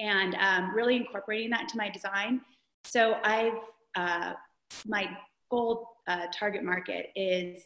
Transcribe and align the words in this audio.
and 0.00 0.34
um, 0.36 0.74
really 0.74 0.96
incorporating 0.96 1.50
that 1.50 1.62
into 1.62 1.76
my 1.76 1.88
design. 1.90 2.40
So 2.84 3.18
I've, 3.22 3.58
uh, 3.94 4.32
my 4.86 5.08
goal 5.50 5.88
uh, 6.08 6.26
target 6.32 6.64
market 6.64 7.10
is 7.14 7.62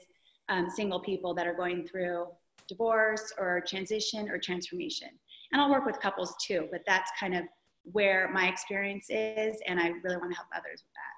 um, 0.48 0.68
single 0.68 1.00
people 1.00 1.32
that 1.34 1.46
are 1.46 1.55
going 1.55 1.86
through 1.86 2.27
divorce 2.68 3.32
or 3.39 3.62
transition 3.66 4.29
or 4.29 4.39
transformation. 4.39 5.09
And 5.52 5.61
I'll 5.61 5.70
work 5.70 5.86
with 5.86 6.00
couples 6.00 6.34
too, 6.45 6.68
but 6.73 6.82
that's 6.86 7.11
kind 7.18 7.34
of 7.36 7.45
where 7.93 8.30
my 8.32 8.48
experience 8.48 9.07
is, 9.11 9.57
and 9.66 9.79
I 9.79 9.89
really 10.03 10.16
want 10.16 10.30
to 10.32 10.37
help 10.37 10.48
others 10.55 10.82
with 10.82 10.95
that. 10.95 11.14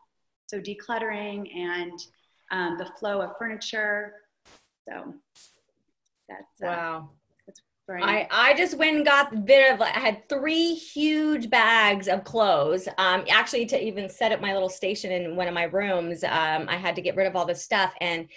So 0.49 0.61
decluttering 0.61 1.55
and 1.57 1.99
um, 2.51 2.77
the 2.79 2.87
flow 2.99 3.21
of 3.21 3.31
furniture. 3.39 4.15
So 4.89 5.15
that's 6.29 6.63
uh, 6.63 6.67
wow. 6.67 7.11
I, 8.05 8.27
I 8.31 8.55
just 8.55 8.77
went 8.77 8.97
and 8.97 9.07
got 9.07 9.33
a 9.33 9.37
bit 9.37 9.73
of 9.73 9.81
I 9.81 9.91
had 9.91 10.29
three 10.29 10.75
huge 10.75 11.49
bags 11.49 12.09
of 12.09 12.25
clothes. 12.25 12.89
Um, 12.99 13.25
actually, 13.31 13.67
to 13.67 13.81
even 13.81 14.09
set 14.09 14.33
up 14.33 14.41
my 14.41 14.53
little 14.53 14.69
station 14.69 15.13
in 15.13 15.37
one 15.37 15.47
of 15.47 15.55
my 15.55 15.65
rooms, 15.65 16.25
um, 16.25 16.69
I 16.69 16.77
had 16.77 16.97
to 16.97 17.03
get 17.03 17.15
rid 17.15 17.29
of 17.29 17.37
all 17.37 17.47
this 17.47 17.63
stuff. 17.63 17.95
And 18.01 18.29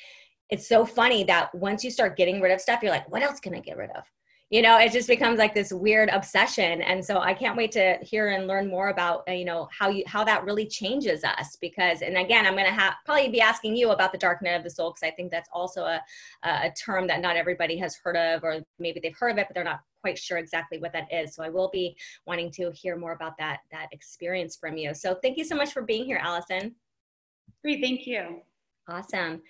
it's 0.49 0.67
so 0.67 0.85
funny 0.85 1.23
that 1.25 1.53
once 1.55 1.83
you 1.83 1.89
start 1.89 2.15
getting 2.15 2.41
rid 2.41 2.51
of 2.51 2.61
stuff, 2.61 2.81
you're 2.83 2.91
like, 2.91 3.09
what 3.09 3.23
else 3.23 3.39
can 3.39 3.55
I 3.55 3.59
get 3.59 3.77
rid 3.77 3.89
of? 3.91 4.03
You 4.49 4.61
know 4.61 4.77
it 4.77 4.91
just 4.91 5.07
becomes 5.07 5.37
like 5.37 5.53
this 5.53 5.71
weird 5.71 6.09
obsession. 6.09 6.81
And 6.81 7.03
so 7.03 7.19
i 7.19 7.33
can't 7.33 7.57
wait 7.57 7.71
to 7.73 7.97
hear 8.01 8.29
and 8.29 8.47
learn 8.47 8.67
more 8.67 8.89
about 8.89 9.23
uh, 9.29 9.31
you 9.31 9.45
know 9.45 9.67
how 9.71 9.89
you 9.89 10.03
how 10.07 10.23
that 10.23 10.43
really 10.43 10.65
changes 10.65 11.23
us 11.23 11.57
because 11.59 12.01
and 12.01 12.17
again 12.17 12.45
i'm 12.45 12.53
going 12.53 12.65
to 12.65 12.71
have 12.71 12.95
probably 13.05 13.29
be 13.29 13.41
asking 13.41 13.75
you 13.75 13.91
about 13.91 14.11
the 14.11 14.17
dark 14.17 14.41
night 14.41 14.55
of 14.55 14.63
the 14.63 14.69
soul 14.69 14.91
because 14.91 15.07
i 15.07 15.11
think 15.11 15.31
that's 15.31 15.49
also 15.53 15.83
a, 15.83 16.01
a 16.43 16.71
term 16.71 17.07
that 17.07 17.21
not 17.21 17.35
everybody 17.35 17.77
has 17.77 17.95
heard 17.95 18.17
of 18.17 18.43
or 18.43 18.59
maybe 18.79 18.99
they've 18.99 19.17
heard 19.17 19.31
of 19.31 19.37
it 19.37 19.47
but 19.47 19.53
they're 19.53 19.63
not 19.63 19.81
quite 20.01 20.17
sure 20.17 20.37
exactly 20.37 20.77
what 20.77 20.93
that 20.93 21.07
is. 21.11 21.35
So 21.35 21.43
i 21.43 21.49
will 21.49 21.69
be 21.69 21.95
wanting 22.25 22.51
to 22.51 22.71
hear 22.71 22.97
more 22.97 23.13
about 23.13 23.37
that 23.37 23.59
that 23.71 23.87
experience 23.91 24.55
from 24.55 24.77
you. 24.77 24.93
So 24.93 25.15
thank 25.21 25.37
you 25.37 25.43
so 25.43 25.55
much 25.55 25.73
for 25.73 25.81
being 25.81 26.05
here 26.05 26.19
allison. 26.21 26.75
Great 27.61 27.81
thank 27.81 28.07
you. 28.07 28.41
Awesome. 28.87 29.41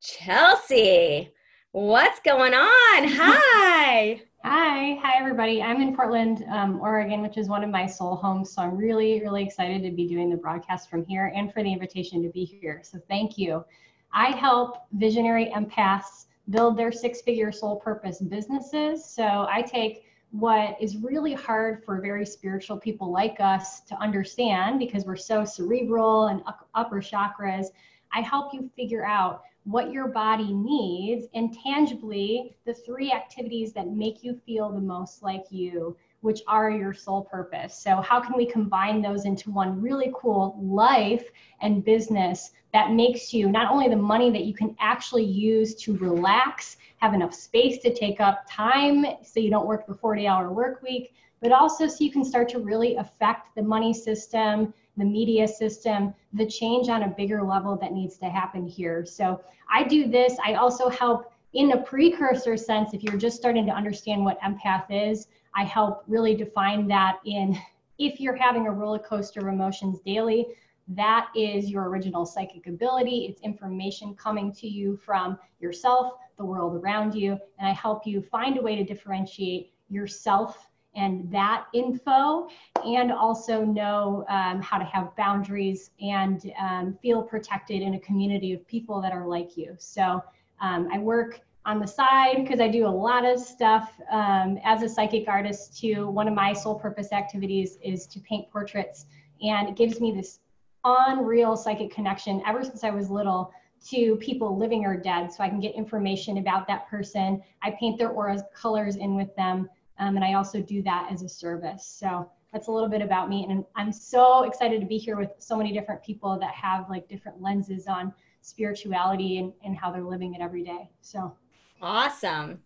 Chelsea 0.00 1.32
What's 1.76 2.20
going 2.20 2.54
on? 2.54 2.68
Hi. 3.06 4.22
Hi. 4.42 4.98
Hi, 5.02 5.12
everybody. 5.18 5.62
I'm 5.62 5.82
in 5.82 5.94
Portland, 5.94 6.42
um, 6.48 6.80
Oregon, 6.80 7.20
which 7.20 7.36
is 7.36 7.50
one 7.50 7.62
of 7.62 7.68
my 7.68 7.84
soul 7.84 8.16
homes. 8.16 8.50
So 8.50 8.62
I'm 8.62 8.78
really, 8.78 9.20
really 9.20 9.44
excited 9.44 9.82
to 9.82 9.90
be 9.90 10.08
doing 10.08 10.30
the 10.30 10.38
broadcast 10.38 10.88
from 10.88 11.04
here 11.04 11.30
and 11.36 11.52
for 11.52 11.62
the 11.62 11.70
invitation 11.70 12.22
to 12.22 12.30
be 12.30 12.46
here. 12.46 12.80
So 12.82 12.98
thank 13.08 13.36
you. 13.36 13.62
I 14.10 14.28
help 14.28 14.86
visionary 14.92 15.52
empaths 15.54 16.24
build 16.48 16.78
their 16.78 16.90
six 16.90 17.20
figure 17.20 17.52
soul 17.52 17.76
purpose 17.76 18.22
businesses. 18.22 19.04
So 19.04 19.46
I 19.50 19.60
take 19.60 20.06
what 20.30 20.78
is 20.80 20.96
really 20.96 21.34
hard 21.34 21.84
for 21.84 22.00
very 22.00 22.24
spiritual 22.24 22.78
people 22.78 23.12
like 23.12 23.36
us 23.38 23.80
to 23.80 23.96
understand 23.96 24.78
because 24.78 25.04
we're 25.04 25.14
so 25.14 25.44
cerebral 25.44 26.28
and 26.28 26.42
upper 26.74 27.02
chakras. 27.02 27.66
I 28.14 28.22
help 28.22 28.54
you 28.54 28.70
figure 28.76 29.04
out 29.04 29.42
what 29.66 29.90
your 29.90 30.06
body 30.06 30.52
needs, 30.52 31.26
and 31.34 31.52
tangibly 31.52 32.56
the 32.64 32.72
three 32.72 33.10
activities 33.10 33.72
that 33.72 33.88
make 33.88 34.22
you 34.22 34.40
feel 34.46 34.70
the 34.70 34.80
most 34.80 35.24
like 35.24 35.44
you, 35.50 35.96
which 36.20 36.40
are 36.46 36.70
your 36.70 36.94
sole 36.94 37.24
purpose. 37.24 37.76
So, 37.76 37.96
how 37.96 38.20
can 38.20 38.36
we 38.36 38.46
combine 38.46 39.02
those 39.02 39.24
into 39.24 39.50
one 39.50 39.82
really 39.82 40.12
cool 40.14 40.56
life 40.62 41.28
and 41.60 41.84
business 41.84 42.52
that 42.72 42.92
makes 42.92 43.34
you 43.34 43.48
not 43.50 43.72
only 43.72 43.88
the 43.88 43.96
money 43.96 44.30
that 44.30 44.44
you 44.44 44.54
can 44.54 44.76
actually 44.78 45.24
use 45.24 45.74
to 45.76 45.96
relax, 45.96 46.76
have 46.98 47.12
enough 47.12 47.34
space 47.34 47.78
to 47.78 47.92
take 47.92 48.20
up 48.20 48.44
time 48.48 49.04
so 49.24 49.40
you 49.40 49.50
don't 49.50 49.66
work 49.66 49.84
the 49.88 49.94
40 49.94 50.28
hour 50.28 50.52
work 50.52 50.80
week, 50.80 51.12
but 51.40 51.50
also 51.50 51.88
so 51.88 52.04
you 52.04 52.12
can 52.12 52.24
start 52.24 52.48
to 52.50 52.60
really 52.60 52.94
affect 52.96 53.54
the 53.56 53.62
money 53.62 53.92
system 53.92 54.72
the 54.96 55.04
media 55.04 55.46
system, 55.46 56.14
the 56.32 56.46
change 56.46 56.88
on 56.88 57.02
a 57.02 57.08
bigger 57.08 57.42
level 57.42 57.76
that 57.76 57.92
needs 57.92 58.16
to 58.18 58.26
happen 58.26 58.66
here. 58.66 59.04
So 59.04 59.40
I 59.70 59.84
do 59.84 60.08
this. 60.08 60.36
I 60.44 60.54
also 60.54 60.88
help 60.88 61.32
in 61.52 61.72
a 61.72 61.82
precursor 61.82 62.56
sense, 62.56 62.92
if 62.92 63.02
you're 63.02 63.16
just 63.16 63.36
starting 63.36 63.66
to 63.66 63.72
understand 63.72 64.24
what 64.24 64.38
empath 64.40 64.84
is, 64.90 65.28
I 65.54 65.64
help 65.64 66.04
really 66.06 66.34
define 66.34 66.86
that 66.88 67.18
in 67.24 67.58
if 67.98 68.20
you're 68.20 68.36
having 68.36 68.66
a 68.66 68.70
roller 68.70 68.98
coaster 68.98 69.40
of 69.40 69.48
emotions 69.48 70.00
daily, 70.00 70.46
that 70.88 71.28
is 71.34 71.70
your 71.70 71.88
original 71.88 72.26
psychic 72.26 72.66
ability. 72.66 73.26
It's 73.28 73.40
information 73.40 74.14
coming 74.14 74.52
to 74.52 74.68
you 74.68 74.96
from 74.96 75.38
yourself, 75.58 76.14
the 76.36 76.44
world 76.44 76.76
around 76.76 77.14
you, 77.14 77.38
and 77.58 77.66
I 77.66 77.72
help 77.72 78.06
you 78.06 78.20
find 78.20 78.58
a 78.58 78.62
way 78.62 78.76
to 78.76 78.84
differentiate 78.84 79.72
yourself 79.88 80.68
and 80.96 81.30
that 81.30 81.66
info 81.74 82.48
and 82.84 83.12
also 83.12 83.64
know 83.64 84.24
um, 84.28 84.60
how 84.60 84.78
to 84.78 84.84
have 84.84 85.14
boundaries 85.16 85.90
and 86.00 86.52
um, 86.58 86.98
feel 87.02 87.22
protected 87.22 87.82
in 87.82 87.94
a 87.94 88.00
community 88.00 88.52
of 88.52 88.66
people 88.66 89.00
that 89.02 89.12
are 89.12 89.26
like 89.26 89.56
you. 89.56 89.74
So 89.78 90.22
um, 90.60 90.88
I 90.92 90.98
work 90.98 91.40
on 91.66 91.78
the 91.80 91.86
side 91.86 92.36
because 92.36 92.60
I 92.60 92.68
do 92.68 92.86
a 92.86 92.88
lot 92.88 93.24
of 93.24 93.38
stuff 93.38 93.92
um, 94.10 94.58
as 94.64 94.82
a 94.82 94.88
psychic 94.88 95.28
artist 95.28 95.78
too. 95.78 96.08
One 96.08 96.28
of 96.28 96.34
my 96.34 96.52
sole 96.52 96.78
purpose 96.78 97.12
activities 97.12 97.78
is 97.82 98.06
to 98.08 98.20
paint 98.20 98.50
portraits 98.50 99.06
and 99.42 99.68
it 99.68 99.76
gives 99.76 100.00
me 100.00 100.12
this 100.12 100.40
unreal 100.84 101.56
psychic 101.56 101.90
connection 101.90 102.42
ever 102.46 102.64
since 102.64 102.84
I 102.84 102.90
was 102.90 103.10
little 103.10 103.52
to 103.88 104.16
people 104.16 104.56
living 104.56 104.84
or 104.84 104.96
dead 104.96 105.32
so 105.32 105.44
I 105.44 105.48
can 105.48 105.60
get 105.60 105.74
information 105.74 106.38
about 106.38 106.66
that 106.68 106.88
person. 106.88 107.42
I 107.62 107.72
paint 107.72 107.98
their 107.98 108.10
auras 108.10 108.42
colors 108.54 108.96
in 108.96 109.14
with 109.14 109.34
them 109.36 109.68
um, 109.98 110.16
and 110.16 110.24
I 110.24 110.34
also 110.34 110.60
do 110.60 110.82
that 110.82 111.08
as 111.10 111.22
a 111.22 111.28
service. 111.28 111.86
So 111.86 112.30
that's 112.52 112.68
a 112.68 112.72
little 112.72 112.88
bit 112.88 113.02
about 113.02 113.28
me. 113.28 113.46
And 113.48 113.64
I'm 113.74 113.92
so 113.92 114.44
excited 114.44 114.80
to 114.80 114.86
be 114.86 114.98
here 114.98 115.16
with 115.16 115.30
so 115.38 115.56
many 115.56 115.72
different 115.72 116.02
people 116.02 116.38
that 116.38 116.54
have 116.54 116.88
like 116.88 117.08
different 117.08 117.40
lenses 117.40 117.86
on 117.86 118.12
spirituality 118.40 119.38
and, 119.38 119.52
and 119.64 119.76
how 119.76 119.90
they're 119.90 120.04
living 120.04 120.34
it 120.34 120.40
every 120.40 120.62
day. 120.62 120.88
So 121.00 121.34
awesome. 121.82 122.62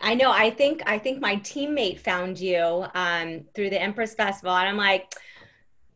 I 0.00 0.14
know. 0.14 0.30
I 0.30 0.50
think 0.50 0.82
I 0.86 0.98
think 0.98 1.20
my 1.20 1.36
teammate 1.36 1.98
found 2.00 2.38
you 2.38 2.86
um, 2.94 3.44
through 3.54 3.70
the 3.70 3.80
Empress 3.80 4.14
Festival, 4.14 4.54
and 4.54 4.68
I'm 4.68 4.76
like, 4.76 5.14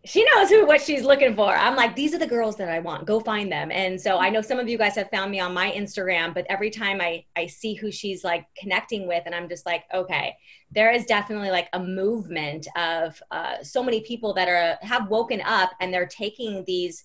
she 0.04 0.24
knows 0.24 0.48
who 0.48 0.66
what 0.66 0.80
she's 0.80 1.02
looking 1.02 1.36
for. 1.36 1.54
I'm 1.54 1.76
like, 1.76 1.94
these 1.94 2.14
are 2.14 2.18
the 2.18 2.26
girls 2.26 2.56
that 2.56 2.70
I 2.70 2.78
want. 2.78 3.06
Go 3.06 3.20
find 3.20 3.52
them. 3.52 3.70
And 3.70 4.00
so 4.00 4.16
I 4.18 4.30
know 4.30 4.40
some 4.40 4.58
of 4.58 4.66
you 4.66 4.78
guys 4.78 4.94
have 4.94 5.10
found 5.10 5.30
me 5.30 5.40
on 5.40 5.52
my 5.52 5.70
Instagram, 5.72 6.32
but 6.32 6.46
every 6.48 6.70
time 6.70 7.02
I 7.02 7.24
I 7.36 7.46
see 7.46 7.74
who 7.74 7.92
she's 7.92 8.24
like 8.24 8.46
connecting 8.56 9.06
with, 9.06 9.22
and 9.26 9.34
I'm 9.34 9.48
just 9.48 9.66
like, 9.66 9.84
okay, 9.92 10.36
there 10.70 10.90
is 10.90 11.04
definitely 11.04 11.50
like 11.50 11.68
a 11.74 11.80
movement 11.80 12.66
of 12.76 13.22
uh, 13.30 13.62
so 13.62 13.82
many 13.82 14.00
people 14.00 14.32
that 14.34 14.48
are 14.48 14.78
have 14.80 15.10
woken 15.10 15.42
up 15.42 15.70
and 15.80 15.92
they're 15.92 16.06
taking 16.06 16.64
these, 16.66 17.04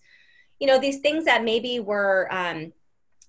you 0.59 0.67
know, 0.67 0.79
these 0.79 0.99
things 0.99 1.25
that 1.25 1.43
maybe 1.43 1.81
were 1.81 2.29
um, 2.31 2.71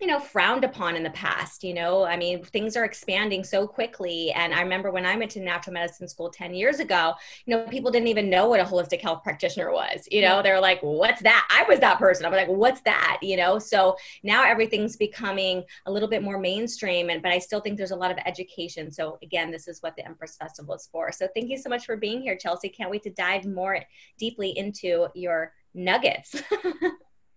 you 0.00 0.06
know 0.06 0.18
frowned 0.18 0.64
upon 0.64 0.96
in 0.96 1.02
the 1.02 1.10
past 1.10 1.64
you 1.64 1.72
know? 1.74 2.04
I 2.04 2.16
mean 2.16 2.44
things 2.44 2.76
are 2.76 2.84
expanding 2.84 3.44
so 3.44 3.66
quickly. 3.66 4.30
And 4.32 4.52
i 4.54 4.60
remember 4.60 4.90
when 4.90 5.06
i 5.06 5.16
went 5.16 5.30
to 5.32 5.40
natural 5.40 5.74
medicine 5.74 6.08
school 6.08 6.30
10 6.30 6.54
years 6.54 6.80
ago 6.80 7.14
you 7.44 7.56
know 7.56 7.66
people 7.68 7.90
didn't 7.90 8.08
even 8.08 8.28
know 8.28 8.48
what 8.48 8.60
a 8.60 8.64
holistic 8.64 9.00
health 9.00 9.22
practitioner 9.22 9.72
was 9.72 10.06
you 10.10 10.20
know? 10.20 10.42
They're 10.42 10.60
like 10.60 10.80
what's 10.82 11.22
that? 11.22 11.46
I 11.50 11.68
was 11.68 11.80
that 11.80 11.98
person. 11.98 12.26
I'm 12.26 12.32
like 12.32 12.48
what's 12.48 12.80
that? 12.82 13.18
You 13.22 13.36
know? 13.36 13.58
So 13.58 13.96
now 14.22 14.44
everything's 14.44 14.96
becoming 14.96 15.64
a 15.86 15.92
little 15.92 16.08
bit 16.08 16.22
more 16.22 16.38
mainstream 16.38 17.10
and 17.10 17.22
but 17.22 17.32
i 17.32 17.38
still 17.38 17.60
think 17.60 17.76
there's 17.76 17.90
a 17.90 17.96
lot 17.96 18.10
of 18.10 18.18
education. 18.26 18.90
So 18.90 19.18
again 19.22 19.50
this 19.50 19.68
is 19.68 19.82
what 19.82 19.96
the 19.96 20.06
empress 20.06 20.36
festival 20.36 20.74
is 20.74 20.88
for. 20.90 21.12
So 21.12 21.28
thank 21.34 21.48
you 21.48 21.58
so 21.58 21.70
much 21.70 21.86
for 21.86 21.96
being 21.96 22.20
here 22.20 22.36
chelsea. 22.36 22.68
Can't 22.68 22.90
wait 22.90 23.02
to 23.04 23.10
dive 23.10 23.44
more 23.46 23.80
deeply 24.18 24.56
into 24.56 25.08
your 25.14 25.52
nuggets 25.74 26.42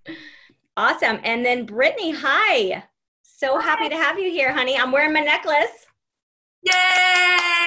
Awesome. 0.78 1.20
And 1.24 1.46
then 1.46 1.66
Brittany, 1.66 2.12
hi. 2.12 2.84
So 3.22 3.60
hi. 3.60 3.64
happy 3.64 3.90
to 3.90 3.96
have 3.96 4.20
you 4.20 4.30
here, 4.30 4.54
honey. 4.54 4.78
I'm 4.78 4.92
wearing 4.92 5.14
my 5.14 5.22
necklace. 5.22 5.88
Yay! 6.64 6.74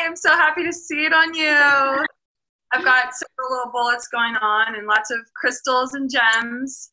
I'm 0.05 0.17
so 0.17 0.31
happy 0.31 0.65
to 0.65 0.73
see 0.73 1.05
it 1.05 1.13
on 1.13 1.35
you. 1.35 2.07
I've 2.75 2.85
got 2.85 3.15
several 3.15 3.51
little 3.51 3.73
bullets 3.73 4.09
going 4.09 4.35
on 4.37 4.77
and 4.77 4.87
lots 4.87 5.11
of 5.11 5.19
crystals 5.35 5.95
and 5.95 6.11
gems. 6.11 6.91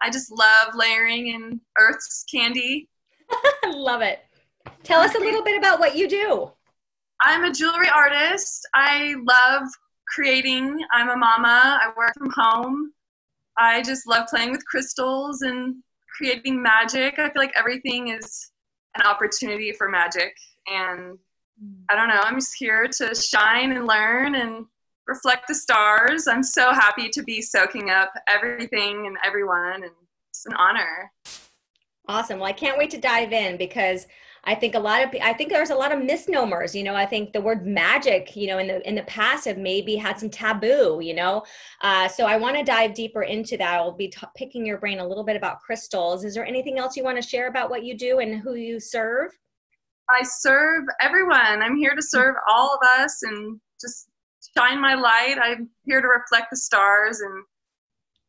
I 0.00 0.10
just 0.10 0.30
love 0.30 0.74
layering 0.74 1.28
in 1.28 1.60
Earth's 1.78 2.24
candy. 2.32 2.88
love 3.66 4.02
it. 4.02 4.20
Tell 4.82 5.00
us 5.00 5.14
a 5.14 5.18
little 5.18 5.42
bit 5.42 5.58
about 5.58 5.80
what 5.80 5.96
you 5.96 6.08
do. 6.08 6.50
I'm 7.20 7.44
a 7.44 7.52
jewelry 7.52 7.88
artist. 7.88 8.68
I 8.74 9.14
love 9.24 9.68
creating. 10.12 10.78
I'm 10.92 11.10
a 11.10 11.16
mama. 11.16 11.80
I 11.82 11.92
work 11.96 12.12
from 12.18 12.30
home. 12.30 12.92
I 13.58 13.82
just 13.82 14.06
love 14.06 14.26
playing 14.28 14.52
with 14.52 14.64
crystals 14.66 15.42
and 15.42 15.76
creating 16.16 16.62
magic. 16.62 17.18
I 17.18 17.30
feel 17.30 17.42
like 17.42 17.54
everything 17.56 18.08
is 18.08 18.50
an 18.96 19.06
opportunity 19.06 19.72
for 19.72 19.88
magic. 19.88 20.34
And 20.66 21.18
I 21.88 21.94
don't 21.94 22.08
know, 22.08 22.20
I'm 22.22 22.36
just 22.36 22.54
here 22.58 22.86
to 22.86 23.14
shine 23.14 23.72
and 23.72 23.86
learn 23.86 24.34
and 24.34 24.66
reflect 25.06 25.48
the 25.48 25.54
stars. 25.54 26.26
I'm 26.26 26.42
so 26.42 26.72
happy 26.72 27.08
to 27.10 27.22
be 27.22 27.40
soaking 27.40 27.90
up 27.90 28.12
everything 28.28 29.06
and 29.06 29.16
everyone, 29.24 29.84
and 29.84 29.92
it's 30.30 30.46
an 30.46 30.54
honor. 30.54 31.10
Awesome. 32.08 32.38
Well, 32.38 32.48
I 32.48 32.52
can't 32.52 32.78
wait 32.78 32.90
to 32.90 32.98
dive 32.98 33.32
in 33.32 33.56
because 33.56 34.06
I 34.46 34.54
think 34.54 34.76
a 34.76 34.78
lot 34.78 35.02
of 35.02 35.10
I 35.20 35.32
think 35.32 35.50
there's 35.50 35.70
a 35.70 35.74
lot 35.74 35.92
of 35.92 36.02
misnomers. 36.02 36.74
You 36.74 36.84
know, 36.84 36.94
I 36.94 37.04
think 37.04 37.32
the 37.32 37.40
word 37.40 37.66
magic, 37.66 38.36
you 38.36 38.46
know, 38.46 38.58
in 38.58 38.68
the 38.68 38.88
in 38.88 38.94
the 38.94 39.02
past 39.02 39.44
have 39.46 39.58
maybe 39.58 39.96
had 39.96 40.20
some 40.20 40.30
taboo. 40.30 41.00
You 41.02 41.14
know, 41.14 41.44
uh, 41.82 42.06
so 42.08 42.26
I 42.26 42.36
want 42.36 42.56
to 42.56 42.62
dive 42.62 42.94
deeper 42.94 43.24
into 43.24 43.56
that. 43.56 43.74
I'll 43.74 43.92
be 43.92 44.08
t- 44.08 44.26
picking 44.36 44.64
your 44.64 44.78
brain 44.78 45.00
a 45.00 45.06
little 45.06 45.24
bit 45.24 45.36
about 45.36 45.60
crystals. 45.60 46.24
Is 46.24 46.34
there 46.34 46.46
anything 46.46 46.78
else 46.78 46.96
you 46.96 47.02
want 47.02 47.20
to 47.20 47.28
share 47.28 47.48
about 47.48 47.70
what 47.70 47.84
you 47.84 47.98
do 47.98 48.20
and 48.20 48.40
who 48.40 48.54
you 48.54 48.78
serve? 48.78 49.32
I 50.08 50.22
serve 50.22 50.84
everyone. 51.00 51.62
I'm 51.62 51.76
here 51.76 51.96
to 51.96 52.02
serve 52.02 52.36
all 52.48 52.78
of 52.80 52.86
us 53.00 53.22
and 53.24 53.60
just 53.80 54.08
shine 54.56 54.80
my 54.80 54.94
light. 54.94 55.36
I'm 55.42 55.68
here 55.84 56.00
to 56.00 56.06
reflect 56.06 56.50
the 56.50 56.56
stars 56.56 57.20
and 57.20 57.44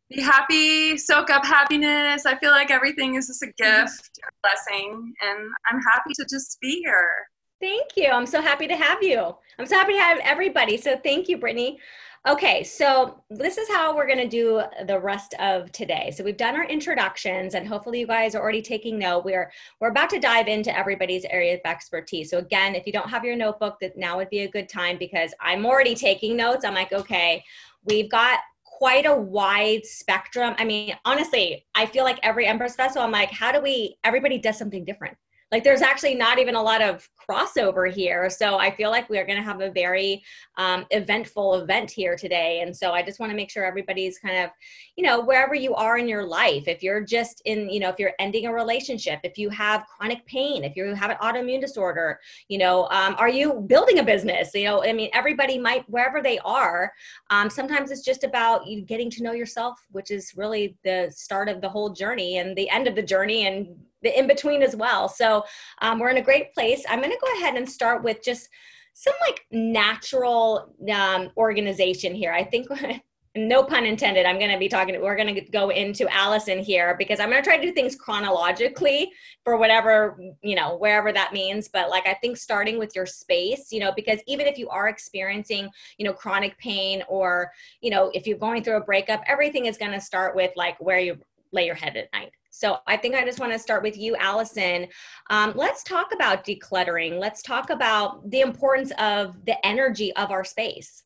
be 0.10 0.22
happy, 0.22 0.98
soak 0.98 1.30
up 1.30 1.46
happiness. 1.46 2.26
I 2.26 2.38
feel 2.38 2.52
like 2.52 2.72
everything 2.72 3.16
is 3.16 3.28
just 3.28 3.44
a 3.44 3.48
mm-hmm. 3.48 3.82
gift, 3.82 4.20
a 4.24 4.32
blessing, 4.42 5.14
and 5.22 5.50
I'm 5.70 5.82
happy 5.82 6.14
to 6.16 6.26
just 6.30 6.58
be 6.62 6.82
here. 6.84 7.28
Thank 7.60 7.92
you. 7.96 8.10
I'm 8.10 8.28
so 8.28 8.42
happy 8.42 8.68
to 8.68 8.76
have 8.76 9.02
you. 9.02 9.36
I'm 9.58 9.66
so 9.66 9.76
happy 9.76 9.94
to 9.94 10.00
have 10.00 10.20
everybody. 10.20 10.78
So 10.78 10.98
thank 11.04 11.28
you, 11.28 11.38
Brittany. 11.38 11.80
Okay, 12.28 12.62
so 12.64 13.24
this 13.30 13.58
is 13.58 13.70
how 13.70 13.96
we're 13.96 14.06
going 14.06 14.20
to 14.20 14.28
do 14.28 14.62
the 14.86 15.00
rest 15.00 15.34
of 15.40 15.72
today. 15.72 16.12
So 16.16 16.24
we've 16.24 16.36
done 16.36 16.56
our 16.56 16.66
introductions, 16.66 17.54
and 17.54 17.66
hopefully 17.66 18.02
you 18.02 18.08
guys 18.08 18.36
are 18.36 18.42
already 18.42 18.62
taking 18.62 19.00
note. 19.00 19.24
We're 19.24 19.52
we're 19.80 19.92
about 19.92 20.10
to 20.12 20.20
dive 20.20 20.48
into 20.48 20.78
everybody's 20.78 21.26
area 21.26 21.54
of 21.56 21.62
expertise. 21.64 22.30
So 22.30 22.40
again, 22.40 22.76
if 22.76 22.86
you 22.86 22.92
don't 22.92 23.10
have 23.10 23.24
your 23.24 23.36
notebook, 23.36 23.78
that 23.82 23.98
now 23.98 24.18
would 24.18 24.30
be 24.30 24.42
a 24.42 24.48
good 24.48 24.68
time 24.68 24.98
because 24.98 25.34
I'm 25.40 25.66
already 25.66 25.96
taking 25.96 26.36
notes. 26.36 26.66
I'm 26.66 26.74
like, 26.74 26.92
okay, 26.92 27.44
we've 27.86 28.12
got 28.12 28.40
quite 28.78 29.08
a 29.08 29.16
wide 29.16 29.84
spectrum. 29.86 30.54
I 30.60 30.64
mean, 30.64 30.94
honestly, 31.04 31.66
I 31.74 31.88
feel 31.88 32.04
like 32.04 32.20
every 32.22 32.46
Empress 32.46 32.76
Festival, 32.76 33.04
I'm 33.04 33.12
like, 33.12 33.32
how 33.32 33.52
do 33.52 33.60
we? 33.60 33.98
Everybody 34.04 34.38
does 34.38 34.56
something 34.56 34.86
different 34.86 35.18
like 35.52 35.64
there's 35.64 35.82
actually 35.82 36.16
not 36.16 36.40
even 36.40 36.56
a 36.56 36.62
lot 36.62 36.82
of 36.82 37.08
crossover 37.30 37.92
here. 37.92 38.30
So 38.30 38.58
i 38.58 38.72
feel 38.72 38.90
like 38.90 39.10
we're 39.10 39.26
going 39.26 39.38
to 39.38 39.44
have 39.44 39.62
a 39.62 39.70
very 39.70 40.24
um, 40.58 40.86
eventful 40.92 41.56
event 41.56 41.92
here 41.92 42.16
today. 42.16 42.62
And 42.62 42.76
so 42.76 42.92
i 42.92 43.02
just 43.02 43.20
want 43.20 43.32
to 43.32 43.36
make 43.36 43.50
sure 43.50 43.66
everybody's 43.66 44.18
kind 44.20 44.44
of 44.44 44.52
you 44.96 45.04
know 45.04 45.22
wherever 45.22 45.54
you 45.54 45.76
are 45.76 45.98
in 45.98 46.08
your 46.08 46.26
life 46.26 46.68
if 46.68 46.82
you're 46.82 47.02
just 47.02 47.42
in 47.46 47.70
you 47.70 47.80
know 47.80 47.90
if 47.90 48.00
you're 48.00 48.14
ending 48.20 48.48
a 48.48 48.54
relationship 48.54 49.20
if 49.24 49.38
you 49.38 49.50
have 49.50 49.86
chronic 49.86 50.26
pain 50.26 50.64
if 50.64 50.76
you 50.76 50.94
have 50.96 51.12
an 51.12 51.18
autoimmune 51.18 51.62
disorder 51.62 52.20
you 52.48 52.58
know 52.58 52.88
um, 52.90 53.16
are 53.18 53.30
you 53.30 53.54
building 53.68 54.00
a 54.00 54.04
business? 54.04 54.52
You 54.54 54.66
know 54.66 54.84
i 54.84 54.92
mean 54.94 55.10
everybody 55.14 55.58
might 55.60 55.88
wherever 55.90 56.22
they 56.22 56.40
are 56.40 56.92
um, 57.30 57.50
sometimes 57.50 57.92
it's 57.92 58.02
just 58.02 58.24
about 58.24 58.66
you 58.66 58.82
getting 58.82 59.10
to 59.12 59.24
know 59.24 59.34
yourself 59.34 59.86
which 59.92 60.12
is 60.12 60.34
really 60.36 60.78
the 60.84 61.12
start 61.16 61.50
of 61.50 61.62
the 61.62 61.70
whole 61.70 61.92
journey 61.92 62.38
and 62.38 62.58
the 62.58 62.70
end 62.70 62.88
of 62.88 62.96
the 62.96 63.04
journey 63.04 63.46
and 63.46 63.76
the 64.08 64.18
in 64.18 64.28
between 64.28 64.62
as 64.64 64.76
well. 64.76 65.08
So 65.10 65.44
um, 65.82 66.00
we're 66.00 66.10
in 66.10 66.18
a 66.18 66.22
great 66.22 66.54
place. 66.54 66.84
I'm 66.90 67.00
going 67.00 67.12
to 67.12 67.20
go 67.22 67.40
ahead 67.40 67.56
and 67.56 67.70
start 67.70 68.04
with 68.04 68.24
just 68.24 68.50
some 68.94 69.14
like 69.28 69.46
natural 69.52 70.74
um, 70.92 71.30
organization 71.38 72.16
here. 72.16 72.32
I 72.32 72.44
think. 72.44 72.68
no 73.38 73.64
pun 73.64 73.86
intended 73.86 74.26
i'm 74.26 74.40
going 74.40 74.52
to 74.52 74.58
be 74.58 74.68
talking 74.68 75.00
we're 75.00 75.16
going 75.16 75.34
to 75.34 75.42
go 75.42 75.70
into 75.70 76.08
allison 76.10 76.60
here 76.60 76.96
because 76.98 77.20
i'm 77.20 77.30
going 77.30 77.42
to 77.42 77.48
try 77.48 77.56
to 77.56 77.62
do 77.62 77.72
things 77.72 77.96
chronologically 77.96 79.12
for 79.44 79.58
whatever 79.58 80.18
you 80.42 80.56
know 80.56 80.76
wherever 80.78 81.12
that 81.12 81.34
means 81.34 81.68
but 81.68 81.90
like 81.90 82.08
i 82.08 82.16
think 82.16 82.36
starting 82.36 82.80
with 82.80 82.96
your 82.96 83.06
space 83.06 83.72
you 83.72 83.80
know 83.80 83.92
because 83.96 84.20
even 84.26 84.48
if 84.48 84.58
you 84.58 84.68
are 84.70 84.88
experiencing 84.88 85.70
you 85.98 86.06
know 86.06 86.14
chronic 86.14 86.58
pain 86.58 87.04
or 87.08 87.52
you 87.82 87.92
know 87.92 88.10
if 88.14 88.26
you're 88.26 88.38
going 88.38 88.64
through 88.64 88.78
a 88.78 88.84
breakup 88.84 89.22
everything 89.28 89.68
is 89.68 89.78
going 89.78 89.92
to 89.92 90.02
start 90.02 90.36
with 90.36 90.52
like 90.56 90.80
where 90.80 91.00
you 91.00 91.18
lay 91.52 91.66
your 91.66 91.76
head 91.76 91.96
at 91.98 92.12
night 92.14 92.32
so 92.58 92.80
I 92.88 92.98
think 92.98 93.14
I 93.14 93.24
just 93.24 93.40
want 93.40 93.54
to 93.54 93.60
start 93.60 93.84
with 93.84 93.96
you, 93.96 94.16
Allison. 94.16 94.88
Um, 95.30 95.54
let's 95.56 95.84
talk 95.84 96.12
about 96.12 96.44
decluttering. 96.44 97.20
Let's 97.20 97.44
talk 97.44 97.70
about 97.70 98.28
the 98.32 98.42
importance 98.42 98.92
of 98.98 99.46
the 99.46 99.64
energy 99.64 100.12
of 100.16 100.32
our 100.32 100.44
space. 100.44 101.04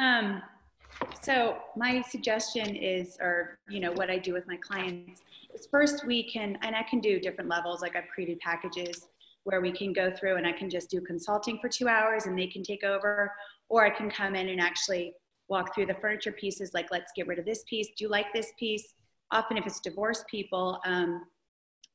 Um, 0.00 0.40
so 1.20 1.58
my 1.76 2.00
suggestion 2.00 2.76
is, 2.76 3.18
or 3.20 3.58
you 3.68 3.78
know, 3.78 3.92
what 3.92 4.08
I 4.08 4.16
do 4.16 4.32
with 4.32 4.46
my 4.46 4.56
clients 4.56 5.20
is 5.52 5.68
first 5.70 6.06
we 6.06 6.22
can, 6.22 6.56
and 6.62 6.74
I 6.74 6.82
can 6.82 7.00
do 7.00 7.20
different 7.20 7.50
levels. 7.50 7.82
Like 7.82 7.94
I've 7.94 8.08
created 8.08 8.38
packages 8.38 9.06
where 9.44 9.60
we 9.60 9.70
can 9.70 9.92
go 9.92 10.10
through 10.10 10.36
and 10.36 10.46
I 10.46 10.52
can 10.52 10.70
just 10.70 10.88
do 10.88 11.02
consulting 11.02 11.58
for 11.60 11.68
two 11.68 11.88
hours 11.88 12.24
and 12.24 12.38
they 12.38 12.46
can 12.46 12.62
take 12.62 12.84
over, 12.84 13.34
or 13.68 13.84
I 13.84 13.90
can 13.90 14.08
come 14.08 14.34
in 14.34 14.48
and 14.48 14.62
actually 14.62 15.12
walk 15.48 15.74
through 15.74 15.86
the 15.86 15.94
furniture 15.94 16.32
pieces. 16.32 16.72
Like 16.74 16.90
let's 16.90 17.12
get 17.16 17.26
rid 17.26 17.38
of 17.38 17.44
this 17.44 17.64
piece. 17.68 17.88
Do 17.96 18.04
you 18.04 18.10
like 18.10 18.26
this 18.32 18.52
piece? 18.58 18.94
often 19.30 19.56
if 19.56 19.66
it's 19.66 19.80
divorced 19.80 20.26
people, 20.26 20.80
um, 20.84 21.24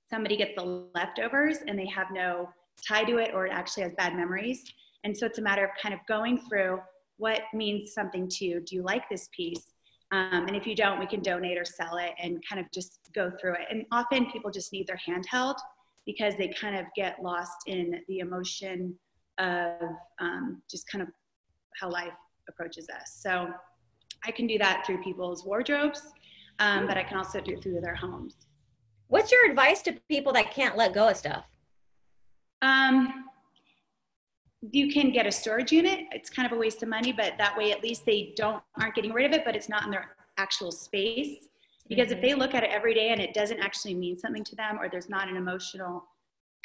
somebody 0.09 0.37
gets 0.37 0.53
the 0.55 0.89
leftovers 0.93 1.59
and 1.67 1.77
they 1.77 1.87
have 1.87 2.07
no 2.11 2.49
tie 2.87 3.03
to 3.03 3.17
it 3.17 3.31
or 3.33 3.47
it 3.47 3.51
actually 3.51 3.83
has 3.83 3.93
bad 3.97 4.15
memories. 4.15 4.63
And 5.03 5.15
so 5.15 5.25
it's 5.25 5.39
a 5.39 5.41
matter 5.41 5.63
of 5.63 5.71
kind 5.81 5.93
of 5.93 5.99
going 6.07 6.39
through 6.47 6.79
what 7.17 7.41
means 7.53 7.93
something 7.93 8.27
to 8.27 8.45
you. 8.45 8.59
Do 8.61 8.75
you 8.75 8.83
like 8.83 9.09
this 9.09 9.29
piece? 9.35 9.71
Um, 10.11 10.45
and 10.47 10.55
if 10.55 10.67
you 10.67 10.75
don't, 10.75 10.99
we 10.99 11.07
can 11.07 11.21
donate 11.21 11.57
or 11.57 11.65
sell 11.65 11.97
it 11.97 12.11
and 12.21 12.43
kind 12.47 12.59
of 12.59 12.71
just 12.71 13.09
go 13.15 13.31
through 13.41 13.53
it. 13.53 13.67
And 13.71 13.85
often 13.91 14.29
people 14.31 14.51
just 14.51 14.71
need 14.71 14.87
their 14.87 14.99
handheld 15.07 15.55
because 16.05 16.35
they 16.37 16.49
kind 16.49 16.75
of 16.75 16.85
get 16.95 17.21
lost 17.23 17.57
in 17.65 18.01
the 18.07 18.19
emotion 18.19 18.95
of 19.39 19.81
um, 20.19 20.61
just 20.69 20.87
kind 20.87 21.01
of 21.01 21.07
how 21.79 21.89
life 21.89 22.13
approaches 22.49 22.89
us. 22.89 23.19
So 23.21 23.49
I 24.25 24.31
can 24.31 24.47
do 24.47 24.57
that 24.57 24.85
through 24.85 25.01
people's 25.03 25.45
wardrobes 25.45 26.01
um, 26.59 26.87
but 26.87 26.97
I 26.97 27.03
can 27.03 27.17
also 27.17 27.41
do 27.41 27.53
it 27.53 27.63
through 27.63 27.81
their 27.81 27.95
homes. 27.95 28.35
What's 29.07 29.31
your 29.31 29.49
advice 29.49 29.81
to 29.83 29.93
people 30.09 30.33
that 30.33 30.51
can't 30.51 30.77
let 30.77 30.93
go 30.93 31.09
of 31.09 31.17
stuff? 31.17 31.45
Um, 32.61 33.25
you 34.71 34.91
can 34.91 35.11
get 35.11 35.27
a 35.27 35.31
storage 35.31 35.71
unit. 35.71 36.05
It's 36.11 36.29
kind 36.29 36.45
of 36.45 36.57
a 36.57 36.59
waste 36.59 36.81
of 36.83 36.89
money, 36.89 37.11
but 37.11 37.33
that 37.37 37.57
way 37.57 37.71
at 37.71 37.83
least 37.83 38.05
they 38.05 38.33
don't 38.37 38.63
aren't 38.79 38.95
getting 38.95 39.11
rid 39.11 39.25
of 39.25 39.33
it, 39.33 39.43
but 39.45 39.55
it's 39.55 39.69
not 39.69 39.83
in 39.83 39.91
their 39.91 40.15
actual 40.37 40.71
space. 40.71 41.47
Because 41.89 42.07
mm-hmm. 42.07 42.15
if 42.15 42.21
they 42.21 42.33
look 42.33 42.53
at 42.53 42.63
it 42.63 42.69
every 42.71 42.93
day 42.93 43.09
and 43.09 43.19
it 43.19 43.33
doesn't 43.33 43.59
actually 43.59 43.93
mean 43.93 44.15
something 44.15 44.43
to 44.45 44.55
them, 44.55 44.79
or 44.79 44.89
there's 44.89 45.09
not 45.09 45.27
an 45.27 45.35
emotional, 45.35 46.05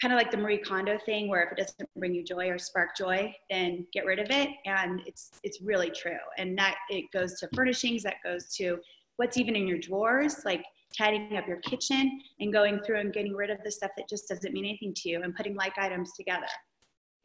kind 0.01 0.13
of 0.13 0.17
like 0.17 0.31
the 0.31 0.37
Marie 0.37 0.59
Kondo 0.59 0.99
thing, 1.05 1.29
where 1.29 1.43
if 1.43 1.53
it 1.53 1.59
doesn't 1.59 1.91
bring 1.97 2.15
you 2.15 2.23
joy 2.23 2.49
or 2.49 2.59
spark 2.59 2.97
joy, 2.97 3.35
then 3.51 3.87
get 3.93 4.05
rid 4.05 4.19
of 4.19 4.31
it. 4.31 4.51
And 4.65 5.01
it's 5.07 5.31
it's 5.43 5.61
really 5.61 5.91
true. 5.91 6.19
And 6.39 6.57
that 6.59 6.77
it 6.89 7.07
goes 7.13 7.39
to 7.41 7.49
furnishings, 7.55 8.03
that 8.05 8.17
goes 8.25 8.55
to 8.57 8.79
what's 9.17 9.37
even 9.37 9.57
in 9.57 9.67
your 9.67 9.79
drawers, 9.79 10.45
like 10.45 10.65
tidying 10.97 11.37
up 11.37 11.47
your 11.47 11.59
kitchen 11.59 12.21
and 12.41 12.53
going 12.53 12.81
through 12.81 13.01
and 13.01 13.13
getting 13.13 13.35
rid 13.35 13.51
of 13.51 13.59
the 13.65 13.71
stuff 13.71 13.91
that 13.97 14.09
just 14.09 14.29
doesn't 14.29 14.53
mean 14.53 14.65
anything 14.65 14.95
to 14.95 15.09
you 15.09 15.23
and 15.23 15.35
putting 15.35 15.55
like 15.55 15.77
items 15.77 16.13
together. 16.13 16.47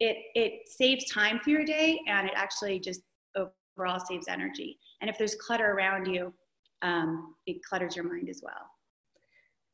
It, 0.00 0.16
it 0.34 0.68
saves 0.68 1.10
time 1.10 1.40
for 1.42 1.50
your 1.50 1.64
day 1.64 1.98
and 2.08 2.26
it 2.26 2.34
actually 2.36 2.78
just 2.80 3.02
overall 3.36 4.00
saves 4.00 4.28
energy. 4.28 4.78
And 5.00 5.08
if 5.08 5.16
there's 5.16 5.36
clutter 5.36 5.70
around 5.70 6.06
you, 6.06 6.34
um, 6.82 7.36
it 7.46 7.62
clutters 7.62 7.96
your 7.96 8.04
mind 8.04 8.28
as 8.28 8.40
well. 8.42 8.68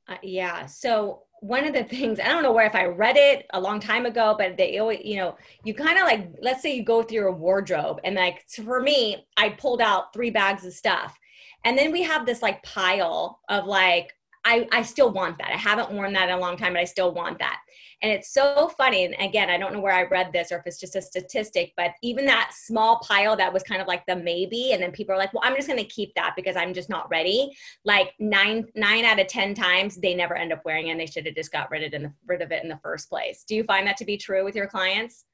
Uh, 0.08 0.18
yeah. 0.22 0.66
So 0.66 1.22
one 1.40 1.66
of 1.66 1.72
the 1.72 1.84
things 1.84 2.20
I 2.20 2.28
don't 2.28 2.42
know 2.42 2.52
where 2.52 2.66
if 2.66 2.74
I 2.74 2.86
read 2.86 3.16
it 3.16 3.46
a 3.52 3.60
long 3.60 3.80
time 3.80 4.06
ago, 4.06 4.34
but 4.38 4.56
they 4.56 4.78
always, 4.78 5.00
you 5.04 5.16
know, 5.16 5.36
you 5.64 5.74
kind 5.74 5.98
of 5.98 6.04
like 6.04 6.28
let's 6.40 6.62
say 6.62 6.74
you 6.74 6.84
go 6.84 7.02
through 7.02 7.28
a 7.28 7.32
wardrobe 7.32 8.00
and 8.04 8.14
like 8.14 8.44
so 8.46 8.62
for 8.62 8.80
me, 8.80 9.26
I 9.36 9.50
pulled 9.50 9.80
out 9.80 10.12
three 10.12 10.30
bags 10.30 10.64
of 10.64 10.72
stuff. 10.72 11.18
And 11.64 11.76
then 11.76 11.92
we 11.92 12.02
have 12.02 12.24
this 12.24 12.42
like 12.42 12.62
pile 12.62 13.40
of 13.48 13.66
like, 13.66 14.14
I, 14.44 14.66
I 14.72 14.82
still 14.82 15.10
want 15.10 15.38
that. 15.38 15.50
I 15.52 15.56
haven't 15.56 15.92
worn 15.92 16.12
that 16.14 16.28
in 16.28 16.34
a 16.34 16.40
long 16.40 16.56
time, 16.56 16.72
but 16.72 16.80
I 16.80 16.84
still 16.84 17.12
want 17.12 17.38
that. 17.40 17.60
And 18.02 18.10
it's 18.10 18.32
so 18.32 18.72
funny. 18.78 19.04
And 19.04 19.14
again, 19.20 19.50
I 19.50 19.58
don't 19.58 19.74
know 19.74 19.80
where 19.80 19.92
I 19.92 20.04
read 20.04 20.32
this 20.32 20.50
or 20.50 20.56
if 20.56 20.66
it's 20.66 20.80
just 20.80 20.96
a 20.96 21.02
statistic, 21.02 21.74
but 21.76 21.90
even 22.02 22.24
that 22.26 22.52
small 22.54 23.00
pile 23.00 23.36
that 23.36 23.52
was 23.52 23.62
kind 23.62 23.82
of 23.82 23.88
like 23.88 24.06
the 24.06 24.16
maybe, 24.16 24.72
and 24.72 24.82
then 24.82 24.92
people 24.92 25.14
are 25.14 25.18
like, 25.18 25.34
well, 25.34 25.42
I'm 25.44 25.54
just 25.54 25.68
going 25.68 25.78
to 25.78 25.84
keep 25.84 26.14
that 26.14 26.32
because 26.34 26.56
I'm 26.56 26.72
just 26.72 26.88
not 26.88 27.10
ready. 27.10 27.54
Like 27.84 28.14
nine, 28.18 28.66
nine 28.74 29.04
out 29.04 29.20
of 29.20 29.26
10 29.26 29.54
times 29.54 29.96
they 29.96 30.14
never 30.14 30.34
end 30.34 30.52
up 30.52 30.64
wearing 30.64 30.88
it 30.88 30.92
and 30.92 31.00
they 31.00 31.06
should 31.06 31.26
have 31.26 31.34
just 31.34 31.52
got 31.52 31.70
rid 31.70 31.82
of, 31.82 31.92
it 31.92 31.96
in 31.96 32.02
the, 32.04 32.12
rid 32.26 32.40
of 32.40 32.52
it 32.52 32.62
in 32.62 32.70
the 32.70 32.80
first 32.82 33.10
place. 33.10 33.44
Do 33.46 33.54
you 33.54 33.64
find 33.64 33.86
that 33.86 33.98
to 33.98 34.06
be 34.06 34.16
true 34.16 34.44
with 34.44 34.56
your 34.56 34.66
clients? 34.66 35.26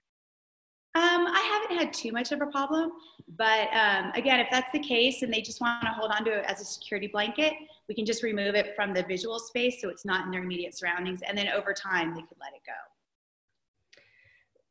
Um, 0.96 1.26
I 1.28 1.60
haven't 1.68 1.76
had 1.76 1.92
too 1.92 2.10
much 2.10 2.32
of 2.32 2.40
a 2.40 2.46
problem, 2.46 2.90
but 3.36 3.68
um, 3.74 4.12
again, 4.14 4.40
if 4.40 4.48
that's 4.50 4.72
the 4.72 4.78
case 4.78 5.22
and 5.22 5.32
they 5.32 5.42
just 5.42 5.60
want 5.60 5.82
to 5.82 5.88
hold 5.88 6.10
on 6.10 6.24
to 6.24 6.38
it 6.38 6.44
as 6.46 6.62
a 6.62 6.64
security 6.64 7.06
blanket, 7.06 7.52
we 7.88 7.94
can 7.94 8.06
just 8.06 8.22
remove 8.22 8.54
it 8.54 8.74
from 8.74 8.92
the 8.92 9.02
visual 9.02 9.38
space 9.38 9.80
so 9.80 9.88
it's 9.88 10.04
not 10.04 10.24
in 10.24 10.30
their 10.30 10.42
immediate 10.42 10.76
surroundings, 10.76 11.22
and 11.22 11.36
then 11.36 11.48
over 11.48 11.72
time 11.72 12.14
they 12.14 12.22
could 12.22 12.38
let 12.40 12.52
it 12.54 12.62
go. 12.66 12.72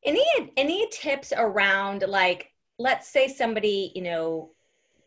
Any 0.04 0.52
any 0.58 0.88
tips 0.92 1.34
around 1.36 2.04
like, 2.08 2.52
let's 2.78 3.08
say 3.08 3.28
somebody 3.28 3.92
you 3.96 4.02
know 4.02 4.52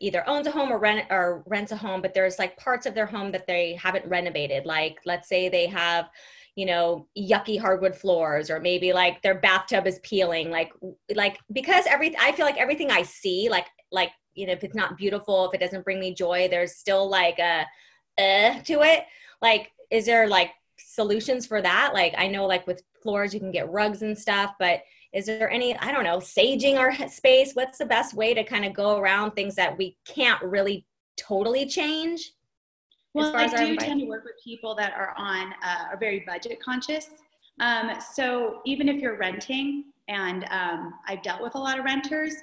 either 0.01 0.27
owns 0.29 0.47
a 0.47 0.51
home 0.51 0.71
or 0.71 0.79
rent 0.79 1.05
or 1.09 1.43
rents 1.45 1.71
a 1.71 1.75
home, 1.75 2.01
but 2.01 2.13
there's 2.13 2.39
like 2.39 2.57
parts 2.57 2.85
of 2.85 2.95
their 2.95 3.05
home 3.05 3.31
that 3.31 3.47
they 3.47 3.73
haven't 3.73 4.05
renovated. 4.05 4.65
Like, 4.65 4.97
let's 5.05 5.27
say 5.27 5.49
they 5.49 5.67
have 5.67 6.09
you 6.55 6.65
know 6.65 7.07
yucky 7.17 7.57
hardwood 7.57 7.95
floors 7.95 8.49
or 8.49 8.59
maybe 8.59 8.91
like 8.91 9.21
their 9.21 9.39
bathtub 9.39 9.87
is 9.87 9.99
peeling 10.03 10.49
like 10.49 10.73
like 11.15 11.37
because 11.53 11.85
every 11.87 12.13
i 12.19 12.33
feel 12.33 12.45
like 12.45 12.57
everything 12.57 12.91
i 12.91 13.01
see 13.01 13.47
like 13.49 13.67
like 13.93 14.11
you 14.33 14.45
know 14.45 14.51
if 14.51 14.63
it's 14.63 14.75
not 14.75 14.97
beautiful 14.97 15.47
if 15.47 15.53
it 15.53 15.63
doesn't 15.63 15.85
bring 15.85 16.01
me 16.01 16.13
joy 16.13 16.49
there's 16.49 16.75
still 16.75 17.09
like 17.09 17.39
a 17.39 17.65
uh 18.19 18.61
to 18.63 18.81
it 18.81 19.05
like 19.41 19.71
is 19.89 20.05
there 20.05 20.27
like 20.27 20.51
solutions 20.77 21.45
for 21.45 21.61
that? 21.61 21.91
Like 21.93 22.13
I 22.17 22.27
know 22.27 22.45
like 22.45 22.65
with 22.67 22.83
floors 23.01 23.33
you 23.33 23.39
can 23.39 23.51
get 23.51 23.71
rugs 23.71 24.01
and 24.01 24.17
stuff, 24.17 24.53
but 24.59 24.81
is 25.13 25.25
there 25.25 25.49
any 25.49 25.77
I 25.77 25.91
don't 25.91 26.03
know, 26.03 26.17
saging 26.17 26.77
our 26.77 26.93
space? 27.09 27.53
What's 27.53 27.77
the 27.77 27.85
best 27.85 28.13
way 28.13 28.33
to 28.33 28.43
kind 28.43 28.65
of 28.65 28.73
go 28.73 28.97
around 28.97 29.31
things 29.31 29.55
that 29.55 29.77
we 29.77 29.97
can't 30.05 30.41
really 30.43 30.85
totally 31.17 31.65
change? 31.65 32.33
Well, 33.13 33.35
I 33.35 33.47
do 33.47 33.75
tend 33.75 34.01
to 34.01 34.05
work 34.05 34.23
with 34.23 34.35
people 34.43 34.75
that 34.75 34.93
are 34.93 35.15
on 35.17 35.53
uh, 35.63 35.85
are 35.91 35.97
very 35.97 36.23
budget 36.27 36.61
conscious. 36.61 37.07
Um, 37.59 37.91
so 38.13 38.61
even 38.65 38.87
if 38.87 39.01
you're 39.01 39.17
renting, 39.17 39.85
and 40.07 40.45
um, 40.51 40.93
I've 41.07 41.23
dealt 41.23 41.41
with 41.41 41.55
a 41.55 41.59
lot 41.59 41.79
of 41.79 41.85
renters. 41.85 42.35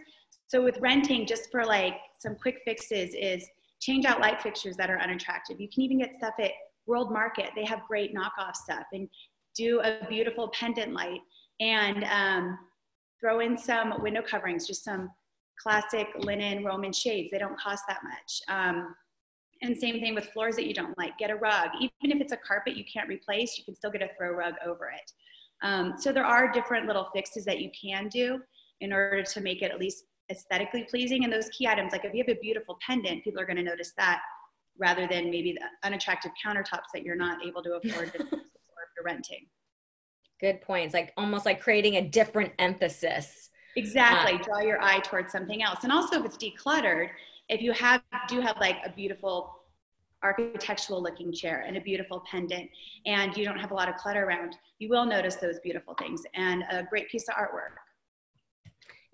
So 0.49 0.63
with 0.63 0.79
renting, 0.81 1.27
just 1.27 1.51
for 1.51 1.65
like 1.65 1.95
some 2.19 2.35
quick 2.35 2.61
fixes, 2.65 3.15
is 3.15 3.49
change 3.81 4.05
out 4.05 4.21
light 4.21 4.41
fixtures 4.41 4.77
that 4.77 4.91
are 4.91 5.01
unattractive. 5.01 5.61
You 5.61 5.69
can 5.69 5.83
even 5.83 5.99
get 5.99 6.17
stuff 6.17 6.35
at 6.41 6.53
World 6.87 7.13
Market. 7.13 7.51
They 7.55 7.65
have 7.65 7.83
great 7.87 8.15
knockoff 8.15 8.55
stuff, 8.55 8.85
and 8.93 9.09
do 9.55 9.81
a 9.81 10.07
beautiful 10.09 10.49
pendant 10.49 10.93
light, 10.93 11.21
and 11.61 12.05
um, 12.05 12.59
throw 13.21 13.41
in 13.41 13.57
some 13.57 14.03
window 14.03 14.23
coverings, 14.23 14.67
just 14.67 14.85
some 14.85 15.11
classic 15.61 16.09
linen 16.19 16.65
Roman 16.65 16.93
shades. 16.93 17.31
They 17.31 17.39
don't 17.39 17.59
cost 17.59 17.85
that 17.89 18.01
much. 18.03 18.41
Um, 18.49 18.95
and 19.63 19.77
same 19.77 20.01
thing 20.01 20.15
with 20.15 20.27
floors 20.27 20.57
that 20.57 20.67
you 20.67 20.75
don't 20.75 20.97
like. 20.99 21.17
Get 21.19 21.31
a 21.31 21.37
rug. 21.37 21.71
Even 21.81 22.17
if 22.17 22.21
it's 22.21 22.33
a 22.33 22.37
carpet 22.37 22.77
you 22.77 22.85
can't 22.93 23.09
replace, 23.09 23.57
you 23.57 23.65
can 23.65 23.75
still 23.75 23.91
get 23.91 24.03
a 24.03 24.11
throw 24.19 24.33
rug 24.33 24.55
over 24.65 24.91
it. 24.91 25.11
Um, 25.63 25.95
so 25.99 26.13
there 26.13 26.27
are 26.27 26.53
different 26.53 26.87
little 26.87 27.09
fixes 27.15 27.45
that 27.47 27.61
you 27.61 27.71
can 27.71 28.09
do 28.09 28.41
in 28.83 28.93
order 28.93 29.23
to 29.23 29.41
make 29.41 29.63
it 29.63 29.71
at 29.71 29.81
least 29.81 30.05
aesthetically 30.31 30.85
pleasing. 30.85 31.25
And 31.25 31.33
those 31.33 31.49
key 31.51 31.67
items, 31.67 31.93
like 31.93 32.05
if 32.05 32.15
you 32.15 32.25
have 32.27 32.37
a 32.37 32.41
beautiful 32.41 32.79
pendant, 32.87 33.25
people 33.25 33.41
are 33.41 33.47
going 33.47 33.57
to 33.57 33.63
notice 33.63 33.93
that 33.99 34.21
rather 34.79 35.07
than 35.07 35.31
maybe 35.31 35.53
the 35.53 35.87
unattractive 35.87 36.33
countertops 36.45 36.89
that 36.93 37.03
you're 37.03 37.17
not 37.17 37.45
able 37.45 37.63
to 37.63 37.75
afford 37.83 38.13
to, 38.13 38.21
or 38.21 38.23
if 38.23 38.91
you're 38.97 39.05
renting. 39.05 39.47
Good 40.41 40.61
points. 40.61 40.93
Like 40.95 41.13
almost 41.17 41.47
like 41.47 41.61
creating 41.61 41.97
a 41.97 42.09
different 42.09 42.53
emphasis. 42.59 43.51
Exactly. 43.77 44.39
Uh, 44.39 44.43
Draw 44.43 44.61
your 44.61 44.83
eye 44.83 45.01
towards 45.01 45.33
something 45.33 45.63
else. 45.63 45.81
And 45.83 45.93
also 45.93 46.21
if 46.21 46.27
it's 46.27 46.37
decluttered, 46.37 47.09
if 47.49 47.61
you 47.63 47.73
have 47.73 48.03
do 48.29 48.41
have 48.41 48.57
like 48.59 48.77
a 48.85 48.91
beautiful 48.91 49.57
architectural 50.23 51.03
looking 51.03 51.33
chair 51.33 51.65
and 51.67 51.77
a 51.77 51.81
beautiful 51.81 52.25
pendant 52.31 52.69
and 53.05 53.37
you 53.37 53.45
don't 53.45 53.59
have 53.59 53.71
a 53.71 53.75
lot 53.75 53.89
of 53.89 53.95
clutter 53.97 54.25
around 54.25 54.57
you 54.79 54.89
will 54.89 55.05
notice 55.05 55.37
those 55.37 55.61
beautiful 55.61 55.95
things 55.95 56.23
and 56.35 56.65
a 56.71 56.83
great 56.83 57.09
piece 57.11 57.29
of 57.29 57.35
artwork 57.35 57.77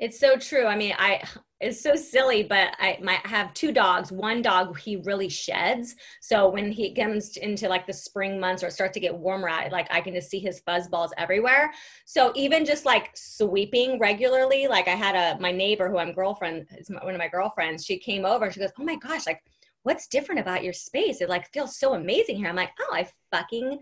it's 0.02 0.18
so 0.18 0.36
true 0.36 0.66
i 0.66 0.74
mean 0.74 0.92
i 0.98 1.22
it's 1.60 1.80
so 1.80 1.94
silly 1.94 2.42
but 2.42 2.74
i 2.80 2.98
might 3.00 3.24
have 3.24 3.54
two 3.54 3.70
dogs 3.70 4.10
one 4.10 4.42
dog 4.42 4.76
he 4.78 4.96
really 5.04 5.28
sheds 5.28 5.94
so 6.20 6.48
when 6.48 6.72
he 6.72 6.92
comes 6.92 7.36
into 7.36 7.68
like 7.68 7.86
the 7.86 7.92
spring 7.92 8.40
months 8.40 8.64
or 8.64 8.70
start 8.70 8.92
to 8.92 8.98
get 8.98 9.14
warmer 9.14 9.48
I, 9.48 9.68
like 9.68 9.86
i 9.92 10.00
can 10.00 10.12
just 10.12 10.28
see 10.28 10.40
his 10.40 10.58
fuzz 10.66 10.88
balls 10.88 11.12
everywhere 11.18 11.72
so 12.04 12.32
even 12.34 12.64
just 12.64 12.84
like 12.84 13.10
sweeping 13.14 14.00
regularly 14.00 14.66
like 14.66 14.88
i 14.88 14.96
had 14.96 15.14
a 15.14 15.40
my 15.40 15.52
neighbor 15.52 15.88
who 15.88 15.98
i'm 15.98 16.12
girlfriend 16.12 16.66
is 16.76 16.90
one 16.90 17.14
of 17.14 17.18
my 17.18 17.28
girlfriends 17.28 17.84
she 17.84 17.96
came 17.96 18.24
over 18.24 18.46
and 18.46 18.54
she 18.54 18.60
goes 18.60 18.72
oh 18.80 18.84
my 18.84 18.96
gosh 18.96 19.24
like 19.24 19.40
what's 19.84 20.06
different 20.06 20.40
about 20.40 20.62
your 20.62 20.72
space? 20.72 21.20
It 21.20 21.28
like 21.28 21.52
feels 21.52 21.76
so 21.76 21.94
amazing 21.94 22.36
here. 22.36 22.48
I'm 22.48 22.56
like, 22.56 22.70
oh, 22.80 22.94
I 22.94 23.08
fucking 23.30 23.80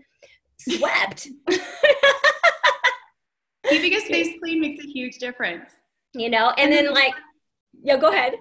swept. 0.59 1.27
Keeping 3.69 3.93
a 3.93 4.01
space 4.01 4.35
clean 4.41 4.59
makes 4.59 4.83
a 4.83 4.87
huge 4.87 5.19
difference. 5.19 5.71
You 6.13 6.29
know, 6.29 6.51
and 6.57 6.71
then 6.71 6.93
like, 6.93 7.13
yeah, 7.81 7.97
go 7.97 8.09
ahead. 8.09 8.35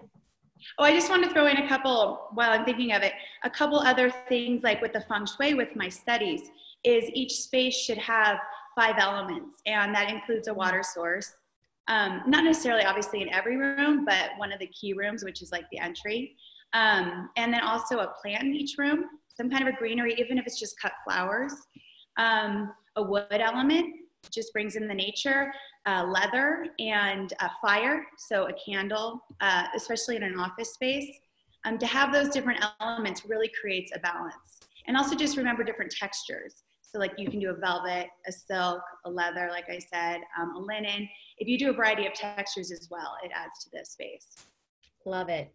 Oh, 0.79 0.85
I 0.85 0.93
just 0.93 1.09
want 1.09 1.25
to 1.25 1.31
throw 1.31 1.47
in 1.47 1.57
a 1.57 1.69
couple 1.69 2.29
while 2.35 2.51
I'm 2.51 2.65
thinking 2.65 2.93
of 2.93 3.03
it. 3.03 3.13
A 3.45 3.51
couple 3.51 3.79
other 3.79 4.13
things 4.29 4.63
like 4.63 4.83
with 4.83 4.93
the 4.93 5.01
feng 5.03 5.27
shui 5.27 5.55
with 5.55 5.75
my 5.75 5.89
studies 5.89 6.43
is 6.85 7.05
each 7.15 7.33
space 7.33 7.75
should 7.77 7.99
have 7.99 8.39
five 8.77 8.97
elements, 8.99 9.61
and 9.67 9.95
that 9.95 10.11
includes 10.11 10.49
a 10.49 10.55
water 10.55 10.83
source. 10.83 11.33
Um, 11.89 12.23
not 12.27 12.45
necessarily 12.45 12.85
obviously 12.85 13.23
in 13.23 13.29
every 13.31 13.57
room, 13.57 14.05
but 14.05 14.31
one 14.37 14.53
of 14.53 14.61
the 14.61 14.69
key 14.69 14.93
rooms, 14.93 15.25
which 15.25 15.43
is 15.43 15.51
like 15.51 15.65
the 15.73 15.79
entry. 15.79 16.37
Um, 16.73 17.31
and 17.37 17.53
then 17.53 17.63
also 17.63 17.99
a 17.99 18.13
plant 18.23 18.45
in 18.45 18.55
each 18.55 18.79
room, 18.79 19.05
some 19.37 19.51
kind 19.51 19.67
of 19.67 19.75
a 19.75 19.77
greenery, 19.77 20.15
even 20.19 20.39
if 20.39 20.47
it's 20.47 20.59
just 20.59 20.81
cut 20.81 20.93
flowers. 21.05 21.53
Um, 22.17 22.73
a 22.97 23.03
wood 23.03 23.27
element 23.31 23.87
just 24.31 24.53
brings 24.53 24.77
in 24.77 24.87
the 24.87 24.95
nature, 24.95 25.53
uh, 25.87 26.05
leather 26.05 26.67
and 26.79 27.33
a 27.41 27.51
fire, 27.61 28.07
so 28.19 28.49
a 28.49 28.53
candle, 28.53 29.21
uh, 29.41 29.65
especially 29.75 30.17
in 30.17 30.23
an 30.23 30.39
office 30.39 30.75
space. 30.75 31.11
Um, 31.65 31.79
to 31.79 31.87
have 31.87 32.13
those 32.13 32.31
different 32.31 32.65
elements 32.81 33.27
really 33.27 33.51
creates 33.61 33.93
a 33.95 33.99
balance. 33.99 34.61
And 34.87 34.97
also 34.97 35.15
just 35.15 35.37
remember 35.37 35.63
different 35.63 35.91
textures. 35.91 36.63
So 36.83 36.99
like 36.99 37.13
you 37.19 37.31
can 37.31 37.39
do 37.39 37.51
a 37.51 37.55
velvet, 37.55 38.09
a 38.27 38.33
silk, 38.33 38.81
a 39.05 39.11
leather, 39.11 39.49
like 39.51 39.69
I 39.69 39.79
said, 39.79 40.23
um, 40.41 40.57
a 40.57 40.59
linen. 40.59 41.09
If 41.39 41.49
you 41.49 41.59
do 41.59 41.71
a 41.71 41.73
variety 41.73 42.07
of 42.07 42.15
textures 42.15 42.73
as 42.73 42.89
well, 42.91 43.17
it 43.23 43.31
adds 43.35 43.63
to 43.65 43.71
the 43.73 43.85
space. 43.85 44.47
Love 45.05 45.29
it. 45.29 45.53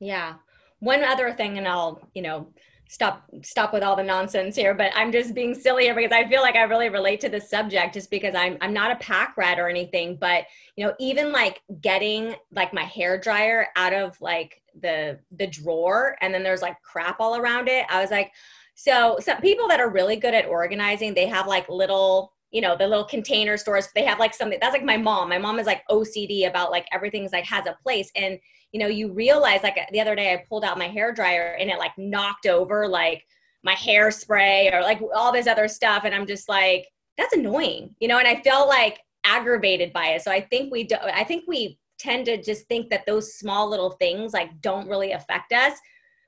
Yeah 0.00 0.34
one 0.82 1.04
other 1.04 1.32
thing 1.32 1.58
and 1.58 1.68
i'll 1.68 2.00
you 2.12 2.22
know 2.22 2.46
stop 2.92 3.24
stop 3.40 3.72
with 3.72 3.82
all 3.82 3.96
the 3.96 4.02
nonsense 4.02 4.54
here 4.54 4.74
but 4.74 4.92
i'm 4.94 5.10
just 5.10 5.32
being 5.32 5.54
silly 5.54 5.84
here 5.84 5.94
because 5.94 6.12
i 6.12 6.28
feel 6.28 6.42
like 6.42 6.56
i 6.56 6.62
really 6.62 6.90
relate 6.90 7.22
to 7.22 7.28
this 7.30 7.48
subject 7.48 7.94
just 7.94 8.10
because 8.10 8.34
i'm 8.34 8.58
i'm 8.60 8.74
not 8.74 8.90
a 8.90 8.96
pack 8.96 9.34
rat 9.38 9.58
or 9.58 9.66
anything 9.66 10.14
but 10.14 10.44
you 10.76 10.84
know 10.84 10.92
even 11.00 11.32
like 11.32 11.62
getting 11.80 12.34
like 12.54 12.74
my 12.74 12.82
hair 12.82 13.18
dryer 13.18 13.68
out 13.76 13.94
of 13.94 14.20
like 14.20 14.60
the 14.82 15.18
the 15.38 15.46
drawer 15.46 16.16
and 16.20 16.34
then 16.34 16.42
there's 16.42 16.60
like 16.60 16.76
crap 16.82 17.18
all 17.18 17.36
around 17.36 17.66
it 17.66 17.86
i 17.88 17.98
was 17.98 18.10
like 18.10 18.30
so 18.74 19.16
some 19.20 19.40
people 19.40 19.66
that 19.66 19.80
are 19.80 19.88
really 19.88 20.16
good 20.16 20.34
at 20.34 20.44
organizing 20.44 21.14
they 21.14 21.26
have 21.26 21.46
like 21.46 21.66
little 21.70 22.34
you 22.50 22.60
know 22.60 22.76
the 22.76 22.86
little 22.86 23.06
container 23.06 23.56
stores 23.56 23.88
they 23.94 24.04
have 24.04 24.18
like 24.18 24.34
something 24.34 24.58
that's 24.60 24.74
like 24.74 24.84
my 24.84 24.98
mom 24.98 25.30
my 25.30 25.38
mom 25.38 25.58
is 25.58 25.66
like 25.66 25.82
ocd 25.90 26.46
about 26.46 26.70
like 26.70 26.86
everything's 26.92 27.32
like 27.32 27.46
has 27.46 27.64
a 27.64 27.76
place 27.82 28.10
and 28.16 28.38
you 28.72 28.80
know 28.80 28.86
you 28.86 29.12
realize 29.12 29.62
like 29.62 29.78
the 29.92 30.00
other 30.00 30.14
day 30.14 30.32
i 30.32 30.44
pulled 30.48 30.64
out 30.64 30.78
my 30.78 30.88
hair 30.88 31.12
dryer 31.12 31.56
and 31.60 31.70
it 31.70 31.78
like 31.78 31.96
knocked 31.96 32.46
over 32.46 32.88
like 32.88 33.24
my 33.64 33.74
hairspray 33.74 34.72
or 34.72 34.80
like 34.82 35.00
all 35.14 35.32
this 35.32 35.46
other 35.46 35.68
stuff. 35.68 36.02
And 36.04 36.14
i'm 36.14 36.26
just 36.26 36.48
like 36.48 36.88
that's 37.16 37.34
annoying 37.34 37.94
you 38.00 38.08
know 38.08 38.18
and 38.18 38.26
i 38.26 38.40
felt 38.42 38.68
like 38.68 38.98
aggravated 39.24 39.92
by 39.92 40.08
it. 40.08 40.22
So 40.22 40.32
i 40.32 40.40
think 40.40 40.72
we 40.72 40.84
do 40.84 40.96
i 41.02 41.24
think 41.24 41.44
we 41.46 41.78
tend 41.98 42.26
to 42.26 42.42
just 42.42 42.66
think 42.66 42.90
that 42.90 43.06
those 43.06 43.34
small 43.34 43.70
little 43.70 43.92
things 43.92 44.32
like 44.32 44.60
don't 44.60 44.88
really 44.88 45.12
affect 45.12 45.52
us 45.52 45.78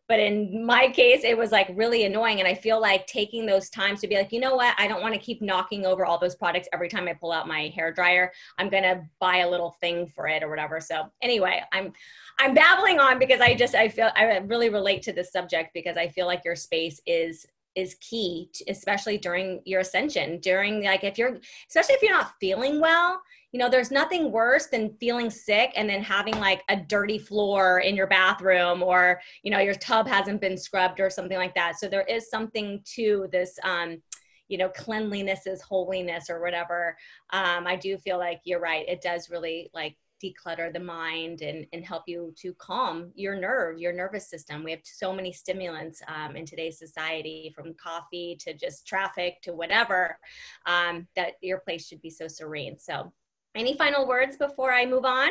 but 0.08 0.20
in 0.20 0.64
my 0.64 0.88
case 0.88 1.24
it 1.24 1.36
was 1.36 1.52
like 1.52 1.68
really 1.74 2.04
annoying 2.04 2.38
and 2.38 2.48
i 2.48 2.54
feel 2.54 2.80
like 2.80 3.06
taking 3.06 3.46
those 3.46 3.70
times 3.70 4.00
to 4.00 4.08
be 4.08 4.16
like 4.16 4.32
you 4.32 4.40
know 4.40 4.54
what? 4.54 4.74
I 4.78 4.88
don't 4.88 5.02
want 5.02 5.14
to 5.14 5.20
keep 5.20 5.40
knocking 5.40 5.86
over 5.86 6.04
all 6.04 6.18
those 6.18 6.34
products 6.34 6.68
every 6.72 6.88
time 6.88 7.08
i 7.08 7.14
pull 7.14 7.32
out 7.32 7.48
my 7.48 7.72
hair 7.74 7.92
dryer. 7.92 8.32
I'm 8.58 8.68
gonna 8.68 9.08
buy 9.20 9.38
a 9.38 9.50
little 9.50 9.76
thing 9.80 10.06
for 10.14 10.28
it 10.28 10.42
or 10.42 10.50
whatever. 10.50 10.80
So 10.80 11.10
anyway 11.22 11.62
i'm 11.72 11.92
i'm 12.38 12.54
babbling 12.54 12.98
on 12.98 13.18
because 13.18 13.40
i 13.40 13.54
just 13.54 13.74
i 13.74 13.88
feel 13.88 14.10
i 14.16 14.38
really 14.38 14.68
relate 14.68 15.02
to 15.02 15.12
this 15.12 15.32
subject 15.32 15.70
because 15.74 15.96
i 15.96 16.08
feel 16.08 16.26
like 16.26 16.44
your 16.44 16.56
space 16.56 17.00
is 17.06 17.46
is 17.74 17.96
key 17.96 18.48
to, 18.54 18.64
especially 18.70 19.18
during 19.18 19.60
your 19.64 19.80
ascension 19.80 20.38
during 20.40 20.84
like 20.84 21.04
if 21.04 21.18
you're 21.18 21.38
especially 21.68 21.94
if 21.94 22.02
you're 22.02 22.12
not 22.12 22.34
feeling 22.40 22.80
well 22.80 23.20
you 23.54 23.60
know 23.60 23.70
there's 23.70 23.92
nothing 23.92 24.32
worse 24.32 24.66
than 24.66 24.96
feeling 24.98 25.30
sick 25.30 25.70
and 25.76 25.88
then 25.88 26.02
having 26.02 26.36
like 26.40 26.64
a 26.68 26.76
dirty 26.76 27.18
floor 27.18 27.78
in 27.78 27.94
your 27.94 28.08
bathroom 28.08 28.82
or 28.82 29.20
you 29.44 29.50
know 29.50 29.60
your 29.60 29.76
tub 29.76 30.08
hasn't 30.08 30.40
been 30.40 30.58
scrubbed 30.58 30.98
or 30.98 31.08
something 31.08 31.38
like 31.38 31.54
that 31.54 31.78
so 31.78 31.88
there 31.88 32.02
is 32.02 32.28
something 32.28 32.82
to 32.84 33.28
this 33.30 33.56
um 33.62 34.02
you 34.48 34.58
know 34.58 34.68
cleanliness 34.70 35.46
is 35.46 35.62
holiness 35.62 36.28
or 36.28 36.42
whatever 36.42 36.96
um 37.32 37.64
i 37.64 37.76
do 37.76 37.96
feel 37.96 38.18
like 38.18 38.40
you're 38.42 38.60
right 38.60 38.88
it 38.88 39.00
does 39.00 39.30
really 39.30 39.70
like 39.72 39.96
declutter 40.22 40.72
the 40.72 40.80
mind 40.80 41.42
and, 41.42 41.64
and 41.72 41.84
help 41.84 42.04
you 42.06 42.32
to 42.38 42.54
calm 42.54 43.10
your 43.14 43.36
nerve, 43.36 43.78
your 43.78 43.92
nervous 43.92 44.30
system. 44.30 44.62
We 44.62 44.70
have 44.70 44.80
so 44.84 45.12
many 45.12 45.32
stimulants 45.32 46.00
um, 46.08 46.34
in 46.34 46.46
today's 46.46 46.78
society, 46.78 47.52
from 47.54 47.74
coffee 47.74 48.38
to 48.40 48.54
just 48.54 48.86
traffic 48.86 49.42
to 49.42 49.52
whatever, 49.52 50.16
um, 50.64 51.06
that 51.14 51.32
your 51.42 51.58
place 51.58 51.88
should 51.88 52.00
be 52.00 52.10
so 52.10 52.26
serene. 52.26 52.78
So 52.78 53.12
any 53.54 53.76
final 53.76 54.06
words 54.06 54.36
before 54.36 54.72
I 54.72 54.86
move 54.86 55.04
on? 55.04 55.30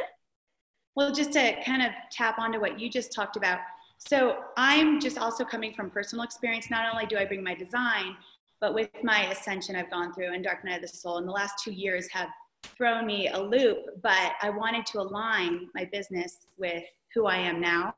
Well, 0.96 1.12
just 1.12 1.34
to 1.34 1.62
kind 1.64 1.82
of 1.82 1.92
tap 2.12 2.38
onto 2.40 2.60
what 2.60 2.80
you 2.80 2.90
just 2.90 3.12
talked 3.12 3.36
about. 3.36 3.60
So 3.98 4.38
I'm 4.58 5.00
just 5.00 5.18
also 5.18 5.44
coming 5.44 5.74
from 5.74 5.90
personal 5.90 6.24
experience. 6.24 6.70
Not 6.70 6.94
only 6.94 7.06
do 7.06 7.18
I 7.18 7.26
bring 7.26 7.44
my 7.44 7.56
design, 7.56 8.16
but 8.60 8.74
with 8.74 8.90
my 9.02 9.26
ascension 9.28 9.76
I've 9.76 9.90
gone 9.90 10.14
through 10.14 10.34
and 10.34 10.44
Dark 10.44 10.64
Night 10.64 10.76
of 10.76 10.82
the 10.84 10.88
Soul 10.88 11.18
in 11.18 11.26
the 11.26 11.32
last 11.32 11.56
two 11.64 11.72
years 11.72 12.08
have 12.12 12.30
thrown 12.78 13.06
me 13.06 13.28
a 13.28 13.40
loop, 13.40 13.78
but 14.02 14.34
I 14.42 14.50
wanted 14.50 14.86
to 14.88 15.02
align 15.02 15.68
my 15.76 15.86
business 15.92 16.48
with 16.58 16.84
who 17.14 17.26
I 17.26 17.38
am 17.38 17.60
now. 17.60 17.94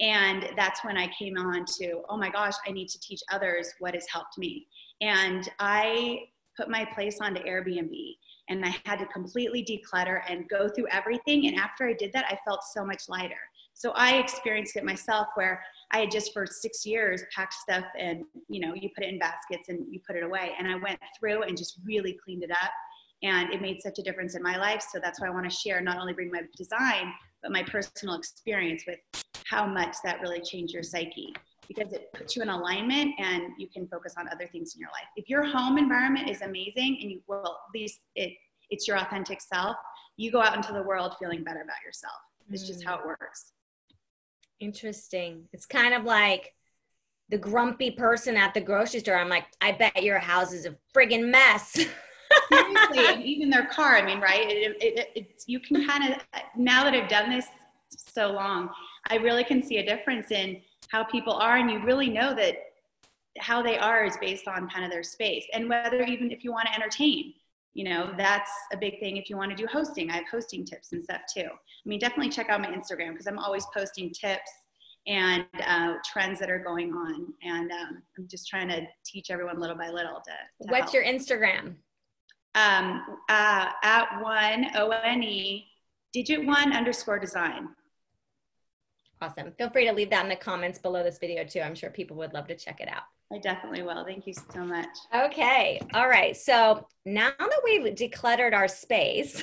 And 0.00 0.50
that's 0.56 0.84
when 0.84 0.96
I 0.96 1.08
came 1.16 1.36
on 1.36 1.64
to, 1.78 2.02
oh 2.08 2.16
my 2.16 2.28
gosh, 2.28 2.54
I 2.66 2.72
need 2.72 2.88
to 2.88 3.00
teach 3.00 3.20
others 3.30 3.72
what 3.78 3.94
has 3.94 4.06
helped 4.08 4.36
me. 4.38 4.66
And 5.00 5.48
I 5.60 6.24
put 6.56 6.68
my 6.68 6.84
place 6.84 7.18
onto 7.20 7.42
Airbnb 7.42 8.16
and 8.48 8.64
I 8.64 8.74
had 8.84 8.98
to 8.98 9.06
completely 9.06 9.64
declutter 9.64 10.20
and 10.28 10.48
go 10.48 10.68
through 10.68 10.88
everything. 10.90 11.46
And 11.46 11.56
after 11.56 11.88
I 11.88 11.94
did 11.94 12.12
that, 12.12 12.26
I 12.28 12.38
felt 12.44 12.62
so 12.62 12.84
much 12.84 13.08
lighter. 13.08 13.34
So 13.72 13.90
I 13.92 14.18
experienced 14.18 14.76
it 14.76 14.84
myself 14.84 15.28
where 15.34 15.62
I 15.90 16.00
had 16.00 16.10
just 16.10 16.32
for 16.32 16.46
six 16.46 16.86
years 16.86 17.22
packed 17.34 17.54
stuff 17.54 17.84
and, 17.98 18.24
you 18.48 18.60
know, 18.60 18.74
you 18.74 18.88
put 18.94 19.04
it 19.04 19.12
in 19.12 19.18
baskets 19.18 19.68
and 19.68 19.86
you 19.90 20.00
put 20.06 20.16
it 20.16 20.22
away. 20.22 20.52
And 20.58 20.68
I 20.68 20.76
went 20.76 21.00
through 21.18 21.42
and 21.42 21.56
just 21.56 21.80
really 21.84 22.16
cleaned 22.24 22.44
it 22.44 22.50
up. 22.50 22.70
And 23.22 23.52
it 23.52 23.62
made 23.62 23.80
such 23.80 23.98
a 23.98 24.02
difference 24.02 24.36
in 24.36 24.42
my 24.42 24.56
life. 24.56 24.84
So 24.92 25.00
that's 25.02 25.20
why 25.20 25.28
I 25.28 25.30
want 25.30 25.50
to 25.50 25.56
share, 25.56 25.80
not 25.80 25.98
only 25.98 26.12
bring 26.12 26.30
my 26.30 26.42
design, 26.56 27.12
but 27.42 27.50
my 27.50 27.62
personal 27.62 28.16
experience 28.16 28.84
with 28.86 28.98
how 29.46 29.66
much 29.66 29.96
that 30.04 30.20
really 30.20 30.40
changed 30.40 30.74
your 30.74 30.82
psyche 30.82 31.32
because 31.68 31.92
it 31.92 32.12
puts 32.12 32.36
you 32.36 32.42
in 32.42 32.48
alignment 32.48 33.14
and 33.18 33.52
you 33.58 33.68
can 33.68 33.86
focus 33.88 34.14
on 34.18 34.28
other 34.28 34.46
things 34.46 34.74
in 34.74 34.80
your 34.80 34.90
life. 34.90 35.08
If 35.16 35.28
your 35.28 35.44
home 35.44 35.78
environment 35.78 36.28
is 36.28 36.42
amazing 36.42 36.98
and 37.00 37.10
you 37.10 37.20
will 37.26 37.44
at 37.44 37.74
least 37.74 38.00
it 38.14 38.32
it's 38.70 38.88
your 38.88 38.96
authentic 38.98 39.40
self, 39.40 39.76
you 40.16 40.30
go 40.30 40.40
out 40.40 40.56
into 40.56 40.72
the 40.72 40.82
world 40.82 41.14
feeling 41.18 41.44
better 41.44 41.60
about 41.60 41.76
yourself. 41.84 42.14
It's 42.50 42.64
mm. 42.64 42.68
just 42.68 42.84
how 42.84 42.98
it 42.98 43.06
works. 43.06 43.52
Interesting. 44.60 45.44
It's 45.52 45.66
kind 45.66 45.94
of 45.94 46.04
like 46.04 46.52
the 47.28 47.38
grumpy 47.38 47.90
person 47.90 48.36
at 48.36 48.54
the 48.54 48.60
grocery 48.60 49.00
store. 49.00 49.16
I'm 49.16 49.28
like, 49.28 49.46
I 49.60 49.72
bet 49.72 50.02
your 50.02 50.18
house 50.18 50.52
is 50.52 50.66
a 50.66 50.76
friggin' 50.94 51.28
mess. 51.28 51.72
Seriously, 51.72 53.06
and 53.06 53.22
even 53.22 53.50
their 53.50 53.66
car. 53.66 53.96
I 53.96 54.04
mean, 54.04 54.20
right? 54.20 54.48
It, 54.48 54.76
it, 54.80 55.08
it, 55.14 55.42
you 55.46 55.60
can 55.60 55.86
kind 55.86 56.14
of 56.14 56.20
now 56.56 56.84
that 56.84 56.94
I've 56.94 57.08
done 57.08 57.30
this 57.30 57.46
so 57.96 58.32
long, 58.32 58.70
I 59.08 59.16
really 59.16 59.44
can 59.44 59.62
see 59.62 59.78
a 59.78 59.86
difference 59.86 60.30
in 60.30 60.60
how 60.88 61.04
people 61.04 61.34
are, 61.34 61.56
and 61.56 61.70
you 61.70 61.80
really 61.84 62.08
know 62.08 62.34
that 62.34 62.56
how 63.38 63.62
they 63.62 63.78
are 63.78 64.04
is 64.04 64.16
based 64.20 64.46
on 64.46 64.68
kind 64.68 64.84
of 64.84 64.90
their 64.90 65.02
space, 65.02 65.44
and 65.52 65.68
whether 65.68 66.02
even 66.02 66.30
if 66.30 66.44
you 66.44 66.52
want 66.52 66.66
to 66.68 66.74
entertain 66.74 67.34
you 67.74 67.84
know 67.84 68.12
that's 68.16 68.50
a 68.72 68.76
big 68.76 68.98
thing 69.00 69.16
if 69.16 69.28
you 69.28 69.36
want 69.36 69.50
to 69.50 69.56
do 69.56 69.66
hosting. 69.70 70.10
I 70.10 70.14
have 70.14 70.28
hosting 70.30 70.64
tips 70.64 70.92
and 70.92 71.02
stuff 71.02 71.22
too. 71.32 71.42
I 71.46 71.88
mean 71.88 71.98
definitely 71.98 72.30
check 72.30 72.48
out 72.48 72.60
my 72.60 72.68
instagram 72.68 73.10
because 73.10 73.26
i'm 73.26 73.38
always 73.38 73.66
posting 73.74 74.10
tips 74.10 74.50
and 75.06 75.44
uh, 75.66 75.96
trends 76.10 76.40
that 76.40 76.50
are 76.50 76.58
going 76.58 76.94
on. 76.94 77.34
And 77.42 77.70
um, 77.72 78.02
i'm 78.16 78.26
just 78.28 78.48
trying 78.48 78.68
to 78.68 78.82
teach 79.04 79.30
everyone 79.30 79.60
little 79.60 79.76
by 79.76 79.90
little 79.90 80.22
to, 80.24 80.66
to 80.66 80.70
what's 80.70 80.92
help. 80.92 80.94
your 80.94 81.04
instagram? 81.04 81.74
Um, 82.54 83.18
uh, 83.28 83.70
at 83.82 84.22
one 84.22 84.66
o-n-e 84.76 85.66
digit 86.12 86.46
one 86.46 86.72
underscore 86.72 87.18
design 87.18 87.70
awesome 89.24 89.52
feel 89.58 89.70
free 89.70 89.86
to 89.86 89.92
leave 89.92 90.10
that 90.10 90.22
in 90.22 90.28
the 90.28 90.36
comments 90.36 90.78
below 90.78 91.02
this 91.02 91.18
video 91.18 91.44
too 91.44 91.60
i'm 91.60 91.74
sure 91.74 91.90
people 91.90 92.16
would 92.16 92.32
love 92.32 92.46
to 92.46 92.56
check 92.56 92.80
it 92.80 92.88
out 92.88 93.04
I 93.32 93.38
definitely 93.38 93.82
will. 93.82 94.04
Thank 94.04 94.26
you 94.26 94.34
so 94.34 94.60
much. 94.64 94.86
Okay. 95.14 95.80
All 95.92 96.08
right. 96.08 96.36
So 96.36 96.86
now 97.04 97.32
that 97.38 97.60
we've 97.64 97.94
decluttered 97.94 98.54
our 98.54 98.68
space, 98.68 99.42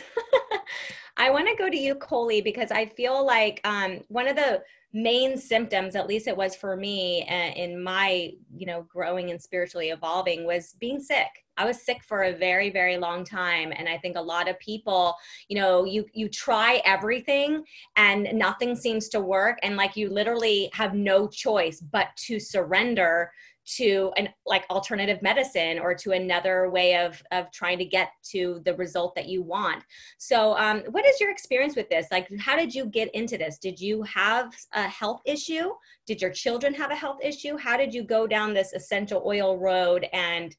I 1.17 1.29
want 1.29 1.47
to 1.49 1.55
go 1.55 1.69
to 1.69 1.77
you, 1.77 1.95
Coley, 1.95 2.41
because 2.41 2.71
I 2.71 2.85
feel 2.85 3.25
like 3.25 3.59
um, 3.63 3.99
one 4.07 4.27
of 4.27 4.35
the 4.35 4.61
main 4.93 5.37
symptoms, 5.37 5.95
at 5.95 6.07
least 6.07 6.27
it 6.27 6.35
was 6.35 6.55
for 6.55 6.75
me 6.75 7.27
uh, 7.29 7.51
in 7.55 7.81
my, 7.81 8.31
you 8.55 8.65
know, 8.65 8.83
growing 8.83 9.29
and 9.29 9.41
spiritually 9.41 9.89
evolving, 9.89 10.45
was 10.45 10.75
being 10.79 10.99
sick. 10.99 11.27
I 11.61 11.65
was 11.65 11.83
sick 11.83 12.03
for 12.03 12.23
a 12.23 12.33
very, 12.33 12.71
very 12.71 12.97
long 12.97 13.23
time, 13.23 13.71
and 13.75 13.87
I 13.87 13.95
think 13.99 14.17
a 14.17 14.21
lot 14.21 14.49
of 14.49 14.57
people, 14.57 15.13
you 15.47 15.59
know, 15.59 15.85
you 15.85 16.07
you 16.11 16.27
try 16.27 16.81
everything 16.85 17.63
and 17.97 18.27
nothing 18.33 18.75
seems 18.75 19.09
to 19.09 19.19
work, 19.19 19.59
and 19.61 19.75
like 19.75 19.95
you 19.95 20.09
literally 20.09 20.71
have 20.73 20.95
no 20.95 21.27
choice 21.27 21.79
but 21.79 22.07
to 22.25 22.39
surrender 22.39 23.31
to 23.77 24.11
an 24.17 24.27
like 24.47 24.65
alternative 24.71 25.21
medicine 25.21 25.77
or 25.77 25.93
to 25.93 26.13
another 26.13 26.71
way 26.71 26.97
of 26.97 27.21
of 27.29 27.51
trying 27.51 27.77
to 27.77 27.85
get 27.85 28.09
to 28.31 28.59
the 28.65 28.73
result 28.73 29.13
that 29.13 29.27
you 29.27 29.43
want. 29.43 29.83
So 30.17 30.57
um, 30.57 30.81
what 30.89 31.05
is 31.05 31.19
your 31.19 31.29
experience 31.29 31.75
with 31.75 31.89
this? 31.89 32.07
Like 32.09 32.27
how 32.39 32.55
did 32.55 32.73
you 32.73 32.85
get 32.87 33.13
into 33.13 33.37
this? 33.37 33.59
Did 33.59 33.79
you 33.79 34.01
have 34.01 34.51
a 34.73 34.87
health 34.87 35.21
issue? 35.25 35.69
Did 36.07 36.23
your 36.23 36.31
children 36.31 36.73
have 36.73 36.89
a 36.89 36.95
health 36.95 37.19
issue? 37.21 37.55
How 37.55 37.77
did 37.77 37.93
you 37.93 38.01
go 38.01 38.25
down 38.25 38.55
this 38.55 38.73
essential 38.73 39.21
oil 39.23 39.59
road 39.59 40.07
and 40.11 40.55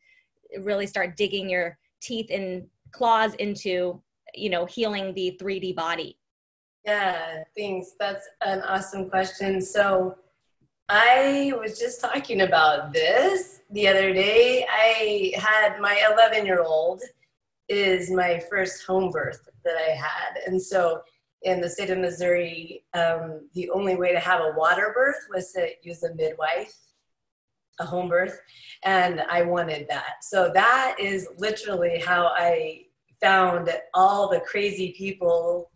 really 0.61 0.87
start 0.87 1.16
digging 1.16 1.49
your 1.49 1.78
teeth 2.00 2.30
and 2.30 2.66
claws 2.92 3.35
into 3.35 4.00
you 4.35 4.50
know 4.50 4.64
healing 4.66 5.14
the 5.14 5.38
3d 5.40 5.75
body 5.75 6.18
yeah 6.85 7.42
thanks 7.56 7.92
that's 7.99 8.28
an 8.44 8.61
awesome 8.62 9.09
question 9.09 9.61
so 9.61 10.16
I 10.94 11.55
was 11.59 11.79
just 11.79 12.03
talking 12.03 12.42
about 12.42 12.92
this 12.92 13.61
the 13.70 13.88
other 13.88 14.12
day. 14.12 14.66
I 14.70 15.33
had 15.38 15.81
my 15.81 16.07
11 16.12 16.44
year 16.44 16.62
old 16.62 17.03
is 17.68 18.11
my 18.11 18.42
first 18.50 18.85
home 18.85 19.11
birth 19.11 19.48
that 19.64 19.77
I 19.77 19.92
had. 19.92 20.46
And 20.46 20.61
so 20.61 21.00
in 21.42 21.62
the 21.62 21.70
state 21.70 21.88
of 21.88 21.96
Missouri, 21.98 22.85
um, 22.92 23.48
the 23.55 23.70
only 23.70 23.96
way 23.96 24.12
to 24.12 24.18
have 24.18 24.40
a 24.42 24.53
water 24.55 24.92
birth 24.94 25.27
was 25.33 25.53
to 25.53 25.70
use 25.83 26.03
a 26.03 26.14
midwife, 26.14 26.74
a 27.83 27.87
home 27.87 28.09
birth. 28.09 28.38
And 28.85 29.21
I 29.31 29.42
wanted 29.42 29.87
that. 29.88 30.23
So 30.23 30.51
that 30.55 30.97
is 30.99 31.29
literally 31.37 32.03
how 32.05 32.27
I 32.27 32.87
found 33.21 33.71
all 33.95 34.29
the 34.29 34.40
crazy 34.40 34.95
people 34.97 35.71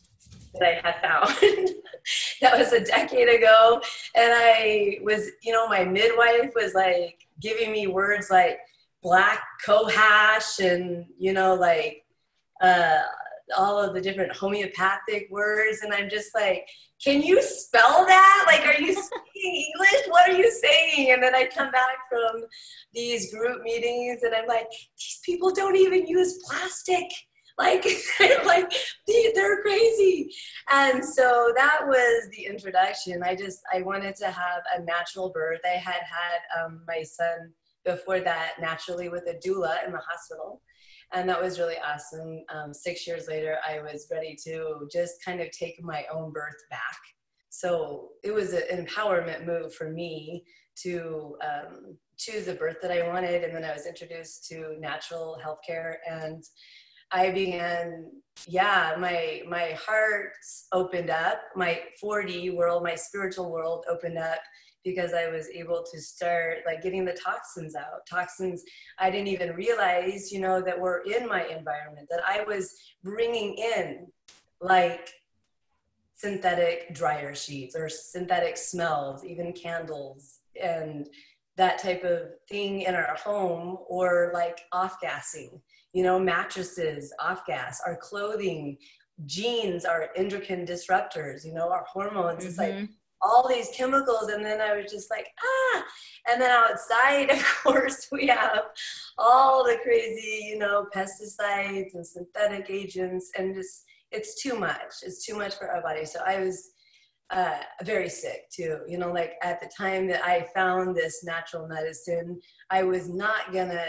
that 0.55 0.63
I 0.63 0.81
had 0.83 1.01
found. 1.01 1.39
that 2.41 2.59
was 2.59 2.73
a 2.73 2.85
decade 2.85 3.29
ago. 3.29 3.81
And 4.15 4.33
I 4.35 4.99
was, 5.03 5.31
you 5.43 5.53
know, 5.53 5.69
my 5.69 5.85
midwife 5.85 6.53
was 6.55 6.75
like 6.75 7.19
giving 7.41 7.73
me 7.73 7.87
words 7.87 8.31
like 8.31 8.59
black 9.03 9.43
cohosh 9.65 10.59
and, 10.59 11.07
you 11.19 11.33
know, 11.33 11.55
like 11.55 12.05
uh, 12.61 13.03
all 13.57 13.79
of 13.79 13.95
the 13.95 14.01
different 14.01 14.35
homeopathic 14.35 15.29
words. 15.31 15.81
And 15.83 15.93
I'm 15.93 16.09
just 16.09 16.35
like, 16.35 16.67
can 17.05 17.23
you 17.23 17.43
spell 17.43 18.07
that? 18.07 18.45
Like, 18.47 18.67
are 18.67 18.81
you 18.81 18.95
speaking 18.95 19.67
English? 19.75 20.09
What 20.09 20.29
are 20.29 20.37
you 20.37 20.51
saying? 20.51 21.13
And 21.13 21.23
then 21.23 21.35
I 21.35 21.47
come 21.47 21.71
back 21.71 22.09
from 22.11 22.43
these 22.95 23.33
group 23.33 23.63
meetings 23.63 24.23
and 24.23 24.35
I'm 24.35 24.47
like, 24.47 24.69
these 24.71 25.21
people 25.25 25.53
don't 25.53 25.77
even 25.77 26.07
use 26.07 26.43
plastic 26.49 27.11
like 27.59 27.87
like 28.45 28.71
they're 29.35 29.63
crazy 29.63 30.31
and 30.71 31.05
so 31.05 31.53
that 31.57 31.81
was 31.87 32.29
the 32.37 32.45
introduction 32.45 33.23
i 33.23 33.35
just 33.35 33.61
i 33.73 33.81
wanted 33.83 34.15
to 34.15 34.27
have 34.27 34.63
a 34.77 34.83
natural 34.83 35.31
birth 35.31 35.61
i 35.65 35.77
had 35.77 36.03
had 36.03 36.65
um, 36.65 36.83
my 36.87 37.03
son 37.03 37.51
before 37.85 38.21
that 38.21 38.53
naturally 38.61 39.09
with 39.09 39.25
a 39.29 39.35
doula 39.47 39.85
in 39.87 39.93
the 39.93 39.99
hospital 39.99 40.61
and 41.13 41.29
that 41.29 41.41
was 41.41 41.59
really 41.59 41.77
awesome. 41.79 42.41
Um, 42.55 42.75
six 42.75 43.07
years 43.07 43.29
later 43.29 43.59
i 43.67 43.81
was 43.81 44.09
ready 44.11 44.37
to 44.45 44.89
just 44.93 45.25
kind 45.25 45.41
of 45.41 45.51
take 45.51 45.83
my 45.83 46.05
own 46.13 46.33
birth 46.33 46.63
back. 46.71 46.99
So 47.51 48.09
it 48.23 48.33
was 48.33 48.53
an 48.53 48.85
empowerment 48.85 49.47
move 49.47 49.75
for 49.75 49.91
me 49.91 50.45
to 50.83 51.37
um, 51.43 51.97
choose 52.19 52.47
the 52.47 52.55
birth 52.55 52.77
that 52.83 52.91
i 52.91 53.07
wanted. 53.09 53.45
And 53.45 53.55
then 53.55 53.65
i 53.65 53.73
was 53.73 53.87
introduced 53.87 54.47
to 54.49 54.77
natural 54.79 55.39
healthcare 55.45 55.95
and 56.09 56.43
I 57.13 57.31
began, 57.31 58.11
yeah, 58.47 58.95
my 58.99 59.43
my 59.49 59.77
heart 59.79 60.33
opened 60.73 61.11
up, 61.11 61.41
my 61.55 61.81
4D 62.03 62.55
world, 62.55 62.83
my 62.83 62.95
spiritual 62.95 63.51
world 63.51 63.85
opened 63.89 64.19
up 64.19 64.41
because 64.85 65.13
I 65.13 65.29
was 65.29 65.49
able 65.49 65.85
to 65.93 66.01
start 66.01 66.59
like 66.65 66.83
getting 66.83 67.05
the 67.05 67.13
toxins 67.13 67.75
out. 67.75 68.07
Toxins 68.09 68.63
I 68.99 69.11
didn't 69.11 69.29
even 69.29 69.55
realize, 69.55 70.33
you 70.33 70.41
know, 70.41 70.61
that 70.63 70.79
were 70.79 71.03
in 71.07 71.27
my 71.27 71.45
environment 71.45 72.09
that 72.11 72.23
I 72.27 72.45
was 72.45 72.75
bringing 73.03 73.55
in 73.55 74.07
like 74.61 75.11
synthetic 76.15 76.95
dryer 76.95 77.35
sheets 77.35 77.77
or 77.77 77.89
synthetic 77.89 78.57
smells, 78.57 79.25
even 79.25 79.53
candles 79.53 80.39
and 80.61 81.09
that 81.57 81.79
type 81.79 82.05
of 82.05 82.31
thing 82.49 82.83
in 82.83 82.95
our 82.95 83.17
home 83.17 83.79
or 83.89 84.31
like 84.33 84.61
off 84.73 85.01
gassing 85.01 85.61
you 85.97 86.03
know, 86.03 86.19
mattresses, 86.19 87.11
off 87.21 87.47
gas, 87.47 87.81
our 87.87 87.97
clothing, 87.97 88.77
jeans 89.25 89.87
our 89.87 90.11
endocrine 90.15 90.67
disruptors, 90.67 91.43
you 91.43 91.55
know, 91.55 91.71
our 91.71 91.87
hormones. 91.91 92.41
Mm-hmm. 92.41 92.49
It's 92.49 92.59
like 92.59 92.75
mm-hmm. 92.75 92.85
all 93.23 93.49
these 93.49 93.71
chemicals. 93.75 94.29
And 94.29 94.45
then 94.45 94.61
I 94.61 94.77
was 94.77 94.93
just 94.93 95.11
like, 95.11 95.27
ah. 95.43 95.85
And 96.29 96.39
then 96.39 96.51
outside, 96.51 97.31
of 97.39 97.43
course, 97.63 98.09
we 98.13 98.27
have 98.27 98.65
all 99.17 99.65
the 99.65 99.79
crazy, 99.83 100.45
you 100.51 100.59
know, 100.59 100.85
pesticides 100.95 101.95
and 101.95 102.07
synthetic 102.07 102.69
agents. 102.69 103.31
And 103.39 103.55
just, 103.55 103.87
it's 104.11 104.43
too 104.43 104.59
much. 104.59 104.97
It's 105.03 105.25
too 105.25 105.35
much 105.39 105.55
for 105.55 105.71
our 105.71 105.81
body. 105.81 106.05
So 106.05 106.21
I 106.27 106.41
was 106.41 106.73
uh, 107.31 107.61
very 107.85 108.11
sick 108.11 108.51
too. 108.55 108.81
You 108.87 108.99
know, 108.99 109.13
like 109.13 109.37
at 109.43 109.61
the 109.61 109.71
time 109.75 110.09
that 110.09 110.23
I 110.23 110.47
found 110.55 110.95
this 110.95 111.25
natural 111.25 111.67
medicine, 111.67 112.39
I 112.69 112.83
was 112.83 113.09
not 113.09 113.51
gonna 113.51 113.87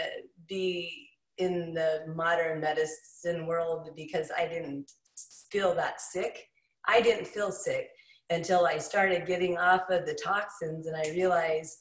be 0.48 1.07
in 1.38 1.72
the 1.74 2.04
modern 2.14 2.60
medicine 2.60 3.46
world 3.46 3.90
because 3.96 4.30
I 4.36 4.46
didn't 4.46 4.90
feel 5.50 5.74
that 5.74 6.00
sick. 6.00 6.46
I 6.86 7.00
didn't 7.00 7.26
feel 7.26 7.52
sick 7.52 7.88
until 8.30 8.66
I 8.66 8.78
started 8.78 9.26
getting 9.26 9.56
off 9.58 9.82
of 9.90 10.06
the 10.06 10.18
toxins 10.22 10.86
and 10.86 10.96
I 10.96 11.10
realized 11.10 11.78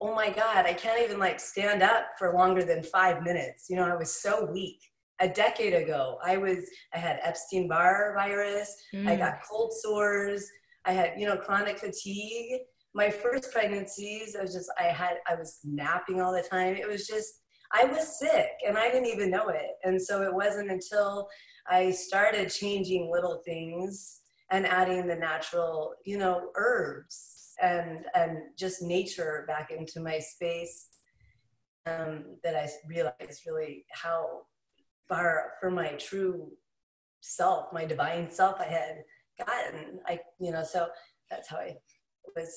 oh 0.00 0.14
my 0.14 0.30
God, 0.30 0.66
I 0.66 0.72
can't 0.72 1.02
even 1.02 1.18
like 1.18 1.40
stand 1.40 1.82
up 1.82 2.06
for 2.18 2.34
longer 2.34 2.64
than 2.64 2.82
five 2.82 3.22
minutes. 3.22 3.66
You 3.68 3.76
know, 3.76 3.86
I 3.86 3.96
was 3.96 4.12
so 4.12 4.50
weak. 4.52 4.78
A 5.20 5.28
decade 5.28 5.72
ago, 5.72 6.18
I 6.22 6.36
was, 6.36 6.68
I 6.94 6.98
had 6.98 7.20
Epstein 7.22 7.68
Barr 7.68 8.12
virus, 8.14 8.74
mm. 8.94 9.08
I 9.08 9.16
got 9.16 9.38
cold 9.48 9.72
sores, 9.72 10.46
I 10.84 10.92
had, 10.92 11.14
you 11.16 11.26
know, 11.26 11.38
chronic 11.38 11.78
fatigue. 11.78 12.60
My 12.94 13.08
first 13.08 13.50
pregnancies, 13.50 14.36
I 14.36 14.42
was 14.42 14.52
just, 14.52 14.70
I 14.78 14.84
had, 14.84 15.14
I 15.26 15.34
was 15.34 15.60
napping 15.64 16.20
all 16.20 16.32
the 16.32 16.42
time. 16.42 16.76
It 16.76 16.86
was 16.86 17.06
just, 17.06 17.40
I 17.78 17.84
was 17.84 18.18
sick 18.18 18.50
and 18.66 18.78
I 18.78 18.90
didn't 18.90 19.08
even 19.08 19.30
know 19.30 19.48
it. 19.48 19.72
And 19.84 20.00
so 20.00 20.22
it 20.22 20.32
wasn't 20.32 20.70
until 20.70 21.28
I 21.68 21.90
started 21.90 22.50
changing 22.50 23.10
little 23.10 23.42
things 23.44 24.20
and 24.50 24.66
adding 24.66 25.06
the 25.06 25.16
natural, 25.16 25.94
you 26.04 26.18
know, 26.18 26.50
herbs 26.54 27.54
and 27.62 28.04
and 28.14 28.38
just 28.56 28.82
nature 28.82 29.44
back 29.46 29.70
into 29.70 30.00
my 30.00 30.18
space 30.18 30.88
um, 31.86 32.36
that 32.42 32.54
I 32.54 32.68
realized 32.88 33.42
really 33.46 33.84
how 33.90 34.42
far 35.08 35.52
from 35.60 35.74
my 35.74 35.88
true 35.92 36.52
self, 37.20 37.72
my 37.72 37.84
divine 37.84 38.30
self, 38.30 38.60
I 38.60 38.64
had 38.64 39.04
gotten. 39.38 40.00
I 40.06 40.20
you 40.38 40.52
know 40.52 40.64
so 40.64 40.88
that's 41.30 41.48
how 41.48 41.56
I 41.56 41.76
was. 42.34 42.52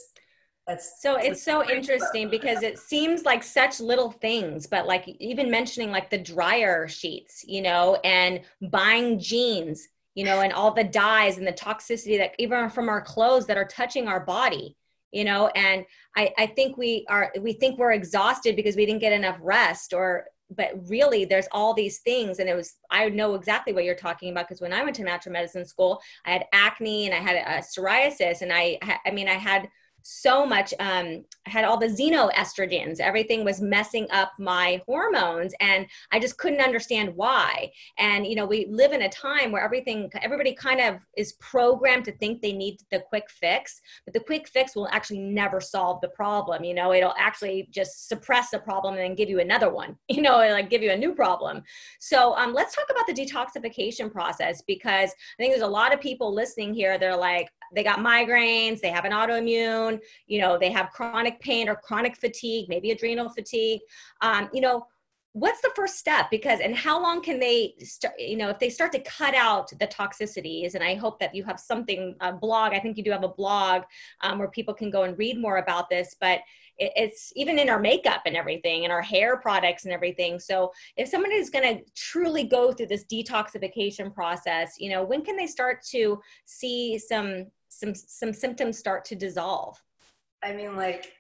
That's, 0.70 1.02
so 1.02 1.16
it's 1.16 1.42
so 1.42 1.68
interesting 1.68 2.30
because 2.30 2.62
it 2.62 2.78
seems 2.78 3.26
like 3.26 3.42
such 3.42 3.80
little 3.80 4.12
things 4.12 4.68
but 4.68 4.86
like 4.86 5.08
even 5.20 5.50
mentioning 5.50 5.90
like 5.90 6.12
the 6.12 6.18
dryer 6.20 6.88
sheets 6.88 7.44
you 7.48 7.64
know 7.64 7.96
and 8.04 8.42
buying 8.62 9.18
jeans 9.18 9.88
you 10.14 10.24
know 10.24 10.42
and 10.42 10.54
all 10.54 10.72
the 10.72 10.84
dyes 10.84 11.40
and 11.40 11.48
the 11.48 11.54
toxicity 11.54 12.20
that 12.20 12.34
even 12.38 12.70
from 12.70 12.88
our 12.88 13.02
clothes 13.02 13.48
that 13.48 13.58
are 13.58 13.66
touching 13.66 14.08
our 14.08 14.20
body 14.20 14.78
you 15.12 15.24
know 15.24 15.48
and 15.56 15.86
i 16.16 16.32
i 16.38 16.46
think 16.46 16.78
we 16.78 17.04
are 17.10 17.34
we 17.42 17.52
think 17.52 17.80
we're 17.80 17.94
exhausted 17.94 18.56
because 18.56 18.76
we 18.76 18.86
didn't 18.86 19.02
get 19.02 19.12
enough 19.12 19.40
rest 19.42 19.92
or 19.92 20.26
but 20.56 20.72
really 20.88 21.26
there's 21.26 21.48
all 21.52 21.74
these 21.74 21.98
things 22.00 22.38
and 22.38 22.48
it 22.48 22.56
was 22.56 22.76
i 22.92 23.10
know 23.10 23.34
exactly 23.34 23.74
what 23.74 23.86
you're 23.86 23.96
talking 23.96 24.30
about 24.30 24.48
because 24.48 24.62
when 24.62 24.74
i 24.74 24.84
went 24.84 24.96
to 24.96 25.04
natural 25.04 25.34
medicine 25.34 25.66
school 25.66 26.00
i 26.26 26.32
had 26.32 26.46
acne 26.54 27.08
and 27.08 27.16
i 27.16 27.18
had 27.18 27.38
a, 27.38 27.60
psoriasis 27.60 28.44
and 28.44 28.54
i 28.54 28.78
i 29.04 29.10
mean 29.10 29.28
i 29.28 29.34
had 29.34 29.68
so 30.02 30.46
much 30.46 30.74
um 30.80 31.24
had 31.46 31.66
all 31.66 31.78
the 31.78 31.88
xenoestrogens. 31.88 33.00
Everything 33.00 33.44
was 33.44 33.62
messing 33.62 34.08
up 34.12 34.32
my 34.40 34.82
hormones 34.86 35.54
and 35.60 35.88
i 36.12 36.20
just 36.20 36.38
couldn't 36.38 36.62
understand 36.62 37.16
why. 37.16 37.72
And 37.98 38.26
you 38.26 38.36
know 38.36 38.46
we 38.46 38.68
live 38.70 38.92
in 38.92 39.04
a 39.04 39.10
time 39.10 39.52
where 39.52 39.64
everything 39.64 40.10
everybody 40.22 40.54
kind 40.54 40.82
of 40.82 40.96
is 41.18 41.34
programmed 41.34 42.06
to 42.06 42.12
think 42.14 42.42
they 42.42 42.54
need 42.54 42.78
the 42.92 43.04
quick 43.10 43.30
fix 43.30 43.82
but 44.06 44.14
the 44.14 44.20
quick 44.20 44.48
fix 44.48 44.76
will 44.76 44.88
actually 44.90 45.20
never 45.20 45.60
solve 45.60 46.02
the 46.02 46.10
problem 46.10 46.64
you 46.64 46.74
know? 46.74 46.94
It'll 46.94 47.16
actually 47.18 47.68
just 47.72 48.08
suppress 48.08 48.50
the 48.50 48.60
problem 48.60 48.96
and 48.96 49.04
then 49.04 49.16
give 49.16 49.30
you 49.30 49.40
another 49.40 49.72
one 49.72 49.96
you 50.10 50.22
know 50.22 50.38
like 50.38 50.70
give 50.70 50.82
you 50.82 50.92
a 50.92 50.98
new 50.98 51.14
problem. 51.14 51.64
So 52.00 52.36
um, 52.38 52.54
let's 52.54 52.76
talk 52.76 52.88
about 52.90 53.08
the 53.08 53.14
detoxification 53.14 54.12
process 54.12 54.62
because 54.62 55.10
i 55.10 55.36
think 55.38 55.52
there's 55.52 55.62
a 55.62 55.68
lot 55.68 55.94
of 55.94 56.00
people 56.00 56.34
listening 56.34 56.74
here 56.74 56.98
they're 56.98 57.16
like 57.16 57.50
they 57.74 57.84
got 57.84 58.00
migraines, 58.00 58.80
they 58.80 58.90
have 58.90 59.06
an 59.06 59.12
autoimmune, 59.12 60.00
you 60.28 60.42
know, 60.42 60.58
they 60.58 60.72
have 60.72 60.90
chronic 60.92 61.40
pain 61.40 61.70
or 61.70 61.76
chronic 61.76 62.16
fatigue, 62.18 62.68
maybe 62.70 62.92
adrenal 62.92 63.30
fatigue. 63.30 63.82
Um, 64.22 64.50
you 64.54 64.62
know, 64.62 64.86
what's 65.34 65.62
the 65.62 65.72
first 65.76 65.98
step 65.98 66.26
because 66.32 66.60
and 66.60 66.76
how 66.76 67.02
long 67.02 67.22
can 67.22 67.40
they 67.40 67.76
start 67.80 68.16
you 68.18 68.36
know 68.36 68.50
if 68.50 68.58
they 68.58 68.70
start 68.70 68.92
to 68.92 69.00
cut 69.02 69.36
out 69.36 69.70
the 69.80 69.88
toxicities 69.88 70.74
and 70.74 70.84
i 70.84 70.96
hope 70.96 71.20
that 71.20 71.36
you 71.36 71.44
have 71.44 71.60
something 71.60 72.16
a 72.22 72.34
blog 72.34 72.74
i 72.74 72.80
think 72.80 72.98
you 72.98 73.04
do 73.04 73.12
have 73.12 73.24
a 73.24 73.30
blog 73.30 73.84
um, 74.22 74.40
where 74.40 74.50
people 74.50 74.74
can 74.74 74.90
go 74.90 75.04
and 75.04 75.18
read 75.20 75.40
more 75.40 75.58
about 75.58 75.88
this 75.88 76.16
but 76.20 76.40
it, 76.80 76.92
it's 76.96 77.32
even 77.36 77.60
in 77.60 77.70
our 77.70 77.80
makeup 77.80 78.22
and 78.26 78.36
everything 78.36 78.86
and 78.86 78.92
our 78.92 79.04
hair 79.04 79.38
products 79.38 79.86
and 79.86 79.94
everything 79.94 80.40
so 80.40 80.72
if 80.98 81.08
someone 81.08 81.32
is 81.32 81.52
going 81.52 81.78
to 81.78 81.84
truly 81.96 82.44
go 82.44 82.72
through 82.72 82.88
this 82.88 83.06
detoxification 83.06 84.12
process 84.12 84.74
you 84.80 84.90
know 84.90 85.04
when 85.04 85.24
can 85.24 85.38
they 85.38 85.48
start 85.48 85.84
to 85.84 86.20
see 86.46 86.98
some 86.98 87.46
some 87.70 87.96
some 87.96 88.34
symptoms 88.34 88.78
start 88.78 89.06
to 89.06 89.16
dissolve. 89.16 89.82
I 90.44 90.54
mean 90.54 90.76
like 90.76 91.14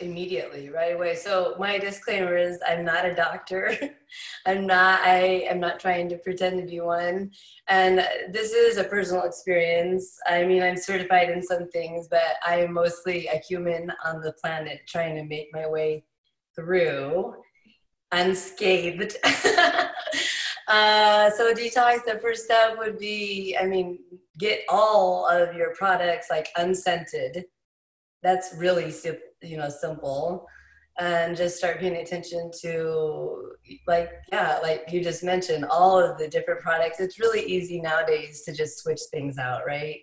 immediately 0.00 0.70
right 0.70 0.94
away. 0.94 1.14
So 1.14 1.54
my 1.58 1.78
disclaimer 1.78 2.36
is 2.36 2.58
i'm 2.66 2.84
not 2.84 3.04
a 3.04 3.14
doctor. 3.14 3.76
I'm 4.46 4.66
not 4.66 5.00
i 5.00 5.44
am 5.48 5.60
not 5.60 5.78
trying 5.78 6.08
to 6.08 6.16
pretend 6.16 6.60
to 6.60 6.66
be 6.66 6.80
one. 6.80 7.30
And 7.68 7.98
this 8.32 8.52
is 8.52 8.78
a 8.78 8.84
personal 8.84 9.24
experience. 9.24 10.18
I 10.26 10.44
mean 10.44 10.62
i'm 10.62 10.76
certified 10.76 11.30
in 11.30 11.42
some 11.42 11.68
things 11.68 12.08
but 12.10 12.36
i 12.44 12.56
am 12.56 12.72
mostly 12.72 13.26
a 13.26 13.38
human 13.38 13.92
on 14.04 14.20
the 14.20 14.32
planet 14.32 14.80
trying 14.88 15.14
to 15.16 15.24
make 15.24 15.48
my 15.52 15.68
way 15.68 16.04
through 16.56 17.34
unscathed 18.12 19.16
uh, 20.70 21.30
so 21.30 21.52
detox 21.52 22.04
the 22.04 22.18
first 22.22 22.44
step 22.44 22.78
would 22.78 22.98
be 22.98 23.56
i 23.60 23.66
mean 23.66 23.98
get 24.40 24.64
all 24.68 25.28
of 25.28 25.54
your 25.54 25.74
products 25.74 26.28
like 26.30 26.48
unscented. 26.56 27.44
That's 28.22 28.54
really 28.56 28.92
you 29.42 29.56
know 29.56 29.68
simple. 29.68 30.46
And 30.98 31.36
just 31.36 31.56
start 31.56 31.78
paying 31.78 31.96
attention 31.96 32.50
to 32.62 33.52
like 33.86 34.10
yeah 34.32 34.58
like 34.62 34.86
you 34.90 35.02
just 35.02 35.22
mentioned 35.22 35.64
all 35.66 35.98
of 35.98 36.18
the 36.18 36.28
different 36.28 36.60
products. 36.60 36.98
It's 37.00 37.20
really 37.20 37.42
easy 37.42 37.80
nowadays 37.80 38.42
to 38.42 38.52
just 38.52 38.78
switch 38.78 39.00
things 39.12 39.38
out 39.38 39.62
right? 39.66 40.00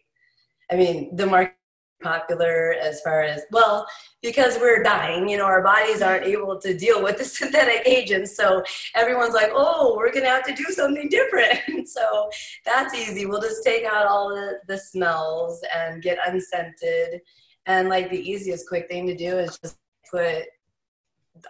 I 0.71 0.75
mean 0.75 1.15
the 1.15 1.25
market 1.25 1.55
popular 2.01 2.75
as 2.81 3.01
far 3.01 3.21
as 3.21 3.41
well 3.51 3.87
because 4.21 4.57
we're 4.59 4.83
dying 4.83 5.27
you 5.27 5.37
know 5.37 5.45
our 5.45 5.63
bodies 5.63 6.01
aren't 6.01 6.25
able 6.25 6.59
to 6.59 6.77
deal 6.77 7.01
with 7.03 7.17
the 7.17 7.25
synthetic 7.37 7.87
agents. 7.87 8.35
So 8.35 8.63
everyone's 8.95 9.33
like 9.33 9.51
oh 9.53 9.95
we're 9.97 10.13
gonna 10.13 10.27
have 10.27 10.45
to 10.45 10.53
do 10.53 10.65
something 10.65 11.09
different. 11.09 11.59
So 11.87 12.29
that's 12.65 12.93
easy. 12.93 13.25
We'll 13.25 13.41
just 13.41 13.63
take 13.63 13.85
out 13.85 14.07
all 14.07 14.29
the, 14.29 14.59
the 14.67 14.77
smells 14.77 15.63
and 15.73 16.01
get 16.01 16.17
unscented. 16.27 17.21
And 17.65 17.87
like 17.87 18.09
the 18.09 18.19
easiest 18.19 18.67
quick 18.67 18.89
thing 18.89 19.07
to 19.07 19.15
do 19.15 19.37
is 19.37 19.57
just 19.59 19.77
put 20.11 20.43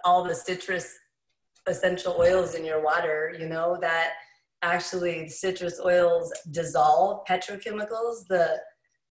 all 0.04 0.22
the 0.24 0.34
citrus 0.34 0.96
essential 1.66 2.16
oils 2.18 2.54
in 2.54 2.64
your 2.64 2.82
water 2.82 3.34
you 3.38 3.48
know 3.48 3.76
that 3.80 4.12
actually 4.62 5.28
citrus 5.28 5.80
oils 5.84 6.32
dissolve 6.50 7.24
petrochemicals 7.26 8.26
the 8.28 8.58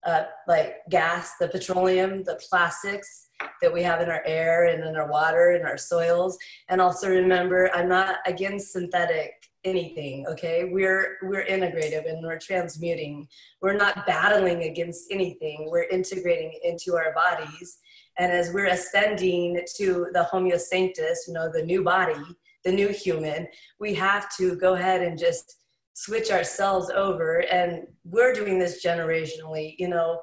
uh, 0.05 0.23
like 0.47 0.77
gas, 0.89 1.33
the 1.39 1.47
petroleum, 1.47 2.23
the 2.23 2.39
plastics 2.49 3.29
that 3.61 3.73
we 3.73 3.81
have 3.81 4.01
in 4.01 4.09
our 4.09 4.23
air 4.25 4.65
and 4.65 4.83
in 4.83 4.95
our 4.95 5.09
water 5.09 5.51
and 5.51 5.65
our 5.65 5.77
soils. 5.77 6.37
And 6.69 6.79
also 6.79 7.09
remember, 7.09 7.71
I'm 7.73 7.89
not 7.89 8.17
against 8.25 8.71
synthetic 8.71 9.31
anything, 9.63 10.25
okay? 10.27 10.69
We're 10.71 11.17
we're 11.23 11.45
integrative 11.45 12.07
and 12.07 12.23
we're 12.23 12.37
transmuting. 12.37 13.27
We're 13.61 13.75
not 13.75 14.05
battling 14.05 14.63
against 14.63 15.11
anything. 15.11 15.67
We're 15.69 15.89
integrating 15.89 16.57
into 16.63 16.95
our 16.95 17.13
bodies. 17.13 17.79
And 18.17 18.31
as 18.31 18.53
we're 18.53 18.67
ascending 18.67 19.59
to 19.77 20.07
the 20.13 20.59
Sanctus, 20.59 21.25
you 21.27 21.33
know, 21.33 21.51
the 21.51 21.63
new 21.63 21.83
body, 21.83 22.23
the 22.63 22.71
new 22.71 22.89
human, 22.89 23.47
we 23.79 23.93
have 23.95 24.33
to 24.37 24.55
go 24.55 24.75
ahead 24.75 25.01
and 25.01 25.17
just 25.17 25.64
switch 25.95 26.29
ourselves 26.29 26.89
over 26.89 27.43
and 27.51 27.87
we're 28.03 28.33
doing 28.33 28.59
this 28.59 28.83
generationally 28.85 29.75
you 29.79 29.87
know 29.87 30.19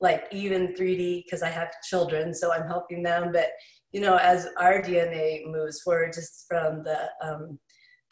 like 0.00 0.26
even 0.32 0.74
3d 0.74 1.24
because 1.24 1.42
i 1.42 1.48
have 1.48 1.70
children 1.88 2.34
so 2.34 2.52
i'm 2.52 2.66
helping 2.66 3.02
them 3.02 3.30
but 3.32 3.48
you 3.92 4.00
know 4.00 4.16
as 4.16 4.48
our 4.58 4.82
dna 4.82 5.46
moves 5.46 5.80
forward 5.80 6.12
just 6.12 6.44
from 6.48 6.82
the 6.82 7.08
um, 7.22 7.58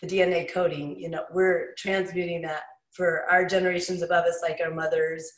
the 0.01 0.07
dna 0.07 0.51
coding 0.51 0.99
you 0.99 1.11
know 1.11 1.25
we're 1.33 1.75
transmuting 1.77 2.40
that 2.40 2.62
for 2.92 3.25
our 3.29 3.44
generations 3.44 4.03
above 4.03 4.25
us 4.25 4.40
like 4.42 4.61
our 4.64 4.73
mothers 4.73 5.31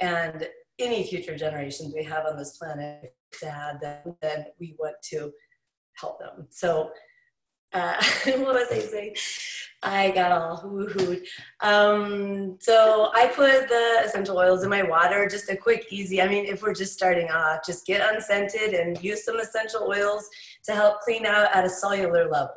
and 0.00 0.48
any 0.78 1.04
future 1.04 1.36
generations 1.36 1.94
we 1.94 2.02
have 2.02 2.26
on 2.26 2.36
this 2.36 2.56
planet 2.56 3.14
to 3.32 3.48
have 3.48 3.80
them 3.80 4.16
then 4.20 4.44
we 4.58 4.74
want 4.78 4.96
to 5.02 5.30
help 5.96 6.18
them. 6.18 6.46
So 6.50 6.90
uh, 7.72 8.02
what 8.24 8.54
was 8.54 8.68
I 8.70 8.78
saying? 8.80 9.16
I 9.84 10.12
got 10.12 10.30
all 10.30 10.56
hoo-hooed. 10.58 11.24
Um, 11.60 12.56
so 12.60 13.10
I 13.14 13.26
put 13.26 13.68
the 13.68 14.02
essential 14.04 14.38
oils 14.38 14.62
in 14.62 14.70
my 14.70 14.82
water, 14.82 15.26
just 15.28 15.50
a 15.50 15.56
quick, 15.56 15.86
easy. 15.90 16.22
I 16.22 16.28
mean, 16.28 16.44
if 16.44 16.62
we're 16.62 16.74
just 16.74 16.92
starting 16.92 17.30
off, 17.30 17.66
just 17.66 17.84
get 17.84 18.00
unscented 18.14 18.74
and 18.74 19.02
use 19.02 19.24
some 19.24 19.40
essential 19.40 19.82
oils 19.88 20.28
to 20.64 20.72
help 20.72 21.00
clean 21.00 21.26
out 21.26 21.48
at 21.52 21.64
a 21.64 21.68
cellular 21.68 22.30
level. 22.30 22.54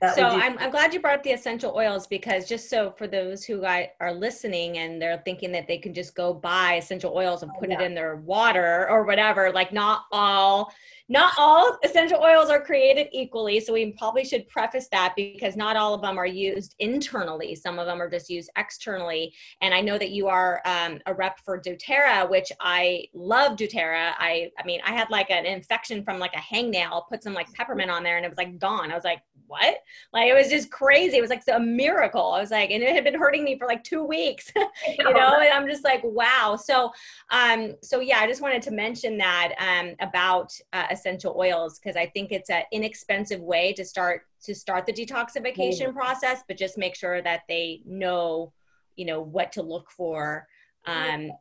That 0.00 0.14
so 0.14 0.30
be- 0.36 0.42
I'm, 0.42 0.58
I'm 0.58 0.70
glad 0.70 0.94
you 0.94 1.00
brought 1.00 1.16
up 1.16 1.22
the 1.22 1.32
essential 1.32 1.74
oils 1.76 2.06
because 2.06 2.48
just 2.48 2.70
so 2.70 2.92
for 2.96 3.06
those 3.06 3.44
who 3.44 3.64
are 3.64 4.12
listening 4.12 4.78
and 4.78 5.00
they're 5.00 5.22
thinking 5.24 5.50
that 5.52 5.66
they 5.66 5.78
can 5.78 5.92
just 5.92 6.14
go 6.14 6.32
buy 6.34 6.74
essential 6.74 7.16
oils 7.16 7.42
and 7.42 7.50
Oh, 7.54 7.58
put 7.60 7.70
yeah. 7.70 7.80
it 7.80 7.84
in 7.84 7.94
their 7.94 8.16
water 8.16 8.88
or 8.88 9.04
whatever, 9.04 9.50
like 9.52 9.72
not 9.72 10.02
all 10.12 10.72
not 11.08 11.34
all 11.36 11.76
essential 11.84 12.18
oils 12.18 12.48
are 12.48 12.60
created 12.60 13.08
equally. 13.12 13.60
So 13.60 13.74
we 13.74 13.92
probably 13.98 14.24
should 14.24 14.48
preface 14.48 14.88
that 14.90 15.12
because 15.16 15.54
not 15.54 15.76
all 15.76 15.92
of 15.92 16.00
them 16.00 16.18
are 16.18 16.26
used 16.26 16.74
internally. 16.78 17.54
Some 17.54 17.78
of 17.78 17.86
them 17.86 18.00
are 18.00 18.08
just 18.08 18.30
used 18.30 18.50
externally. 18.56 19.34
And 19.60 19.74
I 19.74 19.82
know 19.82 19.98
that 19.98 20.10
you 20.10 20.28
are 20.28 20.62
um, 20.64 21.00
a 21.06 21.12
rep 21.12 21.38
for 21.44 21.60
doTERRA, 21.60 22.30
which 22.30 22.50
I 22.60 23.06
love 23.12 23.58
doTERRA. 23.58 24.12
I, 24.18 24.50
I 24.58 24.64
mean, 24.64 24.80
I 24.84 24.92
had 24.92 25.10
like 25.10 25.30
an 25.30 25.44
infection 25.44 26.04
from 26.04 26.18
like 26.18 26.34
a 26.34 26.38
hangnail, 26.54 27.06
put 27.08 27.22
some 27.22 27.34
like 27.34 27.52
peppermint 27.52 27.90
on 27.90 28.02
there 28.02 28.16
and 28.16 28.24
it 28.24 28.30
was 28.30 28.38
like 28.38 28.58
gone. 28.58 28.90
I 28.90 28.94
was 28.94 29.04
like, 29.04 29.20
what? 29.46 29.76
Like 30.12 30.28
it 30.28 30.34
was 30.34 30.48
just 30.48 30.70
crazy. 30.70 31.18
It 31.18 31.20
was 31.20 31.30
like 31.30 31.42
a 31.52 31.60
miracle. 31.60 32.32
I 32.32 32.40
was 32.40 32.50
like, 32.50 32.70
and 32.70 32.82
it 32.82 32.94
had 32.94 33.04
been 33.04 33.18
hurting 33.18 33.44
me 33.44 33.58
for 33.58 33.66
like 33.66 33.84
two 33.84 34.04
weeks, 34.04 34.50
you 34.56 35.04
know, 35.04 35.40
and 35.40 35.52
I'm 35.52 35.68
just 35.68 35.84
like, 35.84 36.00
wow. 36.02 36.58
So, 36.60 36.92
um, 37.30 37.74
so 37.82 38.00
yeah, 38.00 38.20
I 38.20 38.26
just 38.26 38.40
wanted 38.40 38.62
to 38.62 38.70
mention 38.70 39.18
that 39.18 39.52
um, 39.58 39.94
about 40.00 40.52
uh, 40.72 40.93
essential 40.94 41.34
oils 41.38 41.78
because 41.78 41.96
I 41.96 42.06
think 42.06 42.32
it's 42.32 42.50
an 42.50 42.62
inexpensive 42.72 43.40
way 43.40 43.72
to 43.74 43.84
start 43.84 44.22
to 44.44 44.54
start 44.54 44.86
the 44.86 44.92
detoxification 44.92 45.92
process, 45.92 46.42
but 46.46 46.56
just 46.56 46.78
make 46.78 46.94
sure 46.94 47.22
that 47.22 47.42
they 47.48 47.82
know, 47.84 48.52
you 48.96 49.06
know, 49.06 49.20
what 49.20 49.52
to 49.52 49.62
look 49.62 49.90
for. 49.90 50.46
Um, 50.86 51.32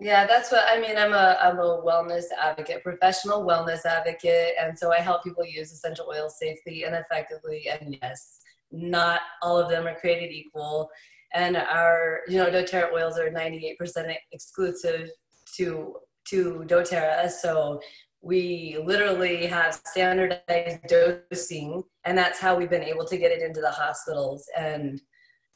Yeah, 0.00 0.26
that's 0.26 0.50
what 0.50 0.64
I 0.68 0.80
mean. 0.80 0.96
I'm 0.96 1.12
a 1.12 1.38
I'm 1.40 1.58
a 1.58 1.82
wellness 1.88 2.24
advocate, 2.40 2.82
professional 2.82 3.44
wellness 3.50 3.84
advocate, 3.86 4.54
and 4.60 4.76
so 4.76 4.92
I 4.92 4.98
help 4.98 5.22
people 5.22 5.44
use 5.44 5.70
essential 5.72 6.06
oils 6.12 6.38
safely 6.38 6.82
and 6.84 6.94
effectively. 6.96 7.68
And 7.68 7.96
yes, 8.02 8.40
not 8.72 9.20
all 9.42 9.56
of 9.58 9.70
them 9.70 9.86
are 9.86 9.94
created 9.94 10.32
equal. 10.32 10.90
And 11.34 11.56
our 11.56 12.20
you 12.26 12.38
know 12.38 12.50
DoTerra 12.50 12.92
oils 12.92 13.16
are 13.18 13.30
98% 13.30 14.16
exclusive 14.32 15.08
to 15.56 15.96
to 16.30 16.64
DoTerra, 16.66 17.30
so 17.30 17.80
we 18.22 18.78
literally 18.84 19.46
have 19.46 19.74
standardized 19.74 20.80
dosing, 20.88 21.82
and 22.04 22.16
that's 22.16 22.38
how 22.38 22.56
we've 22.56 22.70
been 22.70 22.84
able 22.84 23.04
to 23.06 23.18
get 23.18 23.32
it 23.32 23.42
into 23.42 23.60
the 23.60 23.70
hospitals 23.70 24.48
and 24.56 25.00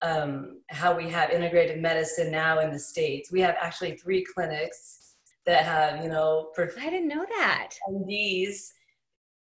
um, 0.02 0.60
how 0.68 0.94
we 0.96 1.08
have 1.08 1.30
integrated 1.30 1.80
medicine 1.80 2.30
now 2.30 2.58
in 2.58 2.72
the 2.72 2.78
states. 2.78 3.30
We 3.32 3.40
have 3.40 3.56
actually 3.60 3.96
three 3.96 4.24
clinics 4.24 5.14
that 5.46 5.64
have, 5.64 6.02
you 6.02 6.10
know, 6.10 6.50
I 6.58 6.90
didn't 6.90 7.08
know 7.08 7.24
that. 7.38 7.70
MDs 7.88 8.72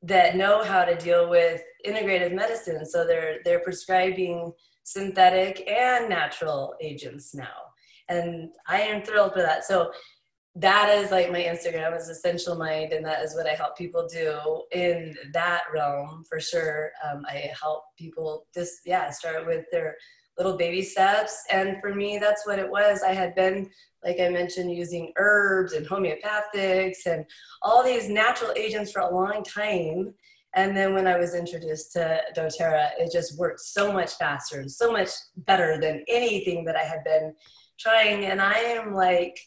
that 0.03 0.37
know 0.37 0.65
how 0.65 0.85
to 0.85 0.97
deal 0.97 1.31
with 1.31 1.63
integrative 1.87 2.35
medicine. 2.35 2.85
So 2.85 3.07
they're 3.07 3.39
they're 3.45 3.61
prescribing 3.61 4.53
synthetic 4.83 5.69
and 5.69 6.09
natural 6.09 6.75
agents 6.81 7.35
now, 7.35 7.71
and 8.09 8.51
I 8.67 8.81
am 8.83 9.03
thrilled 9.03 9.33
for 9.33 9.43
that. 9.43 9.65
So 9.65 9.93
that 10.55 10.91
is 10.99 11.11
like 11.11 11.33
my 11.33 11.43
Instagram 11.43 11.97
is 11.97 12.09
Essential 12.09 12.57
Mind, 12.57 12.93
and 12.93 13.05
that 13.07 13.23
is 13.23 13.35
what 13.35 13.47
I 13.47 13.55
help 13.55 13.77
people 13.77 14.07
do 14.07 14.63
in 14.73 15.17
that 15.33 15.63
realm 15.73 16.25
for 16.29 16.41
sure. 16.41 16.93
Um, 17.05 17.25
I 17.29 17.51
help 17.59 17.85
people 17.99 18.47
just 18.55 18.81
yeah 18.85 19.11
start 19.11 19.47
with 19.47 19.65
their 19.73 19.97
little 20.37 20.57
baby 20.57 20.83
steps, 20.83 21.45
and 21.51 21.81
for 21.81 21.95
me 21.95 22.19
that's 22.19 22.47
what 22.47 22.59
it 22.59 22.71
was. 22.71 23.03
I 23.03 23.15
had 23.15 23.35
been 23.35 23.71
like 24.05 24.21
I 24.21 24.29
mentioned 24.29 24.73
using 24.73 25.13
herbs 25.17 25.73
and 25.73 25.87
homeopathics 25.87 27.07
and 27.07 27.25
all 27.63 27.83
these 27.83 28.09
natural 28.09 28.53
agents 28.53 28.93
for 28.93 29.01
a 29.01 29.15
long 29.15 29.45
time. 29.45 30.13
And 30.55 30.77
then 30.77 30.93
when 30.93 31.07
I 31.07 31.17
was 31.17 31.35
introduced 31.35 31.93
to 31.93 32.21
doTERRA, 32.37 32.91
it 32.99 33.11
just 33.11 33.39
worked 33.39 33.61
so 33.61 33.91
much 33.91 34.15
faster 34.15 34.61
and 34.61 34.71
so 34.71 34.93
much 34.93 35.09
better 35.37 35.79
than 35.81 36.05
anything 36.09 36.65
that 36.67 36.77
I 36.77 36.83
had 36.83 37.05
been 37.05 37.35
trying. 37.79 38.27
And 38.27 38.43
I 38.43 38.59
am 38.59 38.93
like 38.93 39.39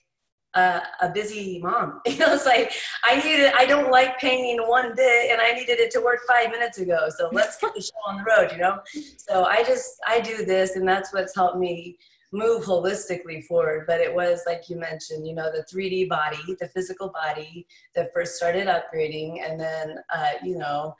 a, 0.56 0.82
a 1.02 1.10
busy 1.10 1.60
mom. 1.60 2.02
You 2.08 2.18
know, 2.18 2.34
it's 2.34 2.46
like 2.46 2.72
I 3.04 3.18
needed, 3.18 3.52
I 3.58 3.66
don't 3.66 3.92
like 3.92 4.18
painting 4.20 4.60
one 4.68 4.96
bit 4.96 5.32
and 5.32 5.42
I 5.42 5.52
needed 5.52 5.80
it 5.80 5.92
to 5.92 6.02
work 6.02 6.20
five 6.28 6.50
minutes 6.50 6.78
ago. 6.78 7.10
So 7.18 7.30
let's 7.32 7.58
get 7.58 7.74
the 7.76 7.82
show 7.82 7.92
on 8.08 8.18
the 8.18 8.24
road, 8.24 8.52
you 8.52 8.60
know? 8.60 8.80
So 9.18 9.44
I 9.44 9.64
just, 9.64 9.96
I 10.08 10.22
do 10.22 10.46
this 10.46 10.76
and 10.78 10.88
that's 10.88 11.14
what's 11.14 11.36
helped 11.36 11.58
me 11.58 11.98
move 12.32 12.64
holistically 12.64 13.44
forward. 13.44 13.86
But 13.86 14.00
it 14.00 14.14
was 14.14 14.44
like 14.46 14.70
you 14.70 14.78
mentioned, 14.78 15.28
you 15.28 15.36
know, 15.36 15.52
the 15.52 15.66
3D 15.72 16.08
body, 16.08 16.38
the 16.60 16.70
physical 16.70 17.10
body 17.10 17.68
that 17.96 18.14
first 18.14 18.36
started 18.36 18.68
upgrading. 18.68 19.42
And 19.44 19.60
then, 19.60 19.98
uh, 20.14 20.34
you 20.44 20.58
know, 20.58 20.96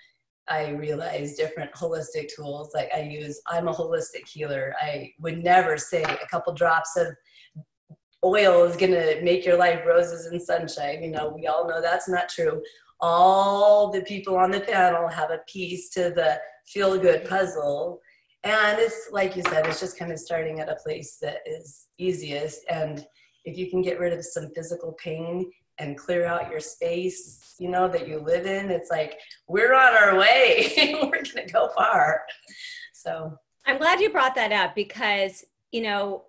I 0.48 0.70
realized 0.70 1.38
different 1.38 1.72
holistic 1.74 2.30
tools. 2.36 2.72
Like 2.74 2.90
I 2.96 3.02
use, 3.02 3.42
I'm 3.48 3.68
a 3.68 3.74
holistic 3.74 4.28
healer. 4.28 4.76
I 4.82 5.14
would 5.20 5.44
never 5.44 5.78
say 5.78 6.04
a 6.04 6.28
couple 6.30 6.54
drops 6.54 6.98
of 6.98 7.08
oil 8.26 8.64
is 8.64 8.76
going 8.76 8.92
to 8.92 9.22
make 9.22 9.46
your 9.46 9.58
life 9.58 9.82
roses 9.86 10.26
and 10.26 10.42
sunshine. 10.42 11.04
You 11.04 11.12
know, 11.12 11.30
we 11.30 11.48
all 11.48 11.68
know 11.68 11.82
that's 11.82 12.10
not 12.10 12.30
true. 12.30 12.62
All 13.00 13.92
the 13.92 14.02
people 14.02 14.36
on 14.36 14.52
the 14.52 14.62
panel 14.62 15.08
have 15.08 15.30
a 15.30 15.42
piece 15.48 15.90
to 15.92 16.10
the 16.10 16.40
feel 16.66 16.98
good 16.98 17.28
puzzle. 17.30 18.00
And 18.44 18.80
it's 18.80 19.10
like 19.12 19.36
you 19.36 19.44
said, 19.44 19.68
it's 19.68 19.80
just 19.80 19.98
kind 19.98 20.12
of 20.12 20.20
starting 20.20 20.60
at 20.60 20.70
a 20.70 20.76
place 20.76 21.18
that 21.22 21.38
is 21.46 21.88
easiest. 21.98 22.62
And 22.70 23.06
if 23.44 23.58
you 23.58 23.70
can 23.70 23.82
get 23.82 24.00
rid 24.00 24.14
of 24.14 24.26
some 24.26 24.50
physical 24.56 24.94
pain 24.94 25.52
and 25.78 25.98
clear 25.98 26.26
out 26.26 26.50
your 26.50 26.60
space, 26.60 27.56
you 27.60 27.70
know, 27.70 27.88
that 27.88 28.08
you 28.08 28.20
live 28.20 28.46
in, 28.46 28.72
it's 28.72 28.90
like 28.90 29.20
we're 29.48 29.74
on 29.74 29.94
our 29.94 30.18
way. 30.18 30.96
we're 31.02 31.24
going 31.24 31.48
to 31.48 31.52
go 31.52 31.70
far. 31.76 32.22
So, 32.94 33.38
I'm 33.68 33.78
glad 33.78 34.00
you 34.00 34.12
brought 34.12 34.36
that 34.36 34.52
up 34.52 34.76
because, 34.76 35.44
you 35.72 35.82
know, 35.82 36.26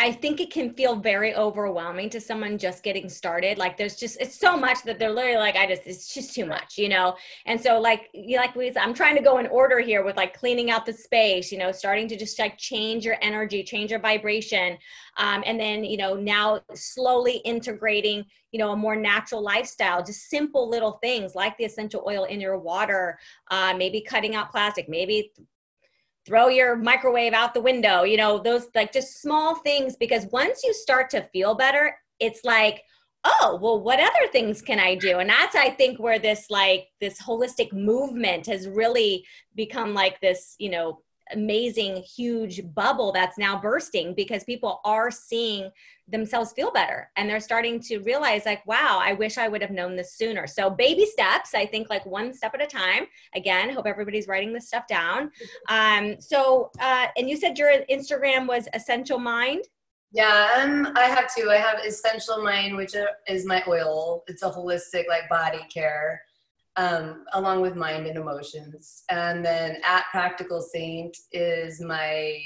I 0.00 0.12
think 0.12 0.40
it 0.40 0.50
can 0.50 0.72
feel 0.72 0.96
very 0.96 1.34
overwhelming 1.34 2.08
to 2.08 2.22
someone 2.22 2.56
just 2.56 2.82
getting 2.82 3.06
started. 3.10 3.58
Like 3.58 3.76
there's 3.76 3.96
just 3.96 4.18
it's 4.18 4.34
so 4.34 4.56
much 4.56 4.82
that 4.84 4.98
they're 4.98 5.12
literally 5.12 5.36
like, 5.36 5.56
I 5.56 5.66
just 5.66 5.82
it's 5.84 6.14
just 6.14 6.34
too 6.34 6.46
much, 6.46 6.78
you 6.78 6.88
know. 6.88 7.16
And 7.44 7.60
so 7.60 7.78
like 7.78 8.08
you 8.14 8.38
like 8.38 8.56
we 8.56 8.72
I'm 8.78 8.94
trying 8.94 9.14
to 9.16 9.22
go 9.22 9.36
in 9.36 9.46
order 9.48 9.78
here 9.78 10.02
with 10.02 10.16
like 10.16 10.32
cleaning 10.32 10.70
out 10.70 10.86
the 10.86 10.92
space, 10.94 11.52
you 11.52 11.58
know, 11.58 11.70
starting 11.70 12.08
to 12.08 12.16
just 12.16 12.38
like 12.38 12.56
change 12.56 13.04
your 13.04 13.16
energy, 13.20 13.62
change 13.62 13.90
your 13.90 14.00
vibration, 14.00 14.78
um, 15.18 15.42
and 15.44 15.60
then 15.60 15.84
you 15.84 15.98
know 15.98 16.14
now 16.14 16.60
slowly 16.74 17.36
integrating 17.44 18.24
you 18.52 18.58
know 18.58 18.72
a 18.72 18.76
more 18.76 18.96
natural 18.96 19.42
lifestyle 19.42 20.02
just 20.02 20.30
simple 20.30 20.68
little 20.68 20.92
things 21.02 21.34
like 21.34 21.56
the 21.58 21.64
essential 21.64 22.02
oil 22.08 22.24
in 22.24 22.40
your 22.40 22.58
water 22.58 23.18
uh, 23.50 23.74
maybe 23.76 24.00
cutting 24.00 24.34
out 24.34 24.50
plastic 24.50 24.88
maybe 24.88 25.30
throw 26.30 26.46
your 26.46 26.76
microwave 26.76 27.32
out 27.32 27.54
the 27.54 27.60
window 27.60 28.04
you 28.04 28.16
know 28.16 28.38
those 28.38 28.68
like 28.76 28.92
just 28.92 29.20
small 29.20 29.56
things 29.56 29.96
because 29.96 30.26
once 30.30 30.62
you 30.62 30.72
start 30.72 31.10
to 31.10 31.28
feel 31.32 31.56
better 31.56 31.96
it's 32.20 32.44
like 32.44 32.84
oh 33.24 33.58
well 33.60 33.82
what 33.82 33.98
other 33.98 34.30
things 34.30 34.62
can 34.62 34.78
i 34.78 34.94
do? 34.94 35.18
And 35.18 35.28
that's 35.28 35.56
i 35.56 35.70
think 35.70 35.98
where 35.98 36.20
this 36.20 36.46
like 36.48 36.86
this 37.00 37.20
holistic 37.20 37.72
movement 37.72 38.46
has 38.46 38.68
really 38.68 39.24
become 39.56 39.92
like 39.92 40.20
this 40.20 40.54
you 40.58 40.70
know 40.70 41.00
amazing 41.32 41.96
huge 41.96 42.62
bubble 42.74 43.12
that's 43.12 43.38
now 43.38 43.60
bursting 43.60 44.14
because 44.14 44.44
people 44.44 44.80
are 44.84 45.10
seeing 45.10 45.70
themselves 46.08 46.52
feel 46.52 46.72
better 46.72 47.10
and 47.16 47.28
they're 47.28 47.40
starting 47.40 47.78
to 47.78 47.98
realize 47.98 48.44
like 48.44 48.66
wow 48.66 48.98
i 49.00 49.12
wish 49.12 49.38
i 49.38 49.46
would 49.46 49.62
have 49.62 49.70
known 49.70 49.96
this 49.96 50.14
sooner. 50.14 50.46
So 50.46 50.70
baby 50.70 51.06
steps 51.06 51.54
i 51.54 51.64
think 51.64 51.88
like 51.88 52.04
one 52.06 52.34
step 52.34 52.54
at 52.54 52.62
a 52.62 52.66
time. 52.66 53.06
Again 53.34 53.70
hope 53.70 53.86
everybody's 53.86 54.28
writing 54.28 54.52
this 54.52 54.68
stuff 54.68 54.86
down. 54.86 55.30
Um 55.68 56.16
so 56.20 56.70
uh 56.80 57.06
and 57.16 57.28
you 57.28 57.36
said 57.36 57.58
your 57.58 57.72
instagram 57.90 58.46
was 58.46 58.68
essential 58.74 59.18
mind? 59.18 59.64
Yeah, 60.12 60.50
um, 60.56 60.92
I 60.96 61.04
have 61.04 61.32
two. 61.32 61.50
I 61.50 61.56
have 61.56 61.84
Essential 61.84 62.42
Mind, 62.42 62.76
which 62.76 62.94
is 63.28 63.46
my 63.46 63.62
oil. 63.68 64.24
It's 64.26 64.42
a 64.42 64.50
holistic, 64.50 65.06
like 65.06 65.28
body 65.28 65.64
care, 65.72 66.20
um, 66.76 67.24
along 67.32 67.60
with 67.60 67.76
mind 67.76 68.06
and 68.06 68.16
emotions. 68.16 69.04
And 69.10 69.44
then 69.44 69.78
at 69.84 70.04
Practical 70.10 70.60
Saint 70.60 71.16
is 71.32 71.80
my 71.80 72.38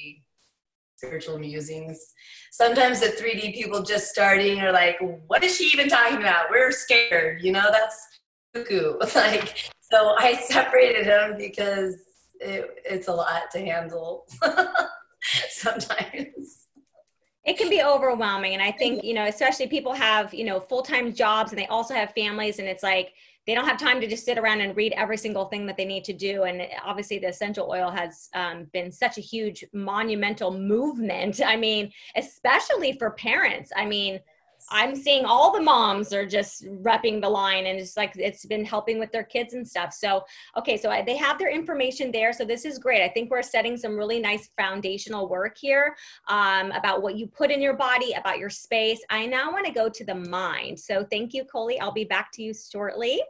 spiritual 0.96 1.38
musings. 1.38 2.14
Sometimes 2.50 3.00
the 3.00 3.08
3D 3.08 3.54
people 3.54 3.82
just 3.82 4.08
starting 4.08 4.60
are 4.60 4.72
like, 4.72 4.96
"What 5.26 5.44
is 5.44 5.56
she 5.56 5.64
even 5.64 5.88
talking 5.88 6.18
about? 6.18 6.50
We're 6.50 6.72
scared." 6.72 7.42
You 7.42 7.52
know, 7.52 7.70
that's 7.70 8.06
cuckoo. 8.54 8.98
Like, 9.14 9.70
so 9.80 10.14
I 10.18 10.34
separated 10.36 11.06
them 11.06 11.36
because 11.36 11.96
it, 12.40 12.78
it's 12.84 13.08
a 13.08 13.12
lot 13.12 13.50
to 13.52 13.58
handle 13.60 14.26
sometimes. 15.50 16.66
it 17.44 17.56
can 17.58 17.68
be 17.68 17.82
overwhelming 17.82 18.54
and 18.54 18.62
i 18.62 18.70
think 18.70 19.04
you 19.04 19.14
know 19.14 19.26
especially 19.26 19.66
people 19.66 19.92
have 19.92 20.32
you 20.32 20.44
know 20.44 20.58
full-time 20.58 21.12
jobs 21.12 21.52
and 21.52 21.58
they 21.58 21.66
also 21.66 21.94
have 21.94 22.10
families 22.12 22.58
and 22.58 22.66
it's 22.66 22.82
like 22.82 23.12
they 23.46 23.54
don't 23.54 23.66
have 23.66 23.78
time 23.78 24.00
to 24.00 24.06
just 24.06 24.24
sit 24.24 24.38
around 24.38 24.60
and 24.60 24.76
read 24.76 24.92
every 24.96 25.16
single 25.16 25.46
thing 25.46 25.66
that 25.66 25.76
they 25.76 25.84
need 25.84 26.04
to 26.04 26.12
do. 26.12 26.44
And 26.44 26.66
obviously 26.84 27.18
the 27.18 27.28
essential 27.28 27.68
oil 27.70 27.90
has 27.90 28.28
um, 28.34 28.64
been 28.72 28.90
such 28.90 29.18
a 29.18 29.20
huge 29.20 29.64
monumental 29.72 30.50
movement. 30.50 31.40
I 31.44 31.56
mean 31.56 31.92
especially 32.16 32.92
for 32.92 33.10
parents. 33.10 33.70
I 33.76 33.86
mean 33.86 34.20
I'm 34.70 34.96
seeing 34.96 35.24
all 35.24 35.52
the 35.52 35.60
moms 35.60 36.12
are 36.12 36.26
just 36.26 36.64
repping 36.64 37.20
the 37.20 37.28
line 37.28 37.66
and 37.66 37.78
it's 37.78 37.96
like 37.96 38.12
it's 38.16 38.46
been 38.46 38.64
helping 38.64 38.98
with 38.98 39.12
their 39.12 39.22
kids 39.22 39.54
and 39.54 39.66
stuff. 39.66 39.92
So, 39.92 40.24
okay, 40.56 40.76
so 40.76 40.90
I, 40.90 41.02
they 41.02 41.16
have 41.16 41.38
their 41.38 41.50
information 41.50 42.10
there. 42.10 42.32
So 42.32 42.44
this 42.44 42.64
is 42.64 42.78
great. 42.78 43.02
I 43.02 43.08
think 43.08 43.30
we're 43.30 43.42
setting 43.42 43.76
some 43.76 43.96
really 43.96 44.20
nice 44.20 44.48
foundational 44.56 45.28
work 45.28 45.56
here 45.58 45.94
um, 46.28 46.72
about 46.72 47.02
what 47.02 47.16
you 47.16 47.26
put 47.26 47.50
in 47.50 47.60
your 47.60 47.74
body, 47.74 48.14
about 48.14 48.38
your 48.38 48.50
space. 48.50 49.00
I 49.10 49.26
now 49.26 49.52
want 49.52 49.66
to 49.66 49.72
go 49.72 49.88
to 49.88 50.04
the 50.04 50.14
mind. 50.14 50.80
So 50.80 51.04
thank 51.10 51.34
you, 51.34 51.44
Coley. 51.44 51.78
I'll 51.78 51.92
be 51.92 52.04
back 52.04 52.32
to 52.32 52.42
you 52.42 52.54
shortly. 52.54 53.20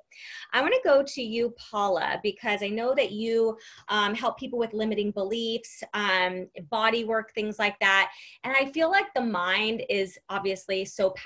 I 0.53 0.61
want 0.61 0.73
to 0.75 0.81
go 0.85 1.03
to 1.03 1.23
you, 1.23 1.55
Paula, 1.59 2.21
because 2.23 2.63
I 2.63 2.69
know 2.69 2.95
that 2.95 3.11
you 3.11 3.59
um, 3.89 4.15
help 4.15 4.39
people 4.39 4.59
with 4.59 4.73
limiting 4.73 5.11
beliefs, 5.11 5.83
um, 5.95 6.47
body 6.71 7.05
work, 7.05 7.33
things 7.35 7.59
like 7.59 7.79
that. 7.81 8.13
And 8.45 8.55
I 8.57 8.71
feel 8.71 8.89
like 8.91 9.13
the 9.15 9.21
mind 9.21 9.83
is 9.91 10.17
obviously 10.29 10.85
so 10.85 11.11
powerful. 11.11 11.24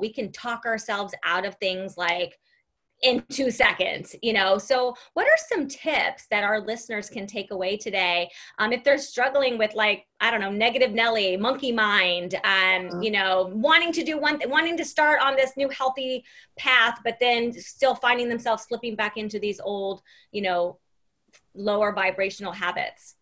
We 0.00 0.12
can 0.12 0.32
talk 0.32 0.64
ourselves 0.66 1.14
out 1.24 1.44
of 1.46 1.54
things 1.56 1.96
like, 1.96 2.38
in 3.02 3.24
two 3.30 3.50
seconds 3.50 4.14
you 4.22 4.32
know? 4.32 4.58
So 4.58 4.94
what 5.14 5.26
are 5.26 5.36
some 5.48 5.68
tips 5.68 6.26
that 6.30 6.44
our 6.44 6.60
listeners 6.60 7.08
can 7.08 7.26
take 7.26 7.50
away 7.50 7.76
today 7.76 8.30
um, 8.58 8.72
if 8.72 8.84
they're 8.84 8.98
struggling 8.98 9.58
with 9.58 9.74
like 9.74 10.06
i 10.20 10.30
don't 10.30 10.40
know 10.40 10.50
negative 10.50 10.92
nelly 10.92 11.36
monkey 11.36 11.72
mind 11.72 12.34
um, 12.44 13.02
you 13.02 13.10
know 13.10 13.50
wanting 13.54 13.92
to 13.92 14.04
do 14.04 14.18
one 14.18 14.38
th- 14.38 14.50
wanting 14.50 14.76
to 14.76 14.84
start 14.84 15.20
on 15.22 15.34
this 15.34 15.52
new 15.56 15.68
healthy 15.70 16.24
path 16.58 16.98
but 17.04 17.16
then 17.20 17.52
still 17.52 17.94
finding 17.94 18.28
themselves 18.28 18.64
slipping 18.64 18.94
back 18.94 19.16
into 19.16 19.38
these 19.38 19.60
old 19.60 20.02
you 20.32 20.42
know 20.42 20.78
lower 21.54 21.92
vibrational 21.92 22.52
habits 22.52 23.16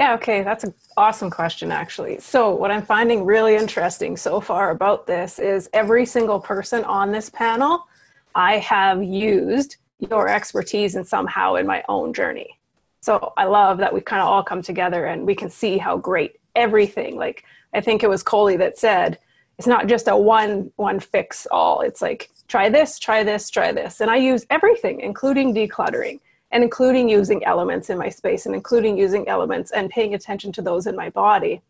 yeah, 0.00 0.14
okay, 0.14 0.42
that's 0.42 0.64
an 0.64 0.72
awesome 0.96 1.28
question, 1.28 1.70
actually. 1.70 2.20
So, 2.20 2.54
what 2.54 2.70
I'm 2.70 2.80
finding 2.80 3.22
really 3.22 3.54
interesting 3.54 4.16
so 4.16 4.40
far 4.40 4.70
about 4.70 5.06
this 5.06 5.38
is 5.38 5.68
every 5.74 6.06
single 6.06 6.40
person 6.40 6.84
on 6.84 7.12
this 7.12 7.28
panel 7.28 7.86
I 8.34 8.56
have 8.60 9.02
used 9.02 9.76
your 9.98 10.26
expertise 10.26 10.96
in 10.96 11.04
somehow 11.04 11.56
in 11.56 11.66
my 11.66 11.84
own 11.86 12.14
journey. 12.14 12.58
So 13.02 13.34
I 13.36 13.44
love 13.44 13.76
that 13.76 13.92
we 13.92 14.00
kind 14.00 14.22
of 14.22 14.28
all 14.28 14.42
come 14.42 14.62
together 14.62 15.04
and 15.04 15.26
we 15.26 15.34
can 15.34 15.50
see 15.50 15.76
how 15.76 15.98
great 15.98 16.40
everything, 16.56 17.16
like 17.16 17.44
I 17.74 17.82
think 17.82 18.02
it 18.02 18.08
was 18.08 18.22
Coley 18.22 18.56
that 18.56 18.78
said, 18.78 19.18
it's 19.58 19.66
not 19.66 19.86
just 19.86 20.08
a 20.08 20.16
one 20.16 20.72
one 20.76 20.98
fix 20.98 21.46
all. 21.50 21.82
It's 21.82 22.00
like 22.00 22.30
try 22.48 22.70
this, 22.70 22.98
try 22.98 23.22
this, 23.22 23.50
try 23.50 23.70
this. 23.70 24.00
And 24.00 24.10
I 24.10 24.16
use 24.16 24.46
everything, 24.48 25.00
including 25.00 25.54
decluttering 25.54 26.20
and 26.52 26.62
including 26.62 27.08
using 27.08 27.44
elements 27.44 27.90
in 27.90 27.98
my 27.98 28.08
space 28.08 28.46
and 28.46 28.54
including 28.54 28.98
using 28.98 29.28
elements 29.28 29.70
and 29.70 29.90
paying 29.90 30.14
attention 30.14 30.52
to 30.52 30.62
those 30.62 30.86
in 30.86 30.96
my 30.96 31.10
body. 31.10 31.62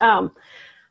Um, 0.00 0.32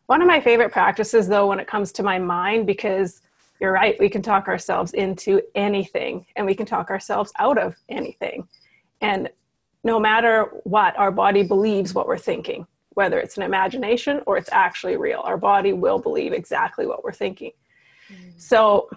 one 0.06 0.22
of 0.22 0.28
my 0.28 0.40
favorite 0.40 0.72
practices, 0.72 1.28
though, 1.28 1.48
when 1.48 1.60
it 1.60 1.68
comes 1.68 1.92
to 1.94 2.04
my 2.04 2.20
mind, 2.20 2.68
because 2.68 3.22
you're 3.60 3.72
right. 3.72 3.98
We 4.00 4.10
can 4.10 4.22
talk 4.22 4.48
ourselves 4.48 4.94
into 4.94 5.42
anything 5.56 6.26
and 6.36 6.46
we 6.46 6.54
can 6.54 6.66
talk 6.66 6.90
ourselves 6.90 7.32
out 7.40 7.58
of 7.58 7.76
anything. 7.88 8.48
And 9.02 9.30
no 9.84 10.00
matter 10.00 10.50
what, 10.64 10.98
our 10.98 11.12
body 11.12 11.44
believes 11.44 11.94
what 11.94 12.08
we're 12.08 12.18
thinking, 12.18 12.68
whether 12.90 13.20
it's 13.20 13.38
an 13.38 13.44
imagination 13.44 14.22
or 14.26 14.38
it's 14.38 14.50
actually 14.52 14.98
real. 14.98 15.22
Our 15.24 15.38
body 15.38 15.74
will 15.74 16.00
believe 16.00 16.34
exactly 16.34 16.86
what 16.86 17.04
we're 17.04 17.14
thinking. 17.14 17.52
Mm. 18.12 18.42
So 18.42 18.90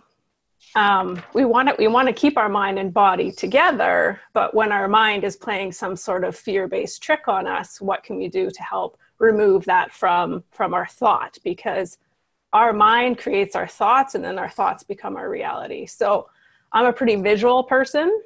um, 0.75 1.23
we 1.33 1.45
want 1.45 1.69
to 1.69 1.75
we 1.79 1.89
want 1.89 2.09
to 2.09 2.13
keep 2.13 2.37
our 2.37 2.49
mind 2.49 2.79
and 2.79 2.93
body 2.93 3.31
together. 3.31 4.21
But 4.33 4.55
when 4.55 4.73
our 4.73 4.89
mind 4.89 5.25
is 5.25 5.37
playing 5.37 5.73
some 5.73 5.97
sort 5.97 6.25
of 6.25 6.37
fear-based 6.37 7.03
trick 7.03 7.29
on 7.29 7.47
us, 7.47 7.81
what 7.81 8.03
can 8.03 8.17
we 8.17 8.29
do 8.29 8.51
to 8.51 8.63
help 8.63 8.99
remove 9.19 9.65
that 9.67 9.93
from 9.93 10.45
from 10.51 10.75
our 10.75 10.87
thought? 10.87 11.39
Because 11.45 11.99
our 12.53 12.73
mind 12.73 13.19
creates 13.19 13.55
our 13.57 13.67
thoughts 13.67 14.15
and 14.15 14.25
then 14.25 14.39
our 14.39 14.49
thoughts 14.49 14.83
become 14.83 15.17
our 15.17 15.29
reality. 15.29 15.87
So 15.87 16.29
I'm 16.73 16.87
a 16.87 16.93
pretty 16.93 17.17
visual 17.17 17.63
person. 17.65 18.23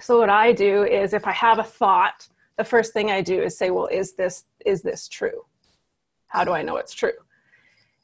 So 0.00 0.18
what 0.18 0.30
I 0.30 0.52
do 0.52 0.84
is 0.84 1.12
if 1.12 1.26
I 1.26 1.32
have 1.32 1.58
a 1.58 1.64
thought, 1.64 2.26
the 2.56 2.64
first 2.64 2.92
thing 2.92 3.10
I 3.10 3.20
do 3.20 3.42
is 3.42 3.56
say, 3.56 3.70
well, 3.70 3.86
is 3.86 4.12
this 4.14 4.44
is 4.64 4.82
this 4.82 5.08
true? 5.08 5.44
How 6.26 6.44
do 6.44 6.52
I 6.52 6.62
know 6.62 6.76
it's 6.76 6.92
true? 6.92 7.12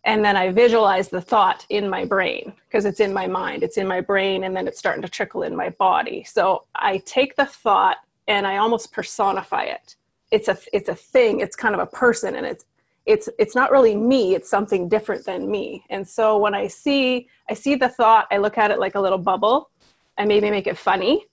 And 0.05 0.25
then 0.25 0.37
I 0.37 0.51
visualize 0.51 1.09
the 1.09 1.21
thought 1.21 1.67
in 1.69 1.89
my 1.89 2.05
brain 2.05 2.55
because 2.67 2.87
it's 2.87 3.01
in 3.01 3.13
my 3.13 3.27
mind, 3.27 3.63
it's 3.63 3.77
in 3.77 3.87
my 3.87 4.01
brain, 4.01 4.45
and 4.45 4.57
then 4.57 4.67
it's 4.67 4.79
starting 4.79 5.03
to 5.03 5.09
trickle 5.09 5.43
in 5.43 5.55
my 5.55 5.69
body. 5.71 6.25
So 6.25 6.65
I 6.75 6.99
take 6.99 7.37
the 7.37 7.45
thought 7.45 7.99
and 8.27 8.47
I 8.47 8.57
almost 8.57 8.93
personify 8.93 9.65
it. 9.65 9.97
It's 10.31 10.49
a 10.49 10.57
it's 10.73 10.89
a 10.89 10.95
thing, 10.95 11.41
it's 11.41 11.57
kind 11.57 11.75
of 11.75 11.81
a 11.81 11.87
person, 11.87 12.37
and 12.37 12.47
it's 12.47 12.65
it's 13.07 13.29
it's 13.39 13.55
not 13.55 13.71
really 13.71 13.97
me 13.97 14.35
it's 14.35 14.49
something 14.49 14.89
different 14.89 15.25
than 15.25 15.51
me 15.51 15.85
and 15.91 16.07
so 16.07 16.37
when 16.37 16.55
i 16.55 16.67
see 16.67 17.29
i 17.49 17.55
see 17.55 17.75
the 17.75 17.89
thought 17.89 18.27
i 18.31 18.37
look 18.37 18.59
at 18.59 18.71
it 18.71 18.79
like 18.79 18.95
a 18.95 19.01
little 19.01 19.19
bubble 19.19 19.71
i 20.19 20.25
maybe 20.25 20.51
make 20.51 20.67
it 20.67 20.77
funny 20.77 21.27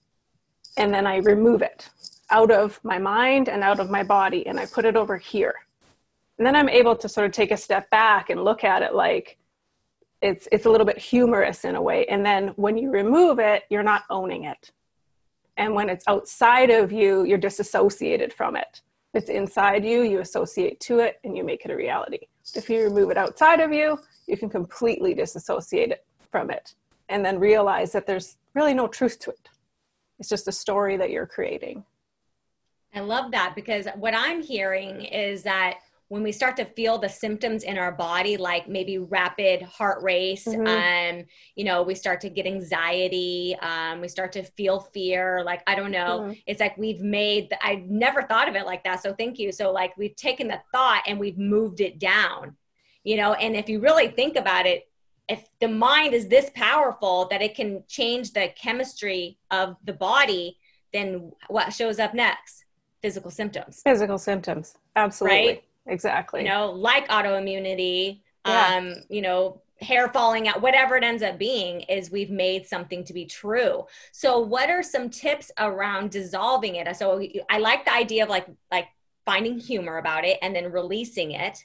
and 0.77 0.93
then 0.93 1.05
i 1.05 1.17
remove 1.17 1.61
it 1.61 1.89
out 2.29 2.51
of 2.51 2.79
my 2.83 2.97
mind 2.97 3.49
and 3.49 3.63
out 3.63 3.79
of 3.79 3.89
my 3.89 4.01
body 4.01 4.47
and 4.47 4.59
i 4.59 4.65
put 4.65 4.85
it 4.85 4.95
over 4.95 5.17
here 5.17 5.55
and 6.37 6.45
then 6.45 6.55
i'm 6.55 6.69
able 6.69 6.95
to 6.95 7.09
sort 7.09 7.25
of 7.25 7.31
take 7.31 7.51
a 7.51 7.57
step 7.57 7.89
back 7.89 8.29
and 8.29 8.43
look 8.43 8.63
at 8.63 8.81
it 8.81 8.93
like 8.93 9.37
it's 10.21 10.47
it's 10.51 10.65
a 10.65 10.69
little 10.69 10.85
bit 10.85 10.97
humorous 10.97 11.63
in 11.63 11.75
a 11.75 11.81
way 11.81 12.05
and 12.07 12.25
then 12.25 12.49
when 12.55 12.77
you 12.77 12.89
remove 12.89 13.39
it 13.39 13.63
you're 13.69 13.83
not 13.83 14.03
owning 14.09 14.45
it 14.45 14.71
and 15.57 15.73
when 15.73 15.89
it's 15.89 16.07
outside 16.07 16.69
of 16.69 16.91
you 16.91 17.23
you're 17.23 17.37
disassociated 17.37 18.33
from 18.33 18.55
it 18.55 18.81
it's 19.17 19.29
inside 19.29 19.83
you, 19.83 20.03
you 20.03 20.19
associate 20.19 20.79
to 20.81 20.99
it 20.99 21.19
and 21.23 21.35
you 21.35 21.43
make 21.43 21.65
it 21.65 21.71
a 21.71 21.75
reality. 21.75 22.19
If 22.53 22.69
you 22.69 22.83
remove 22.83 23.09
it 23.09 23.17
outside 23.17 23.59
of 23.59 23.73
you, 23.73 23.99
you 24.27 24.37
can 24.37 24.47
completely 24.47 25.15
disassociate 25.15 25.89
it 25.89 26.05
from 26.31 26.51
it 26.51 26.75
and 27.09 27.25
then 27.25 27.39
realize 27.39 27.91
that 27.93 28.05
there's 28.05 28.37
really 28.53 28.75
no 28.75 28.87
truth 28.87 29.17
to 29.21 29.31
it. 29.31 29.49
It's 30.19 30.29
just 30.29 30.47
a 30.47 30.51
story 30.51 30.97
that 30.97 31.09
you're 31.09 31.25
creating. 31.25 31.83
I 32.93 32.99
love 32.99 33.31
that 33.31 33.53
because 33.55 33.87
what 33.95 34.13
I'm 34.13 34.41
hearing 34.41 35.05
is 35.05 35.41
that 35.43 35.79
when 36.09 36.23
we 36.23 36.31
start 36.31 36.55
to 36.55 36.65
feel 36.65 36.97
the 36.97 37.09
symptoms 37.09 37.63
in 37.63 37.77
our 37.77 37.91
body 37.91 38.37
like 38.37 38.67
maybe 38.67 38.97
rapid 38.97 39.61
heart 39.61 40.01
race 40.01 40.45
mm-hmm. 40.45 40.65
um 40.65 41.25
you 41.55 41.63
know 41.63 41.83
we 41.83 41.93
start 41.93 42.21
to 42.21 42.29
get 42.29 42.45
anxiety 42.45 43.55
um 43.61 43.99
we 44.01 44.07
start 44.07 44.31
to 44.31 44.43
feel 44.43 44.79
fear 44.79 45.43
like 45.43 45.61
i 45.67 45.75
don't 45.75 45.91
know 45.91 46.21
mm-hmm. 46.21 46.31
it's 46.45 46.59
like 46.59 46.77
we've 46.77 47.01
made 47.01 47.49
the, 47.49 47.65
i 47.65 47.83
never 47.87 48.23
thought 48.23 48.47
of 48.47 48.55
it 48.55 48.65
like 48.65 48.83
that 48.83 49.01
so 49.01 49.13
thank 49.13 49.37
you 49.37 49.51
so 49.51 49.71
like 49.71 49.95
we've 49.97 50.15
taken 50.15 50.47
the 50.47 50.61
thought 50.71 51.03
and 51.07 51.19
we've 51.19 51.37
moved 51.37 51.81
it 51.81 51.99
down 51.99 52.55
you 53.03 53.17
know 53.17 53.33
and 53.33 53.55
if 53.55 53.69
you 53.69 53.79
really 53.79 54.07
think 54.07 54.35
about 54.35 54.65
it 54.65 54.87
if 55.29 55.45
the 55.59 55.67
mind 55.67 56.13
is 56.13 56.29
this 56.29 56.49
powerful 56.55 57.27
that 57.29 57.41
it 57.41 57.53
can 57.53 57.83
change 57.89 58.31
the 58.31 58.49
chemistry 58.55 59.37
of 59.51 59.75
the 59.83 59.93
body 59.93 60.57
then 60.93 61.31
what 61.49 61.73
shows 61.73 61.99
up 61.99 62.13
next 62.13 62.63
physical 63.01 63.29
symptoms 63.29 63.81
physical 63.83 64.17
symptoms 64.17 64.75
absolutely 64.95 65.47
right? 65.47 65.63
Exactly. 65.87 66.41
You 66.41 66.49
know 66.49 66.71
like 66.71 67.07
autoimmunity 67.09 68.21
yeah. 68.45 68.75
um 68.75 68.95
you 69.09 69.21
know 69.21 69.61
hair 69.79 70.07
falling 70.09 70.47
out 70.47 70.61
whatever 70.61 70.95
it 70.95 71.03
ends 71.03 71.21
up 71.21 71.37
being 71.37 71.81
is 71.81 72.09
we've 72.09 72.31
made 72.31 72.65
something 72.65 73.03
to 73.05 73.13
be 73.13 73.25
true. 73.25 73.85
So 74.11 74.39
what 74.39 74.69
are 74.69 74.81
some 74.83 75.09
tips 75.09 75.51
around 75.59 76.11
dissolving 76.11 76.75
it? 76.75 76.95
So 76.95 77.21
i 77.49 77.59
like 77.59 77.85
the 77.85 77.93
idea 77.93 78.23
of 78.23 78.29
like 78.29 78.47
like 78.71 78.87
finding 79.25 79.59
humor 79.59 79.97
about 79.97 80.25
it 80.25 80.39
and 80.41 80.55
then 80.55 80.71
releasing 80.71 81.31
it. 81.31 81.63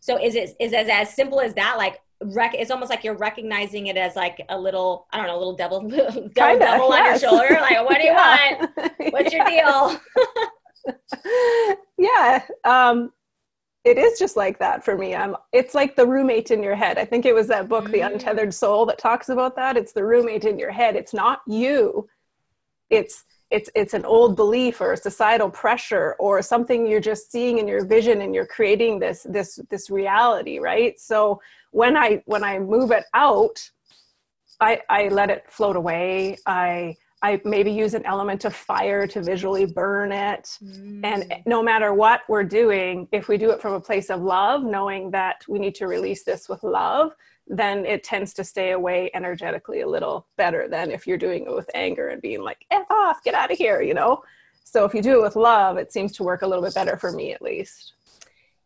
So 0.00 0.22
is 0.22 0.34
it 0.34 0.54
is 0.60 0.72
it 0.72 0.88
as 0.88 1.14
simple 1.14 1.40
as 1.40 1.54
that? 1.54 1.76
Like 1.78 2.00
rec- 2.22 2.54
it's 2.54 2.70
almost 2.70 2.90
like 2.90 3.04
you're 3.04 3.16
recognizing 3.16 3.86
it 3.86 3.96
as 3.96 4.16
like 4.16 4.44
a 4.48 4.58
little 4.58 5.06
i 5.12 5.16
don't 5.16 5.26
know 5.26 5.36
a 5.36 5.38
little 5.38 5.56
devil 5.56 5.80
devil, 5.88 6.28
Kinda, 6.34 6.58
devil 6.58 6.88
yes. 6.90 7.22
on 7.24 7.30
your 7.30 7.48
shoulder. 7.48 7.60
Like 7.60 7.84
what 7.84 7.96
do 7.96 8.02
you 8.04 8.12
yeah. 8.12 8.66
want? 8.76 9.12
What's 9.12 9.32
your 9.32 9.44
deal? 9.46 10.00
Yeah 11.96 12.42
um 12.64 13.12
it 13.84 13.98
is 13.98 14.18
just 14.18 14.36
like 14.36 14.58
that 14.58 14.84
for 14.84 14.96
me. 14.96 15.14
I'm 15.14 15.36
it's 15.52 15.74
like 15.74 15.94
the 15.94 16.06
roommate 16.06 16.50
in 16.50 16.62
your 16.62 16.74
head. 16.74 16.98
I 16.98 17.04
think 17.04 17.26
it 17.26 17.34
was 17.34 17.46
that 17.48 17.68
book, 17.68 17.84
mm. 17.84 17.92
The 17.92 18.00
Untethered 18.00 18.54
Soul, 18.54 18.86
that 18.86 18.98
talks 18.98 19.28
about 19.28 19.54
that. 19.56 19.76
It's 19.76 19.92
the 19.92 20.04
roommate 20.04 20.44
in 20.44 20.58
your 20.58 20.70
head. 20.70 20.96
It's 20.96 21.12
not 21.12 21.42
you. 21.46 22.08
It's 22.88 23.24
it's 23.50 23.68
it's 23.74 23.92
an 23.92 24.06
old 24.06 24.36
belief 24.36 24.80
or 24.80 24.94
a 24.94 24.96
societal 24.96 25.50
pressure 25.50 26.16
or 26.18 26.40
something 26.40 26.86
you're 26.86 27.00
just 27.00 27.30
seeing 27.30 27.58
in 27.58 27.68
your 27.68 27.84
vision 27.84 28.22
and 28.22 28.34
you're 28.34 28.46
creating 28.46 28.98
this 28.98 29.26
this 29.28 29.60
this 29.70 29.90
reality, 29.90 30.58
right? 30.58 30.98
So 30.98 31.40
when 31.70 31.96
I 31.96 32.22
when 32.24 32.42
I 32.42 32.58
move 32.58 32.90
it 32.90 33.04
out, 33.12 33.70
I 34.60 34.80
I 34.88 35.08
let 35.08 35.28
it 35.28 35.44
float 35.48 35.76
away. 35.76 36.38
I 36.46 36.96
I 37.24 37.40
maybe 37.42 37.72
use 37.72 37.94
an 37.94 38.04
element 38.04 38.44
of 38.44 38.54
fire 38.54 39.06
to 39.06 39.22
visually 39.22 39.64
burn 39.64 40.12
it. 40.12 40.58
Mm. 40.62 41.00
And 41.02 41.34
no 41.46 41.62
matter 41.62 41.94
what 41.94 42.20
we're 42.28 42.44
doing, 42.44 43.08
if 43.12 43.28
we 43.28 43.38
do 43.38 43.50
it 43.50 43.62
from 43.62 43.72
a 43.72 43.80
place 43.80 44.10
of 44.10 44.20
love, 44.20 44.62
knowing 44.62 45.10
that 45.12 45.42
we 45.48 45.58
need 45.58 45.74
to 45.76 45.86
release 45.86 46.22
this 46.22 46.50
with 46.50 46.62
love, 46.62 47.12
then 47.46 47.86
it 47.86 48.04
tends 48.04 48.34
to 48.34 48.44
stay 48.44 48.72
away 48.72 49.10
energetically 49.14 49.80
a 49.80 49.88
little 49.88 50.26
better 50.36 50.68
than 50.68 50.90
if 50.90 51.06
you're 51.06 51.16
doing 51.16 51.44
it 51.46 51.54
with 51.54 51.70
anger 51.74 52.08
and 52.08 52.20
being 52.20 52.42
like, 52.42 52.66
F 52.70 52.84
off, 52.90 53.24
get 53.24 53.32
out 53.32 53.50
of 53.50 53.56
here, 53.56 53.80
you 53.80 53.94
know? 53.94 54.22
So 54.62 54.84
if 54.84 54.92
you 54.92 55.00
do 55.00 55.18
it 55.18 55.22
with 55.22 55.34
love, 55.34 55.78
it 55.78 55.94
seems 55.94 56.12
to 56.16 56.24
work 56.24 56.42
a 56.42 56.46
little 56.46 56.62
bit 56.62 56.74
better 56.74 56.98
for 56.98 57.10
me 57.10 57.32
at 57.32 57.40
least. 57.40 57.94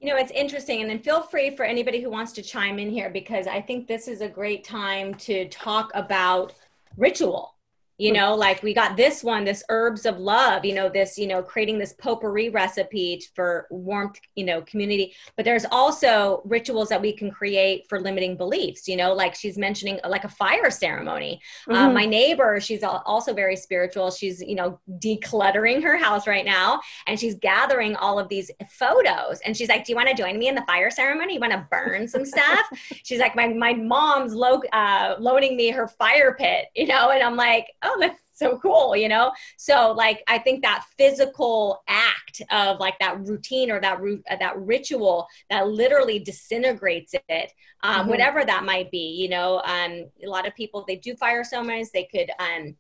You 0.01 0.09
know, 0.09 0.17
it's 0.17 0.33
interesting. 0.33 0.81
And 0.81 0.91
then 0.91 0.99
feel 0.99 1.23
free 1.23 1.55
for 1.55 1.65
anybody 1.65 2.03
who 2.03 2.11
wants 2.11 2.33
to 2.33 2.43
chime 2.43 2.81
in 2.81 2.91
here 2.91 3.09
because 3.09 3.47
I 3.47 3.61
think 3.61 3.87
this 3.87 4.09
is 4.09 4.21
a 4.21 4.29
great 4.29 4.65
time 4.65 5.15
to 5.15 5.49
talk 5.49 5.93
about 5.95 6.55
ritual 6.97 7.55
you 7.99 8.13
know 8.13 8.35
like 8.35 8.63
we 8.63 8.73
got 8.73 8.97
this 8.97 9.23
one 9.25 9.45
this 9.45 9.63
herbs 9.69 10.07
of 10.07 10.19
love 10.19 10.65
you 10.65 10.73
know 10.73 10.89
this 10.89 11.19
you 11.19 11.27
know 11.27 11.43
creating 11.43 11.79
this 11.79 11.93
potpourri 11.95 12.49
recipe 12.49 13.21
for 13.35 13.67
warmth 13.71 14.19
you 14.37 14.45
know 14.45 14.63
community. 14.63 15.15
But 15.37 15.45
there's 15.45 15.67
also 15.71 16.43
rituals 16.45 16.89
that 16.89 17.03
we 17.03 17.13
can 17.13 17.31
create 17.31 17.87
for 17.89 18.01
limiting 18.01 18.37
beliefs 18.37 18.89
you 18.89 18.97
know 18.97 19.13
like 19.13 19.35
she's 19.35 19.59
mentioning 19.59 19.99
like 20.09 20.25
a 20.25 20.29
fire 20.29 20.71
ceremony. 20.71 21.41
Uh, 21.69 21.75
mm-hmm. 21.75 21.95
my 21.95 22.07
neighbor 22.07 22.61
she's 22.61 22.83
also 22.83 23.35
very 23.35 23.57
spiritual. 23.57 24.11
She's 24.11 24.41
you 24.41 24.55
know 24.55 24.81
decluttering 25.01 25.83
her 25.83 25.97
house 25.97 26.27
right 26.27 26.45
now 26.45 26.81
and 27.07 27.19
she's 27.19 27.35
gathering 27.35 27.97
all 27.97 28.19
of 28.19 28.29
these 28.29 28.51
photos. 28.71 29.41
And 29.45 29.57
she's 29.57 29.69
like 29.69 29.85
do 29.85 29.93
you 29.93 29.97
want 29.97 30.09
to 30.09 30.15
join 30.15 30.39
me 30.39 30.49
in 30.49 30.55
the 30.55 30.65
fire 30.67 30.91
ceremony? 30.91 31.35
You 31.35 31.41
want 31.41 31.53
to 31.53 31.67
burn 31.71 32.07
some 32.07 32.25
stuff? 32.25 32.67
She's 33.03 33.19
like 33.19 33.35
my, 33.35 33.49
my 33.49 33.73
mom's 33.73 34.35
lo- 34.35 34.63
uh, 34.73 35.15
loaning 35.19 35.57
me 35.57 35.71
her 35.71 35.89
fire 35.89 36.35
pit 36.39 36.67
you 36.75 36.87
know? 36.87 37.11
And 37.11 37.23
i'm 37.23 37.37
like 37.37 37.67
oh, 37.89 37.97
that's 38.01 38.23
so 38.35 38.59
cool, 38.59 38.95
you 38.97 39.09
know? 39.09 39.33
So 39.57 39.93
like, 39.93 40.23
I 40.29 40.39
think 40.39 40.63
that 40.63 40.85
physical 40.97 41.83
act 41.89 42.43
of 42.51 42.79
like 42.79 42.99
that 43.01 43.27
routine 43.27 43.71
or 43.71 43.81
that 43.81 44.01
root, 44.01 44.23
uh, 44.31 44.37
that 44.37 44.59
ritual 44.61 45.27
that 45.51 45.69
literally 45.69 46.19
disintegrates 46.19 47.15
it, 47.29 47.53
um, 47.83 48.01
mm-hmm. 48.01 48.11
whatever 48.11 48.45
that 48.45 48.65
might 48.65 48.91
be, 48.91 49.17
you 49.21 49.29
know, 49.29 49.61
um, 49.65 50.05
a 50.25 50.29
lot 50.29 50.47
of 50.47 50.55
people, 50.55 50.85
they 50.87 50.97
do 50.97 51.17
fire 51.17 51.45
ceremonies, 51.45 51.91
they 51.91 52.05
could, 52.05 52.31
um, 52.39 52.77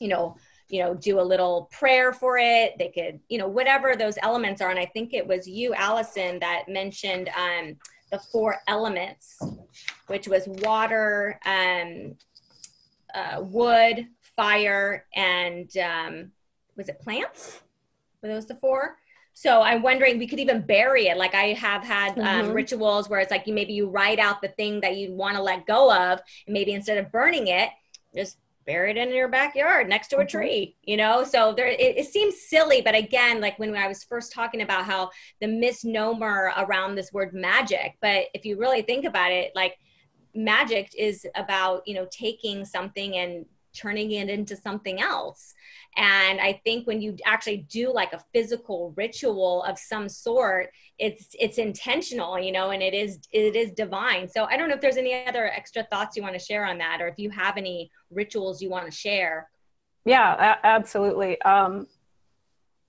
you 0.00 0.08
know, 0.08 0.36
you 0.68 0.82
know, 0.82 0.94
do 0.94 1.20
a 1.20 1.22
little 1.22 1.68
prayer 1.70 2.14
for 2.14 2.38
it. 2.38 2.78
They 2.78 2.88
could, 2.88 3.20
you 3.28 3.36
know, 3.36 3.46
whatever 3.46 3.94
those 3.94 4.16
elements 4.22 4.62
are. 4.62 4.70
And 4.70 4.78
I 4.78 4.86
think 4.86 5.12
it 5.12 5.26
was 5.26 5.46
you, 5.46 5.74
Allison, 5.74 6.38
that 6.38 6.62
mentioned 6.66 7.28
um, 7.36 7.76
the 8.10 8.18
four 8.18 8.56
elements, 8.66 9.38
which 10.06 10.28
was 10.28 10.44
water, 10.46 11.38
um, 11.44 12.14
uh, 13.14 13.42
wood, 13.42 14.06
fire, 14.36 15.06
and 15.14 15.70
um, 15.76 16.30
was 16.76 16.88
it 16.88 17.00
plants? 17.00 17.60
Were 18.22 18.28
those 18.28 18.46
the 18.46 18.54
four? 18.56 18.96
So 19.34 19.62
I'm 19.62 19.82
wondering, 19.82 20.18
we 20.18 20.26
could 20.26 20.40
even 20.40 20.60
bury 20.60 21.06
it. 21.06 21.16
Like 21.16 21.34
I 21.34 21.54
have 21.54 21.82
had 21.82 22.18
um, 22.18 22.24
mm-hmm. 22.24 22.52
rituals 22.52 23.08
where 23.08 23.20
it's 23.20 23.30
like 23.30 23.46
you 23.46 23.54
maybe 23.54 23.72
you 23.72 23.88
write 23.88 24.18
out 24.18 24.42
the 24.42 24.48
thing 24.48 24.80
that 24.80 24.96
you 24.96 25.12
want 25.14 25.36
to 25.36 25.42
let 25.42 25.66
go 25.66 25.92
of, 25.92 26.20
and 26.46 26.54
maybe 26.54 26.72
instead 26.72 26.98
of 26.98 27.10
burning 27.10 27.46
it, 27.48 27.70
just 28.14 28.38
bury 28.64 28.92
it 28.92 28.96
in 28.96 29.12
your 29.12 29.28
backyard 29.28 29.88
next 29.88 30.08
to 30.08 30.16
a 30.16 30.20
mm-hmm. 30.20 30.38
tree. 30.38 30.76
You 30.82 30.98
know, 30.98 31.24
so 31.24 31.54
there 31.54 31.66
it, 31.66 31.80
it 31.80 32.06
seems 32.06 32.42
silly, 32.42 32.82
but 32.82 32.94
again, 32.94 33.40
like 33.40 33.58
when 33.58 33.74
I 33.74 33.88
was 33.88 34.04
first 34.04 34.32
talking 34.32 34.62
about 34.62 34.84
how 34.84 35.10
the 35.40 35.48
misnomer 35.48 36.52
around 36.58 36.94
this 36.94 37.12
word 37.12 37.32
magic, 37.32 37.96
but 38.00 38.26
if 38.34 38.44
you 38.44 38.58
really 38.58 38.82
think 38.82 39.04
about 39.04 39.32
it, 39.32 39.52
like 39.54 39.78
magic 40.34 40.90
is 40.96 41.26
about 41.34 41.82
you 41.86 41.94
know 41.94 42.06
taking 42.10 42.64
something 42.64 43.16
and 43.16 43.46
turning 43.74 44.12
it 44.12 44.28
into 44.28 44.56
something 44.56 45.00
else. 45.00 45.54
And 45.96 46.40
I 46.40 46.60
think 46.64 46.86
when 46.86 47.00
you 47.00 47.16
actually 47.26 47.66
do 47.68 47.92
like 47.92 48.12
a 48.12 48.24
physical 48.32 48.94
ritual 48.96 49.62
of 49.64 49.78
some 49.78 50.08
sort, 50.08 50.70
it's 50.98 51.34
it's 51.38 51.58
intentional, 51.58 52.38
you 52.38 52.52
know, 52.52 52.70
and 52.70 52.82
it 52.82 52.94
is 52.94 53.20
it 53.32 53.56
is 53.56 53.72
divine. 53.72 54.28
So 54.28 54.44
I 54.44 54.56
don't 54.56 54.68
know 54.68 54.74
if 54.74 54.80
there's 54.80 54.96
any 54.96 55.26
other 55.26 55.46
extra 55.46 55.84
thoughts 55.84 56.16
you 56.16 56.22
want 56.22 56.34
to 56.34 56.44
share 56.44 56.64
on 56.64 56.78
that, 56.78 57.00
or 57.00 57.08
if 57.08 57.18
you 57.18 57.30
have 57.30 57.56
any 57.56 57.90
rituals 58.10 58.62
you 58.62 58.70
want 58.70 58.86
to 58.86 58.92
share. 58.92 59.48
Yeah, 60.04 60.56
absolutely. 60.64 61.40
Um, 61.42 61.86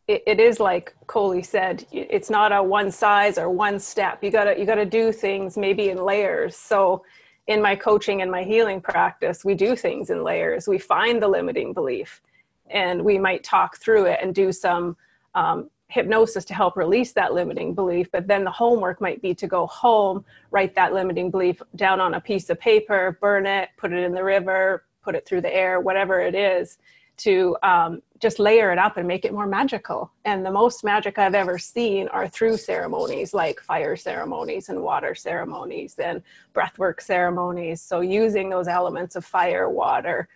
it, 0.07 0.23
it 0.27 0.39
is 0.39 0.59
like 0.59 0.95
Coley 1.07 1.43
said, 1.43 1.85
it's 1.91 2.29
not 2.29 2.51
a 2.51 2.61
one 2.61 2.91
size 2.91 3.37
or 3.37 3.49
one 3.49 3.79
step. 3.79 4.23
You 4.23 4.31
gotta 4.31 4.57
you 4.57 4.65
gotta 4.65 4.85
do 4.85 5.11
things 5.11 5.57
maybe 5.57 5.89
in 5.89 6.03
layers. 6.03 6.55
So 6.55 7.03
in 7.47 7.61
my 7.61 7.75
coaching 7.75 8.21
and 8.21 8.31
my 8.31 8.43
healing 8.43 8.79
practice, 8.81 9.43
we 9.43 9.53
do 9.53 9.75
things 9.75 10.09
in 10.09 10.23
layers. 10.23 10.67
We 10.67 10.77
find 10.77 11.21
the 11.21 11.27
limiting 11.27 11.73
belief 11.73 12.21
and 12.69 13.03
we 13.03 13.17
might 13.17 13.43
talk 13.43 13.77
through 13.77 14.05
it 14.05 14.19
and 14.21 14.33
do 14.33 14.51
some 14.51 14.95
um, 15.35 15.69
hypnosis 15.89 16.45
to 16.45 16.53
help 16.53 16.77
release 16.77 17.11
that 17.11 17.33
limiting 17.33 17.73
belief. 17.73 18.09
But 18.11 18.27
then 18.27 18.43
the 18.43 18.51
homework 18.51 19.01
might 19.01 19.21
be 19.21 19.35
to 19.35 19.47
go 19.47 19.67
home, 19.67 20.23
write 20.51 20.73
that 20.75 20.93
limiting 20.93 21.29
belief 21.29 21.61
down 21.75 21.99
on 21.99 22.15
a 22.15 22.21
piece 22.21 22.49
of 22.49 22.59
paper, 22.59 23.17
burn 23.21 23.45
it, 23.45 23.69
put 23.77 23.91
it 23.91 24.03
in 24.03 24.13
the 24.13 24.23
river, 24.23 24.85
put 25.03 25.15
it 25.15 25.25
through 25.25 25.41
the 25.41 25.53
air, 25.53 25.79
whatever 25.81 26.19
it 26.21 26.33
is, 26.33 26.77
to 27.17 27.55
um, 27.63 28.01
just 28.19 28.39
layer 28.39 28.71
it 28.71 28.79
up 28.79 28.97
and 28.97 29.07
make 29.07 29.25
it 29.25 29.33
more 29.33 29.45
magical. 29.45 30.11
And 30.25 30.45
the 30.45 30.51
most 30.51 30.83
magic 30.83 31.17
I've 31.17 31.35
ever 31.35 31.57
seen 31.57 32.07
are 32.09 32.27
through 32.27 32.57
ceremonies 32.57 33.33
like 33.33 33.59
fire 33.59 33.95
ceremonies 33.95 34.69
and 34.69 34.81
water 34.81 35.13
ceremonies 35.13 35.95
and 35.99 36.21
breathwork 36.53 37.01
ceremonies. 37.01 37.81
So 37.81 38.01
using 38.01 38.49
those 38.49 38.67
elements 38.67 39.15
of 39.15 39.25
fire, 39.25 39.69
water, 39.69 40.27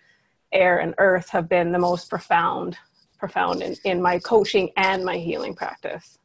air, 0.51 0.79
and 0.79 0.93
earth 0.97 1.29
have 1.29 1.49
been 1.49 1.71
the 1.71 1.79
most 1.79 2.09
profound, 2.09 2.77
profound 3.17 3.61
in, 3.61 3.75
in 3.83 4.01
my 4.01 4.19
coaching 4.19 4.69
and 4.77 5.03
my 5.03 5.17
healing 5.17 5.55
practice. 5.55 6.19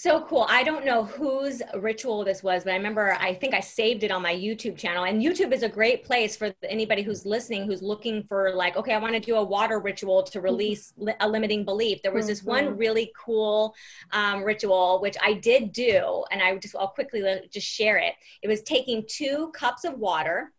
So 0.00 0.20
cool. 0.20 0.46
I 0.48 0.62
don't 0.62 0.84
know 0.84 1.02
whose 1.02 1.60
ritual 1.74 2.22
this 2.22 2.40
was, 2.40 2.62
but 2.62 2.72
I 2.72 2.76
remember 2.76 3.16
I 3.18 3.34
think 3.34 3.52
I 3.52 3.58
saved 3.58 4.04
it 4.04 4.12
on 4.12 4.22
my 4.22 4.32
YouTube 4.32 4.76
channel. 4.76 5.02
And 5.02 5.20
YouTube 5.20 5.50
is 5.50 5.64
a 5.64 5.68
great 5.68 6.04
place 6.04 6.36
for 6.36 6.54
anybody 6.62 7.02
who's 7.02 7.26
listening 7.26 7.66
who's 7.66 7.82
looking 7.82 8.22
for, 8.22 8.54
like, 8.54 8.76
okay, 8.76 8.94
I 8.94 8.98
want 8.98 9.14
to 9.14 9.20
do 9.20 9.34
a 9.34 9.42
water 9.42 9.80
ritual 9.80 10.22
to 10.22 10.38
mm-hmm. 10.38 10.44
release 10.44 10.92
li- 10.98 11.14
a 11.18 11.28
limiting 11.28 11.64
belief. 11.64 12.00
There 12.02 12.12
was 12.12 12.28
this 12.28 12.42
mm-hmm. 12.42 12.48
one 12.48 12.76
really 12.76 13.10
cool 13.18 13.74
um, 14.12 14.44
ritual, 14.44 15.00
which 15.02 15.16
I 15.20 15.32
did 15.32 15.72
do. 15.72 16.22
And 16.30 16.40
I 16.40 16.56
just, 16.58 16.76
I'll 16.76 16.86
quickly 16.86 17.24
just 17.50 17.66
share 17.66 17.96
it. 17.96 18.14
It 18.40 18.46
was 18.46 18.62
taking 18.62 19.04
two 19.08 19.50
cups 19.52 19.82
of 19.82 19.98
water 19.98 20.52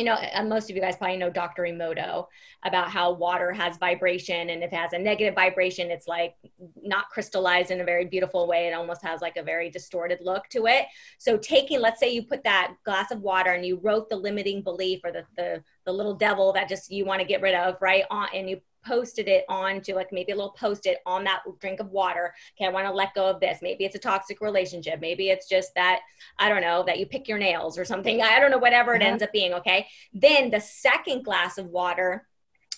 you 0.00 0.06
know, 0.06 0.14
uh, 0.14 0.42
most 0.42 0.70
of 0.70 0.76
you 0.76 0.80
guys 0.80 0.96
probably 0.96 1.18
know 1.18 1.28
Dr. 1.28 1.64
Emoto 1.64 2.26
about 2.64 2.88
how 2.88 3.12
water 3.12 3.52
has 3.52 3.76
vibration, 3.76 4.48
and 4.48 4.64
if 4.64 4.72
it 4.72 4.76
has 4.76 4.94
a 4.94 4.98
negative 4.98 5.34
vibration, 5.34 5.90
it's 5.90 6.08
like 6.08 6.36
not 6.82 7.10
crystallized 7.10 7.70
in 7.70 7.82
a 7.82 7.84
very 7.84 8.06
beautiful 8.06 8.48
way. 8.48 8.66
It 8.66 8.72
almost 8.72 9.04
has 9.04 9.20
like 9.20 9.36
a 9.36 9.42
very 9.42 9.68
distorted 9.68 10.20
look 10.22 10.48
to 10.48 10.66
it. 10.68 10.86
So, 11.18 11.36
taking, 11.36 11.80
let's 11.80 12.00
say 12.00 12.14
you 12.14 12.22
put 12.22 12.42
that 12.44 12.72
glass 12.82 13.10
of 13.10 13.20
water 13.20 13.50
and 13.50 13.64
you 13.64 13.78
wrote 13.82 14.08
the 14.08 14.16
limiting 14.16 14.62
belief 14.62 15.00
or 15.04 15.12
the 15.12 15.26
the, 15.36 15.62
the 15.84 15.92
little 15.92 16.14
devil 16.14 16.54
that 16.54 16.66
just 16.66 16.90
you 16.90 17.04
want 17.04 17.20
to 17.20 17.26
get 17.26 17.42
rid 17.42 17.54
of, 17.54 17.76
right? 17.82 18.04
On 18.10 18.26
and 18.32 18.48
you 18.48 18.62
posted 18.84 19.28
it 19.28 19.44
onto 19.48 19.94
like 19.94 20.12
maybe 20.12 20.32
a 20.32 20.34
little 20.34 20.52
post 20.52 20.86
it 20.86 20.98
on 21.06 21.24
that 21.24 21.40
drink 21.60 21.80
of 21.80 21.90
water. 21.90 22.34
Okay, 22.56 22.66
I 22.66 22.72
want 22.72 22.86
to 22.86 22.92
let 22.92 23.14
go 23.14 23.26
of 23.26 23.40
this. 23.40 23.58
Maybe 23.62 23.84
it's 23.84 23.96
a 23.96 24.00
toxic 24.00 24.40
relationship. 24.40 25.00
Maybe 25.00 25.30
it's 25.30 25.48
just 25.48 25.74
that, 25.74 26.00
I 26.38 26.48
don't 26.48 26.62
know, 26.62 26.82
that 26.84 26.98
you 26.98 27.06
pick 27.06 27.28
your 27.28 27.38
nails 27.38 27.78
or 27.78 27.84
something. 27.84 28.22
I 28.22 28.40
don't 28.40 28.50
know, 28.50 28.58
whatever 28.58 28.94
it 28.94 29.02
uh-huh. 29.02 29.10
ends 29.10 29.22
up 29.22 29.32
being. 29.32 29.54
Okay. 29.54 29.86
Then 30.12 30.50
the 30.50 30.60
second 30.60 31.24
glass 31.24 31.58
of 31.58 31.66
water, 31.66 32.26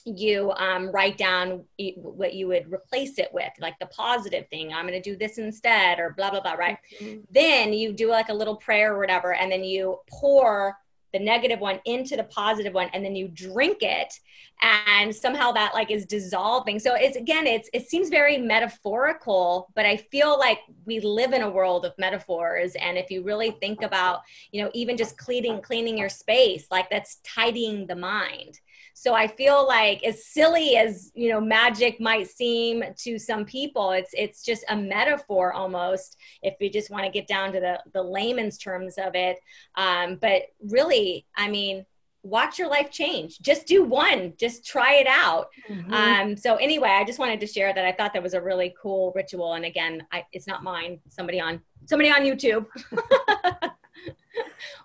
you 0.05 0.51
um, 0.57 0.91
write 0.91 1.17
down 1.17 1.65
what 1.97 2.35
you 2.35 2.49
would 2.49 2.73
replace 2.73 3.19
it 3.19 3.29
with, 3.33 3.53
like 3.61 3.79
the 3.79 3.87
positive 3.87 4.49
thing. 4.49 4.73
I'm 4.73 4.87
going 4.87 5.01
to 5.01 5.11
do 5.11 5.17
this 5.17 5.39
instead, 5.39 6.01
or 6.01 6.15
blah, 6.17 6.31
blah, 6.31 6.41
blah, 6.41 6.55
right? 6.55 6.79
Mm-hmm. 7.01 7.21
Then 7.31 7.73
you 7.73 7.93
do 7.93 8.09
like 8.09 8.29
a 8.29 8.35
little 8.35 8.57
prayer 8.57 8.95
or 8.95 8.99
whatever, 8.99 9.35
and 9.35 9.51
then 9.51 9.63
you 9.63 9.99
pour 10.09 10.77
the 11.13 11.19
negative 11.19 11.61
one 11.61 11.81
into 11.85 12.17
the 12.17 12.25
positive 12.25 12.75
one 12.75 12.89
and 12.93 13.05
then 13.05 13.15
you 13.15 13.29
drink 13.29 13.79
it 13.83 14.19
and 14.63 15.15
somehow 15.15 15.51
that 15.53 15.75
like 15.75 15.91
is 15.91 16.07
dissolving. 16.07 16.79
So 16.79 16.95
it's 16.95 17.17
again 17.17 17.47
it's 17.47 17.69
it 17.73 17.89
seems 17.89 18.09
very 18.09 18.39
metaphorical 18.39 19.71
but 19.75 19.87
i 19.87 19.97
feel 19.97 20.39
like 20.39 20.59
we 20.85 21.01
live 21.01 21.33
in 21.33 21.43
a 21.43 21.51
world 21.51 21.85
of 21.85 21.93
metaphors 21.99 22.75
and 22.77 22.97
if 22.97 23.11
you 23.11 23.23
really 23.23 23.53
think 23.53 23.83
about 23.83 24.21
you 24.51 24.63
know 24.63 24.71
even 24.75 24.97
just 24.97 25.17
cleaning 25.17 25.61
cleaning 25.61 25.99
your 25.99 26.09
space 26.09 26.67
like 26.71 26.89
that's 26.91 27.17
tidying 27.17 27.87
the 27.87 27.97
mind 27.97 28.61
so 28.95 29.15
I 29.15 29.27
feel 29.27 29.67
like 29.67 30.05
as 30.05 30.27
silly 30.27 30.77
as, 30.77 31.11
you 31.15 31.31
know, 31.31 31.41
magic 31.41 32.01
might 32.01 32.29
seem 32.29 32.85
to 32.99 33.19
some 33.19 33.45
people, 33.45 33.91
it's 33.93 34.11
it's 34.13 34.45
just 34.45 34.65
a 34.69 34.77
metaphor 34.77 35.53
almost 35.53 36.17
if 36.43 36.55
you 36.61 36.71
just 36.71 36.91
want 36.91 37.05
to 37.05 37.11
get 37.11 37.27
down 37.27 37.53
to 37.53 37.61
the 37.61 37.81
the 37.93 38.03
layman's 38.03 38.59
terms 38.59 38.97
of 38.99 39.15
it. 39.15 39.39
Um, 39.77 40.17
but 40.21 40.43
really, 40.61 41.27
I 41.37 41.49
mean, 41.49 41.85
watch 42.23 42.59
your 42.59 42.69
life 42.69 42.91
change. 42.91 43.41
Just 43.41 43.67
do 43.67 43.85
one. 43.85 44.35
Just 44.39 44.65
try 44.65 44.95
it 44.95 45.07
out. 45.07 45.49
Mm-hmm. 45.69 45.93
Um, 45.93 46.37
so 46.37 46.57
anyway, 46.57 46.91
I 46.91 47.05
just 47.05 47.19
wanted 47.19 47.41
to 47.41 47.47
share 47.47 47.75
that 47.75 47.85
I 47.85 47.93
thought 47.93 48.13
that 48.13 48.23
was 48.23 48.35
a 48.35 48.41
really 48.41 48.75
cool 48.81 49.13
ritual. 49.15 49.55
And 49.55 49.65
again, 49.65 50.07
I, 50.13 50.25
it's 50.33 50.47
not 50.47 50.63
mine. 50.63 51.01
Somebody 51.09 51.41
on 51.41 51.61
somebody 51.87 52.11
on 52.11 52.21
YouTube. 52.21 52.67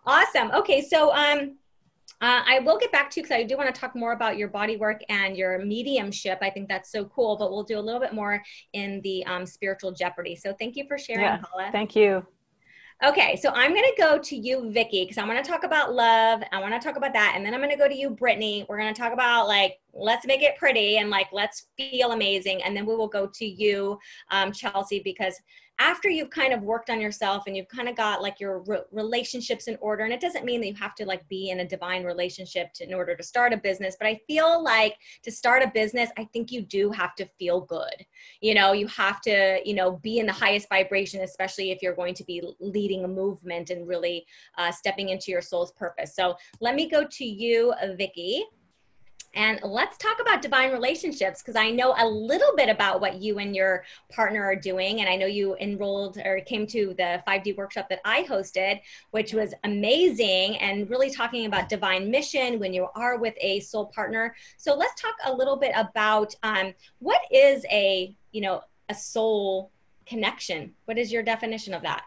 awesome. 0.05 0.51
Okay, 0.51 0.81
so 0.81 1.13
um, 1.13 1.57
uh, 2.19 2.41
I 2.45 2.59
will 2.59 2.77
get 2.79 2.91
back 2.91 3.09
to 3.11 3.19
you 3.19 3.23
because 3.23 3.35
I 3.35 3.43
do 3.43 3.57
want 3.57 3.73
to 3.73 3.79
talk 3.79 3.95
more 3.95 4.13
about 4.13 4.37
your 4.37 4.47
body 4.47 4.77
work 4.77 5.01
and 5.09 5.37
your 5.37 5.59
mediumship. 5.63 6.39
I 6.41 6.49
think 6.49 6.67
that's 6.67 6.91
so 6.91 7.05
cool, 7.05 7.37
but 7.37 7.51
we'll 7.51 7.63
do 7.63 7.77
a 7.77 7.81
little 7.81 8.01
bit 8.01 8.13
more 8.13 8.41
in 8.73 9.01
the 9.01 9.25
um, 9.25 9.45
spiritual 9.45 9.91
jeopardy. 9.91 10.35
So 10.35 10.53
thank 10.57 10.75
you 10.75 10.85
for 10.87 10.97
sharing, 10.97 11.21
yeah, 11.21 11.37
Paula. 11.37 11.69
Thank 11.71 11.95
you. 11.95 12.25
Okay, 13.05 13.35
so 13.35 13.51
I'm 13.53 13.73
going 13.75 13.83
to 13.83 14.01
go 14.01 14.17
to 14.17 14.35
you, 14.35 14.71
Vicki, 14.71 15.03
because 15.03 15.19
I 15.19 15.27
want 15.27 15.43
to 15.43 15.47
talk 15.47 15.63
about 15.63 15.93
love. 15.93 16.41
I 16.51 16.59
want 16.59 16.73
to 16.73 16.79
talk 16.79 16.97
about 16.97 17.13
that. 17.13 17.33
And 17.35 17.45
then 17.45 17.53
I'm 17.53 17.59
going 17.59 17.69
to 17.69 17.77
go 17.77 17.87
to 17.87 17.95
you, 17.95 18.09
Brittany. 18.09 18.65
We're 18.67 18.79
going 18.79 18.91
to 18.91 18.99
talk 18.99 19.13
about 19.13 19.47
like 19.47 19.79
let's 19.97 20.25
make 20.25 20.41
it 20.41 20.55
pretty 20.57 20.97
and 20.97 21.09
like 21.09 21.27
let's 21.31 21.67
feel 21.75 22.11
amazing 22.11 22.61
and 22.63 22.75
then 22.75 22.85
we 22.85 22.95
will 22.95 23.07
go 23.07 23.27
to 23.27 23.45
you 23.45 23.97
um, 24.29 24.51
chelsea 24.51 25.01
because 25.03 25.35
after 25.79 26.09
you've 26.09 26.29
kind 26.29 26.53
of 26.53 26.63
worked 26.63 26.89
on 26.89 26.99
yourself 26.99 27.43
and 27.45 27.55
you've 27.55 27.67
kind 27.67 27.87
of 27.87 27.95
got 27.95 28.21
like 28.21 28.39
your 28.39 28.59
re- 28.59 28.81
relationships 28.91 29.67
in 29.67 29.77
order 29.79 30.03
and 30.03 30.13
it 30.13 30.19
doesn't 30.19 30.45
mean 30.45 30.59
that 30.59 30.67
you 30.67 30.73
have 30.73 30.95
to 30.95 31.05
like 31.05 31.27
be 31.27 31.49
in 31.49 31.59
a 31.59 31.67
divine 31.67 32.03
relationship 32.03 32.73
to, 32.73 32.83
in 32.83 32.93
order 32.93 33.15
to 33.15 33.23
start 33.23 33.53
a 33.53 33.57
business 33.57 33.95
but 33.99 34.07
i 34.07 34.19
feel 34.27 34.63
like 34.63 34.95
to 35.21 35.31
start 35.31 35.61
a 35.61 35.71
business 35.73 36.09
i 36.17 36.23
think 36.33 36.51
you 36.51 36.61
do 36.61 36.91
have 36.91 37.15
to 37.15 37.25
feel 37.39 37.61
good. 37.61 38.05
You 38.41 38.55
know 38.55 38.73
you 38.73 38.87
have 38.87 39.21
to 39.21 39.59
you 39.63 39.73
know 39.73 39.97
be 39.97 40.19
in 40.19 40.25
the 40.25 40.33
highest 40.33 40.67
vibration 40.69 41.21
especially 41.21 41.71
if 41.71 41.81
you're 41.81 41.95
going 41.95 42.13
to 42.15 42.23
be 42.23 42.41
leading 42.59 43.03
a 43.03 43.07
movement 43.07 43.69
and 43.69 43.87
really 43.87 44.25
uh, 44.57 44.71
stepping 44.71 45.09
into 45.09 45.31
your 45.31 45.41
soul's 45.41 45.71
purpose. 45.73 46.15
So 46.15 46.35
let 46.59 46.75
me 46.75 46.89
go 46.89 47.05
to 47.05 47.25
you 47.25 47.73
vicki 47.97 48.43
and 49.33 49.59
let's 49.63 49.97
talk 49.97 50.19
about 50.19 50.41
divine 50.41 50.71
relationships 50.71 51.41
because 51.41 51.55
I 51.55 51.69
know 51.69 51.93
a 51.97 52.07
little 52.07 52.55
bit 52.55 52.69
about 52.69 53.01
what 53.01 53.21
you 53.21 53.37
and 53.39 53.55
your 53.55 53.83
partner 54.09 54.43
are 54.43 54.55
doing. 54.55 54.99
And 54.99 55.09
I 55.09 55.15
know 55.15 55.25
you 55.27 55.55
enrolled 55.57 56.17
or 56.17 56.39
came 56.41 56.65
to 56.67 56.95
the 56.97 57.21
5D 57.27 57.55
workshop 57.55 57.87
that 57.89 57.99
I 58.03 58.23
hosted, 58.23 58.81
which 59.11 59.33
was 59.33 59.53
amazing 59.63 60.57
and 60.57 60.89
really 60.89 61.11
talking 61.11 61.45
about 61.45 61.69
divine 61.69 62.09
mission 62.09 62.59
when 62.59 62.73
you 62.73 62.87
are 62.95 63.17
with 63.17 63.35
a 63.39 63.59
soul 63.59 63.85
partner. 63.87 64.35
So 64.57 64.75
let's 64.75 64.99
talk 64.99 65.15
a 65.25 65.33
little 65.33 65.57
bit 65.57 65.71
about 65.75 66.33
um, 66.43 66.73
what 66.99 67.21
is 67.31 67.63
a, 67.71 68.15
you 68.31 68.41
know, 68.41 68.61
a 68.89 68.95
soul 68.95 69.71
connection? 70.07 70.73
What 70.85 70.97
is 70.97 71.11
your 71.11 71.21
definition 71.21 71.73
of 71.73 71.83
that? 71.83 72.05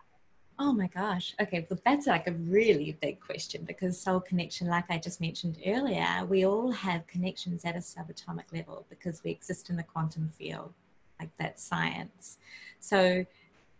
Oh 0.62 0.74
my 0.74 0.88
gosh. 0.88 1.34
Okay, 1.40 1.66
well, 1.70 1.80
that's 1.86 2.06
like 2.06 2.26
a 2.26 2.32
really 2.32 2.94
big 3.00 3.18
question 3.18 3.64
because 3.66 3.98
soul 3.98 4.20
connection, 4.20 4.66
like 4.66 4.84
I 4.90 4.98
just 4.98 5.18
mentioned 5.18 5.56
earlier, 5.66 6.06
we 6.28 6.44
all 6.44 6.70
have 6.70 7.06
connections 7.06 7.64
at 7.64 7.76
a 7.76 7.78
subatomic 7.78 8.52
level 8.52 8.84
because 8.90 9.24
we 9.24 9.30
exist 9.30 9.70
in 9.70 9.76
the 9.76 9.82
quantum 9.82 10.28
field. 10.28 10.74
Like 11.18 11.30
that's 11.38 11.62
science. 11.62 12.36
So, 12.78 13.24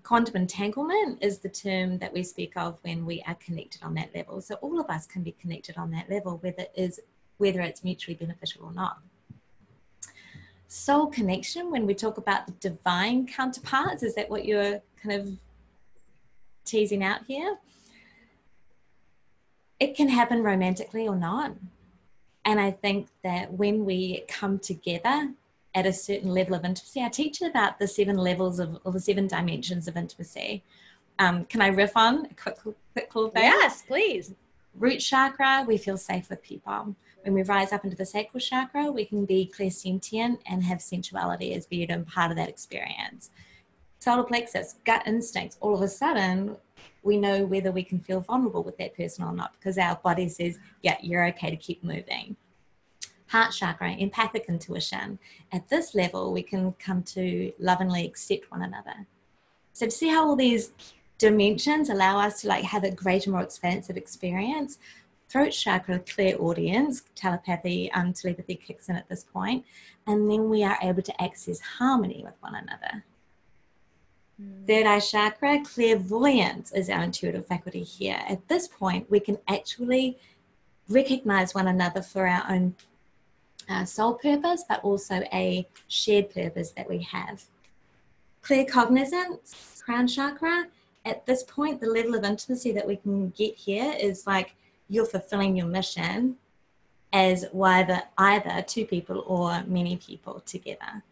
quantum 0.05 0.37
entanglement 0.37 1.23
is 1.23 1.41
the 1.41 1.51
term 1.51 1.99
that 1.99 2.15
we 2.15 2.23
speak 2.23 2.57
of 2.57 2.79
when 2.81 3.05
we 3.05 3.23
are 3.27 3.35
connected 3.35 3.83
on 3.83 3.93
that 3.95 4.15
level. 4.15 4.41
So, 4.41 4.55
all 4.63 4.81
of 4.81 4.89
us 4.89 5.05
can 5.05 5.23
be 5.23 5.33
connected 5.33 5.77
on 5.77 5.91
that 5.91 6.09
level, 6.09 6.39
whether 6.39 6.63
it 6.63 6.73
is 6.75 6.99
whether 7.37 7.61
it's 7.61 7.85
mutually 7.85 8.15
beneficial 8.15 8.65
or 8.65 8.73
not. 8.73 9.01
Soul 10.69 11.09
connection, 11.09 11.71
when 11.71 11.85
we 11.85 11.93
talk 11.93 12.17
about 12.17 12.47
the 12.47 12.53
divine 12.53 13.27
counterparts, 13.27 14.03
is 14.03 14.15
that 14.15 14.31
what 14.31 14.47
you're 14.47 14.81
kind 15.03 15.21
of 15.21 15.39
teasing 16.71 17.03
out 17.03 17.21
here, 17.27 17.59
it 19.79 19.97
can 19.97 20.09
happen 20.09 20.43
romantically 20.43 21.09
or 21.09 21.17
not. 21.17 21.53
And 22.45 22.61
I 22.61 22.71
think 22.71 23.09
that 23.23 23.53
when 23.53 23.85
we 23.85 24.25
come 24.29 24.59
together 24.59 25.33
at 25.75 25.87
a 25.87 25.93
certain 25.93 26.31
level 26.31 26.55
of 26.55 26.65
intimacy, 26.65 27.03
I 27.03 27.09
teach 27.09 27.43
about 27.43 27.79
the 27.79 27.87
seven 27.87 28.17
levels 28.17 28.59
of, 28.59 28.79
or 28.85 28.93
the 28.93 29.01
seven 29.01 29.27
dimensions 29.27 29.89
of 29.89 29.97
intimacy. 29.97 30.65
Um, 31.19 31.45
can 31.45 31.61
I 31.61 31.69
riff 31.69 31.97
on 31.97 32.27
a 32.27 32.35
quick, 32.35 32.57
quick 32.93 33.15
little 33.15 33.31
thing? 33.31 33.45
Yes, 33.45 33.83
please. 33.83 34.35
Root 34.75 34.99
chakra, 34.99 35.65
we 35.67 35.77
feel 35.77 35.97
safe 35.97 36.31
with 36.31 36.43
people. 36.43 36.95
When 37.23 37.35
we 37.35 37.43
rise 37.43 37.73
up 37.73 37.85
into 37.85 37.97
the 37.97 38.07
sacral 38.07 38.41
chakra, 38.41 38.91
we 38.91 39.05
can 39.05 39.27
be 39.27 39.53
clairsentient 39.55 40.39
and 40.47 40.63
have 40.63 40.81
sensuality 40.81 41.55
as 41.55 41.67
being 41.67 42.05
part 42.05 42.31
of 42.31 42.37
that 42.39 42.49
experience 42.49 43.31
solar 44.01 44.25
plexus, 44.25 44.77
gut 44.85 45.07
instincts, 45.07 45.57
all 45.61 45.75
of 45.75 45.83
a 45.83 45.89
sudden 45.89 46.57
we 47.03 47.17
know 47.17 47.45
whether 47.45 47.71
we 47.71 47.83
can 47.83 48.01
feel 48.01 48.21
vulnerable 48.21 48.63
with 48.63 48.77
that 48.79 48.97
person 48.97 49.25
or 49.25 49.33
not 49.33 49.53
because 49.59 49.79
our 49.79 49.97
body 49.97 50.29
says, 50.29 50.59
yeah, 50.83 50.97
you're 51.01 51.27
okay 51.29 51.51
to 51.51 51.57
keep 51.57 51.85
moving. 51.85 52.37
Heart 53.29 53.53
chakra, 53.53 53.93
empathic 53.93 54.47
intuition. 54.49 55.19
At 55.53 55.69
this 55.69 55.95
level, 55.95 56.33
we 56.33 56.43
can 56.43 56.73
come 56.73 57.03
to 57.05 57.53
lovingly 57.61 58.05
accept 58.05 58.51
one 58.51 58.63
another. 58.63 59.07
So 59.73 59.87
to 59.87 59.91
see 59.91 60.09
how 60.09 60.27
all 60.27 60.37
these 60.37 60.73
dimensions 61.19 61.91
allow 61.91 62.19
us 62.19 62.41
to 62.41 62.49
like 62.49 62.65
have 62.65 62.83
a 62.83 62.91
greater, 62.91 63.31
more 63.31 63.43
expansive 63.43 63.97
experience. 63.97 64.79
Throat 65.29 65.51
chakra, 65.51 66.01
clairaudience, 66.01 67.03
telepathy, 67.15 67.93
um, 67.93 68.13
telepathy 68.13 68.57
kicks 68.57 68.89
in 68.89 68.97
at 68.97 69.09
this 69.09 69.23
point, 69.23 69.65
and 70.09 70.29
then 70.29 70.49
we 70.51 70.65
are 70.65 70.77
able 70.83 71.03
to 71.03 71.23
access 71.23 71.61
harmony 71.61 72.23
with 72.25 72.35
one 72.41 72.57
another. 72.57 73.05
Third 74.67 74.87
eye 74.87 75.01
chakra, 75.01 75.63
clairvoyance 75.65 76.73
is 76.73 76.89
our 76.89 77.03
intuitive 77.03 77.47
faculty 77.47 77.83
here. 77.83 78.21
At 78.29 78.47
this 78.49 78.69
point, 78.69 79.11
we 79.11 79.21
can 79.21 79.39
actually 79.49 80.19
recognize 80.89 81.55
one 81.55 81.69
another 81.69 82.03
for 82.03 82.27
our 82.27 82.45
own 82.49 82.75
uh, 83.69 83.85
soul 83.85 84.15
purpose, 84.15 84.65
but 84.69 84.83
also 84.85 85.23
a 85.33 85.67
shared 85.89 86.33
purpose 86.33 86.71
that 86.73 86.89
we 86.89 86.99
have. 87.03 87.45
Claircognizance, 88.43 89.83
crown 89.83 90.07
chakra, 90.07 90.67
at 91.05 91.27
this 91.27 91.43
point, 91.43 91.81
the 91.81 91.89
level 91.89 92.15
of 92.15 92.25
intimacy 92.25 92.73
that 92.73 92.87
we 92.87 92.97
can 92.97 93.31
get 93.31 93.57
here 93.57 93.95
is 93.99 94.27
like 94.27 94.55
you're 94.89 95.07
fulfilling 95.07 95.57
your 95.57 95.67
mission 95.67 96.37
as 97.13 97.47
either, 97.55 98.03
either 98.19 98.63
two 98.63 98.85
people 98.85 99.25
or 99.27 99.63
many 99.67 99.97
people 99.97 100.41
together. 100.41 101.03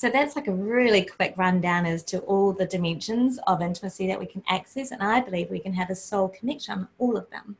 So 0.00 0.08
that's 0.08 0.34
like 0.34 0.46
a 0.46 0.52
really 0.52 1.04
quick 1.04 1.34
rundown 1.36 1.84
as 1.84 2.02
to 2.04 2.20
all 2.20 2.54
the 2.54 2.64
dimensions 2.64 3.38
of 3.46 3.60
intimacy 3.60 4.06
that 4.06 4.18
we 4.18 4.24
can 4.24 4.42
access. 4.48 4.92
And 4.92 5.02
I 5.02 5.20
believe 5.20 5.50
we 5.50 5.58
can 5.58 5.74
have 5.74 5.90
a 5.90 5.94
soul 5.94 6.30
connection 6.30 6.72
on 6.72 6.88
all 6.96 7.18
of 7.18 7.28
them. 7.28 7.58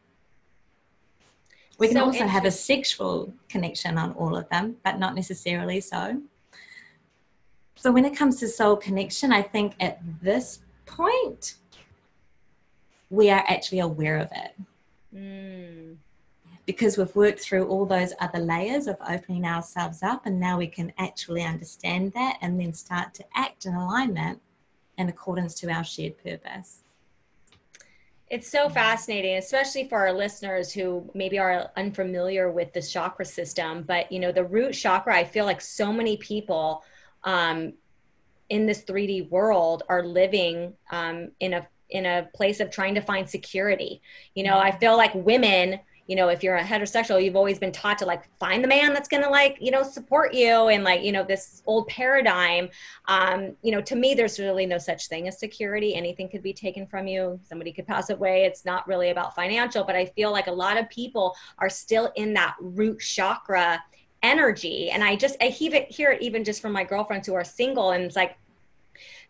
We 1.76 1.88
can 1.88 1.99
so 1.99 2.05
also 2.07 2.26
have 2.26 2.47
a 2.47 2.51
sexual 2.51 3.34
connection 3.51 3.99
on 3.99 4.12
all 4.12 4.34
of 4.34 4.49
them, 4.49 4.76
but 4.82 4.99
not 4.99 5.14
necessarily 5.14 5.82
so. 5.82 6.22
So 7.76 7.93
when 7.93 8.07
it 8.07 8.16
comes 8.16 8.41
to 8.41 8.49
soul 8.49 8.74
connection, 8.74 9.34
I 9.34 9.43
think 9.43 9.74
at 9.78 10.01
this 10.22 10.61
point, 10.86 11.57
we 13.11 13.28
are 13.28 13.45
actually 13.49 13.80
aware 13.80 14.16
of 14.16 14.30
it. 14.32 14.53
Mm 15.14 15.97
because 16.66 16.96
we've 16.96 17.14
worked 17.16 17.40
through 17.40 17.66
all 17.66 17.86
those 17.86 18.12
other 18.20 18.38
layers 18.38 18.86
of 18.86 18.96
opening 19.08 19.44
ourselves 19.44 20.02
up 20.02 20.26
and 20.26 20.38
now 20.38 20.58
we 20.58 20.66
can 20.66 20.92
actually 20.98 21.42
understand 21.42 22.12
that 22.12 22.38
and 22.40 22.61
then 22.61 22.72
start 22.72 23.14
to 23.14 23.24
act 23.34 23.66
in 23.66 23.74
alignment 23.74 24.40
in 24.98 25.08
accordance 25.08 25.54
to 25.54 25.70
our 25.70 25.84
shared 25.84 26.22
purpose. 26.22 26.84
It's 28.28 28.48
so 28.48 28.68
fascinating, 28.68 29.36
especially 29.38 29.88
for 29.88 29.98
our 29.98 30.12
listeners 30.12 30.72
who 30.72 31.11
maybe 31.14 31.36
are 31.38 31.72
unfamiliar 31.76 32.48
with 32.48 32.72
the 32.72 32.80
chakra 32.80 33.24
system. 33.24 33.82
But 33.82 34.12
you 34.12 34.20
know, 34.20 34.30
the 34.30 34.44
root 34.44 34.72
chakra, 34.72 35.16
I 35.16 35.24
feel 35.24 35.46
like 35.46 35.61
so 35.61 35.92
many 35.92 36.16
people 36.16 36.84
um, 37.24 37.72
in 38.48 38.66
this 38.66 38.84
3D 38.84 39.30
world 39.30 39.82
are 39.88 40.04
living 40.04 40.74
um, 40.92 41.32
in 41.40 41.54
a 41.54 41.66
in 41.90 42.06
a 42.06 42.28
place 42.32 42.61
of 42.61 42.70
trying 42.70 42.94
to 42.94 43.00
find 43.00 43.28
security. 43.28 44.00
You 44.36 44.44
know, 44.44 44.58
I 44.58 44.70
feel 44.70 44.96
like 44.96 45.12
women 45.12 45.80
you 46.11 46.16
know 46.16 46.26
if 46.26 46.42
you're 46.42 46.56
a 46.56 46.62
heterosexual 46.62 47.22
you've 47.22 47.36
always 47.36 47.61
been 47.61 47.70
taught 47.70 47.96
to 47.96 48.04
like 48.04 48.28
find 48.40 48.64
the 48.64 48.68
man 48.68 48.92
that's 48.92 49.08
going 49.08 49.22
to 49.22 49.30
like 49.30 49.56
you 49.61 49.70
know 49.70 49.84
support 49.84 50.34
you 50.34 50.66
and 50.66 50.82
like 50.82 51.04
you 51.04 51.12
know 51.12 51.22
this 51.22 51.62
old 51.66 51.86
paradigm. 51.86 52.68
Um 53.06 53.56
you 53.62 53.70
know 53.70 53.80
to 53.82 53.94
me 53.94 54.14
there's 54.14 54.40
really 54.40 54.66
no 54.66 54.76
such 54.76 55.06
thing 55.06 55.28
as 55.28 55.38
security. 55.38 55.94
Anything 55.94 56.28
could 56.28 56.42
be 56.42 56.52
taken 56.52 56.84
from 56.84 57.06
you. 57.06 57.38
Somebody 57.48 57.70
could 57.72 57.86
pass 57.86 58.11
away. 58.11 58.42
It's 58.42 58.64
not 58.64 58.88
really 58.88 59.11
about 59.11 59.36
financial 59.36 59.84
but 59.84 59.94
i 59.94 60.04
feel 60.04 60.32
like 60.32 60.48
a 60.48 60.52
lot 60.52 60.76
of 60.76 60.90
people 60.90 61.36
are 61.58 61.70
still 61.70 62.11
in 62.16 62.34
that 62.34 62.56
root 62.61 62.98
chakra 62.98 63.80
energy. 64.24 64.90
And 64.90 65.04
i 65.04 65.14
just 65.14 65.36
i 65.40 65.44
hear 65.44 65.72
it, 65.76 65.92
hear 65.92 66.11
it 66.11 66.22
even 66.22 66.42
just 66.42 66.61
from 66.61 66.72
my 66.72 66.82
girlfriends 66.82 67.28
who 67.28 67.34
are 67.34 67.44
single 67.44 67.92
and 67.92 68.02
it's 68.02 68.16
like 68.16 68.36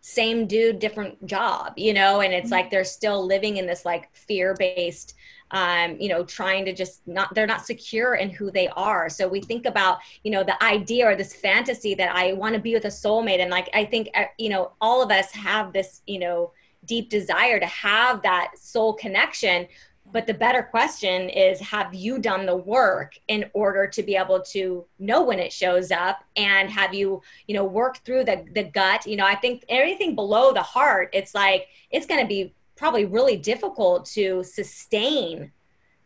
same 0.01 0.47
dude 0.47 0.79
different 0.79 1.23
job 1.27 1.73
you 1.77 1.93
know? 1.93 2.21
And 2.21 2.33
it's 2.33 2.45
mm-hmm. 2.45 2.53
like 2.53 2.71
they're 2.71 2.83
still 2.83 3.23
living 3.23 3.57
in 3.57 3.67
this 3.67 3.85
like 3.85 4.09
fear 4.15 4.55
based 4.57 5.13
um, 5.51 5.97
you 5.99 6.09
know, 6.09 6.23
trying 6.23 6.65
to 6.65 6.73
just 6.73 7.05
not, 7.07 7.33
they're 7.35 7.45
not 7.45 7.65
secure 7.65 8.15
in 8.15 8.29
who 8.29 8.51
they 8.51 8.67
are. 8.69 9.09
So 9.09 9.27
we 9.27 9.41
think 9.41 9.65
about, 9.65 9.99
you 10.23 10.31
know, 10.31 10.43
the 10.43 10.61
idea 10.63 11.07
or 11.07 11.15
this 11.15 11.33
fantasy 11.33 11.93
that 11.95 12.15
I 12.15 12.33
want 12.33 12.55
to 12.55 12.61
be 12.61 12.73
with 12.73 12.85
a 12.85 12.89
soulmate. 12.89 13.39
And 13.39 13.51
like, 13.51 13.69
I 13.73 13.85
think, 13.85 14.09
uh, 14.15 14.25
you 14.37 14.49
know, 14.49 14.71
all 14.79 15.03
of 15.03 15.11
us 15.11 15.31
have 15.31 15.73
this, 15.73 16.01
you 16.07 16.19
know, 16.19 16.51
deep 16.85 17.09
desire 17.09 17.59
to 17.59 17.65
have 17.65 18.21
that 18.23 18.53
soul 18.57 18.93
connection. 18.93 19.67
But 20.13 20.27
the 20.27 20.33
better 20.33 20.63
question 20.63 21.29
is 21.29 21.59
have 21.61 21.93
you 21.93 22.19
done 22.19 22.45
the 22.45 22.55
work 22.55 23.13
in 23.27 23.49
order 23.53 23.87
to 23.87 24.03
be 24.03 24.15
able 24.15 24.41
to 24.51 24.85
know 24.99 25.23
when 25.23 25.39
it 25.39 25.53
shows 25.53 25.91
up 25.91 26.23
and 26.35 26.69
have 26.69 26.93
you, 26.93 27.21
you 27.47 27.55
know, 27.55 27.63
worked 27.63 27.99
through 27.99 28.25
the, 28.25 28.45
the 28.53 28.63
gut? 28.63 29.05
You 29.05 29.15
know, 29.15 29.25
I 29.25 29.35
think 29.35 29.63
everything 29.69 30.15
below 30.15 30.53
the 30.53 30.61
heart, 30.61 31.09
it's 31.13 31.33
like, 31.35 31.67
it's 31.91 32.05
going 32.05 32.21
to 32.21 32.27
be 32.27 32.53
probably 32.81 33.05
really 33.05 33.37
difficult 33.37 34.05
to 34.05 34.43
sustain 34.43 35.51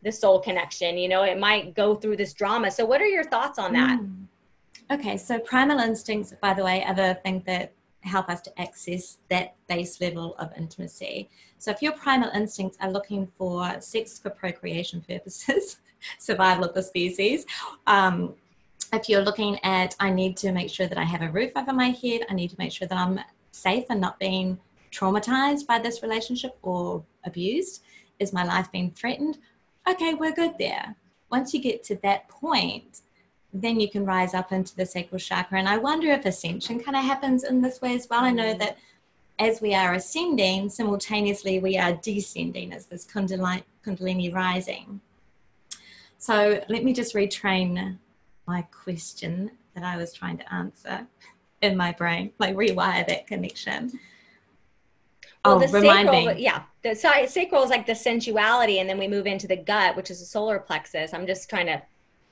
the 0.03 0.11
soul 0.11 0.41
connection. 0.41 0.97
You 0.97 1.07
know, 1.07 1.23
it 1.23 1.39
might 1.39 1.73
go 1.73 1.95
through 1.95 2.17
this 2.17 2.33
drama. 2.33 2.69
So, 2.69 2.85
what 2.85 3.01
are 3.01 3.07
your 3.07 3.23
thoughts 3.23 3.57
on 3.57 3.71
that? 3.73 3.97
Mm. 3.99 4.25
Okay, 4.91 5.15
so 5.17 5.39
primal 5.39 5.79
instincts, 5.79 6.33
by 6.41 6.53
the 6.53 6.63
way, 6.63 6.83
are 6.83 6.93
the 6.93 7.17
thing 7.23 7.41
that 7.47 7.71
help 8.01 8.29
us 8.29 8.41
to 8.41 8.61
access 8.61 9.17
that 9.29 9.55
base 9.67 9.99
level 10.01 10.35
of 10.37 10.51
intimacy. 10.57 11.29
So, 11.59 11.71
if 11.71 11.81
your 11.81 11.93
primal 11.93 12.29
instincts 12.31 12.77
are 12.81 12.91
looking 12.91 13.31
for 13.37 13.79
sex 13.79 14.19
for 14.19 14.29
procreation 14.29 14.99
purposes, 14.99 15.77
survival 16.19 16.65
of 16.65 16.73
the 16.73 16.83
species, 16.83 17.45
um, 17.87 18.35
if 18.91 19.07
you're 19.07 19.23
looking 19.23 19.63
at, 19.63 19.95
I 20.01 20.09
need 20.09 20.35
to 20.37 20.51
make 20.51 20.69
sure 20.69 20.87
that 20.87 20.97
I 20.97 21.05
have 21.05 21.21
a 21.21 21.31
roof 21.31 21.53
over 21.55 21.71
my 21.71 21.91
head, 22.01 22.25
I 22.29 22.33
need 22.33 22.49
to 22.49 22.57
make 22.59 22.73
sure 22.73 22.87
that 22.89 22.97
I'm 22.97 23.21
safe 23.51 23.85
and 23.89 24.01
not 24.01 24.19
being 24.19 24.59
traumatized 24.95 25.67
by 25.67 25.79
this 25.79 26.01
relationship 26.01 26.57
or 26.61 27.03
abused. 27.25 27.83
Is 28.19 28.33
my 28.33 28.43
life 28.43 28.71
being 28.71 28.91
threatened? 28.91 29.37
Okay, 29.89 30.13
we're 30.13 30.31
good 30.31 30.57
there. 30.57 30.95
Once 31.31 31.53
you 31.53 31.61
get 31.61 31.83
to 31.83 31.95
that 32.03 32.29
point, 32.29 33.01
then 33.53 33.79
you 33.79 33.89
can 33.89 34.05
rise 34.05 34.33
up 34.33 34.51
into 34.51 34.75
the 34.75 34.85
sacral 34.85 35.19
chakra. 35.19 35.59
And 35.59 35.67
I 35.67 35.77
wonder 35.77 36.11
if 36.11 36.25
ascension 36.25 36.79
kind 36.79 36.95
of 36.95 37.03
happens 37.03 37.43
in 37.43 37.61
this 37.61 37.81
way 37.81 37.95
as 37.95 38.07
well. 38.09 38.23
I 38.23 38.31
know 38.31 38.53
that 38.53 38.77
as 39.39 39.61
we 39.61 39.73
are 39.73 39.93
ascending, 39.93 40.69
simultaneously 40.69 41.59
we 41.59 41.77
are 41.77 41.93
descending 41.93 42.73
as 42.73 42.85
this 42.85 43.05
kundalini, 43.05 43.63
kundalini 43.85 44.33
rising. 44.33 45.01
So 46.17 46.63
let 46.69 46.83
me 46.83 46.93
just 46.93 47.13
retrain 47.13 47.97
my 48.47 48.61
question 48.63 49.51
that 49.73 49.83
I 49.83 49.97
was 49.97 50.13
trying 50.13 50.37
to 50.37 50.53
answer 50.53 51.05
in 51.61 51.75
my 51.75 51.91
brain, 51.91 52.31
like 52.39 52.55
rewire 52.55 53.05
that 53.07 53.27
connection. 53.27 53.99
Well, 55.45 55.55
oh, 55.55 55.59
the 55.59 55.67
remind 55.67 56.07
sacral, 56.09 56.35
me. 56.35 56.41
yeah, 56.41 56.63
the 56.83 56.95
sacral 56.95 57.63
is 57.63 57.69
like 57.69 57.85
the 57.85 57.95
sensuality, 57.95 58.79
and 58.79 58.89
then 58.89 58.97
we 58.97 59.07
move 59.07 59.27
into 59.27 59.47
the 59.47 59.55
gut, 59.55 59.95
which 59.95 60.09
is 60.09 60.19
the 60.19 60.25
solar 60.25 60.59
plexus. 60.59 61.13
I'm 61.13 61.27
just 61.27 61.49
trying 61.49 61.67
to 61.67 61.81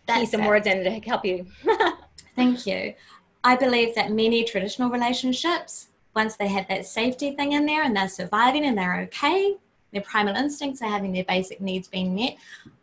That's 0.05 0.22
key 0.22 0.26
some 0.26 0.41
it. 0.41 0.47
words 0.47 0.68
in 0.68 0.84
to 0.84 0.89
help 1.09 1.26
you. 1.26 1.45
Thank 2.36 2.66
you. 2.66 2.93
I 3.43 3.55
believe 3.55 3.93
that 3.95 4.11
many 4.11 4.43
traditional 4.43 4.89
relationships, 4.89 5.88
once 6.16 6.36
they 6.36 6.47
have 6.47 6.68
that 6.70 6.86
safety 6.86 7.32
thing 7.32 7.51
in 7.51 7.66
there 7.66 7.84
and 7.84 7.95
they're 7.95 8.09
surviving 8.09 8.66
and 8.66 8.78
they're 8.78 9.01
okay, 9.01 9.57
their 9.91 10.01
primal 10.01 10.36
instincts 10.36 10.82
are 10.82 10.89
having 10.89 11.11
their 11.11 11.26
basic 11.26 11.61
needs 11.61 11.88
being 11.88 12.16
met. 12.16 12.38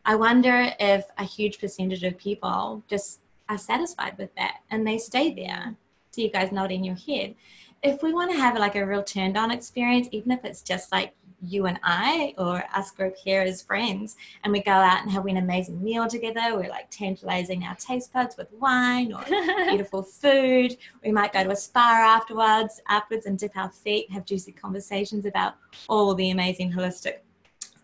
I 0.05 0.15
wonder 0.15 0.73
if 0.79 1.05
a 1.19 1.25
huge 1.25 1.59
percentage 1.59 2.05
of 2.05 2.17
people 2.19 2.83
just 2.89 3.21
are 3.49 3.59
satisfied 3.59 4.17
with 4.17 4.35
that 4.37 4.59
and 4.71 4.87
they 4.87 4.99
stay 4.99 5.35
there. 5.35 5.75
So 6.13 6.23
you 6.23 6.31
guys 6.31 6.53
nodding 6.53 6.85
your 6.85 6.97
head. 6.97 7.35
If 7.83 8.03
we 8.03 8.13
want 8.13 8.31
to 8.31 8.37
have 8.37 8.59
like 8.59 8.77
a 8.77 8.85
real 8.85 9.03
turned 9.03 9.39
on 9.39 9.51
experience, 9.51 10.09
even 10.13 10.33
if 10.33 10.45
it's 10.45 10.61
just 10.61 10.93
like 10.93 11.15
you 11.43 11.65
and 11.65 11.81
I 11.83 12.35
or 12.37 12.63
us 12.75 12.91
group 12.91 13.17
here 13.17 13.41
as 13.41 13.63
friends, 13.63 14.17
and 14.45 14.53
we 14.53 14.61
go 14.61 14.73
out 14.73 15.01
and 15.03 15.11
have 15.11 15.25
an 15.25 15.39
amazing 15.39 15.83
meal 15.83 16.07
together. 16.07 16.55
We're 16.55 16.69
like 16.69 16.91
tantalizing 16.91 17.65
our 17.65 17.75
taste 17.77 18.13
buds 18.13 18.37
with 18.37 18.53
wine 18.53 19.15
or 19.15 19.25
beautiful 19.69 20.03
food. 20.03 20.77
We 21.03 21.11
might 21.11 21.33
go 21.33 21.43
to 21.43 21.53
a 21.53 21.57
spa 21.57 21.81
afterwards, 21.81 22.83
afterwards 22.89 23.25
and 23.25 23.39
dip 23.39 23.57
our 23.57 23.71
feet, 23.71 24.11
have 24.11 24.27
juicy 24.27 24.53
conversations 24.53 25.25
about 25.25 25.55
all 25.89 26.15
the 26.15 26.31
amazing 26.33 26.71
holistic 26.73 27.21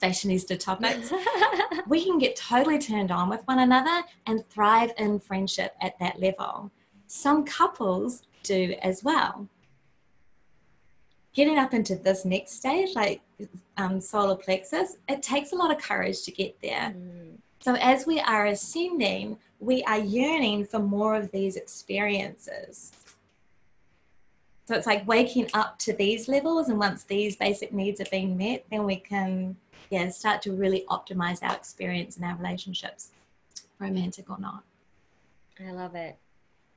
fashionista 0.03 0.59
topics. 0.59 1.11
we 1.87 2.05
can 2.05 2.19
get 2.19 2.37
totally 2.37 2.79
turned 2.79 3.11
on 3.11 3.31
with 3.31 3.41
one 3.47 3.61
another 3.61 4.03
and 4.27 4.47
thrive 4.51 4.93
in 4.99 5.19
friendship 5.19 5.75
at 5.81 5.99
that 6.01 6.21
level. 6.21 6.71
Some 7.07 7.47
couples 7.47 8.25
do 8.43 8.75
as 8.83 9.03
well 9.03 9.49
getting 11.37 11.59
up 11.59 11.75
into 11.75 11.95
this 11.95 12.25
next 12.25 12.53
stage, 12.53 12.97
like 12.97 13.21
um, 13.77 14.01
solar 14.01 14.35
plexus, 14.35 14.97
it 15.07 15.23
takes 15.23 15.53
a 15.53 15.55
lot 15.55 15.71
of 15.71 15.81
courage 15.81 16.23
to 16.23 16.33
get 16.33 16.57
there. 16.63 16.95
Mm. 16.97 17.37
So 17.61 17.75
as 17.75 18.07
we 18.07 18.19
are 18.21 18.47
ascending, 18.47 19.37
we 19.61 19.83
are 19.85 19.99
yearning 19.99 20.65
for 20.65 20.79
more 20.79 21.15
of 21.15 21.31
these 21.31 21.57
experiences. 21.57 22.93
So 24.65 24.75
it's 24.75 24.87
like 24.87 25.07
waking 25.07 25.49
up 25.53 25.79
to 25.81 25.93
these 25.93 26.27
levels, 26.27 26.71
and 26.71 26.79
once 26.79 27.05
these 27.05 27.37
basic 27.37 27.73
needs 27.73 28.01
are 28.01 28.11
being 28.11 28.37
met, 28.37 28.65
then 28.71 28.85
we 28.85 28.97
can 28.97 29.57
yeah 29.91 30.09
start 30.09 30.43
to 30.43 30.53
really 30.53 30.85
optimize 30.89 31.41
our 31.43 31.55
experience 31.55 32.17
and 32.17 32.25
our 32.25 32.35
relationships, 32.37 33.11
romantic 33.79 34.29
or 34.31 34.39
not. 34.39 34.65
I 35.61 35.71
love 35.71 35.95
it. 35.95 36.17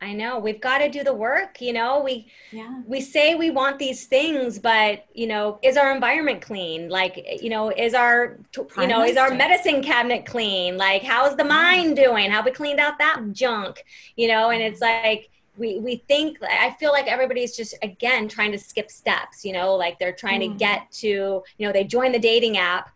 I 0.01 0.13
know 0.13 0.39
we've 0.39 0.61
got 0.61 0.77
to 0.77 0.89
do 0.89 1.03
the 1.03 1.13
work. 1.13 1.59
You 1.59 1.73
know, 1.73 2.01
we 2.01 2.27
yeah. 2.51 2.81
we 2.85 3.01
say 3.01 3.35
we 3.35 3.49
want 3.49 3.79
these 3.79 4.05
things, 4.05 4.57
but 4.57 5.05
you 5.13 5.27
know, 5.27 5.59
is 5.61 5.75
our 5.75 5.93
environment 5.93 6.41
clean? 6.41 6.87
Like, 6.89 7.25
you 7.41 7.49
know, 7.49 7.69
is 7.69 7.93
our 7.93 8.39
you 8.77 8.87
know 8.87 9.03
is 9.03 9.17
our 9.17 9.33
medicine 9.33 9.83
cabinet 9.83 10.25
clean? 10.25 10.77
Like, 10.77 11.03
how's 11.03 11.35
the 11.35 11.43
mind 11.43 11.97
doing? 11.97 12.31
How 12.31 12.41
we 12.41 12.51
cleaned 12.51 12.79
out 12.79 12.97
that 12.99 13.21
junk? 13.33 13.83
You 14.15 14.29
know, 14.29 14.51
and 14.51 14.61
it's 14.61 14.79
like 14.79 15.29
we 15.57 15.79
we 15.79 15.97
think. 16.07 16.37
I 16.43 16.75
feel 16.79 16.91
like 16.91 17.07
everybody's 17.07 17.57
just 17.57 17.75
again 17.83 18.29
trying 18.29 18.53
to 18.53 18.59
skip 18.59 18.89
steps. 18.89 19.43
You 19.43 19.51
know, 19.51 19.75
like 19.75 19.99
they're 19.99 20.13
trying 20.13 20.39
mm. 20.39 20.53
to 20.53 20.57
get 20.57 20.89
to 20.93 21.07
you 21.07 21.67
know 21.67 21.73
they 21.73 21.83
join 21.83 22.13
the 22.13 22.19
dating 22.19 22.57
app 22.57 22.89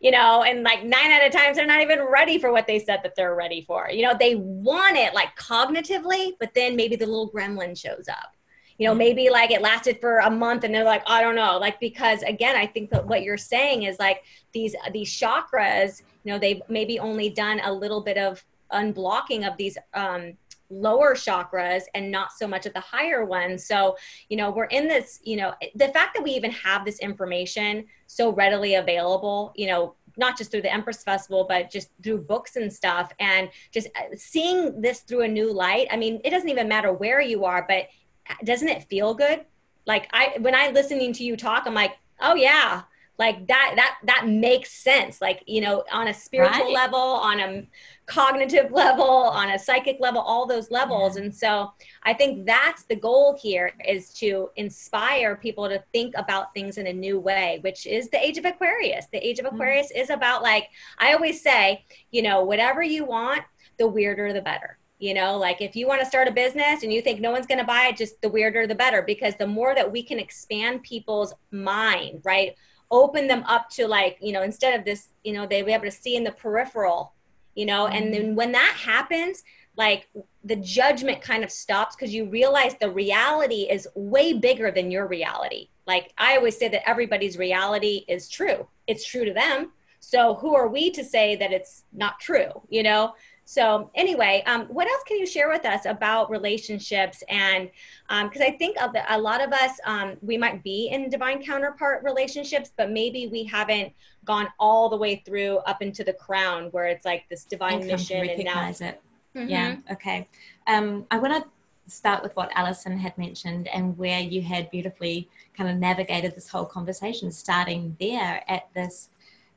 you 0.00 0.10
know, 0.10 0.42
and 0.42 0.62
like 0.62 0.82
nine 0.82 1.10
out 1.10 1.26
of 1.26 1.30
times 1.30 1.56
they're 1.56 1.66
not 1.66 1.82
even 1.82 2.00
ready 2.02 2.38
for 2.38 2.50
what 2.50 2.66
they 2.66 2.78
said 2.78 3.00
that 3.02 3.14
they're 3.14 3.34
ready 3.34 3.60
for. 3.60 3.90
You 3.90 4.02
know, 4.02 4.14
they 4.18 4.34
want 4.34 4.96
it 4.96 5.12
like 5.14 5.36
cognitively, 5.36 6.32
but 6.40 6.54
then 6.54 6.74
maybe 6.74 6.96
the 6.96 7.06
little 7.06 7.30
gremlin 7.30 7.78
shows 7.78 8.06
up. 8.08 8.34
You 8.78 8.86
know, 8.86 8.94
maybe 8.94 9.28
like 9.28 9.50
it 9.50 9.60
lasted 9.60 10.00
for 10.00 10.20
a 10.20 10.30
month 10.30 10.64
and 10.64 10.74
they're 10.74 10.84
like, 10.84 11.02
I 11.06 11.20
don't 11.20 11.34
know. 11.34 11.58
Like 11.58 11.78
because 11.80 12.22
again, 12.22 12.56
I 12.56 12.66
think 12.66 12.88
that 12.90 13.06
what 13.06 13.22
you're 13.22 13.36
saying 13.36 13.82
is 13.82 13.98
like 13.98 14.24
these 14.54 14.74
these 14.90 15.10
chakras, 15.10 16.00
you 16.24 16.32
know, 16.32 16.38
they've 16.38 16.62
maybe 16.70 16.98
only 16.98 17.28
done 17.28 17.60
a 17.62 17.70
little 17.70 18.00
bit 18.00 18.16
of 18.16 18.42
unblocking 18.72 19.46
of 19.46 19.54
these 19.58 19.76
um 19.92 20.32
lower 20.70 21.14
chakras 21.14 21.82
and 21.94 22.10
not 22.10 22.32
so 22.32 22.46
much 22.46 22.64
at 22.64 22.74
the 22.74 22.80
higher 22.80 23.24
ones. 23.24 23.66
So, 23.66 23.96
you 24.28 24.36
know, 24.36 24.50
we're 24.50 24.64
in 24.64 24.88
this, 24.88 25.20
you 25.24 25.36
know, 25.36 25.52
the 25.74 25.88
fact 25.88 26.14
that 26.14 26.22
we 26.22 26.30
even 26.30 26.52
have 26.52 26.84
this 26.84 27.00
information 27.00 27.86
so 28.06 28.32
readily 28.32 28.76
available, 28.76 29.52
you 29.56 29.66
know, 29.66 29.94
not 30.16 30.36
just 30.36 30.50
through 30.50 30.62
the 30.62 30.72
Empress 30.72 31.02
Festival, 31.02 31.46
but 31.48 31.70
just 31.70 31.90
through 32.02 32.18
books 32.18 32.56
and 32.56 32.72
stuff, 32.72 33.12
and 33.18 33.48
just 33.72 33.88
uh, 33.96 34.14
seeing 34.16 34.80
this 34.80 35.00
through 35.00 35.22
a 35.22 35.28
new 35.28 35.52
light. 35.52 35.86
I 35.90 35.96
mean, 35.96 36.20
it 36.24 36.30
doesn't 36.30 36.48
even 36.48 36.68
matter 36.68 36.92
where 36.92 37.20
you 37.20 37.44
are, 37.44 37.64
but 37.68 37.86
uh, 38.28 38.34
doesn't 38.44 38.68
it 38.68 38.84
feel 38.84 39.14
good? 39.14 39.44
Like 39.86 40.08
I, 40.12 40.36
when 40.40 40.54
I 40.54 40.70
listening 40.70 41.12
to 41.14 41.24
you 41.24 41.36
talk, 41.36 41.64
I'm 41.66 41.74
like, 41.74 41.92
oh 42.20 42.34
yeah, 42.34 42.82
like 43.20 43.46
that 43.48 43.74
that 43.76 43.98
that 44.04 44.26
makes 44.26 44.72
sense 44.72 45.20
like 45.20 45.44
you 45.46 45.60
know 45.60 45.84
on 45.92 46.08
a 46.08 46.14
spiritual 46.14 46.64
right. 46.64 46.72
level 46.72 46.98
on 46.98 47.38
a 47.38 47.68
cognitive 48.06 48.72
level 48.84 49.04
on 49.04 49.50
a 49.50 49.58
psychic 49.58 49.98
level 50.00 50.22
all 50.22 50.46
those 50.46 50.70
levels 50.70 51.16
yeah. 51.16 51.22
and 51.22 51.34
so 51.34 51.70
i 52.02 52.14
think 52.14 52.46
that's 52.46 52.84
the 52.84 52.96
goal 52.96 53.38
here 53.40 53.72
is 53.86 54.12
to 54.14 54.48
inspire 54.56 55.36
people 55.36 55.68
to 55.68 55.84
think 55.92 56.14
about 56.16 56.52
things 56.54 56.78
in 56.78 56.86
a 56.86 56.92
new 56.92 57.20
way 57.20 57.58
which 57.60 57.86
is 57.86 58.08
the 58.08 58.26
age 58.26 58.38
of 58.38 58.46
aquarius 58.46 59.06
the 59.12 59.24
age 59.24 59.38
of 59.38 59.44
mm. 59.44 59.52
aquarius 59.52 59.92
mm. 59.94 60.00
is 60.00 60.08
about 60.08 60.42
like 60.42 60.68
i 60.98 61.12
always 61.12 61.42
say 61.42 61.84
you 62.10 62.22
know 62.22 62.42
whatever 62.42 62.82
you 62.82 63.04
want 63.04 63.42
the 63.78 63.86
weirder 63.86 64.32
the 64.32 64.40
better 64.40 64.78
you 64.98 65.12
know 65.12 65.36
like 65.36 65.60
if 65.60 65.76
you 65.76 65.86
want 65.86 66.00
to 66.00 66.06
start 66.06 66.26
a 66.26 66.32
business 66.32 66.82
and 66.82 66.92
you 66.92 67.02
think 67.02 67.20
no 67.20 67.30
one's 67.30 67.46
going 67.46 67.58
to 67.60 67.64
buy 67.64 67.88
it 67.88 67.98
just 67.98 68.20
the 68.22 68.28
weirder 68.28 68.66
the 68.66 68.74
better 68.74 69.02
because 69.02 69.34
the 69.36 69.46
more 69.46 69.74
that 69.74 69.92
we 69.92 70.02
can 70.02 70.18
expand 70.18 70.82
people's 70.82 71.34
mind 71.50 72.22
right 72.24 72.54
open 72.90 73.26
them 73.26 73.44
up 73.46 73.68
to 73.70 73.86
like 73.86 74.18
you 74.20 74.32
know 74.32 74.42
instead 74.42 74.78
of 74.78 74.84
this 74.84 75.08
you 75.24 75.32
know 75.32 75.46
they 75.46 75.62
be 75.62 75.72
able 75.72 75.84
to 75.84 75.90
see 75.90 76.16
in 76.16 76.24
the 76.24 76.32
peripheral 76.32 77.12
you 77.54 77.66
know 77.66 77.84
mm-hmm. 77.84 77.96
and 77.96 78.14
then 78.14 78.22
mm-hmm. 78.22 78.34
when 78.34 78.52
that 78.52 78.74
happens 78.76 79.42
like 79.76 80.08
the 80.44 80.56
judgment 80.56 81.20
kind 81.20 81.44
of 81.44 81.50
stops 81.50 81.94
because 81.94 82.12
you 82.12 82.24
realize 82.26 82.74
the 82.80 82.90
reality 82.90 83.66
is 83.70 83.86
way 83.94 84.32
bigger 84.32 84.70
than 84.70 84.90
your 84.90 85.06
reality 85.06 85.68
like 85.86 86.12
i 86.18 86.36
always 86.36 86.56
say 86.56 86.68
that 86.68 86.88
everybody's 86.88 87.38
reality 87.38 88.04
is 88.08 88.28
true 88.28 88.66
it's 88.86 89.04
true 89.04 89.24
to 89.24 89.32
them 89.32 89.70
so 90.00 90.34
who 90.36 90.54
are 90.54 90.68
we 90.68 90.90
to 90.90 91.04
say 91.04 91.36
that 91.36 91.52
it's 91.52 91.84
not 91.92 92.18
true 92.18 92.50
you 92.68 92.82
know 92.82 93.14
so 93.50 93.90
anyway, 93.96 94.44
um, 94.46 94.66
what 94.66 94.86
else 94.86 95.02
can 95.08 95.18
you 95.18 95.26
share 95.26 95.48
with 95.48 95.66
us 95.66 95.84
about 95.84 96.30
relationships? 96.30 97.24
And 97.28 97.68
because 98.08 98.40
um, 98.40 98.46
I 98.46 98.52
think 98.52 98.80
of 98.80 98.92
the, 98.92 99.02
a 99.12 99.18
lot 99.18 99.42
of 99.42 99.52
us, 99.52 99.72
um, 99.86 100.16
we 100.22 100.38
might 100.38 100.62
be 100.62 100.88
in 100.92 101.10
divine 101.10 101.42
counterpart 101.42 102.04
relationships, 102.04 102.70
but 102.76 102.92
maybe 102.92 103.26
we 103.26 103.42
haven't 103.42 103.92
gone 104.24 104.46
all 104.60 104.88
the 104.88 104.96
way 104.96 105.16
through 105.26 105.56
up 105.66 105.82
into 105.82 106.04
the 106.04 106.12
crown 106.12 106.66
where 106.66 106.86
it's 106.86 107.04
like 107.04 107.28
this 107.28 107.44
divine 107.44 107.84
mission. 107.84 108.24
and 108.28 108.44
now, 108.44 108.68
it. 108.68 109.02
Mm-hmm. 109.34 109.48
Yeah. 109.48 109.76
Okay. 109.90 110.28
Um, 110.68 111.04
I 111.10 111.18
want 111.18 111.42
to 111.42 111.92
start 111.92 112.22
with 112.22 112.36
what 112.36 112.52
Alison 112.54 112.96
had 112.96 113.18
mentioned 113.18 113.66
and 113.74 113.98
where 113.98 114.20
you 114.20 114.42
had 114.42 114.70
beautifully 114.70 115.28
kind 115.56 115.68
of 115.68 115.76
navigated 115.76 116.36
this 116.36 116.48
whole 116.48 116.66
conversation, 116.66 117.32
starting 117.32 117.96
there 117.98 118.44
at 118.46 118.72
this 118.74 119.08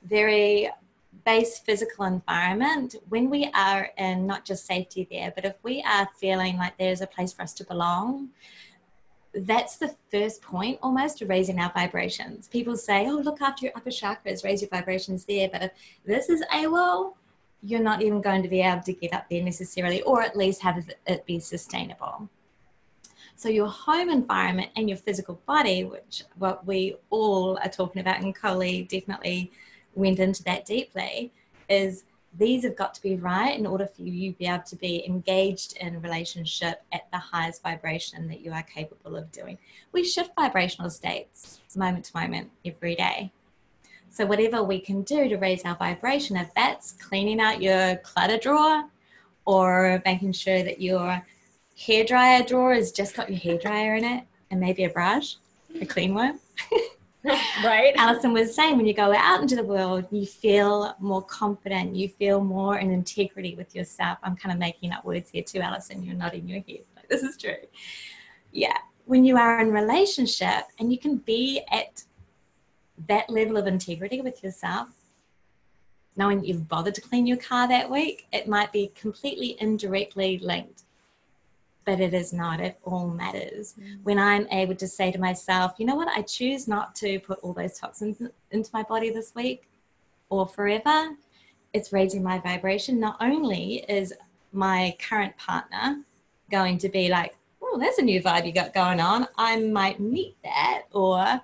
very 0.04 0.72
base 1.26 1.60
physical 1.60 2.06
environment, 2.06 2.96
when 3.10 3.30
we 3.30 3.50
are 3.54 3.90
in 3.98 4.28
not 4.28 4.46
just 4.46 4.66
safety 4.66 5.08
there, 5.10 5.32
but 5.34 5.46
if 5.46 5.56
we 5.64 5.84
are 5.84 6.10
feeling 6.20 6.58
like 6.58 6.78
there's 6.78 7.02
a 7.02 7.08
place 7.08 7.32
for 7.32 7.44
us 7.44 7.54
to 7.54 7.64
belong, 7.66 8.30
that's 9.34 9.78
the 9.78 9.96
first 10.12 10.42
point 10.42 10.78
almost 10.84 11.18
to 11.18 11.26
raising 11.26 11.60
our 11.60 11.72
vibrations. 11.74 12.48
People 12.48 12.78
say, 12.78 13.08
oh, 13.08 13.16
look 13.16 13.42
after 13.42 13.66
your 13.66 13.74
upper 13.76 13.90
chakras, 13.90 14.44
raise 14.44 14.62
your 14.62 14.70
vibrations 14.70 15.26
there. 15.26 15.50
But 15.52 15.64
if 15.64 15.72
this 16.06 16.30
is 16.30 16.44
AWOL, 16.54 17.14
you're 17.64 17.80
not 17.80 18.02
even 18.02 18.22
going 18.22 18.44
to 18.44 18.50
be 18.50 18.62
able 18.62 18.84
to 18.84 18.94
get 18.94 19.14
up 19.14 19.28
there 19.30 19.42
necessarily, 19.42 20.02
or 20.04 20.22
at 20.22 20.38
least 20.38 20.62
have 20.62 20.88
it 21.08 21.26
be 21.26 21.40
sustainable. 21.40 22.30
So 23.36 23.50
your 23.50 23.68
home 23.68 24.10
environment 24.10 24.70
and 24.76 24.88
your 24.88 24.98
physical 24.98 25.42
body, 25.48 25.84
which 25.84 26.24
what 26.38 26.68
we 26.68 26.96
all 27.10 27.58
are 27.64 27.70
talking 27.70 28.02
about, 28.02 28.22
and 28.22 28.36
Coley 28.36 28.84
definitely 28.84 29.52
went 29.96 30.20
into 30.20 30.44
that 30.44 30.66
deeply 30.66 31.32
is 31.70 32.04
these 32.36 32.64
have 32.64 32.76
got 32.76 32.94
to 32.96 33.02
be 33.02 33.16
right 33.16 33.58
in 33.58 33.66
order 33.68 33.86
for 33.86 34.02
you 34.02 34.32
to 34.32 34.38
be 34.38 34.48
able 34.48 34.64
to 34.64 34.76
be 34.76 35.06
engaged 35.06 35.78
in 35.78 36.02
relationship 36.02 36.82
at 36.92 37.10
the 37.12 37.18
highest 37.18 37.62
vibration 37.62 38.28
that 38.28 38.42
you 38.42 38.52
are 38.52 38.64
capable 38.64 39.16
of 39.16 39.32
doing. 39.32 39.58
We 39.92 40.04
shift 40.04 40.32
vibrational 40.36 40.90
states 40.90 41.60
moment 41.76 42.06
to 42.06 42.18
moment 42.18 42.52
every 42.66 42.96
day. 42.96 43.32
So, 44.10 44.26
whatever 44.26 44.64
we 44.64 44.80
can 44.80 45.02
do 45.02 45.28
to 45.28 45.38
raise 45.38 45.66
our 45.66 45.76
vibration, 45.76 46.38
if 46.38 46.54
that's 46.54 46.92
cleaning 46.94 47.40
out 47.40 47.62
your 47.62 47.96
clutter 47.98 48.38
drawer 48.38 48.84
or 49.46 50.02
making 50.06 50.34
sure 50.34 50.64
that 50.64 50.82
your 50.82 51.26
hairdryer 51.80 52.46
drawer 52.46 52.74
has 52.74 52.92
just 52.92 53.16
got 53.16 53.30
your 53.30 53.40
hairdryer 53.40 53.98
in 53.98 54.04
it 54.04 54.24
and 54.52 54.60
maybe 54.60 54.84
a 54.84 54.90
brush, 54.90 55.38
a 55.82 55.86
clean 55.86 56.14
one. 56.14 56.40
right. 57.64 57.94
Alison 57.96 58.34
was 58.34 58.54
saying 58.54 58.76
when 58.76 58.86
you 58.86 58.94
go 58.94 59.14
out 59.16 59.42
into 59.42 59.56
the 59.56 59.64
world, 59.64 60.06
you 60.12 60.26
feel 60.26 60.94
more 61.00 61.22
confident, 61.22 61.96
you 61.96 62.10
feel 62.10 62.44
more 62.44 62.80
in 62.80 62.92
integrity 62.92 63.56
with 63.56 63.74
yourself. 63.74 64.18
I'm 64.24 64.36
kind 64.36 64.52
of 64.52 64.60
making 64.60 64.92
up 64.92 65.06
words 65.06 65.30
here 65.30 65.44
too, 65.44 65.60
Alison. 65.60 66.04
You're 66.04 66.16
nodding 66.16 66.50
your 66.50 66.62
head. 66.68 66.84
Like, 66.98 67.08
this 67.08 67.24
is 67.24 67.38
true. 67.38 67.56
Yeah. 68.52 68.78
When 69.06 69.24
you 69.24 69.38
are 69.38 69.62
in 69.62 69.72
relationship 69.72 70.66
and 70.80 70.92
you 70.92 71.00
can 71.00 71.18
be 71.18 71.62
at 71.72 72.04
that 73.08 73.30
level 73.30 73.56
of 73.56 73.68
integrity 73.68 74.20
with 74.20 74.44
yourself, 74.44 74.90
knowing 76.18 76.40
that 76.40 76.48
you've 76.48 76.68
bothered 76.68 76.96
to 76.96 77.02
clean 77.02 77.26
your 77.26 77.38
car 77.38 77.70
that 77.70 77.90
week, 77.90 78.28
it 78.34 78.50
might 78.50 78.72
be 78.74 78.92
completely 78.96 79.56
indirectly 79.60 80.40
linked 80.40 80.83
but 81.86 82.00
it 82.00 82.14
is 82.14 82.34
not. 82.34 82.60
It 82.60 82.80
all 82.84 83.08
matters. 83.08 83.76
Mm. 83.80 84.04
When 84.04 84.20
I'm 84.20 84.48
able 84.52 84.76
to 84.76 84.88
say 84.88 85.12
to 85.12 85.20
myself, 85.20 85.74
you 85.78 85.86
know 85.86 85.96
what, 85.96 86.08
I 86.08 86.22
choose 86.22 86.68
not 86.68 86.96
to 86.96 87.20
put 87.20 87.40
all 87.40 87.54
those 87.54 87.80
toxins 87.80 88.22
into 88.52 88.70
my 88.74 88.84
body 88.84 89.10
this 89.10 89.34
week 89.36 89.70
or 90.30 90.48
forever, 90.48 91.16
it's 91.74 91.92
raising 91.92 92.24
my 92.24 92.40
vibration. 92.40 93.00
Not 93.00 93.18
only 93.20 93.86
is 93.90 94.14
my 94.52 94.96
current 95.00 95.36
partner 95.38 96.04
going 96.52 96.78
to 96.80 96.90
be 96.90 97.10
like, 97.10 97.36
oh, 97.62 97.78
there's 97.80 97.98
a 97.98 98.04
new 98.04 98.22
vibe 98.22 98.46
you 98.46 98.52
got 98.52 98.74
going 98.74 99.00
on, 99.00 99.28
I 99.38 99.58
might 99.60 100.00
meet 100.00 100.38
that, 100.44 100.84
or 100.92 101.42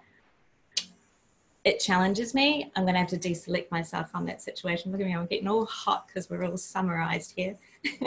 it 1.63 1.79
challenges 1.79 2.33
me. 2.33 2.71
I'm 2.75 2.83
going 2.83 2.93
to 2.93 2.99
have 2.99 3.09
to 3.09 3.17
deselect 3.17 3.71
myself 3.71 4.11
from 4.11 4.25
that 4.27 4.41
situation. 4.41 4.91
Look 4.91 5.01
at 5.01 5.07
me, 5.07 5.15
I'm 5.15 5.25
getting 5.25 5.47
all 5.47 5.65
hot 5.65 6.07
because 6.07 6.29
we're 6.29 6.45
all 6.45 6.57
summarized 6.57 7.33
here. 7.35 7.57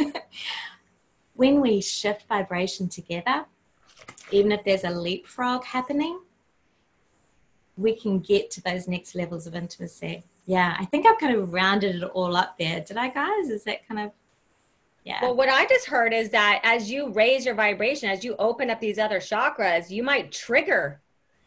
when 1.42 1.60
we 1.60 1.80
shift 1.80 2.28
vibration 2.28 2.88
together, 2.88 3.44
even 4.30 4.52
if 4.52 4.62
there's 4.62 4.84
a 4.84 4.90
leapfrog 4.90 5.64
happening, 5.64 6.20
we 7.76 7.96
can 7.96 8.20
get 8.20 8.48
to 8.48 8.62
those 8.62 8.86
next 8.86 9.16
levels 9.16 9.48
of 9.48 9.56
intimacy. 9.56 10.22
Yeah, 10.46 10.76
I 10.78 10.84
think 10.84 11.04
I've 11.04 11.18
kind 11.18 11.34
of 11.34 11.52
rounded 11.52 11.96
it 11.96 12.04
all 12.14 12.36
up 12.36 12.56
there. 12.58 12.78
Did 12.80 12.96
I, 12.96 13.08
guys? 13.08 13.48
Is 13.48 13.64
that 13.64 13.88
kind 13.88 13.98
of 14.06 14.12
yeah. 15.04 15.18
Well, 15.20 15.34
what 15.34 15.48
I 15.48 15.66
just 15.66 15.86
heard 15.86 16.12
is 16.12 16.30
that 16.30 16.60
as 16.62 16.88
you 16.88 17.10
raise 17.10 17.44
your 17.44 17.56
vibration, 17.56 18.08
as 18.08 18.22
you 18.22 18.36
open 18.38 18.70
up 18.70 18.78
these 18.78 19.00
other 19.00 19.18
chakras, 19.18 19.90
you 19.90 20.04
might 20.04 20.30
trigger 20.30 21.00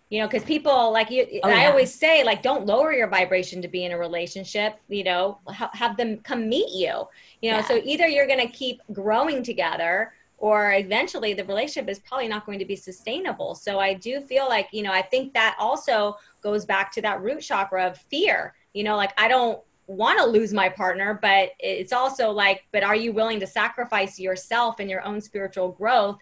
you 0.09 0.19
know 0.19 0.27
because 0.27 0.43
people 0.43 0.91
like 0.91 1.09
you 1.09 1.25
oh, 1.43 1.49
i 1.49 1.61
yeah. 1.61 1.69
always 1.69 1.93
say 1.93 2.23
like 2.23 2.41
don't 2.41 2.65
lower 2.65 2.93
your 2.93 3.07
vibration 3.07 3.61
to 3.61 3.67
be 3.67 3.85
in 3.85 3.91
a 3.91 3.97
relationship 3.97 4.79
you 4.87 5.03
know 5.03 5.39
ha- 5.47 5.71
have 5.73 5.97
them 5.97 6.17
come 6.19 6.47
meet 6.47 6.69
you 6.71 7.07
you 7.41 7.51
know 7.51 7.57
yeah. 7.57 7.67
so 7.67 7.81
either 7.83 8.07
you're 8.07 8.27
going 8.27 8.39
to 8.39 8.53
keep 8.53 8.81
growing 8.93 9.43
together 9.43 10.13
or 10.37 10.73
eventually 10.73 11.33
the 11.33 11.43
relationship 11.45 11.89
is 11.89 11.99
probably 11.99 12.27
not 12.27 12.45
going 12.45 12.59
to 12.59 12.65
be 12.65 12.75
sustainable 12.75 13.55
so 13.55 13.79
i 13.79 13.93
do 13.93 14.21
feel 14.21 14.47
like 14.47 14.67
you 14.71 14.83
know 14.83 14.91
i 14.91 15.01
think 15.01 15.33
that 15.33 15.55
also 15.59 16.15
goes 16.41 16.65
back 16.65 16.91
to 16.91 17.01
that 17.01 17.21
root 17.21 17.41
chakra 17.41 17.87
of 17.87 17.97
fear 17.97 18.53
you 18.73 18.83
know 18.83 18.95
like 18.95 19.13
i 19.19 19.27
don't 19.27 19.59
want 19.87 20.17
to 20.17 20.25
lose 20.25 20.51
my 20.51 20.67
partner 20.67 21.17
but 21.21 21.51
it's 21.59 21.93
also 21.93 22.31
like 22.31 22.63
but 22.71 22.83
are 22.83 22.95
you 22.95 23.13
willing 23.13 23.39
to 23.39 23.45
sacrifice 23.45 24.19
yourself 24.19 24.79
and 24.79 24.89
your 24.89 25.03
own 25.03 25.21
spiritual 25.21 25.71
growth 25.71 26.17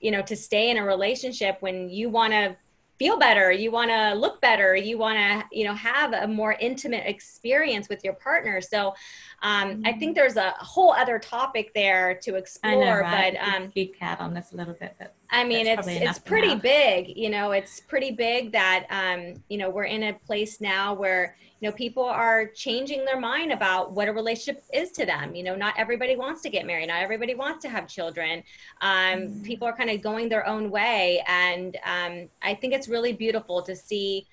you 0.00 0.10
know 0.10 0.22
to 0.22 0.36
stay 0.36 0.70
in 0.70 0.76
a 0.76 0.84
relationship 0.84 1.56
when 1.60 1.88
you 1.90 2.08
want 2.08 2.32
to 2.32 2.56
feel 3.00 3.18
better 3.18 3.50
you 3.50 3.70
want 3.70 3.88
to 3.88 4.12
look 4.12 4.42
better 4.42 4.76
you 4.76 4.98
want 4.98 5.16
to 5.16 5.58
you 5.58 5.64
know 5.64 5.72
have 5.72 6.12
a 6.12 6.28
more 6.28 6.52
intimate 6.60 7.02
experience 7.06 7.88
with 7.88 8.04
your 8.04 8.12
partner 8.12 8.60
so 8.60 8.94
um, 9.42 9.70
mm-hmm. 9.70 9.86
i 9.86 9.92
think 9.92 10.14
there's 10.14 10.36
a 10.36 10.50
whole 10.58 10.92
other 10.92 11.18
topic 11.18 11.72
there 11.74 12.14
to 12.22 12.34
explore 12.34 12.84
know, 12.84 13.00
right? 13.00 13.38
but 13.40 13.54
um 13.54 13.72
big 13.74 13.98
cat 13.98 14.20
on 14.20 14.34
this 14.34 14.52
a 14.52 14.56
little 14.56 14.74
bit 14.74 14.94
but 14.98 15.14
i 15.30 15.44
mean 15.44 15.66
it's 15.66 15.86
it's 15.86 16.18
pretty 16.18 16.54
big 16.54 17.16
you 17.16 17.30
know 17.30 17.52
it's 17.52 17.80
pretty 17.80 18.10
big 18.10 18.52
that 18.52 18.86
um 18.90 19.42
you 19.48 19.58
know 19.58 19.70
we're 19.70 19.84
in 19.84 20.04
a 20.04 20.12
place 20.12 20.60
now 20.60 20.94
where 20.94 21.36
you 21.60 21.68
know 21.68 21.74
people 21.76 22.04
are 22.04 22.46
changing 22.46 23.04
their 23.04 23.20
mind 23.20 23.52
about 23.52 23.92
what 23.92 24.08
a 24.08 24.12
relationship 24.12 24.64
is 24.72 24.92
to 24.92 25.04
them. 25.04 25.34
You 25.34 25.42
know 25.42 25.54
not 25.54 25.74
everybody 25.76 26.16
wants 26.16 26.40
to 26.42 26.50
get 26.50 26.66
married 26.66 26.88
not 26.88 27.02
everybody 27.02 27.34
wants 27.34 27.62
to 27.62 27.68
have 27.68 27.86
children. 27.86 28.42
Um, 28.80 28.90
mm-hmm. 28.90 29.42
people 29.42 29.68
are 29.68 29.76
kind 29.76 29.90
of 29.90 30.02
going 30.02 30.28
their 30.28 30.46
own 30.46 30.70
way 30.70 31.22
and 31.26 31.76
um, 31.84 32.28
i 32.42 32.54
think 32.54 32.72
it's 32.72 32.88
really 32.88 33.12
beautiful 33.12 33.62
to 33.62 33.76
see 33.76 34.26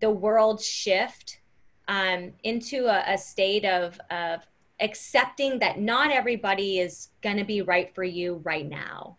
the 0.00 0.10
world 0.10 0.60
shift 0.60 1.40
um, 1.88 2.32
into 2.42 2.86
a, 2.86 3.14
a 3.14 3.18
state 3.18 3.64
of, 3.64 3.98
of 4.10 4.40
accepting 4.80 5.58
that 5.60 5.80
not 5.80 6.10
everybody 6.10 6.78
is 6.78 7.08
going 7.22 7.36
to 7.36 7.44
be 7.44 7.62
right 7.62 7.94
for 7.94 8.04
you 8.04 8.40
right 8.44 8.68
now 8.68 9.16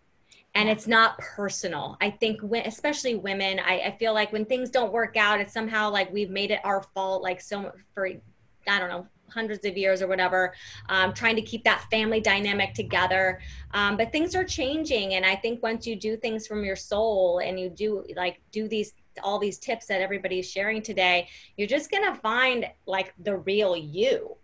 and 0.56 0.70
it's 0.70 0.88
not 0.88 1.18
personal. 1.18 1.97
I 1.99 2.12
think 2.12 2.41
when, 2.41 2.66
especially 2.66 3.16
women 3.16 3.60
I, 3.60 3.80
I, 3.80 3.97
feel 3.97 4.14
like 4.14 4.32
when 4.32 4.45
things 4.45 4.70
don't 4.70 4.93
work 4.93 5.18
out 5.18 5.39
it's 5.39 5.54
somehow 5.54 5.89
like 5.89 6.12
we've 6.14 6.30
made 6.30 6.51
it 6.51 6.60
our 6.64 6.84
fault 6.93 7.24
like 7.24 7.41
so 7.41 7.72
for 7.93 8.08
i 8.08 8.80
don't 8.80 8.89
know 8.89 9.08
hundreds 9.30 9.66
of 9.66 9.76
years 9.76 10.01
or 10.01 10.08
whatever 10.08 10.54
um, 10.89 11.12
trying 11.14 11.36
to 11.36 11.41
keep 11.41 11.64
that 11.64 11.86
family 11.89 12.22
dynamic 12.22 12.76
together. 12.76 13.39
Um, 13.72 13.97
but 13.97 14.12
things 14.12 14.36
are 14.36 14.43
changing. 14.43 15.16
And 15.16 15.26
i 15.26 15.36
think 15.36 15.64
once 15.64 15.88
you 15.88 15.95
do 15.95 16.16
things 16.18 16.45
from 16.45 16.64
your 16.64 16.76
soul 16.76 17.39
and 17.39 17.60
you 17.60 17.70
do 17.70 18.06
like 18.16 18.41
do 18.51 18.68
these 18.68 18.93
all 19.24 19.38
these 19.38 19.60
tips 19.60 19.86
that 19.88 20.01
everybody's 20.01 20.49
sharing 20.49 20.82
today 20.82 21.28
you're 21.56 21.68
just 21.68 21.91
gonna 21.91 22.16
find 22.16 22.66
like 22.88 23.14
the 23.20 23.38
real 23.38 23.78
you 23.78 24.36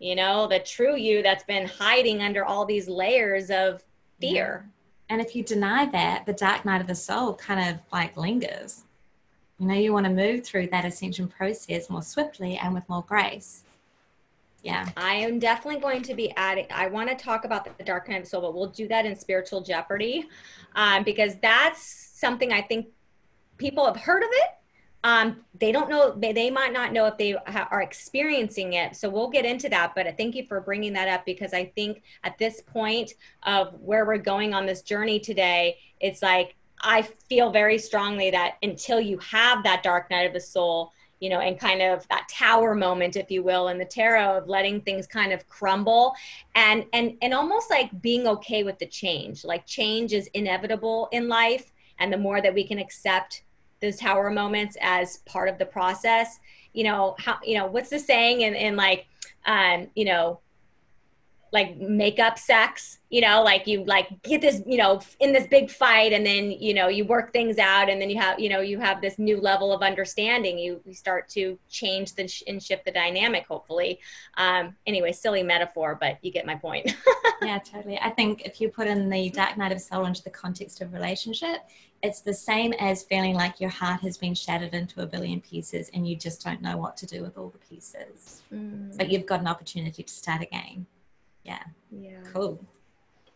you 0.00 0.16
know 0.16 0.48
the 0.48 0.58
true 0.58 0.96
you 0.96 1.22
that's 1.22 1.44
been 1.44 1.64
hiding 1.64 2.22
under 2.22 2.44
all 2.44 2.64
these 2.64 2.88
layers 2.88 3.50
of 3.50 3.84
fear. 4.20 4.64
yeah 4.64 4.75
and 5.08 5.20
if 5.20 5.36
you 5.36 5.42
deny 5.42 5.86
that, 5.86 6.26
the 6.26 6.32
dark 6.32 6.64
night 6.64 6.80
of 6.80 6.86
the 6.86 6.94
soul 6.94 7.34
kind 7.34 7.70
of 7.70 7.80
like 7.92 8.16
lingers. 8.16 8.82
You 9.58 9.66
know, 9.66 9.74
you 9.74 9.92
want 9.92 10.04
to 10.04 10.12
move 10.12 10.44
through 10.44 10.66
that 10.68 10.84
ascension 10.84 11.28
process 11.28 11.88
more 11.88 12.02
swiftly 12.02 12.58
and 12.58 12.74
with 12.74 12.88
more 12.88 13.02
grace. 13.02 13.62
Yeah. 14.62 14.88
I 14.96 15.14
am 15.14 15.38
definitely 15.38 15.80
going 15.80 16.02
to 16.02 16.14
be 16.14 16.32
adding, 16.36 16.66
I 16.74 16.88
want 16.88 17.08
to 17.08 17.14
talk 17.14 17.44
about 17.44 17.78
the 17.78 17.84
dark 17.84 18.08
night 18.08 18.16
of 18.16 18.24
the 18.24 18.28
soul, 18.28 18.42
but 18.42 18.54
we'll 18.54 18.66
do 18.66 18.88
that 18.88 19.06
in 19.06 19.16
spiritual 19.16 19.60
jeopardy 19.60 20.28
um, 20.74 21.04
because 21.04 21.36
that's 21.36 21.82
something 21.82 22.52
I 22.52 22.62
think 22.62 22.88
people 23.58 23.86
have 23.86 23.96
heard 23.96 24.24
of 24.24 24.28
it, 24.32 24.50
um, 25.04 25.44
they 25.58 25.72
don't 25.72 25.88
know 25.88 26.12
they, 26.18 26.50
might 26.50 26.72
not 26.72 26.92
know 26.92 27.06
if 27.06 27.16
they 27.16 27.32
ha- 27.46 27.68
are 27.70 27.82
experiencing 27.82 28.74
it 28.74 28.96
so 28.96 29.08
we'll 29.08 29.30
get 29.30 29.44
into 29.44 29.68
that 29.68 29.94
but 29.94 30.06
thank 30.16 30.34
you 30.34 30.44
for 30.46 30.60
bringing 30.60 30.92
that 30.92 31.08
up 31.08 31.24
because 31.24 31.52
i 31.52 31.64
think 31.64 32.02
at 32.24 32.36
this 32.38 32.60
point 32.62 33.14
of 33.44 33.74
where 33.80 34.04
we're 34.04 34.18
going 34.18 34.54
on 34.54 34.66
this 34.66 34.82
journey 34.82 35.18
today 35.20 35.76
it's 36.00 36.22
like 36.22 36.54
i 36.80 37.02
feel 37.28 37.50
very 37.50 37.78
strongly 37.78 38.30
that 38.30 38.56
until 38.62 39.00
you 39.00 39.18
have 39.18 39.62
that 39.62 39.82
dark 39.82 40.10
night 40.10 40.26
of 40.26 40.32
the 40.32 40.40
soul 40.40 40.92
you 41.20 41.30
know 41.30 41.40
and 41.40 41.58
kind 41.58 41.80
of 41.82 42.06
that 42.08 42.28
tower 42.30 42.74
moment 42.74 43.16
if 43.16 43.30
you 43.30 43.42
will 43.42 43.68
in 43.68 43.78
the 43.78 43.84
tarot 43.84 44.38
of 44.38 44.48
letting 44.48 44.80
things 44.80 45.06
kind 45.06 45.32
of 45.32 45.46
crumble 45.48 46.14
and 46.54 46.84
and 46.92 47.16
and 47.22 47.32
almost 47.32 47.70
like 47.70 47.90
being 48.02 48.26
okay 48.26 48.62
with 48.62 48.78
the 48.78 48.86
change 48.86 49.44
like 49.44 49.66
change 49.66 50.12
is 50.12 50.28
inevitable 50.34 51.08
in 51.12 51.28
life 51.28 51.72
and 51.98 52.12
the 52.12 52.18
more 52.18 52.42
that 52.42 52.52
we 52.52 52.66
can 52.66 52.78
accept 52.78 53.42
those 53.80 53.96
tower 53.96 54.30
moments 54.30 54.76
as 54.80 55.18
part 55.18 55.48
of 55.48 55.58
the 55.58 55.66
process. 55.66 56.38
You 56.72 56.84
know 56.84 57.16
how 57.18 57.38
you 57.44 57.56
know 57.56 57.66
what's 57.66 57.90
the 57.90 57.98
saying 57.98 58.42
in, 58.42 58.54
in 58.54 58.76
like 58.76 59.06
um 59.46 59.88
you 59.94 60.04
know 60.04 60.40
like 61.56 61.78
make 61.78 62.18
up 62.18 62.38
sex 62.38 62.98
you 63.08 63.20
know 63.20 63.42
like 63.42 63.66
you 63.66 63.84
like 63.84 64.08
get 64.22 64.40
this 64.42 64.60
you 64.66 64.76
know 64.76 65.00
in 65.20 65.32
this 65.32 65.46
big 65.46 65.70
fight 65.70 66.12
and 66.12 66.26
then 66.26 66.50
you 66.50 66.74
know 66.74 66.88
you 66.88 67.04
work 67.04 67.32
things 67.32 67.56
out 67.56 67.88
and 67.88 68.00
then 68.00 68.10
you 68.10 68.18
have 68.18 68.38
you 68.38 68.48
know 68.48 68.60
you 68.60 68.78
have 68.78 69.00
this 69.00 69.18
new 69.18 69.40
level 69.40 69.72
of 69.72 69.80
understanding. 69.82 70.58
You, 70.58 70.80
you 70.84 70.92
start 70.92 71.28
to 71.30 71.58
change 71.70 72.14
the 72.14 72.28
sh- 72.28 72.42
and 72.46 72.62
shift 72.62 72.84
the 72.84 72.90
dynamic 72.90 73.46
hopefully. 73.46 74.00
Um 74.36 74.76
anyway 74.86 75.12
silly 75.12 75.42
metaphor 75.42 75.96
but 75.98 76.18
you 76.22 76.30
get 76.30 76.46
my 76.46 76.56
point. 76.56 76.94
Yeah 77.42 77.58
totally. 77.58 77.98
I 77.98 78.10
think 78.10 78.46
if 78.46 78.62
you 78.62 78.70
put 78.70 78.86
in 78.88 79.10
the 79.10 79.28
dark 79.28 79.58
night 79.58 79.70
of 79.70 79.80
soul 79.80 80.06
into 80.06 80.22
the 80.22 80.30
context 80.30 80.80
of 80.80 80.92
relationship 80.92 81.58
it's 82.02 82.20
the 82.20 82.32
same 82.32 82.72
as 82.74 83.02
feeling 83.02 83.34
like 83.34 83.60
your 83.60 83.70
heart 83.70 84.00
has 84.00 84.16
been 84.16 84.34
shattered 84.34 84.74
into 84.74 85.02
a 85.02 85.06
billion 85.06 85.40
pieces 85.40 85.90
and 85.94 86.08
you 86.08 86.16
just 86.16 86.42
don't 86.44 86.62
know 86.62 86.76
what 86.76 86.96
to 86.96 87.06
do 87.06 87.22
with 87.22 87.36
all 87.38 87.50
the 87.50 87.58
pieces. 87.58 88.42
Mm. 88.52 88.96
but 88.96 89.10
you've 89.10 89.26
got 89.26 89.40
an 89.40 89.46
opportunity 89.46 90.02
to 90.02 90.12
start 90.12 90.42
again 90.42 90.86
yeah 91.46 91.62
yeah 91.90 92.20
cool 92.32 92.60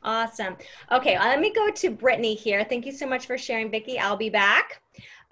awesome 0.03 0.57
okay 0.91 1.19
let 1.19 1.41
me 1.41 1.53
go 1.53 1.71
to 1.71 1.91
brittany 1.91 2.35
here 2.35 2.65
thank 2.65 2.85
you 2.85 2.93
so 2.93 3.07
much 3.07 3.27
for 3.27 3.39
sharing 3.39 3.71
vicki 3.71 3.99
i'll 3.99 4.17
be 4.17 4.31
back 4.31 4.83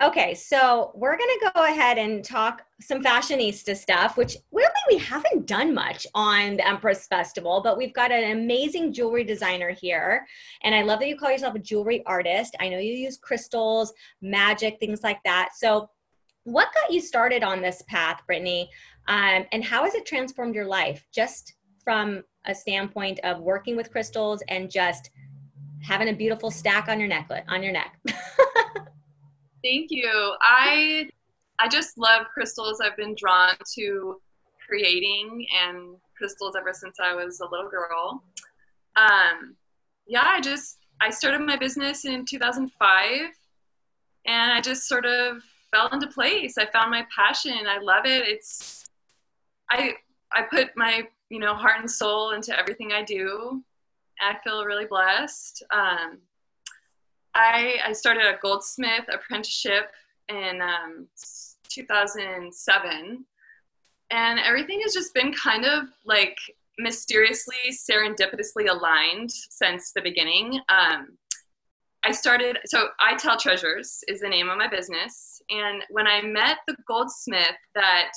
Okay, 0.01 0.33
so 0.33 0.93
we're 0.95 1.19
gonna 1.19 1.53
go 1.53 1.65
ahead 1.65 1.99
and 1.99 2.25
talk 2.25 2.63
some 2.81 3.03
fashionista 3.03 3.77
stuff, 3.77 4.17
which 4.17 4.37
really 4.53 4.69
we 4.89 4.97
haven't 4.97 5.47
done 5.47 5.75
much 5.75 6.07
on 6.15 6.57
the 6.57 6.69
Empress 6.69 7.09
Festival, 7.09 7.61
but 7.65 7.77
we've 7.77 7.93
got 7.93 8.13
an 8.13 8.31
amazing 8.31 8.93
jewelry 8.93 9.25
designer 9.25 9.71
here. 9.73 10.25
And 10.63 10.73
I 10.73 10.83
love 10.83 11.01
that 11.01 11.09
you 11.09 11.17
call 11.17 11.33
yourself 11.33 11.57
a 11.57 11.59
jewelry 11.59 12.05
artist. 12.07 12.55
I 12.61 12.69
know 12.69 12.79
you 12.79 12.93
use 12.93 13.17
crystals, 13.17 13.93
magic, 14.23 14.79
things 14.79 15.03
like 15.03 15.19
that. 15.25 15.49
So 15.57 15.91
what 16.45 16.69
got 16.75 16.93
you 16.93 17.01
started 17.01 17.43
on 17.43 17.61
this 17.61 17.83
path, 17.89 18.23
Brittany? 18.25 18.71
Um, 19.09 19.47
and 19.51 19.65
how 19.65 19.83
has 19.83 19.97
it 19.97 20.07
transformed 20.07 20.55
your 20.55 20.67
life 20.67 21.05
just 21.13 21.55
from 21.89 22.23
a 22.45 22.55
standpoint 22.55 23.19
of 23.25 23.41
working 23.41 23.75
with 23.75 23.91
crystals 23.91 24.43
and 24.49 24.71
just 24.71 25.09
having 25.83 26.11
a 26.11 26.13
beautiful 26.13 26.51
stack 26.51 26.87
on 26.87 27.01
your 27.01 27.09
necklet 27.09 27.45
on 27.49 27.63
your 27.63 27.73
neck? 27.73 27.99
Thank 29.65 29.87
you. 29.89 30.35
I 30.43 31.09
I 31.59 31.67
just 31.67 31.97
love 31.97 32.27
crystals. 32.35 32.83
I've 32.83 32.95
been 32.99 33.15
drawn 33.17 33.55
to 33.77 34.21
creating 34.69 35.47
and 35.65 35.97
crystals 36.15 36.57
ever 36.61 36.75
since 36.75 36.99
I 37.03 37.15
was 37.15 37.41
a 37.41 37.49
little 37.51 37.71
girl. 37.71 38.23
Um, 38.97 39.57
yeah, 40.07 40.27
I 40.27 40.43
just 40.43 40.77
I 41.01 41.09
started 41.09 41.41
my 41.41 41.57
business 41.57 42.05
in 42.05 42.27
2005, 42.27 43.31
and 44.27 44.53
I 44.53 44.61
just 44.61 44.87
sort 44.87 45.07
of 45.07 45.39
fell 45.71 45.89
into 45.89 46.09
place. 46.09 46.59
I 46.59 46.67
found 46.67 46.91
my 46.91 47.07
passion. 47.17 47.67
I 47.67 47.79
love 47.79 48.05
it. 48.05 48.29
It's 48.29 48.91
I 49.71 49.95
I 50.35 50.43
put 50.43 50.77
my 50.77 51.09
you 51.31 51.39
know 51.39 51.55
heart 51.55 51.81
and 51.81 51.91
soul 51.91 52.33
into 52.33 52.59
everything 52.59 52.93
I 52.93 53.03
do. 53.03 53.63
I 54.21 54.37
feel 54.43 54.65
really 54.65 54.87
blessed. 54.87 55.63
Um, 55.71 56.19
I, 57.35 57.77
I 57.85 57.93
started 57.93 58.25
a 58.25 58.39
goldsmith 58.43 59.05
apprenticeship 59.13 59.93
in 60.29 60.61
um, 60.61 61.07
2007 61.69 63.25
and 64.11 64.41
everything 64.41 64.81
has 64.83 64.93
just 64.93 65.15
been 65.15 65.33
kind 65.33 65.65
of 65.65 65.85
like 66.05 66.37
mysteriously 66.79 67.57
serendipitously 67.71 68.69
aligned 68.69 69.31
since 69.31 69.93
the 69.93 70.01
beginning 70.01 70.61
um, 70.69 71.17
i 72.05 72.13
started 72.13 72.59
so 72.67 72.89
Ital 73.01 73.37
Treasures 73.37 74.01
is 74.09 74.21
the 74.21 74.29
name 74.29 74.49
of 74.49 74.59
my 74.59 74.69
business 74.69 75.41
and 75.51 75.83
when 75.91 76.07
i 76.07 76.23
met 76.23 76.59
the 76.67 76.77
goldsmith 76.87 77.57
that 77.75 78.13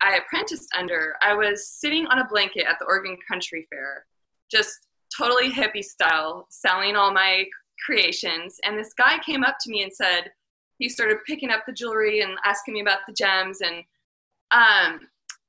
i 0.00 0.16
apprenticed 0.16 0.68
under 0.76 1.14
i 1.22 1.34
was 1.34 1.68
sitting 1.68 2.06
on 2.06 2.18
a 2.18 2.28
blanket 2.28 2.66
at 2.68 2.78
the 2.78 2.86
oregon 2.86 3.16
country 3.28 3.66
fair 3.70 4.06
just 4.50 4.86
totally 5.16 5.50
hippie 5.50 5.84
style 5.84 6.46
selling 6.50 6.96
all 6.96 7.12
my 7.12 7.44
creations. 7.84 8.58
And 8.64 8.78
this 8.78 8.92
guy 8.96 9.18
came 9.18 9.44
up 9.44 9.56
to 9.60 9.70
me 9.70 9.82
and 9.82 9.92
said, 9.92 10.30
he 10.78 10.88
started 10.88 11.18
picking 11.26 11.50
up 11.50 11.64
the 11.66 11.72
jewelry 11.72 12.20
and 12.20 12.36
asking 12.44 12.74
me 12.74 12.80
about 12.80 13.00
the 13.06 13.14
gems. 13.14 13.60
And 13.60 13.84
um, 14.50 15.00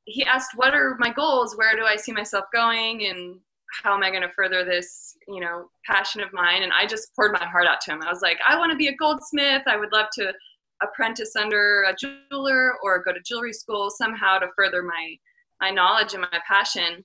he 0.05 0.23
asked, 0.23 0.51
what 0.55 0.73
are 0.73 0.95
my 0.99 1.11
goals? 1.11 1.57
Where 1.57 1.75
do 1.75 1.83
I 1.85 1.95
see 1.95 2.11
myself 2.11 2.45
going? 2.53 3.05
And 3.07 3.39
how 3.83 3.95
am 3.95 4.03
I 4.03 4.09
going 4.09 4.21
to 4.21 4.31
further 4.31 4.63
this, 4.63 5.15
you 5.27 5.39
know, 5.39 5.69
passion 5.85 6.21
of 6.21 6.33
mine? 6.33 6.63
And 6.63 6.71
I 6.73 6.85
just 6.85 7.15
poured 7.15 7.33
my 7.33 7.45
heart 7.45 7.67
out 7.67 7.81
to 7.81 7.91
him. 7.91 8.01
I 8.03 8.09
was 8.09 8.21
like, 8.21 8.37
I 8.47 8.57
want 8.57 8.71
to 8.71 8.77
be 8.77 8.87
a 8.87 8.95
goldsmith. 8.95 9.63
I 9.67 9.77
would 9.77 9.91
love 9.91 10.07
to 10.13 10.33
apprentice 10.81 11.35
under 11.35 11.83
a 11.83 11.95
jeweler 11.95 12.73
or 12.83 13.03
go 13.03 13.13
to 13.13 13.19
jewelry 13.25 13.53
school 13.53 13.89
somehow 13.89 14.39
to 14.39 14.47
further 14.55 14.83
my 14.83 15.15
my 15.61 15.71
knowledge 15.71 16.13
and 16.13 16.21
my 16.21 16.39
passion. 16.47 17.03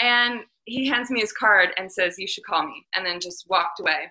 And 0.00 0.40
he 0.64 0.88
hands 0.88 1.10
me 1.10 1.20
his 1.20 1.32
card 1.32 1.70
and 1.76 1.90
says, 1.90 2.16
You 2.18 2.26
should 2.26 2.44
call 2.44 2.64
me, 2.64 2.86
and 2.94 3.04
then 3.04 3.20
just 3.20 3.44
walked 3.48 3.80
away 3.80 4.10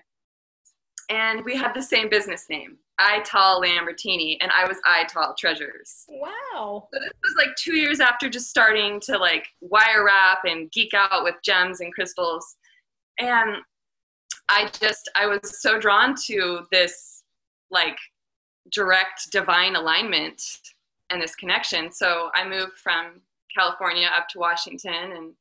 and 1.08 1.44
we 1.44 1.56
had 1.56 1.74
the 1.74 1.82
same 1.82 2.08
business 2.08 2.46
name, 2.50 2.76
Ital 2.98 3.62
Lambertini, 3.62 4.36
and 4.40 4.50
I 4.52 4.66
was 4.66 4.76
Ital 4.84 5.34
Treasures. 5.38 6.04
Wow. 6.08 6.88
So 6.92 7.00
this 7.00 7.12
was 7.22 7.34
like 7.36 7.56
two 7.56 7.76
years 7.76 8.00
after 8.00 8.28
just 8.28 8.50
starting 8.50 9.00
to 9.00 9.16
like 9.16 9.46
wire 9.60 10.04
wrap 10.04 10.40
and 10.44 10.70
geek 10.70 10.92
out 10.94 11.24
with 11.24 11.36
gems 11.42 11.80
and 11.80 11.92
crystals. 11.92 12.56
And 13.18 13.56
I 14.48 14.70
just, 14.80 15.10
I 15.14 15.26
was 15.26 15.60
so 15.60 15.78
drawn 15.78 16.14
to 16.26 16.66
this 16.70 17.22
like 17.70 17.98
direct 18.70 19.30
divine 19.30 19.76
alignment 19.76 20.42
and 21.10 21.22
this 21.22 21.34
connection. 21.34 21.90
So 21.90 22.30
I 22.34 22.46
moved 22.46 22.76
from 22.76 23.20
California 23.56 24.10
up 24.14 24.28
to 24.28 24.38
Washington 24.38 25.12
and 25.12 25.32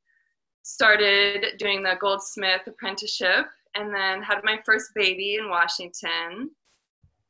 started 0.63 1.57
doing 1.57 1.83
the 1.83 1.95
goldsmith 1.99 2.61
apprenticeship 2.67 3.47
and 3.77 3.93
then 3.93 4.21
had 4.21 4.39
my 4.43 4.59
first 4.65 4.91
baby 4.95 5.35
in 5.35 5.49
Washington. 5.49 6.51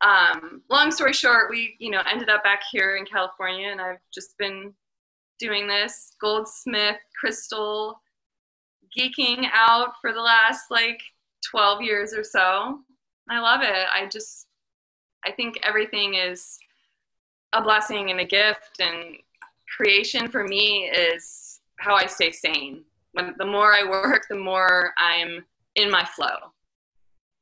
Um, 0.01 0.61
long 0.69 0.91
story 0.91 1.13
short, 1.13 1.49
we 1.49 1.75
you 1.79 1.89
know 1.89 2.01
ended 2.09 2.29
up 2.29 2.43
back 2.43 2.61
here 2.71 2.97
in 2.97 3.05
California, 3.05 3.69
and 3.69 3.81
I've 3.81 4.01
just 4.13 4.37
been 4.37 4.73
doing 5.39 5.67
this 5.67 6.15
goldsmith 6.19 6.97
crystal 7.19 8.01
geeking 8.97 9.47
out 9.53 9.93
for 10.01 10.13
the 10.13 10.21
last 10.21 10.71
like 10.71 11.01
12 11.49 11.81
years 11.81 12.13
or 12.13 12.23
so. 12.23 12.79
I 13.29 13.39
love 13.39 13.61
it. 13.61 13.87
I 13.93 14.07
just 14.07 14.47
I 15.25 15.31
think 15.31 15.59
everything 15.63 16.15
is 16.15 16.57
a 17.53 17.61
blessing 17.61 18.11
and 18.11 18.19
a 18.19 18.25
gift 18.25 18.79
and 18.79 19.15
creation 19.75 20.27
for 20.27 20.43
me 20.43 20.85
is 20.85 21.59
how 21.79 21.95
I 21.95 22.05
stay 22.05 22.31
sane. 22.31 22.83
When 23.13 23.33
the 23.37 23.45
more 23.45 23.73
I 23.73 23.83
work, 23.83 24.27
the 24.29 24.35
more 24.35 24.93
I'm 24.97 25.43
in 25.77 25.89
my 25.91 26.03
flow 26.03 26.51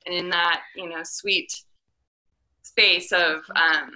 and 0.05 0.13
in 0.13 0.29
that 0.29 0.61
you 0.75 0.87
know 0.87 1.01
sweet 1.03 1.63
space 2.61 3.11
of 3.11 3.41
um, 3.55 3.91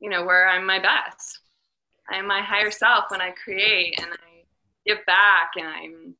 you 0.00 0.08
know 0.08 0.24
where 0.24 0.48
i'm 0.48 0.66
my 0.66 0.78
best. 0.78 1.40
I'm 2.08 2.26
my 2.26 2.40
higher 2.40 2.70
self 2.70 3.06
when 3.08 3.20
i 3.20 3.30
create 3.30 3.98
and 3.98 4.10
i 4.10 4.44
give 4.86 5.04
back 5.06 5.52
and 5.56 5.66
i'm 5.66 6.14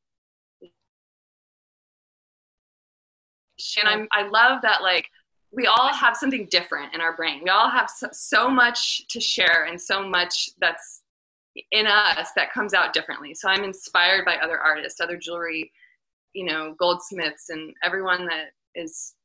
and 3.77 3.87
I'm, 3.87 4.07
i 4.11 4.27
love 4.27 4.61
that 4.63 4.81
like 4.81 5.07
we 5.51 5.67
all 5.67 5.93
have 5.93 6.17
something 6.17 6.47
different 6.51 6.93
in 6.93 6.99
our 6.99 7.15
brain. 7.15 7.39
We 7.41 7.49
all 7.49 7.69
have 7.69 7.89
so, 7.89 8.09
so 8.11 8.49
much 8.49 9.07
to 9.07 9.21
share 9.21 9.67
and 9.69 9.79
so 9.79 10.05
much 10.05 10.49
that's 10.59 11.03
in 11.71 11.87
us 11.87 12.31
that 12.35 12.51
comes 12.51 12.73
out 12.73 12.91
differently. 12.91 13.33
So 13.33 13.47
i'm 13.47 13.63
inspired 13.63 14.25
by 14.25 14.35
other 14.35 14.57
artists 14.57 14.99
other 14.99 15.17
jewelry 15.17 15.71
you 16.35 16.45
know 16.45 16.75
goldsmiths 16.77 17.49
and 17.49 17.73
everyone 17.83 18.27
that 18.27 18.49
is 18.75 19.15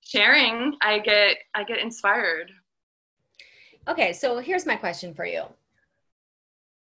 sharing 0.00 0.74
i 0.82 0.98
get 0.98 1.36
i 1.54 1.64
get 1.64 1.80
inspired. 1.80 2.50
Okay 3.88 4.12
so 4.12 4.38
here's 4.38 4.64
my 4.64 4.76
question 4.76 5.12
for 5.12 5.26
you. 5.26 5.44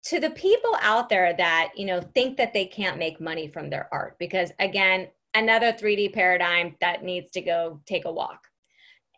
To 0.06 0.18
the 0.18 0.30
people 0.30 0.76
out 0.80 1.08
there 1.08 1.32
that 1.34 1.72
you 1.76 1.86
know 1.86 2.00
think 2.00 2.36
that 2.36 2.52
they 2.52 2.66
can't 2.66 2.98
make 2.98 3.20
money 3.20 3.48
from 3.48 3.70
their 3.70 3.88
art 3.92 4.18
because 4.18 4.50
again 4.58 5.08
another 5.34 5.72
3d 5.72 6.12
paradigm 6.12 6.76
that 6.80 7.02
needs 7.02 7.30
to 7.32 7.40
go 7.40 7.80
take 7.86 8.04
a 8.04 8.12
walk. 8.12 8.48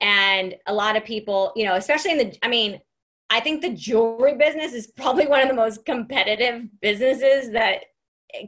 And 0.00 0.54
a 0.66 0.74
lot 0.74 0.96
of 0.96 1.04
people 1.04 1.52
you 1.56 1.64
know 1.64 1.74
especially 1.74 2.12
in 2.12 2.18
the 2.18 2.38
i 2.42 2.48
mean 2.48 2.80
i 3.30 3.40
think 3.40 3.62
the 3.62 3.70
jewelry 3.70 4.36
business 4.36 4.74
is 4.74 4.88
probably 4.88 5.26
one 5.26 5.40
of 5.40 5.48
the 5.48 5.54
most 5.54 5.86
competitive 5.86 6.68
businesses 6.82 7.50
that 7.52 7.84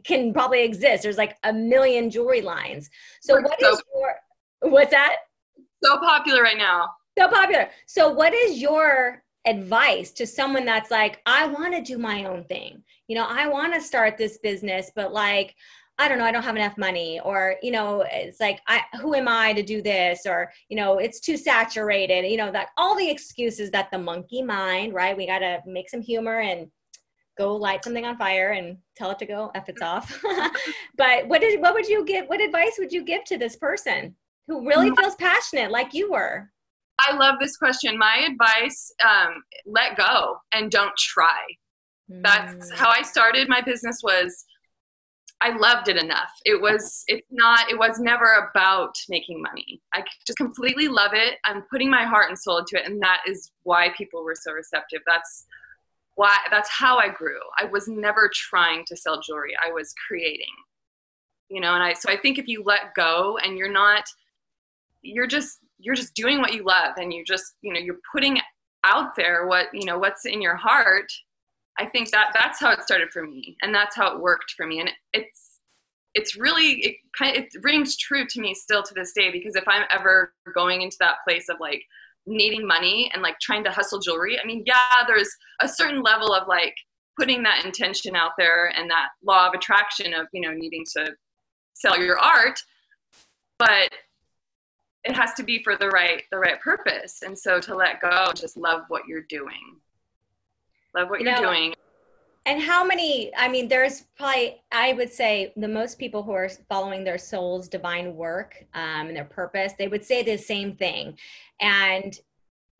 can 0.04 0.32
probably 0.32 0.62
exist. 0.62 1.02
There's 1.02 1.18
like 1.18 1.36
a 1.44 1.52
million 1.52 2.10
jewelry 2.10 2.42
lines. 2.42 2.90
So 3.20 3.34
We're 3.34 3.42
what 3.42 3.60
so, 3.60 3.72
is 3.72 3.82
your 3.94 4.70
what's 4.72 4.90
that? 4.90 5.16
So 5.82 5.98
popular 5.98 6.42
right 6.42 6.58
now. 6.58 6.88
So 7.18 7.28
popular. 7.28 7.70
So 7.86 8.10
what 8.10 8.34
is 8.34 8.60
your 8.60 9.22
advice 9.46 10.10
to 10.12 10.26
someone 10.26 10.64
that's 10.64 10.90
like, 10.90 11.20
I 11.24 11.46
want 11.46 11.72
to 11.74 11.80
do 11.80 11.98
my 11.98 12.24
own 12.24 12.44
thing. 12.44 12.82
You 13.06 13.16
know, 13.16 13.26
I 13.28 13.46
want 13.46 13.74
to 13.74 13.80
start 13.80 14.18
this 14.18 14.38
business, 14.38 14.90
but 14.94 15.12
like 15.12 15.54
I 15.98 16.08
don't 16.08 16.18
know, 16.18 16.26
I 16.26 16.32
don't 16.32 16.42
have 16.42 16.56
enough 16.56 16.76
money, 16.76 17.20
or 17.20 17.56
you 17.62 17.70
know, 17.70 18.04
it's 18.10 18.38
like, 18.38 18.60
I, 18.68 18.82
who 19.00 19.14
am 19.14 19.28
I 19.28 19.54
to 19.54 19.62
do 19.62 19.80
this, 19.80 20.26
or 20.26 20.52
you 20.68 20.76
know, 20.76 20.98
it's 20.98 21.20
too 21.20 21.38
saturated, 21.38 22.26
you 22.26 22.36
know, 22.36 22.52
that 22.52 22.68
all 22.76 22.94
the 22.96 23.08
excuses 23.08 23.70
that 23.70 23.90
the 23.90 23.98
monkey 23.98 24.42
mind, 24.42 24.92
right? 24.92 25.16
We 25.16 25.26
got 25.26 25.38
to 25.38 25.60
make 25.64 25.88
some 25.88 26.02
humor 26.02 26.40
and 26.40 26.70
go 27.36 27.54
light 27.54 27.84
something 27.84 28.04
on 28.04 28.16
fire 28.16 28.52
and 28.52 28.78
tell 28.96 29.10
it 29.10 29.18
to 29.18 29.26
go 29.26 29.50
f 29.54 29.68
it's 29.68 29.82
off. 29.82 30.22
But 30.96 31.28
what 31.28 31.40
did 31.40 31.60
what 31.60 31.74
would 31.74 31.88
you 31.88 32.04
give 32.04 32.26
what 32.26 32.40
advice 32.40 32.76
would 32.78 32.92
you 32.92 33.04
give 33.04 33.24
to 33.24 33.38
this 33.38 33.56
person 33.56 34.14
who 34.48 34.66
really 34.66 34.90
feels 34.96 35.14
passionate 35.16 35.70
like 35.70 35.92
you 35.92 36.12
were? 36.12 36.50
I 36.98 37.14
love 37.14 37.34
this 37.38 37.56
question. 37.56 37.98
My 37.98 38.26
advice 38.30 38.90
um, 39.04 39.42
let 39.66 39.96
go 39.96 40.38
and 40.54 40.70
don't 40.70 40.96
try. 40.96 41.42
That's 42.08 42.70
mm. 42.70 42.74
how 42.74 42.90
i 42.90 43.02
started 43.02 43.48
my 43.48 43.60
business 43.60 43.98
was 44.02 44.44
i 45.40 45.54
loved 45.56 45.88
it 45.88 45.96
enough. 45.96 46.30
It 46.44 46.60
was 46.60 47.04
it's 47.08 47.26
not 47.30 47.70
it 47.70 47.78
was 47.78 47.98
never 47.98 48.48
about 48.48 48.94
making 49.08 49.42
money. 49.42 49.82
I 49.92 50.04
just 50.26 50.38
completely 50.38 50.88
love 50.88 51.10
it. 51.12 51.34
I'm 51.44 51.64
putting 51.70 51.90
my 51.90 52.04
heart 52.04 52.28
and 52.28 52.38
soul 52.38 52.58
into 52.58 52.76
it 52.76 52.86
and 52.86 53.02
that 53.02 53.22
is 53.26 53.50
why 53.64 53.88
people 53.98 54.24
were 54.24 54.36
so 54.36 54.52
receptive. 54.52 55.00
That's 55.06 55.46
why 56.16 56.36
that's 56.50 56.70
how 56.70 56.98
I 56.98 57.08
grew. 57.08 57.38
I 57.58 57.64
was 57.66 57.88
never 57.88 58.30
trying 58.32 58.84
to 58.86 58.96
sell 58.96 59.20
jewelry. 59.20 59.54
I 59.64 59.70
was 59.72 59.94
creating. 60.06 60.54
You 61.48 61.60
know, 61.60 61.74
and 61.74 61.82
I 61.82 61.92
so 61.92 62.10
I 62.10 62.16
think 62.16 62.38
if 62.38 62.48
you 62.48 62.62
let 62.64 62.94
go 62.96 63.38
and 63.42 63.56
you're 63.56 63.72
not 63.72 64.04
you're 65.02 65.26
just 65.26 65.60
you're 65.78 65.94
just 65.94 66.14
doing 66.14 66.40
what 66.40 66.52
you 66.52 66.64
love 66.64 66.94
and 66.96 67.12
you 67.12 67.24
just 67.24 67.54
you 67.62 67.72
know 67.72 67.80
you're 67.80 68.00
putting 68.12 68.38
out 68.84 69.14
there 69.16 69.46
what 69.46 69.66
you 69.72 69.84
know 69.84 69.98
what's 69.98 70.24
in 70.26 70.40
your 70.40 70.56
heart 70.56 71.10
i 71.78 71.84
think 71.84 72.10
that 72.10 72.30
that's 72.34 72.60
how 72.60 72.70
it 72.70 72.82
started 72.82 73.08
for 73.10 73.22
me 73.22 73.56
and 73.62 73.74
that's 73.74 73.96
how 73.96 74.12
it 74.14 74.20
worked 74.20 74.52
for 74.56 74.66
me 74.66 74.80
and 74.80 74.90
it's 75.12 75.60
it's 76.14 76.36
really 76.36 76.80
it 76.80 76.96
kind 77.18 77.36
of 77.36 77.44
it 77.44 77.48
rings 77.62 77.96
true 77.96 78.26
to 78.26 78.40
me 78.40 78.54
still 78.54 78.82
to 78.82 78.94
this 78.94 79.12
day 79.12 79.30
because 79.30 79.56
if 79.56 79.64
i'm 79.66 79.84
ever 79.90 80.32
going 80.54 80.82
into 80.82 80.96
that 81.00 81.16
place 81.26 81.48
of 81.48 81.56
like 81.60 81.82
needing 82.26 82.66
money 82.66 83.10
and 83.12 83.22
like 83.22 83.38
trying 83.40 83.62
to 83.64 83.70
hustle 83.70 83.98
jewelry 83.98 84.38
i 84.40 84.46
mean 84.46 84.62
yeah 84.66 85.04
there's 85.06 85.30
a 85.60 85.68
certain 85.68 86.02
level 86.02 86.32
of 86.34 86.48
like 86.48 86.74
putting 87.18 87.42
that 87.42 87.64
intention 87.64 88.14
out 88.16 88.32
there 88.36 88.72
and 88.76 88.90
that 88.90 89.08
law 89.24 89.48
of 89.48 89.54
attraction 89.54 90.12
of 90.12 90.26
you 90.32 90.40
know 90.40 90.52
needing 90.52 90.84
to 90.84 91.14
sell 91.74 91.98
your 91.98 92.18
art 92.18 92.58
but 93.58 93.90
it 95.06 95.14
has 95.14 95.32
to 95.34 95.42
be 95.42 95.62
for 95.62 95.76
the 95.76 95.88
right 95.88 96.24
the 96.30 96.38
right 96.38 96.60
purpose. 96.60 97.22
And 97.22 97.38
so 97.38 97.60
to 97.60 97.74
let 97.74 98.00
go 98.00 98.32
just 98.34 98.56
love 98.56 98.82
what 98.88 99.06
you're 99.06 99.26
doing. 99.28 99.76
Love 100.94 101.10
what 101.10 101.20
You 101.20 101.26
you're 101.26 101.40
know, 101.40 101.52
doing 101.52 101.74
And 102.46 102.62
how 102.62 102.84
many, 102.84 103.32
I 103.36 103.48
mean, 103.48 103.66
there's 103.66 104.02
probably, 104.16 104.62
I 104.70 104.92
would 104.92 105.12
say 105.12 105.52
the 105.56 105.66
most 105.66 105.98
people 105.98 106.22
who 106.22 106.30
are 106.30 106.48
following 106.68 107.02
their 107.02 107.18
soul's 107.18 107.68
divine 107.68 108.14
work 108.14 108.64
um, 108.72 109.08
and 109.08 109.16
their 109.16 109.24
purpose, 109.24 109.72
they 109.76 109.88
would 109.88 110.04
say 110.04 110.22
the 110.22 110.36
same 110.36 110.76
thing. 110.76 111.18
And 111.60 112.16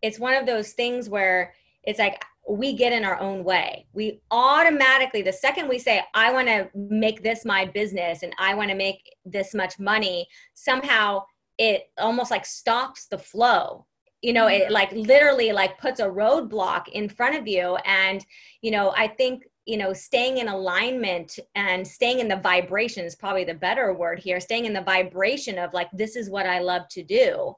it's 0.03 0.21
one 0.21 0.35
of 0.35 0.47
those 0.47 0.73
things 0.73 1.09
where 1.09 1.53
it's 1.83 1.99
like 1.99 2.25
we 2.49 2.75
get 2.75 2.93
in 2.93 3.05
our 3.05 3.19
own 3.19 3.43
way. 3.43 3.87
We 3.93 4.21
automatically, 4.31 5.23
the 5.23 5.33
second 5.33 5.69
we 5.69 5.81
say, 5.81 6.05
I 6.15 6.33
want 6.33 6.47
to 6.47 6.71
make 6.77 7.25
this 7.25 7.45
my 7.45 7.65
business 7.65 8.23
and 8.23 8.33
I 8.39 8.55
want 8.55 8.71
to 8.71 8.77
make 8.77 9.17
this 9.25 9.53
much 9.53 9.81
money, 9.81 10.29
somehow 10.55 11.25
it 11.59 11.91
almost 11.99 12.31
like 12.31 12.47
stops 12.47 13.07
the 13.07 13.19
flow 13.19 13.85
you 14.23 14.33
know 14.33 14.47
it 14.47 14.71
like 14.71 14.91
literally 14.93 15.53
like 15.53 15.79
puts 15.79 16.01
a 16.01 16.07
roadblock 16.07 16.89
in 16.89 17.09
front 17.09 17.37
of 17.37 17.47
you 17.47 17.77
and 17.85 18.25
you 18.63 18.71
know 18.71 18.93
i 18.97 19.07
think 19.07 19.45
you 19.67 19.77
know 19.77 19.93
staying 19.93 20.39
in 20.39 20.49
alignment 20.49 21.39
and 21.55 21.87
staying 21.87 22.21
in 22.21 22.29
the 22.29 22.37
vibration 22.37 23.05
is 23.05 23.15
probably 23.15 23.45
the 23.45 23.55
better 23.55 23.93
word 23.93 24.19
here 24.19 24.41
staying 24.41 24.65
in 24.65 24.73
the 24.73 24.81
vibration 24.81 25.59
of 25.59 25.75
like 25.75 25.89
this 25.93 26.17
is 26.17 26.31
what 26.31 26.47
i 26.47 26.61
love 26.61 26.89
to 26.89 27.03
do. 27.03 27.55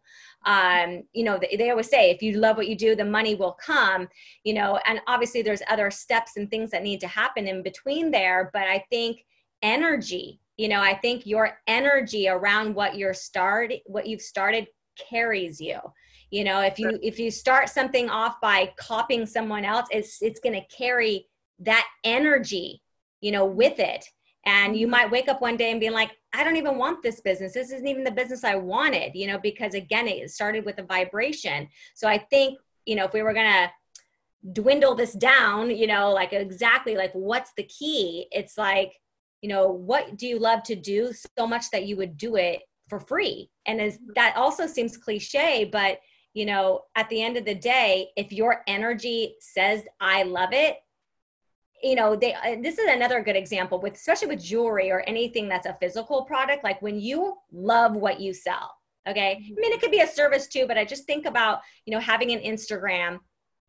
Um 0.46 1.02
you 1.12 1.24
know 1.24 1.38
they, 1.38 1.56
they 1.56 1.70
always 1.70 1.90
say 1.90 2.10
if 2.10 2.22
you 2.22 2.38
love 2.38 2.56
what 2.56 2.68
you 2.68 2.76
do 2.76 2.96
the 2.96 3.04
money 3.04 3.34
will 3.34 3.56
come 3.64 4.08
you 4.44 4.54
know 4.54 4.78
and 4.86 5.00
obviously 5.06 5.42
there's 5.42 5.62
other 5.68 5.90
steps 5.90 6.36
and 6.36 6.48
things 6.48 6.70
that 6.70 6.82
need 6.82 7.00
to 7.00 7.08
happen 7.08 7.46
in 7.46 7.62
between 7.62 8.10
there 8.10 8.50
but 8.52 8.62
i 8.62 8.82
think 8.90 9.24
energy 9.62 10.40
you 10.56 10.68
know 10.68 10.80
i 10.80 10.94
think 10.94 11.26
your 11.26 11.58
energy 11.66 12.28
around 12.28 12.74
what 12.74 12.96
you're 12.96 13.14
started 13.14 13.80
what 13.86 14.06
you've 14.06 14.22
started 14.22 14.66
carries 14.98 15.60
you. 15.60 15.78
You 16.30 16.44
know 16.44 16.60
if 16.60 16.78
you 16.78 16.98
if 17.02 17.18
you 17.18 17.30
start 17.30 17.70
something 17.70 18.10
off 18.10 18.38
by 18.42 18.72
copying 18.76 19.24
someone 19.24 19.64
else 19.64 19.88
it's 19.90 20.20
it's 20.20 20.40
going 20.40 20.54
to 20.54 20.76
carry 20.76 21.26
that 21.60 21.86
energy 22.04 22.82
you 23.20 23.32
know 23.32 23.44
with 23.44 23.78
it. 23.78 24.04
And 24.46 24.76
you 24.76 24.86
mm-hmm. 24.86 24.92
might 24.92 25.10
wake 25.10 25.28
up 25.28 25.42
one 25.42 25.56
day 25.56 25.70
and 25.70 25.80
be 25.80 25.90
like 25.90 26.12
i 26.32 26.44
don't 26.44 26.56
even 26.56 26.78
want 26.78 27.02
this 27.02 27.20
business. 27.20 27.54
This 27.54 27.72
isn't 27.72 27.86
even 27.86 28.04
the 28.04 28.10
business 28.10 28.44
i 28.44 28.54
wanted 28.54 29.12
you 29.14 29.26
know 29.26 29.38
because 29.38 29.74
again 29.74 30.08
it 30.08 30.30
started 30.30 30.64
with 30.64 30.78
a 30.78 30.84
vibration. 30.84 31.68
So 31.94 32.08
i 32.08 32.18
think 32.18 32.58
you 32.86 32.96
know 32.96 33.04
if 33.04 33.12
we 33.12 33.22
were 33.22 33.34
going 33.34 33.46
to 33.50 33.70
dwindle 34.52 34.94
this 34.94 35.14
down 35.14 35.68
you 35.68 35.88
know 35.88 36.12
like 36.12 36.32
exactly 36.32 36.96
like 36.96 37.12
what's 37.12 37.52
the 37.56 37.64
key? 37.64 38.26
It's 38.30 38.56
like 38.56 38.92
you 39.42 39.48
know 39.48 39.68
what 39.68 40.16
do 40.16 40.26
you 40.26 40.38
love 40.38 40.62
to 40.64 40.74
do 40.74 41.12
so 41.38 41.46
much 41.46 41.70
that 41.70 41.86
you 41.86 41.96
would 41.96 42.16
do 42.16 42.36
it 42.36 42.62
for 42.88 43.00
free? 43.00 43.50
And 43.66 43.80
as 43.80 43.94
mm-hmm. 43.94 44.12
that 44.14 44.36
also 44.36 44.66
seems 44.66 44.96
cliche 44.96 45.68
but 45.70 45.98
you 46.34 46.46
know 46.46 46.82
at 46.94 47.08
the 47.08 47.22
end 47.22 47.36
of 47.36 47.44
the 47.44 47.54
day 47.54 48.10
if 48.16 48.32
your 48.32 48.62
energy 48.66 49.34
says 49.40 49.82
i 50.00 50.22
love 50.22 50.50
it 50.52 50.76
you 51.82 51.94
know 51.94 52.16
they 52.16 52.34
this 52.62 52.78
is 52.78 52.88
another 52.90 53.22
good 53.22 53.36
example 53.36 53.78
with 53.80 53.94
especially 53.94 54.28
with 54.28 54.42
jewelry 54.42 54.90
or 54.90 55.00
anything 55.02 55.48
that's 55.48 55.66
a 55.66 55.76
physical 55.80 56.24
product 56.24 56.64
like 56.64 56.80
when 56.82 56.98
you 57.00 57.34
love 57.52 57.94
what 57.96 58.20
you 58.20 58.32
sell 58.32 58.74
okay? 59.08 59.32
I 59.32 59.60
mean 59.60 59.72
it 59.72 59.80
could 59.80 59.90
be 59.90 60.00
a 60.00 60.06
service 60.06 60.48
too 60.48 60.66
but 60.66 60.76
i 60.76 60.84
just 60.84 61.04
think 61.04 61.24
about 61.24 61.60
you 61.86 61.94
know 61.94 62.00
having 62.00 62.32
an 62.32 62.40
instagram 62.40 63.20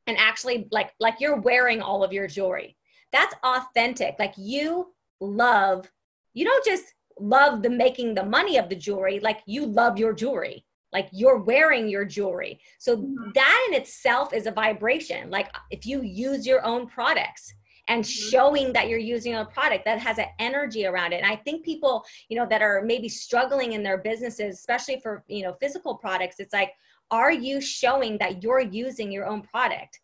and 0.10 0.18
actually 0.18 0.68
like 0.72 0.91
like 0.99 1.16
you're 1.20 1.39
wearing 1.39 1.82
all 1.82 2.03
of 2.03 2.12
your 2.12 2.28
jewelry. 2.28 2.76
That's 3.12 3.34
authentic. 3.43 4.16
Like 4.20 4.34
you 4.38 4.93
love 5.22 5.89
you 6.34 6.45
don't 6.45 6.66
just 6.66 6.86
love 7.20 7.62
the 7.62 7.70
making 7.70 8.16
the 8.16 8.26
money 8.26 8.57
of 8.57 8.70
the 8.70 8.76
jewelry 8.76 9.20
like 9.20 9.41
you 9.45 9.66
love 9.66 9.99
your 9.99 10.14
jewelry. 10.14 10.66
Like 10.91 11.10
you're 11.12 11.38
wearing 11.38 11.88
your 11.88 12.05
jewelry. 12.05 12.60
So 12.80 12.97
Mhm. 12.97 13.34
that 13.36 13.68
in 13.70 13.76
itself 13.76 14.34
is 14.34 14.47
a 14.47 14.51
vibration. 14.51 15.30
Like 15.30 15.49
if 15.70 15.86
you 15.86 16.01
use 16.01 16.47
your 16.47 16.66
own 16.66 16.88
products 16.88 17.53
and 17.90 18.06
showing 18.06 18.72
that 18.72 18.88
you're 18.88 18.98
using 19.00 19.36
a 19.36 19.44
product 19.44 19.84
that 19.84 20.00
has 20.00 20.18
an 20.18 20.28
energy 20.40 20.86
around 20.86 21.12
it. 21.12 21.18
And 21.18 21.26
i 21.26 21.36
think 21.36 21.66
people 21.66 22.06
you 22.30 22.38
know 22.38 22.46
that 22.50 22.62
are 22.62 22.82
maybe 22.86 23.10
struggling 23.10 23.74
in 23.74 23.84
their 23.84 23.98
businesses 23.98 24.58
especially 24.58 25.00
for 25.02 25.24
you 25.28 25.44
know 25.44 25.54
physical 25.60 25.96
products 25.96 26.40
it's 26.40 26.54
like 26.54 26.74
are 27.12 27.32
you 27.32 27.60
showing 27.60 28.18
that 28.20 28.44
you're 28.44 28.62
using 28.62 29.12
your 29.12 29.26
own 29.26 29.42
product? 29.42 30.00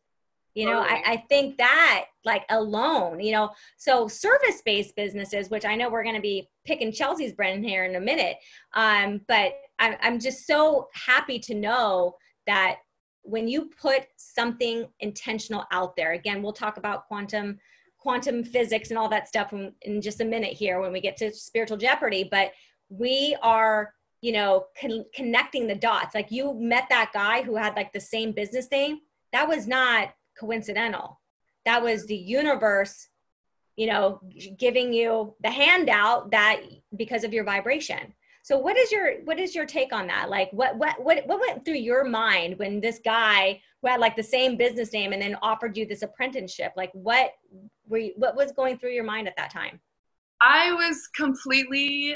You 0.53 0.67
know. 0.67 0.79
I, 0.79 1.03
I 1.05 1.17
think 1.27 1.57
that 1.57 2.05
like 2.23 2.45
alone 2.49 3.19
you 3.19 3.33
know 3.33 3.51
so 3.75 4.07
service 4.07 4.61
based 4.63 4.95
businesses 4.95 5.49
which 5.49 5.65
i 5.65 5.75
know 5.75 5.89
we're 5.89 6.01
going 6.01 6.15
to 6.15 6.21
be 6.21 6.49
picking 6.65 6.93
chelsea's 6.93 7.33
brand 7.33 7.65
here 7.65 7.83
in 7.83 7.95
a 7.95 7.99
minute 7.99 8.38
um, 8.73 9.21
but 9.27 9.51
I'm, 9.79 9.95
I'm 10.01 10.19
just 10.19 10.47
so 10.47 10.88
happy 10.93 11.39
to 11.39 11.53
know 11.53 12.15
that 12.47 12.77
when 13.21 13.49
you 13.49 13.69
put 13.79 14.07
something 14.15 14.88
intentional 15.01 15.65
out 15.71 15.97
there 15.97 16.13
again 16.13 16.41
we'll 16.41 16.53
talk 16.53 16.77
about 16.77 17.05
quantum 17.07 17.59
quantum 18.05 18.43
physics 18.43 18.89
and 18.89 18.99
all 18.99 19.09
that 19.09 19.27
stuff 19.27 19.51
in, 19.51 19.73
in 19.81 19.99
just 19.99 20.21
a 20.21 20.25
minute 20.25 20.53
here 20.53 20.79
when 20.79 20.91
we 20.91 21.01
get 21.01 21.17
to 21.17 21.33
spiritual 21.33 21.75
jeopardy 21.75 22.23
but 22.23 22.51
we 22.89 23.35
are 23.41 23.93
you 24.21 24.31
know 24.31 24.65
con- 24.79 25.05
connecting 25.13 25.67
the 25.67 25.75
dots. 25.75 26.15
Like 26.15 26.31
you 26.31 26.53
met 26.55 26.85
that 26.89 27.11
guy 27.13 27.43
who 27.43 27.55
had 27.55 27.75
like 27.75 27.93
the 27.93 27.99
same 27.99 28.31
business 28.31 28.67
name 28.71 28.99
that 29.31 29.47
was 29.47 29.67
not 29.67 30.13
coincidental. 30.39 31.19
That 31.65 31.83
was 31.83 32.05
the 32.05 32.15
universe 32.15 33.07
you 33.75 33.87
know 33.87 34.21
giving 34.57 34.93
you 34.93 35.35
the 35.43 35.51
handout 35.51 36.31
that 36.31 36.61
because 36.95 37.23
of 37.23 37.33
your 37.33 37.43
vibration. 37.43 38.13
So 38.41 38.57
what 38.57 38.77
is 38.77 38.91
your 38.91 39.23
what 39.25 39.39
is 39.39 39.53
your 39.53 39.65
take 39.65 39.93
on 39.93 40.07
that? 40.07 40.29
Like 40.29 40.49
what 40.51 40.75
what 40.77 40.95
what 41.03 41.25
what 41.27 41.39
went 41.39 41.65
through 41.65 41.75
your 41.75 42.03
mind 42.03 42.57
when 42.57 42.81
this 42.81 42.99
guy 43.03 43.61
who 43.81 43.89
had 43.89 43.99
like 43.99 44.15
the 44.15 44.23
same 44.23 44.57
business 44.57 44.91
name 44.91 45.13
and 45.13 45.21
then 45.21 45.37
offered 45.43 45.77
you 45.77 45.85
this 45.85 46.01
apprenticeship? 46.01 46.73
Like 46.75 46.91
what 46.93 47.31
were 47.88 47.97
you, 47.97 48.13
what 48.17 48.36
was 48.36 48.51
going 48.51 48.77
through 48.77 48.91
your 48.91 49.03
mind 49.03 49.27
at 49.27 49.36
that 49.38 49.51
time 49.51 49.79
I 50.41 50.73
was 50.73 51.07
completely 51.07 52.15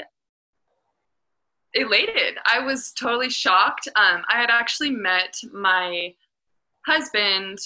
elated. 1.74 2.38
I 2.46 2.60
was 2.60 2.92
totally 2.92 3.30
shocked. 3.30 3.88
Um, 3.96 4.22
I 4.28 4.40
had 4.40 4.50
actually 4.50 4.90
met 4.90 5.36
my 5.52 6.14
husband 6.86 7.58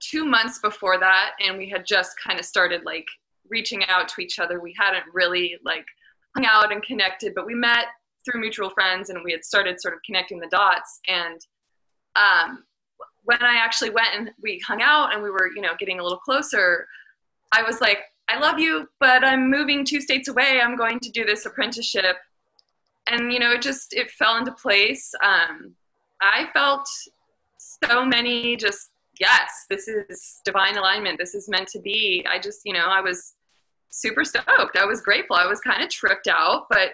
two 0.00 0.24
months 0.24 0.58
before 0.58 0.98
that, 0.98 1.32
and 1.40 1.58
we 1.58 1.68
had 1.68 1.84
just 1.86 2.12
kind 2.22 2.38
of 2.38 2.44
started 2.44 2.84
like 2.84 3.06
reaching 3.48 3.84
out 3.86 4.08
to 4.08 4.20
each 4.20 4.38
other. 4.38 4.60
We 4.60 4.74
hadn't 4.78 5.04
really 5.12 5.56
like 5.64 5.86
hung 6.34 6.46
out 6.46 6.72
and 6.72 6.82
connected, 6.82 7.34
but 7.34 7.46
we 7.46 7.54
met 7.54 7.86
through 8.24 8.40
mutual 8.40 8.70
friends, 8.70 9.10
and 9.10 9.22
we 9.24 9.32
had 9.32 9.44
started 9.44 9.80
sort 9.80 9.94
of 9.94 10.00
connecting 10.04 10.40
the 10.40 10.48
dots. 10.48 11.00
And 11.08 11.40
um, 12.16 12.64
when 13.24 13.42
I 13.42 13.56
actually 13.56 13.90
went 13.90 14.14
and 14.14 14.30
we 14.42 14.60
hung 14.66 14.82
out, 14.82 15.12
and 15.12 15.22
we 15.22 15.30
were 15.30 15.50
you 15.54 15.62
know 15.62 15.74
getting 15.78 16.00
a 16.00 16.02
little 16.02 16.18
closer, 16.18 16.86
I 17.52 17.62
was 17.62 17.80
like, 17.80 17.98
I 18.28 18.38
love 18.38 18.58
you, 18.58 18.88
but 19.00 19.24
I'm 19.24 19.50
moving 19.50 19.84
two 19.84 20.00
states 20.00 20.28
away. 20.28 20.60
I'm 20.62 20.76
going 20.76 21.00
to 21.00 21.10
do 21.10 21.24
this 21.24 21.46
apprenticeship. 21.46 22.16
And, 23.08 23.32
you 23.32 23.40
know, 23.40 23.50
it 23.50 23.62
just, 23.62 23.92
it 23.92 24.10
fell 24.12 24.36
into 24.36 24.52
place. 24.52 25.12
Um, 25.24 25.74
I 26.22 26.48
felt 26.52 26.88
so 27.58 28.04
many 28.04 28.56
just, 28.56 28.90
yes, 29.18 29.66
this 29.68 29.88
is 29.88 30.40
divine 30.44 30.76
alignment. 30.76 31.18
This 31.18 31.34
is 31.34 31.48
meant 31.48 31.68
to 31.68 31.80
be. 31.80 32.24
I 32.30 32.38
just, 32.38 32.60
you 32.64 32.72
know, 32.72 32.86
I 32.86 33.00
was 33.00 33.34
super 33.88 34.24
stoked. 34.24 34.76
I 34.76 34.84
was 34.84 35.00
grateful. 35.00 35.34
I 35.34 35.46
was 35.46 35.60
kind 35.60 35.82
of 35.82 35.88
tripped 35.88 36.28
out, 36.28 36.66
but 36.70 36.90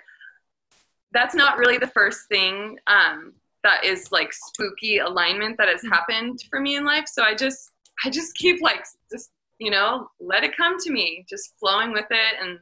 that's 1.12 1.34
not 1.34 1.58
really 1.58 1.76
the 1.76 1.86
first 1.86 2.28
thing 2.28 2.78
um, 2.86 3.34
that 3.62 3.84
is 3.84 4.10
like 4.10 4.32
spooky 4.32 4.98
alignment 4.98 5.58
that 5.58 5.68
has 5.68 5.82
happened 5.82 6.42
for 6.48 6.60
me 6.60 6.76
in 6.76 6.84
life. 6.84 7.06
So 7.08 7.22
I 7.22 7.34
just, 7.34 7.72
I 8.04 8.10
just 8.10 8.34
keep 8.36 8.62
like 8.62 8.84
just 9.12 9.30
you 9.58 9.70
know, 9.70 10.08
let 10.20 10.44
it 10.44 10.56
come 10.56 10.78
to 10.78 10.90
me, 10.90 11.24
just 11.28 11.58
flowing 11.58 11.92
with 11.92 12.06
it. 12.10 12.34
And 12.40 12.58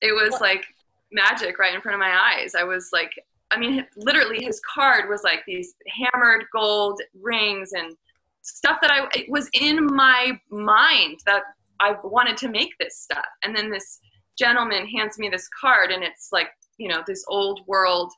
it 0.00 0.12
was 0.12 0.32
Well- 0.32 0.40
like 0.40 0.64
magic 1.12 1.58
right 1.58 1.74
in 1.74 1.80
front 1.80 1.94
of 1.94 2.00
my 2.00 2.12
eyes. 2.12 2.54
I 2.54 2.64
was 2.64 2.90
like, 2.92 3.12
I 3.50 3.58
mean, 3.58 3.86
literally, 3.96 4.44
his 4.44 4.60
card 4.60 5.08
was 5.08 5.22
like 5.22 5.44
these 5.46 5.74
hammered 5.86 6.46
gold 6.52 7.00
rings 7.20 7.72
and 7.72 7.96
stuff 8.42 8.78
that 8.82 8.90
I, 8.90 9.06
it 9.16 9.30
was 9.30 9.48
in 9.52 9.86
my 9.86 10.38
mind 10.50 11.20
that 11.26 11.42
I 11.80 11.96
wanted 12.02 12.36
to 12.38 12.48
make 12.48 12.76
this 12.78 12.98
stuff. 12.98 13.24
And 13.44 13.54
then 13.56 13.70
this 13.70 14.00
gentleman 14.36 14.86
hands 14.86 15.18
me 15.18 15.28
this 15.28 15.48
card, 15.60 15.92
and 15.92 16.02
it's 16.02 16.30
like, 16.32 16.48
you 16.78 16.88
know, 16.88 17.02
this 17.06 17.24
old 17.28 17.60
world 17.66 18.12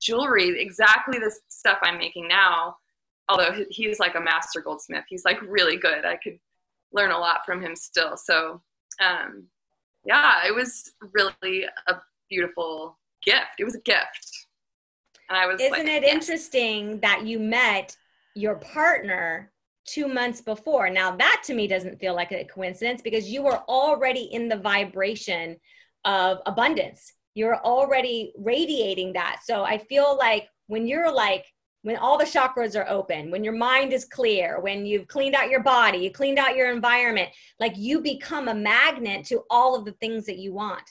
jewelry, 0.00 0.60
exactly 0.60 1.18
the 1.18 1.34
stuff 1.48 1.78
I'm 1.82 1.98
making 1.98 2.28
now. 2.28 2.76
Although 3.28 3.64
he's 3.68 3.98
like 3.98 4.14
a 4.14 4.20
master 4.20 4.62
goldsmith, 4.62 5.04
he's 5.08 5.24
like 5.24 5.40
really 5.42 5.76
good. 5.76 6.06
I 6.06 6.16
could 6.16 6.38
learn 6.92 7.10
a 7.10 7.18
lot 7.18 7.44
from 7.44 7.62
him 7.62 7.74
still. 7.76 8.16
So, 8.16 8.62
um, 9.00 9.46
yeah, 10.04 10.46
it 10.46 10.54
was 10.54 10.90
really 11.12 11.66
a 11.86 11.96
beautiful 12.30 12.98
gift. 13.22 13.58
It 13.58 13.64
was 13.64 13.74
a 13.74 13.80
gift. 13.80 14.46
And 15.28 15.38
I 15.38 15.46
was 15.46 15.60
Isn't 15.60 15.72
like, 15.72 15.86
it 15.86 16.02
yes. 16.02 16.12
interesting 16.12 17.00
that 17.00 17.26
you 17.26 17.38
met 17.38 17.94
your 18.34 18.56
partner 18.56 19.52
two 19.84 20.08
months 20.08 20.40
before? 20.40 20.90
Now, 20.90 21.16
that 21.16 21.42
to 21.46 21.54
me 21.54 21.66
doesn't 21.66 21.98
feel 21.98 22.14
like 22.14 22.32
a 22.32 22.44
coincidence 22.44 23.02
because 23.02 23.28
you 23.28 23.42
were 23.42 23.58
already 23.68 24.28
in 24.32 24.48
the 24.48 24.56
vibration 24.56 25.56
of 26.04 26.38
abundance. 26.46 27.12
You're 27.34 27.58
already 27.58 28.32
radiating 28.36 29.12
that. 29.14 29.40
So 29.44 29.64
I 29.64 29.78
feel 29.78 30.16
like 30.16 30.48
when 30.66 30.86
you're 30.86 31.12
like, 31.12 31.44
when 31.82 31.96
all 31.96 32.18
the 32.18 32.24
chakras 32.24 32.76
are 32.76 32.88
open, 32.88 33.30
when 33.30 33.44
your 33.44 33.54
mind 33.54 33.92
is 33.92 34.04
clear, 34.04 34.60
when 34.60 34.84
you've 34.84 35.06
cleaned 35.06 35.34
out 35.34 35.50
your 35.50 35.62
body, 35.62 35.98
you 35.98 36.10
cleaned 36.10 36.38
out 36.38 36.56
your 36.56 36.72
environment, 36.72 37.30
like 37.60 37.74
you 37.76 38.00
become 38.00 38.48
a 38.48 38.54
magnet 38.54 39.24
to 39.26 39.44
all 39.48 39.76
of 39.76 39.84
the 39.84 39.92
things 39.92 40.26
that 40.26 40.38
you 40.38 40.52
want. 40.52 40.82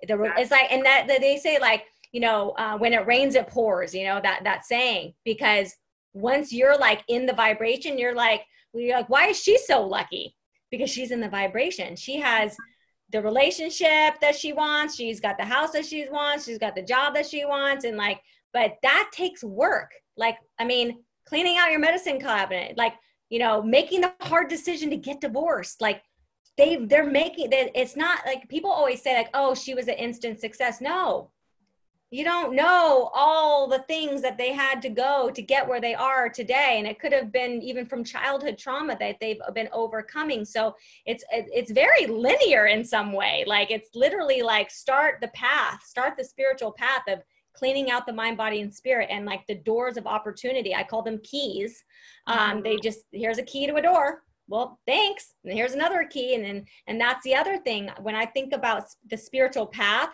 It's 0.00 0.50
like, 0.50 0.70
and 0.70 0.84
that, 0.84 1.06
that 1.08 1.20
they 1.20 1.36
say 1.38 1.58
like, 1.58 1.84
you 2.12 2.20
know, 2.20 2.50
uh, 2.58 2.76
when 2.76 2.92
it 2.92 3.06
rains, 3.06 3.34
it 3.34 3.46
pours, 3.46 3.94
you 3.94 4.04
know, 4.04 4.20
that, 4.22 4.40
that 4.44 4.64
saying, 4.64 5.14
because 5.24 5.74
once 6.12 6.52
you're 6.52 6.76
like 6.76 7.02
in 7.08 7.26
the 7.26 7.32
vibration, 7.32 7.98
you're 7.98 8.14
like, 8.14 8.42
you're 8.74 8.96
like, 8.96 9.08
why 9.08 9.28
is 9.28 9.40
she 9.40 9.58
so 9.58 9.86
lucky? 9.86 10.36
Because 10.70 10.90
she's 10.90 11.12
in 11.12 11.20
the 11.20 11.28
vibration. 11.28 11.96
She 11.96 12.18
has 12.18 12.56
the 13.10 13.22
relationship 13.22 14.20
that 14.20 14.34
she 14.36 14.52
wants. 14.52 14.96
She's 14.96 15.20
got 15.20 15.38
the 15.38 15.44
house 15.44 15.72
that 15.72 15.86
she 15.86 16.08
wants. 16.10 16.44
She's 16.44 16.58
got 16.58 16.74
the 16.74 16.82
job 16.82 17.14
that 17.14 17.26
she 17.26 17.44
wants. 17.44 17.84
And 17.84 17.96
like, 17.96 18.20
but 18.52 18.74
that 18.82 19.10
takes 19.12 19.44
work. 19.44 19.92
Like, 20.16 20.38
I 20.58 20.64
mean, 20.64 21.02
cleaning 21.26 21.56
out 21.58 21.70
your 21.70 21.80
medicine 21.80 22.20
cabinet, 22.20 22.76
like, 22.76 22.94
you 23.28 23.38
know, 23.38 23.62
making 23.62 24.02
the 24.02 24.12
hard 24.22 24.48
decision 24.48 24.90
to 24.90 24.96
get 24.96 25.20
divorced. 25.20 25.80
Like, 25.80 26.02
they 26.56 26.76
they're 26.76 27.08
making 27.08 27.50
that 27.50 27.70
it's 27.78 27.96
not 27.96 28.20
like 28.24 28.48
people 28.48 28.70
always 28.70 29.02
say 29.02 29.14
like 29.14 29.28
oh 29.34 29.54
she 29.54 29.74
was 29.74 29.88
an 29.88 29.94
instant 29.94 30.40
success. 30.40 30.80
No. 30.80 31.30
You 32.12 32.22
don't 32.22 32.54
know 32.54 33.10
all 33.14 33.66
the 33.66 33.80
things 33.88 34.22
that 34.22 34.38
they 34.38 34.52
had 34.52 34.80
to 34.82 34.88
go 34.88 35.28
to 35.34 35.42
get 35.42 35.66
where 35.66 35.80
they 35.80 35.94
are 35.94 36.28
today. 36.28 36.76
And 36.78 36.86
it 36.86 37.00
could 37.00 37.12
have 37.12 37.32
been 37.32 37.60
even 37.62 37.84
from 37.84 38.04
childhood 38.04 38.58
trauma 38.58 38.96
that 39.00 39.16
they've 39.20 39.40
been 39.54 39.68
overcoming. 39.72 40.44
So 40.44 40.76
it's 41.04 41.24
it's 41.30 41.72
very 41.72 42.06
linear 42.06 42.66
in 42.66 42.84
some 42.84 43.12
way. 43.12 43.42
Like 43.46 43.72
it's 43.72 43.88
literally 43.94 44.40
like 44.40 44.70
start 44.70 45.18
the 45.20 45.28
path 45.28 45.82
start 45.84 46.16
the 46.16 46.24
spiritual 46.24 46.72
path 46.72 47.02
of 47.08 47.22
cleaning 47.56 47.90
out 47.90 48.06
the 48.06 48.12
mind 48.12 48.36
body 48.36 48.60
and 48.60 48.72
spirit 48.72 49.08
and 49.10 49.26
like 49.26 49.46
the 49.46 49.54
doors 49.54 49.96
of 49.96 50.06
opportunity. 50.06 50.74
I 50.74 50.82
call 50.82 51.02
them 51.02 51.20
keys. 51.22 51.84
Um, 52.26 52.62
they 52.62 52.76
just 52.76 53.00
here's 53.12 53.38
a 53.38 53.42
key 53.42 53.66
to 53.66 53.74
a 53.76 53.82
door. 53.82 54.22
Well 54.48 54.78
thanks. 54.86 55.34
And 55.44 55.52
here's 55.52 55.72
another 55.72 56.04
key. 56.04 56.34
And 56.34 56.44
then 56.44 56.64
and 56.86 57.00
that's 57.00 57.24
the 57.24 57.34
other 57.34 57.58
thing. 57.58 57.90
When 58.00 58.14
i 58.14 58.26
think 58.26 58.52
about 58.52 58.84
the 59.10 59.16
spiritual 59.16 59.66
path 59.66 60.10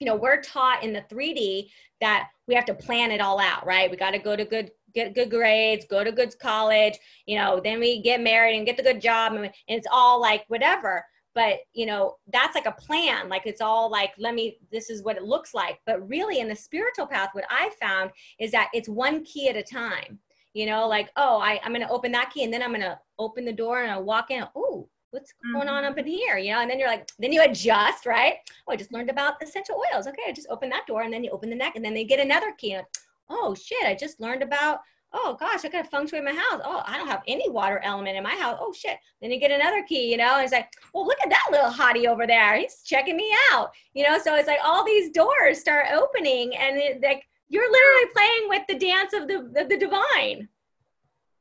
you 0.00 0.06
know 0.06 0.16
we're 0.16 0.40
taught 0.40 0.82
in 0.82 0.92
the 0.92 1.02
3d 1.02 1.68
that 2.00 2.28
we 2.46 2.54
have 2.54 2.64
to 2.66 2.74
plan 2.74 3.10
it 3.10 3.20
all 3.20 3.40
out 3.40 3.64
right? 3.66 3.90
We 3.90 3.96
got 3.96 4.10
to 4.10 4.18
go 4.18 4.36
to 4.36 4.44
good 4.44 4.70
get 4.94 5.14
good 5.14 5.30
grades 5.30 5.86
go 5.90 6.04
to 6.04 6.12
good 6.12 6.38
college 6.38 6.98
you 7.26 7.36
know 7.36 7.60
then 7.62 7.80
we 7.80 8.00
get 8.02 8.20
married 8.20 8.56
and 8.56 8.66
get 8.66 8.76
the 8.76 8.82
good 8.82 9.00
job 9.00 9.32
and, 9.32 9.50
it's 9.66 9.86
all 9.90 10.20
like 10.20 10.44
whatever 10.48 11.04
but 11.34 11.58
you 11.72 11.86
know 11.86 12.16
that's 12.32 12.54
like 12.54 12.66
a 12.66 12.72
plan 12.72 13.28
like 13.28 13.42
it's 13.44 13.60
all 13.60 13.90
like 13.90 14.12
let 14.18 14.34
me 14.34 14.58
this 14.70 14.90
is 14.90 15.02
what 15.02 15.16
it 15.16 15.24
looks 15.24 15.54
like. 15.54 15.80
But 15.86 16.08
really 16.08 16.40
in 16.40 16.48
the 16.48 16.56
spiritual 16.56 17.06
path 17.06 17.30
what 17.32 17.44
i 17.50 17.70
found 17.80 18.10
is 18.38 18.50
that 18.52 18.70
it's 18.72 18.88
one 18.88 19.24
key 19.24 19.48
at 19.48 19.56
a 19.56 19.62
time 19.62 20.18
you 20.52 20.66
know 20.66 20.86
like 20.86 21.10
oh 21.16 21.38
I, 21.38 21.60
i'm 21.64 21.72
going 21.72 21.86
to 21.86 21.92
open 21.92 22.12
that 22.12 22.30
key 22.30 22.44
and 22.44 22.52
then 22.52 22.62
i'm 22.62 22.70
going 22.70 22.80
to 22.80 22.98
open 23.18 23.44
the 23.44 23.52
door 23.52 23.82
and 23.82 23.90
i 23.90 23.98
walk 23.98 24.30
in. 24.30 24.44
Oh 24.54 24.88
what's 25.10 25.32
going 25.52 25.68
on 25.68 25.84
up 25.84 25.92
mm-hmm. 25.92 26.00
in 26.00 26.06
here? 26.06 26.38
You 26.38 26.52
know 26.52 26.60
and 26.60 26.68
then 26.68 26.78
you're 26.78 26.88
like 26.88 27.08
then 27.18 27.32
you 27.32 27.42
adjust 27.42 28.04
right? 28.04 28.34
Oh 28.66 28.72
i 28.72 28.76
just 28.76 28.92
learned 28.92 29.10
about 29.10 29.42
essential 29.42 29.80
oils. 29.92 30.06
Okay 30.06 30.22
i 30.28 30.32
just 30.32 30.48
open 30.50 30.68
that 30.70 30.86
door 30.86 31.02
and 31.02 31.12
then 31.12 31.24
you 31.24 31.30
open 31.30 31.50
the 31.50 31.56
neck 31.56 31.76
and 31.76 31.84
then 31.84 31.94
they 31.94 32.04
get 32.04 32.20
another 32.20 32.52
key. 32.58 32.72
And, 32.72 32.86
oh 33.30 33.54
shit 33.54 33.86
i 33.86 33.94
just 33.94 34.20
learned 34.20 34.42
about 34.42 34.80
oh 35.14 35.36
gosh 35.38 35.64
i 35.64 35.68
gotta 35.68 35.88
feng 35.88 36.06
shui 36.06 36.20
my 36.20 36.32
house 36.32 36.60
oh 36.64 36.82
i 36.86 36.98
don't 36.98 37.08
have 37.08 37.22
any 37.26 37.48
water 37.48 37.80
element 37.84 38.16
in 38.16 38.22
my 38.22 38.34
house 38.34 38.58
oh 38.60 38.72
shit 38.72 38.98
then 39.22 39.30
you 39.30 39.38
get 39.38 39.50
another 39.50 39.82
key 39.84 40.10
you 40.10 40.16
know 40.16 40.34
and 40.34 40.44
it's 40.44 40.52
like 40.52 40.68
well 40.92 41.06
look 41.06 41.18
at 41.22 41.30
that 41.30 41.46
little 41.50 41.70
hottie 41.70 42.06
over 42.06 42.26
there 42.26 42.58
he's 42.58 42.82
checking 42.84 43.16
me 43.16 43.32
out 43.52 43.70
you 43.94 44.04
know 44.04 44.18
so 44.18 44.34
it's 44.34 44.48
like 44.48 44.60
all 44.62 44.84
these 44.84 45.10
doors 45.10 45.58
start 45.58 45.86
opening 45.92 46.54
and 46.56 46.76
it, 46.76 47.00
like 47.02 47.22
you're 47.48 47.70
literally 47.70 48.12
playing 48.14 48.48
with 48.48 48.62
the 48.68 48.74
dance 48.74 49.12
of 49.12 49.28
the, 49.28 49.62
of 49.62 49.68
the 49.68 49.78
divine 49.78 50.48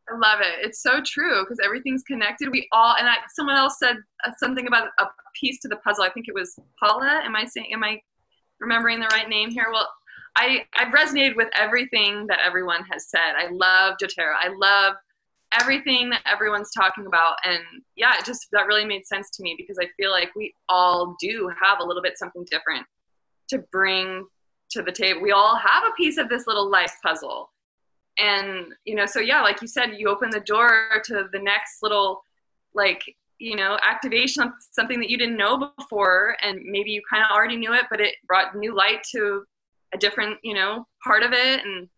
I 0.09 0.17
love 0.17 0.41
it. 0.41 0.65
It's 0.65 0.83
so 0.83 1.01
true 1.01 1.43
because 1.43 1.59
everything's 1.63 2.03
connected. 2.03 2.49
We 2.51 2.67
all 2.73 2.95
and 2.99 3.07
I, 3.07 3.15
someone 3.33 3.55
else 3.55 3.79
said 3.79 3.95
uh, 4.27 4.31
something 4.37 4.67
about 4.67 4.89
a 4.99 5.05
piece 5.39 5.59
to 5.61 5.69
the 5.69 5.77
puzzle. 5.77 6.03
I 6.03 6.09
think 6.09 6.27
it 6.27 6.33
was 6.33 6.59
Paula. 6.77 7.21
Am 7.23 7.37
I 7.37 7.45
saying? 7.45 7.69
Am 7.71 7.85
I 7.85 8.01
remembering 8.59 8.99
the 8.99 9.07
right 9.13 9.29
name 9.29 9.49
here? 9.49 9.67
Well, 9.71 9.87
I 10.35 10.65
I've 10.75 10.93
resonated 10.93 11.35
with 11.35 11.49
everything 11.53 12.27
that 12.27 12.39
everyone 12.45 12.83
has 12.91 13.09
said. 13.09 13.33
I 13.37 13.49
love 13.51 13.95
doTERRA. 14.01 14.33
I 14.39 14.49
love 14.55 14.95
everything 15.59 16.09
that 16.09 16.21
everyone's 16.25 16.71
talking 16.71 17.05
about, 17.05 17.35
and 17.43 17.61
yeah, 17.95 18.13
it 18.17 18.25
just 18.25 18.47
that 18.51 18.67
really 18.67 18.85
made 18.85 19.05
sense 19.05 19.29
to 19.31 19.43
me 19.43 19.55
because 19.57 19.77
I 19.79 19.87
feel 19.97 20.11
like 20.11 20.31
we 20.35 20.53
all 20.69 21.15
do 21.19 21.51
have 21.61 21.79
a 21.79 21.83
little 21.83 22.01
bit 22.01 22.17
something 22.17 22.45
different 22.49 22.85
to 23.49 23.59
bring 23.71 24.25
to 24.71 24.81
the 24.81 24.91
table. 24.91 25.21
We 25.21 25.31
all 25.31 25.55
have 25.55 25.83
a 25.83 25.93
piece 25.95 26.17
of 26.17 26.29
this 26.29 26.47
little 26.47 26.69
life 26.69 26.93
puzzle 27.03 27.49
and 28.19 28.67
you 28.85 28.95
know 28.95 29.05
so 29.05 29.19
yeah 29.19 29.41
like 29.41 29.61
you 29.61 29.67
said 29.67 29.93
you 29.97 30.07
open 30.07 30.29
the 30.29 30.39
door 30.41 31.01
to 31.03 31.27
the 31.31 31.39
next 31.39 31.81
little 31.81 32.23
like 32.75 33.01
you 33.39 33.55
know 33.55 33.77
activation 33.83 34.51
something 34.71 34.99
that 34.99 35.09
you 35.09 35.17
didn't 35.17 35.37
know 35.37 35.71
before 35.77 36.35
and 36.41 36.59
maybe 36.63 36.91
you 36.91 37.01
kind 37.09 37.23
of 37.23 37.35
already 37.35 37.55
knew 37.55 37.73
it 37.73 37.85
but 37.89 37.99
it 37.99 38.15
brought 38.27 38.55
new 38.55 38.75
light 38.75 39.03
to 39.11 39.43
a 39.93 39.97
different 39.97 40.37
you 40.43 40.53
know 40.53 40.87
part 41.03 41.23
of 41.23 41.33
it. 41.33 41.63
And 41.63 41.89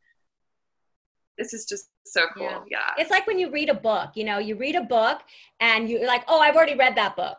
this 1.37 1.53
is 1.53 1.65
just 1.65 1.89
so 2.05 2.25
cool. 2.33 2.43
Yeah. 2.43 2.61
yeah. 2.69 2.91
It's 2.97 3.11
like 3.11 3.27
when 3.27 3.39
you 3.39 3.51
read 3.51 3.69
a 3.69 3.73
book 3.73 4.11
you 4.15 4.23
know 4.23 4.37
you 4.37 4.55
read 4.55 4.75
a 4.75 4.83
book 4.83 5.21
and 5.59 5.89
you're 5.89 6.05
like 6.05 6.23
oh 6.27 6.39
i've 6.39 6.55
already 6.55 6.75
read 6.75 6.95
that 6.95 7.15
book. 7.15 7.37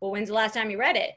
Well 0.00 0.10
when's 0.10 0.28
the 0.28 0.34
last 0.34 0.54
time 0.54 0.70
you 0.70 0.78
read 0.78 0.96
it? 0.96 1.12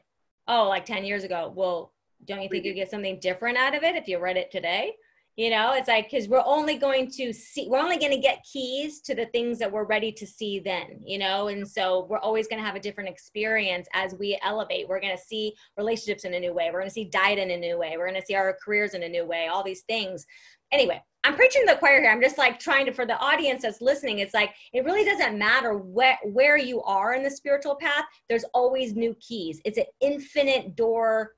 Oh 0.48 0.68
like 0.68 0.86
10 0.86 1.06
years 1.06 1.24
ago. 1.24 1.52
Well 1.56 1.92
don't 2.26 2.42
you 2.42 2.50
think 2.50 2.66
you 2.66 2.74
get 2.74 2.90
something 2.90 3.20
different 3.20 3.58
out 3.58 3.76
of 3.76 3.84
it 3.84 3.96
if 3.96 4.08
you 4.08 4.20
read 4.20 4.38
it 4.38 4.52
today 4.52 4.94
you 5.36 5.50
know 5.50 5.74
it's 5.74 5.88
like 5.88 6.10
because 6.10 6.28
we're 6.28 6.44
only 6.46 6.78
going 6.78 7.10
to 7.10 7.34
see 7.34 7.68
we're 7.70 7.80
only 7.80 7.98
going 7.98 8.12
to 8.12 8.18
get 8.18 8.46
keys 8.52 9.02
to 9.02 9.16
the 9.16 9.26
things 9.28 9.60
that 9.60 9.72
we're 9.72 9.86
ready 9.86 10.12
to 10.12 10.26
see 10.26 10.60
then 10.60 11.02
you 11.06 11.18
know? 11.18 11.48
And 11.48 11.68
so 11.68 12.08
we're 12.10 12.20
always 12.20 12.48
going 12.48 12.62
to 12.62 12.66
have 12.66 12.76
a 12.76 12.80
different 12.80 13.10
experience 13.10 13.88
as 13.94 14.16
we 14.16 14.40
elevate. 14.44 14.88
We're 14.88 15.00
going 15.00 15.16
to 15.16 15.22
see 15.22 15.54
relationships 15.78 16.26
in 16.26 16.34
a 16.34 16.40
new 16.40 16.54
way. 16.54 16.70
We're 16.72 16.80
going 16.80 16.90
to 16.90 16.94
see 16.94 17.06
diet 17.06 17.40
in 17.40 17.52
a 17.52 17.58
new 17.58 17.78
way. 17.78 17.96
We're 17.98 18.10
going 18.10 18.20
to 18.20 18.26
see 18.26 18.36
our 18.36 18.58
careers 18.64 18.94
in 18.94 19.04
a 19.04 19.10
new 19.10 19.26
way 19.26 19.48
all 19.48 19.64
these 19.64 19.82
things. 19.82 20.26
Anyway 20.72 21.02
i'm 21.26 21.36
preaching 21.36 21.66
the 21.66 21.76
choir 21.76 22.02
here. 22.02 22.12
I'm 22.12 22.22
just 22.22 22.38
like 22.38 22.60
trying 22.60 22.86
to 22.86 22.92
for 22.92 23.06
the 23.06 23.18
audience 23.18 23.62
that's 23.62 23.80
listening 23.80 24.20
it's 24.20 24.34
like 24.34 24.54
it 24.74 24.84
really 24.84 25.06
doesn't 25.06 25.38
matter 25.38 25.78
where 25.78 26.18
where 26.26 26.58
you 26.58 26.82
are 26.84 27.14
in 27.14 27.24
the 27.24 27.30
spiritual 27.30 27.76
path 27.76 28.04
there's 28.28 28.44
always 28.54 28.94
new 28.94 29.16
keys. 29.22 29.62
It's 29.64 29.78
an 29.78 29.86
infinite 30.02 30.76
door 30.76 31.32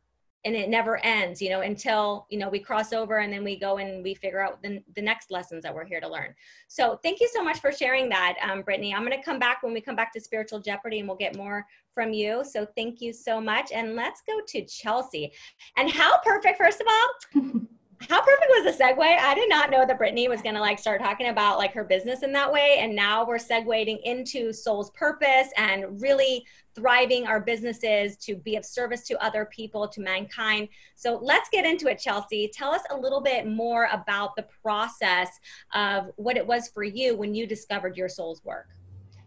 and 0.45 0.55
it 0.55 0.69
never 0.69 1.03
ends 1.03 1.41
you 1.41 1.49
know 1.49 1.61
until 1.61 2.25
you 2.29 2.39
know 2.39 2.47
we 2.49 2.59
cross 2.59 2.93
over 2.93 3.17
and 3.17 3.33
then 3.33 3.43
we 3.43 3.57
go 3.57 3.77
and 3.77 4.03
we 4.03 4.13
figure 4.13 4.39
out 4.39 4.61
the, 4.61 4.81
the 4.95 5.01
next 5.01 5.31
lessons 5.31 5.63
that 5.63 5.73
we're 5.73 5.85
here 5.85 5.99
to 5.99 6.07
learn. 6.07 6.33
So 6.67 6.99
thank 7.03 7.19
you 7.19 7.29
so 7.33 7.43
much 7.43 7.59
for 7.59 7.71
sharing 7.71 8.09
that 8.09 8.35
um, 8.41 8.61
brittany. 8.61 8.93
I'm 8.93 9.05
going 9.05 9.17
to 9.17 9.23
come 9.23 9.39
back 9.39 9.63
when 9.63 9.73
we 9.73 9.81
come 9.81 9.95
back 9.95 10.13
to 10.13 10.21
spiritual 10.21 10.59
jeopardy 10.59 10.99
and 10.99 11.07
we'll 11.07 11.17
get 11.17 11.35
more 11.35 11.65
from 11.93 12.13
you. 12.13 12.43
So 12.43 12.67
thank 12.75 13.01
you 13.01 13.13
so 13.13 13.41
much 13.41 13.71
and 13.71 13.95
let's 13.95 14.21
go 14.27 14.39
to 14.47 14.65
chelsea. 14.65 15.33
And 15.77 15.89
how 15.89 16.19
perfect 16.19 16.57
first 16.57 16.81
of 16.81 16.87
all 16.87 17.61
how 18.09 18.21
perfect 18.21 18.49
was 18.49 18.77
the 18.77 18.83
segue? 18.83 18.99
I 18.99 19.33
did 19.33 19.49
not 19.49 19.71
know 19.71 19.85
that 19.85 19.97
Brittany 19.97 20.27
was 20.27 20.41
going 20.41 20.55
to 20.55 20.61
like 20.61 20.79
start 20.79 21.01
talking 21.01 21.27
about 21.27 21.57
like 21.57 21.73
her 21.73 21.83
business 21.83 22.23
in 22.23 22.31
that 22.33 22.51
way. 22.51 22.77
And 22.79 22.95
now 22.95 23.25
we're 23.25 23.37
segueing 23.37 23.99
into 24.03 24.51
soul's 24.53 24.91
purpose 24.91 25.47
and 25.57 26.01
really 26.01 26.45
thriving 26.75 27.25
our 27.25 27.39
businesses 27.39 28.17
to 28.17 28.35
be 28.35 28.57
of 28.57 28.65
service 28.65 29.07
to 29.07 29.23
other 29.23 29.45
people, 29.45 29.87
to 29.87 30.01
mankind. 30.01 30.67
So 30.95 31.19
let's 31.21 31.49
get 31.49 31.65
into 31.65 31.87
it, 31.87 31.99
Chelsea. 31.99 32.49
Tell 32.53 32.71
us 32.71 32.81
a 32.91 32.97
little 32.97 33.21
bit 33.21 33.47
more 33.47 33.87
about 33.91 34.35
the 34.35 34.45
process 34.61 35.29
of 35.73 36.11
what 36.17 36.37
it 36.37 36.45
was 36.45 36.67
for 36.67 36.83
you 36.83 37.15
when 37.15 37.33
you 37.33 37.47
discovered 37.47 37.95
your 37.95 38.09
soul's 38.09 38.43
work. 38.43 38.67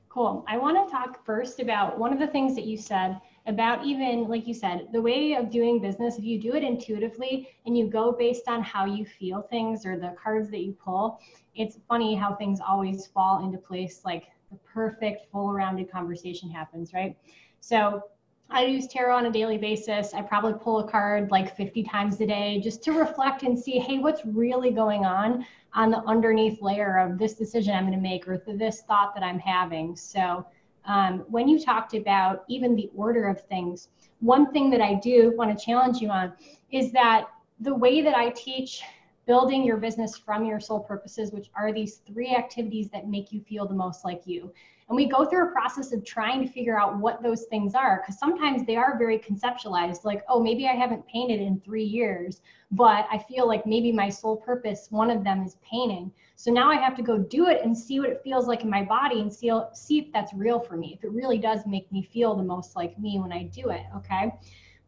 Cool. 0.09 0.45
I 0.49 0.59
want 0.59 0.87
to 0.87 0.91
talk 0.91 1.25
first 1.25 1.61
about 1.61 1.99
one 1.99 2.13
of 2.13 2.19
the 2.19 2.27
things 2.27 2.55
that 2.55 2.65
you 2.65 2.77
said 2.77 3.21
about 3.49 3.85
even 3.85 4.29
like 4.29 4.47
you 4.47 4.55
said 4.55 4.87
the 4.93 5.01
way 5.01 5.35
of 5.35 5.51
doing 5.51 5.81
business 5.81 6.19
if 6.19 6.25
you 6.25 6.39
do 6.39 6.55
it 6.55 6.63
intuitively 6.63 7.49
and 7.67 7.77
you 7.77 7.89
go 7.89 8.13
based 8.13 8.47
on 8.47 8.63
how 8.63 8.85
you 8.85 9.05
feel 9.05 9.43
things 9.43 9.85
or 9.87 9.99
the 9.99 10.15
cards 10.23 10.51
that 10.51 10.61
you 10.61 10.73
pull 10.73 11.19
it's 11.55 11.79
funny 11.89 12.15
how 12.15 12.35
things 12.35 12.61
always 12.67 13.07
fall 13.07 13.45
into 13.45 13.57
place 13.59 14.03
like 14.05 14.29
the 14.51 14.59
perfect 14.59 15.31
full 15.33 15.53
rounded 15.53 15.91
conversation 15.91 16.51
happens 16.51 16.93
right 16.93 17.17
so 17.61 18.03
I 18.51 18.65
use 18.65 18.87
tarot 18.87 19.15
on 19.15 19.27
a 19.27 19.31
daily 19.31 19.59
basis. 19.59 20.15
I 20.15 20.23
probably 20.23 20.55
pull 20.55 20.79
a 20.79 20.91
card 20.91 21.31
like 21.31 21.55
50 21.55 21.83
times 21.83 22.19
a 22.23 22.27
day 22.27 22.61
just 22.65 22.83
to 22.85 22.93
reflect 22.93 23.43
and 23.43 23.59
see, 23.59 23.79
hey, 23.79 23.99
what's 23.99 24.25
really 24.25 24.71
going 24.71 25.05
on 25.05 25.45
on 25.75 25.91
the 25.91 25.99
underneath 26.05 26.63
layer 26.63 26.97
of 26.99 27.19
this 27.19 27.35
decision 27.35 27.75
I'm 27.75 27.85
going 27.85 27.93
to 27.93 28.01
make 28.01 28.27
or 28.27 28.43
this 28.47 28.81
thought 28.83 29.15
that 29.15 29.23
I'm 29.23 29.39
having. 29.39 29.95
So, 29.97 30.47
um, 30.89 31.25
when 31.29 31.47
you 31.47 31.61
talked 31.61 31.95
about 31.95 32.45
even 32.49 32.75
the 32.75 32.91
order 32.97 33.29
of 33.29 33.43
things, 33.43 33.89
one 34.21 34.51
thing 34.53 34.71
that 34.71 34.81
I 34.81 34.95
do 34.95 35.35
want 35.37 35.57
to 35.57 35.65
challenge 35.65 35.99
you 35.99 36.09
on 36.09 36.33
is 36.73 36.91
that 36.93 37.29
the 37.61 37.75
way 37.75 38.01
that 38.01 38.17
I 38.17 38.31
teach 38.31 38.83
building 39.27 39.63
your 39.63 39.77
business 39.77 40.17
from 40.17 40.47
your 40.47 40.59
soul 40.59 40.81
purposes, 40.81 41.31
which 41.31 41.51
are 41.55 41.73
these 41.73 41.97
three 42.07 42.35
activities 42.35 42.89
that 42.89 43.07
make 43.07 43.31
you 43.31 43.43
feel 43.43 43.69
the 43.69 43.75
most 43.75 44.03
like 44.03 44.23
you. 44.25 44.51
And 44.89 44.97
we 44.97 45.07
go 45.07 45.27
through 45.27 45.49
a 45.49 45.53
process 45.53 45.93
of 45.93 46.05
trying 46.05 46.41
to 46.47 46.51
figure 46.51 46.79
out 46.81 46.99
what 46.99 47.23
those 47.23 47.45
things 47.45 47.75
are 47.75 48.01
because 48.01 48.19
sometimes 48.19 48.65
they 48.65 48.77
are 48.77 48.97
very 48.97 49.19
conceptualized, 49.19 50.05
like, 50.05 50.25
oh, 50.29 50.43
maybe 50.43 50.67
I 50.67 50.73
haven't 50.73 51.07
painted 51.07 51.41
in 51.43 51.61
three 51.61 51.85
years, 51.85 52.41
but 52.71 53.07
I 53.11 53.19
feel 53.19 53.47
like 53.47 53.67
maybe 53.67 53.93
my 53.93 54.09
soul 54.09 54.37
purpose, 54.37 54.87
one 54.91 55.11
of 55.11 55.25
them 55.25 55.43
is 55.43 55.57
painting. 55.63 56.11
So 56.37 56.51
now 56.51 56.71
I 56.71 56.77
have 56.77 56.97
to 56.97 57.03
go 57.03 57.19
do 57.19 57.49
it 57.49 57.61
and 57.63 57.77
see 57.77 58.01
what 58.01 58.09
it 58.09 58.23
feels 58.25 58.47
like 58.47 58.63
in 58.63 58.71
my 58.71 58.83
body 58.83 59.21
and 59.21 59.33
see, 59.33 59.53
see 59.75 59.99
if 59.99 60.13
that's 60.13 60.33
real 60.33 60.59
for 60.59 60.77
me, 60.77 60.95
if 60.95 61.05
it 61.05 61.13
really 61.13 61.39
does 61.39 61.67
make 61.67 61.91
me 61.93 62.03
feel 62.03 62.35
the 62.35 62.43
most 62.43 62.75
like 62.75 62.99
me 62.99 63.19
when 63.19 63.33
I 63.33 63.43
do 63.43 63.69
it. 63.69 63.83
Okay. 63.97 64.33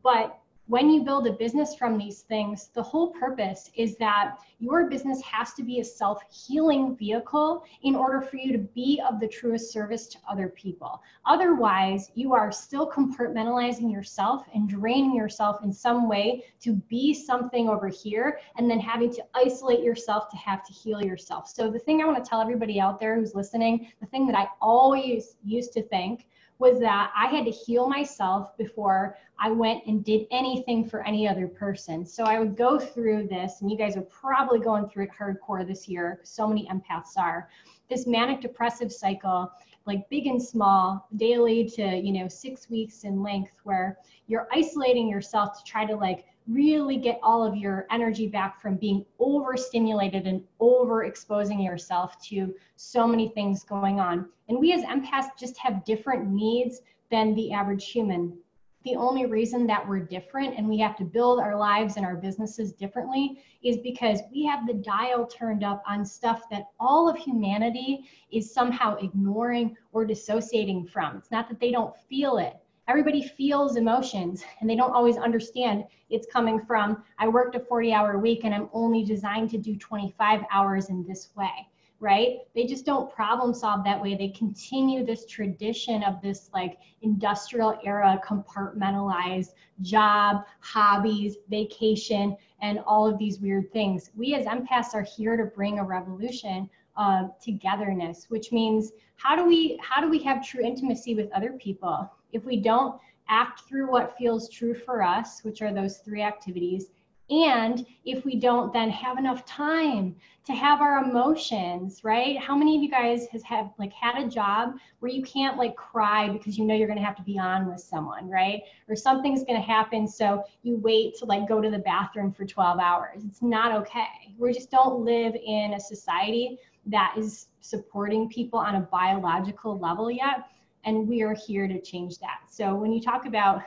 But 0.03 0.40
when 0.71 0.89
you 0.89 1.03
build 1.03 1.27
a 1.27 1.33
business 1.33 1.75
from 1.75 1.99
these 1.99 2.21
things, 2.21 2.69
the 2.75 2.83
whole 2.83 3.09
purpose 3.09 3.73
is 3.75 3.97
that 3.97 4.37
your 4.61 4.89
business 4.89 5.21
has 5.21 5.53
to 5.55 5.65
be 5.65 5.81
a 5.81 5.85
self 5.85 6.23
healing 6.31 6.95
vehicle 6.95 7.65
in 7.83 7.97
order 7.97 8.21
for 8.21 8.37
you 8.37 8.53
to 8.53 8.59
be 8.59 9.03
of 9.05 9.19
the 9.19 9.27
truest 9.27 9.73
service 9.73 10.07
to 10.07 10.19
other 10.31 10.49
people. 10.49 11.03
Otherwise, 11.27 12.13
you 12.15 12.33
are 12.35 12.53
still 12.53 12.89
compartmentalizing 12.89 13.91
yourself 13.91 14.47
and 14.55 14.69
draining 14.69 15.13
yourself 15.13 15.59
in 15.65 15.73
some 15.73 16.09
way 16.09 16.45
to 16.61 16.75
be 16.89 17.13
something 17.13 17.69
over 17.69 17.89
here 17.89 18.39
and 18.57 18.71
then 18.71 18.79
having 18.79 19.13
to 19.13 19.25
isolate 19.35 19.81
yourself 19.81 20.31
to 20.31 20.37
have 20.37 20.65
to 20.65 20.73
heal 20.73 21.03
yourself. 21.03 21.49
So, 21.49 21.69
the 21.69 21.81
thing 21.81 22.01
I 22.01 22.05
want 22.05 22.25
to 22.25 22.29
tell 22.29 22.41
everybody 22.41 22.79
out 22.79 23.01
there 23.01 23.17
who's 23.17 23.35
listening, 23.35 23.91
the 23.99 24.07
thing 24.07 24.25
that 24.29 24.37
I 24.37 24.47
always 24.63 25.35
used 25.43 25.73
to 25.73 25.83
think 25.83 26.27
was 26.61 26.79
that 26.79 27.11
I 27.17 27.27
had 27.27 27.47
to 27.47 27.51
heal 27.51 27.89
myself 27.89 28.57
before 28.59 29.17
I 29.39 29.51
went 29.51 29.83
and 29.87 30.05
did 30.05 30.27
anything 30.31 30.87
for 30.87 31.03
any 31.07 31.27
other 31.27 31.49
person. 31.49 32.05
So 32.05 32.25
I 32.25 32.39
would 32.39 32.55
go 32.55 32.79
through 32.79 33.29
this, 33.29 33.63
and 33.63 33.71
you 33.71 33.79
guys 33.79 33.97
are 33.97 34.03
probably 34.03 34.61
going 34.61 34.87
through 34.89 35.05
it 35.05 35.11
hardcore 35.19 35.67
this 35.67 35.89
year. 35.89 36.21
So 36.23 36.47
many 36.47 36.69
empaths 36.69 37.17
are. 37.17 37.49
This 37.89 38.07
manic 38.07 38.43
depressive 38.43 38.93
cycle, 38.93 39.51
like 39.87 40.09
big 40.11 40.27
and 40.27 40.41
small, 40.41 41.09
daily 41.17 41.65
to, 41.71 41.97
you 41.97 42.13
know, 42.13 42.29
six 42.29 42.69
weeks 42.69 43.05
in 43.05 43.23
length, 43.23 43.53
where 43.65 43.97
you're 44.27 44.47
isolating 44.53 45.09
yourself 45.09 45.57
to 45.57 45.65
try 45.65 45.87
to 45.87 45.97
like 45.97 46.27
really 46.51 46.97
get 46.97 47.21
all 47.23 47.45
of 47.45 47.57
your 47.57 47.87
energy 47.91 48.27
back 48.27 48.61
from 48.61 48.77
being 48.77 49.05
overstimulated 49.19 50.27
and 50.27 50.43
overexposing 50.61 51.65
yourself 51.65 52.21
to 52.23 52.55
so 52.77 53.07
many 53.07 53.29
things 53.29 53.63
going 53.63 54.01
on. 54.01 54.29
And 54.49 54.59
we 54.59 54.73
as 54.73 54.83
empaths 54.83 55.29
just 55.39 55.57
have 55.59 55.85
different 55.85 56.29
needs 56.29 56.81
than 57.11 57.35
the 57.35 57.53
average 57.53 57.91
human. 57.91 58.37
The 58.85 58.97
only 58.97 59.27
reason 59.27 59.67
that 59.67 59.87
we're 59.87 60.01
different 60.01 60.57
and 60.57 60.67
we 60.67 60.79
have 60.79 60.97
to 60.97 61.05
build 61.05 61.39
our 61.39 61.55
lives 61.55 61.97
and 61.97 62.07
our 62.07 62.17
businesses 62.17 62.73
differently 62.73 63.43
is 63.63 63.77
because 63.77 64.21
we 64.33 64.45
have 64.47 64.67
the 64.67 64.75
dial 64.75 65.27
turned 65.27 65.63
up 65.63 65.83
on 65.87 66.05
stuff 66.05 66.49
that 66.51 66.69
all 66.81 67.09
of 67.09 67.17
humanity 67.17 68.09
is 68.33 68.55
somehow 68.55 68.97
ignoring 68.97 69.77
or 69.93 70.07
dissociating 70.07 70.87
from. 70.87 71.19
It's 71.19 71.31
not 71.31 71.49
that 71.51 71.61
they 71.61 71.71
don't 71.71 71.95
feel 72.09 72.39
it, 72.39 72.57
everybody 72.91 73.23
feels 73.23 73.77
emotions 73.77 74.43
and 74.61 74.69
they 74.69 74.75
don't 74.75 74.93
always 74.93 75.17
understand 75.17 75.85
it's 76.11 76.27
coming 76.27 76.61
from 76.67 77.03
i 77.21 77.29
worked 77.29 77.55
a 77.55 77.61
40 77.61 77.93
hour 77.93 78.19
week 78.19 78.41
and 78.43 78.53
i'm 78.53 78.69
only 78.73 79.05
designed 79.05 79.49
to 79.49 79.59
do 79.59 79.77
25 79.77 80.43
hours 80.51 80.89
in 80.91 81.07
this 81.07 81.29
way 81.37 81.69
right? 82.01 82.39
They 82.55 82.65
just 82.65 82.87
don't 82.87 83.13
problem 83.13 83.53
solve 83.53 83.85
that 83.85 84.01
way. 84.01 84.15
They 84.15 84.31
continue 84.31 85.05
this 85.05 85.27
tradition 85.27 86.03
of 86.03 86.21
this 86.23 86.49
like 86.55 86.79
industrial 87.03 87.79
era 87.85 88.19
compartmentalized 88.25 89.53
job 89.83 90.47
hobbies 90.61 91.37
vacation 91.51 92.39
and 92.63 92.79
all 92.87 93.07
of 93.07 93.19
these 93.19 93.39
weird 93.39 93.71
things. 93.73 94.11
We 94.17 94.35
as 94.35 94.47
empaths 94.47 94.95
are 94.95 95.03
here 95.03 95.37
to 95.37 95.45
bring 95.45 95.79
a 95.79 95.85
revolution 95.85 96.71
of 96.97 97.39
togetherness 97.41 98.27
which 98.31 98.51
means 98.51 98.91
how 99.15 99.37
do 99.37 99.47
we 99.47 99.79
how 99.81 100.01
do 100.01 100.11
we 100.11 100.19
have 100.19 100.45
true 100.45 100.63
intimacy 100.63 101.15
with 101.15 101.31
other 101.33 101.53
people 101.53 102.11
if 102.33 102.45
we 102.45 102.57
don't 102.57 103.01
act 103.29 103.61
through 103.69 103.91
what 103.91 104.17
feels 104.17 104.49
true 104.49 104.75
for 104.75 105.03
us, 105.03 105.43
which 105.43 105.63
are 105.63 105.73
those 105.73 105.99
three 105.99 106.23
activities, 106.23 106.91
and 107.31 107.87
if 108.05 108.25
we 108.25 108.35
don't 108.35 108.73
then 108.73 108.91
have 108.91 109.17
enough 109.17 109.45
time 109.47 110.17
to 110.45 110.53
have 110.53 110.81
our 110.81 111.05
emotions 111.05 112.03
right? 112.03 112.37
How 112.39 112.57
many 112.57 112.77
of 112.77 112.83
you 112.83 112.91
guys 112.91 113.29
has 113.29 113.43
had 113.43 113.71
like 113.79 113.93
had 113.93 114.21
a 114.21 114.29
job 114.29 114.75
where 114.99 115.13
you 115.13 115.23
can't 115.23 115.57
like 115.57 115.77
cry 115.77 116.29
because 116.29 116.59
you 116.59 116.65
know 116.65 116.75
you're 116.75 116.89
going 116.89 116.99
to 116.99 117.05
have 117.05 117.17
to 117.17 117.23
be 117.23 117.39
on 117.39 117.71
with 117.71 117.81
someone 117.81 118.29
right? 118.29 118.63
Or 118.89 118.97
something's 118.97 119.45
going 119.45 119.61
to 119.61 119.67
happen 119.67 120.09
so 120.09 120.43
you 120.63 120.77
wait 120.79 121.17
to 121.19 121.25
like 121.25 121.49
go 121.49 121.61
to 121.61 121.71
the 121.71 121.79
bathroom 121.79 122.33
for 122.33 122.45
12 122.45 122.81
hours. 122.81 123.23
It's 123.25 123.43
not 123.43 123.81
okay. 123.83 124.35
We 124.37 124.53
just 124.53 124.71
don't 124.71 125.05
live 125.05 125.35
in 125.35 125.75
a 125.75 125.81
society 125.81 126.59
that 126.87 127.15
is 127.17 127.47
supporting 127.61 128.29
people 128.29 128.59
on 128.59 128.75
a 128.77 128.81
biological 128.81 129.79
level 129.79 130.11
yet 130.11 130.49
and 130.85 131.07
we 131.09 131.23
are 131.23 131.35
here 131.35 131.69
to 131.69 131.81
change 131.81 132.19
that. 132.19 132.41
So 132.49 132.75
when 132.75 132.93
you 132.93 133.01
talk 133.01 133.27
about 133.27 133.63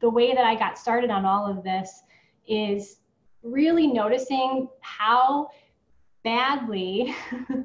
the 0.00 0.10
way 0.10 0.34
that 0.34 0.44
I 0.44 0.54
got 0.54 0.78
started 0.78 1.10
on 1.10 1.24
all 1.24 1.46
of 1.46 1.62
this 1.62 2.02
is 2.46 2.98
really 3.42 3.86
noticing 3.86 4.68
how 4.80 5.50
badly 6.24 7.14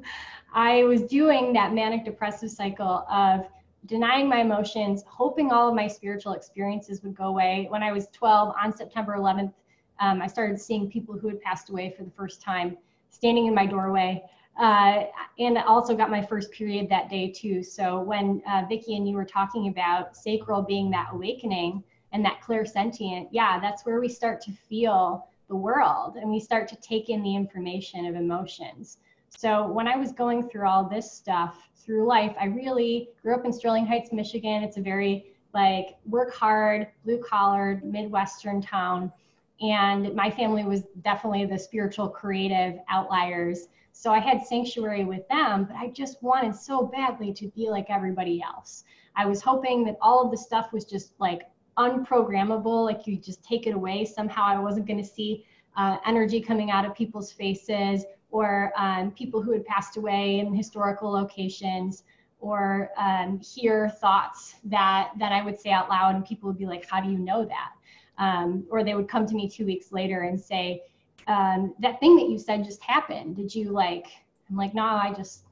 I 0.54 0.84
was 0.84 1.02
doing 1.02 1.52
that 1.54 1.74
manic 1.74 2.04
depressive 2.04 2.50
cycle 2.50 3.04
of 3.10 3.46
denying 3.86 4.28
my 4.28 4.40
emotions, 4.40 5.02
hoping 5.06 5.52
all 5.52 5.68
of 5.68 5.74
my 5.74 5.88
spiritual 5.88 6.32
experiences 6.32 7.02
would 7.02 7.14
go 7.14 7.24
away. 7.24 7.66
When 7.68 7.82
I 7.82 7.92
was 7.92 8.06
12 8.12 8.54
on 8.62 8.74
September 8.74 9.16
11th, 9.16 9.52
um, 10.00 10.22
I 10.22 10.26
started 10.26 10.60
seeing 10.60 10.88
people 10.88 11.18
who 11.18 11.28
had 11.28 11.40
passed 11.40 11.70
away 11.70 11.94
for 11.96 12.04
the 12.04 12.10
first 12.10 12.40
time 12.40 12.76
standing 13.10 13.46
in 13.46 13.54
my 13.54 13.66
doorway 13.66 14.24
uh, 14.56 15.04
and 15.38 15.58
I 15.58 15.62
also 15.62 15.96
got 15.96 16.10
my 16.10 16.24
first 16.24 16.52
period 16.52 16.88
that 16.88 17.10
day 17.10 17.30
too. 17.30 17.62
So 17.62 18.00
when 18.00 18.42
uh, 18.48 18.64
Vicki 18.68 18.96
and 18.96 19.08
you 19.08 19.16
were 19.16 19.24
talking 19.24 19.68
about 19.68 20.16
sacral 20.16 20.62
being 20.62 20.90
that 20.90 21.08
awakening 21.12 21.82
and 22.12 22.24
that 22.24 22.40
clairsentient, 22.40 23.28
yeah, 23.32 23.58
that's 23.58 23.84
where 23.84 24.00
we 24.00 24.08
start 24.08 24.40
to 24.42 24.52
feel 24.52 25.28
the 25.48 25.56
world 25.56 26.16
and 26.16 26.30
we 26.30 26.40
start 26.40 26.68
to 26.68 26.76
take 26.76 27.08
in 27.08 27.22
the 27.22 27.34
information 27.34 28.06
of 28.06 28.14
emotions. 28.14 28.98
So 29.28 29.66
when 29.66 29.88
I 29.88 29.96
was 29.96 30.12
going 30.12 30.48
through 30.48 30.68
all 30.68 30.88
this 30.88 31.10
stuff 31.10 31.68
through 31.74 32.06
life, 32.06 32.34
I 32.40 32.46
really 32.46 33.08
grew 33.22 33.34
up 33.34 33.44
in 33.44 33.52
Sterling 33.52 33.86
Heights, 33.86 34.12
Michigan. 34.12 34.62
It's 34.62 34.76
a 34.76 34.80
very 34.80 35.34
like 35.52 35.96
work 36.06 36.32
hard, 36.32 36.88
blue 37.04 37.22
collared, 37.22 37.84
Midwestern 37.84 38.60
town. 38.60 39.12
And 39.60 40.14
my 40.14 40.30
family 40.30 40.64
was 40.64 40.82
definitely 41.02 41.46
the 41.46 41.58
spiritual 41.58 42.08
creative 42.08 42.80
outliers. 42.88 43.68
So 43.96 44.10
I 44.10 44.18
had 44.18 44.44
sanctuary 44.44 45.04
with 45.04 45.26
them, 45.28 45.66
but 45.66 45.76
I 45.76 45.86
just 45.86 46.20
wanted 46.20 46.54
so 46.54 46.84
badly 46.84 47.32
to 47.34 47.46
be 47.48 47.70
like 47.70 47.86
everybody 47.88 48.42
else. 48.42 48.82
I 49.14 49.24
was 49.24 49.40
hoping 49.40 49.84
that 49.84 49.96
all 50.02 50.20
of 50.24 50.32
the 50.32 50.36
stuff 50.36 50.72
was 50.72 50.84
just 50.84 51.14
like 51.20 51.42
unprogrammable, 51.78 52.84
like 52.84 53.06
you 53.06 53.16
just 53.16 53.44
take 53.44 53.68
it 53.68 53.70
away. 53.74 54.04
Somehow 54.04 54.46
I 54.46 54.58
wasn't 54.58 54.88
going 54.88 55.00
to 55.00 55.08
see 55.08 55.46
uh, 55.76 55.98
energy 56.04 56.40
coming 56.40 56.72
out 56.72 56.84
of 56.84 56.94
people's 56.94 57.30
faces 57.30 58.04
or 58.30 58.72
um, 58.76 59.12
people 59.12 59.40
who 59.40 59.52
had 59.52 59.64
passed 59.64 59.96
away 59.96 60.40
in 60.40 60.52
historical 60.52 61.08
locations 61.08 62.02
or 62.40 62.90
um, 62.98 63.38
hear 63.38 63.88
thoughts 63.88 64.56
that 64.64 65.12
that 65.20 65.30
I 65.30 65.40
would 65.40 65.58
say 65.58 65.70
out 65.70 65.88
loud 65.88 66.16
and 66.16 66.26
people 66.26 66.48
would 66.48 66.58
be 66.58 66.66
like, 66.66 66.84
how 66.90 67.00
do 67.00 67.08
you 67.08 67.18
know 67.18 67.44
that? 67.44 67.70
Um, 68.18 68.64
or 68.70 68.82
they 68.82 68.96
would 68.96 69.08
come 69.08 69.24
to 69.24 69.34
me 69.36 69.48
two 69.48 69.64
weeks 69.64 69.92
later 69.92 70.22
and 70.22 70.38
say, 70.38 70.82
um, 71.26 71.74
that 71.80 72.00
thing 72.00 72.16
that 72.16 72.28
you 72.28 72.38
said 72.38 72.64
just 72.64 72.82
happened. 72.82 73.36
Did 73.36 73.54
you 73.54 73.70
like, 73.70 74.06
I'm 74.48 74.56
like, 74.56 74.74
no, 74.74 74.84
I 74.84 75.12
just, 75.16 75.44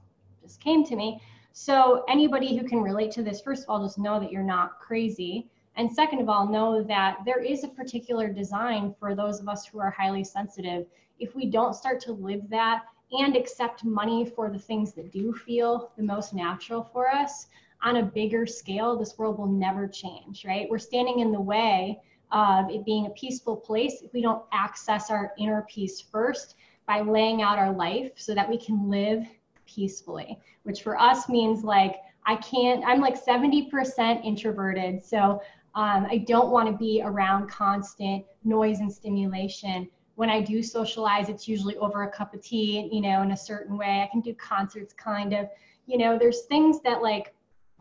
just 0.42 0.60
came 0.60 0.84
to 0.84 0.96
me. 0.96 1.20
So 1.52 2.04
anybody 2.08 2.56
who 2.56 2.66
can 2.66 2.80
relate 2.80 3.10
to 3.12 3.22
this, 3.22 3.40
first 3.40 3.64
of 3.64 3.70
all, 3.70 3.84
just 3.84 3.98
know 3.98 4.18
that 4.18 4.32
you're 4.32 4.42
not 4.42 4.80
crazy. 4.80 5.48
And 5.76 5.90
second 5.90 6.20
of 6.20 6.28
all, 6.28 6.46
know 6.46 6.82
that 6.82 7.18
there 7.24 7.42
is 7.42 7.64
a 7.64 7.68
particular 7.68 8.28
design 8.28 8.94
for 8.98 9.14
those 9.14 9.40
of 9.40 9.48
us 9.48 9.66
who 9.66 9.78
are 9.78 9.90
highly 9.90 10.24
sensitive. 10.24 10.86
If 11.18 11.34
we 11.34 11.46
don't 11.46 11.74
start 11.74 12.00
to 12.00 12.12
live 12.12 12.48
that 12.50 12.84
and 13.12 13.36
accept 13.36 13.84
money 13.84 14.24
for 14.24 14.50
the 14.50 14.58
things 14.58 14.92
that 14.94 15.12
do 15.12 15.32
feel 15.32 15.92
the 15.96 16.02
most 16.02 16.34
natural 16.34 16.88
for 16.92 17.08
us 17.08 17.46
on 17.82 17.96
a 17.96 18.02
bigger 18.02 18.46
scale, 18.46 18.96
this 18.96 19.18
world 19.18 19.38
will 19.38 19.46
never 19.46 19.86
change, 19.86 20.44
right? 20.44 20.68
We're 20.70 20.78
standing 20.78 21.20
in 21.20 21.32
the 21.32 21.40
way 21.40 22.00
of 22.32 22.70
it 22.70 22.84
being 22.84 23.06
a 23.06 23.10
peaceful 23.10 23.56
place 23.56 24.02
if 24.02 24.12
we 24.12 24.22
don't 24.22 24.42
access 24.52 25.10
our 25.10 25.32
inner 25.38 25.66
peace 25.68 26.00
first 26.00 26.56
by 26.86 27.00
laying 27.00 27.42
out 27.42 27.58
our 27.58 27.72
life 27.72 28.12
so 28.16 28.34
that 28.34 28.48
we 28.48 28.58
can 28.58 28.88
live 28.90 29.24
peacefully, 29.66 30.38
which 30.64 30.82
for 30.82 30.98
us 31.00 31.28
means 31.28 31.62
like 31.62 31.96
I 32.26 32.36
can't, 32.36 32.84
I'm 32.84 33.00
like 33.00 33.22
70% 33.22 34.24
introverted. 34.24 35.04
So 35.04 35.40
Um, 35.74 36.06
I 36.10 36.18
don't 36.28 36.50
want 36.50 36.68
to 36.68 36.76
be 36.76 37.00
around 37.02 37.48
constant 37.48 38.26
noise 38.44 38.80
and 38.80 38.92
stimulation. 38.92 39.88
When 40.16 40.28
I 40.28 40.42
do 40.42 40.62
socialize, 40.62 41.30
it's 41.30 41.48
usually 41.48 41.76
over 41.78 42.02
a 42.02 42.10
cup 42.10 42.34
of 42.34 42.42
tea, 42.42 42.90
you 42.92 43.00
know, 43.00 43.22
in 43.22 43.30
a 43.32 43.36
certain 43.36 43.78
way. 43.78 44.02
I 44.02 44.08
can 44.12 44.20
do 44.20 44.34
concerts 44.34 44.92
kind 44.92 45.32
of, 45.32 45.48
you 45.86 45.96
know, 45.96 46.18
there's 46.18 46.42
things 46.42 46.82
that 46.82 47.00
like 47.00 47.34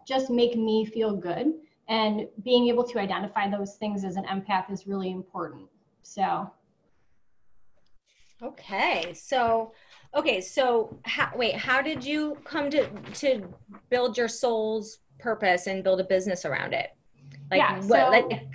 just 0.07 0.29
make 0.29 0.55
me 0.55 0.85
feel 0.85 1.13
good. 1.17 1.47
And 1.91 2.29
being 2.45 2.69
able 2.69 2.85
to 2.85 2.99
identify 2.99 3.49
those 3.49 3.75
things 3.75 4.05
as 4.05 4.15
an 4.15 4.23
empath 4.23 4.71
is 4.71 4.87
really 4.87 5.11
important. 5.11 5.67
So, 6.03 6.49
okay. 8.41 9.13
So, 9.13 9.73
okay. 10.15 10.39
So, 10.39 10.97
how, 11.03 11.33
wait, 11.35 11.57
how 11.57 11.81
did 11.81 12.01
you 12.01 12.37
come 12.45 12.69
to, 12.69 12.87
to 13.15 13.45
build 13.89 14.17
your 14.17 14.29
soul's 14.29 14.99
purpose 15.19 15.67
and 15.67 15.83
build 15.83 15.99
a 15.99 16.05
business 16.05 16.45
around 16.45 16.71
it? 16.73 16.91
Like, 17.51 17.57
yeah, 17.57 17.81
so 17.81 18.09
like, 18.09 18.47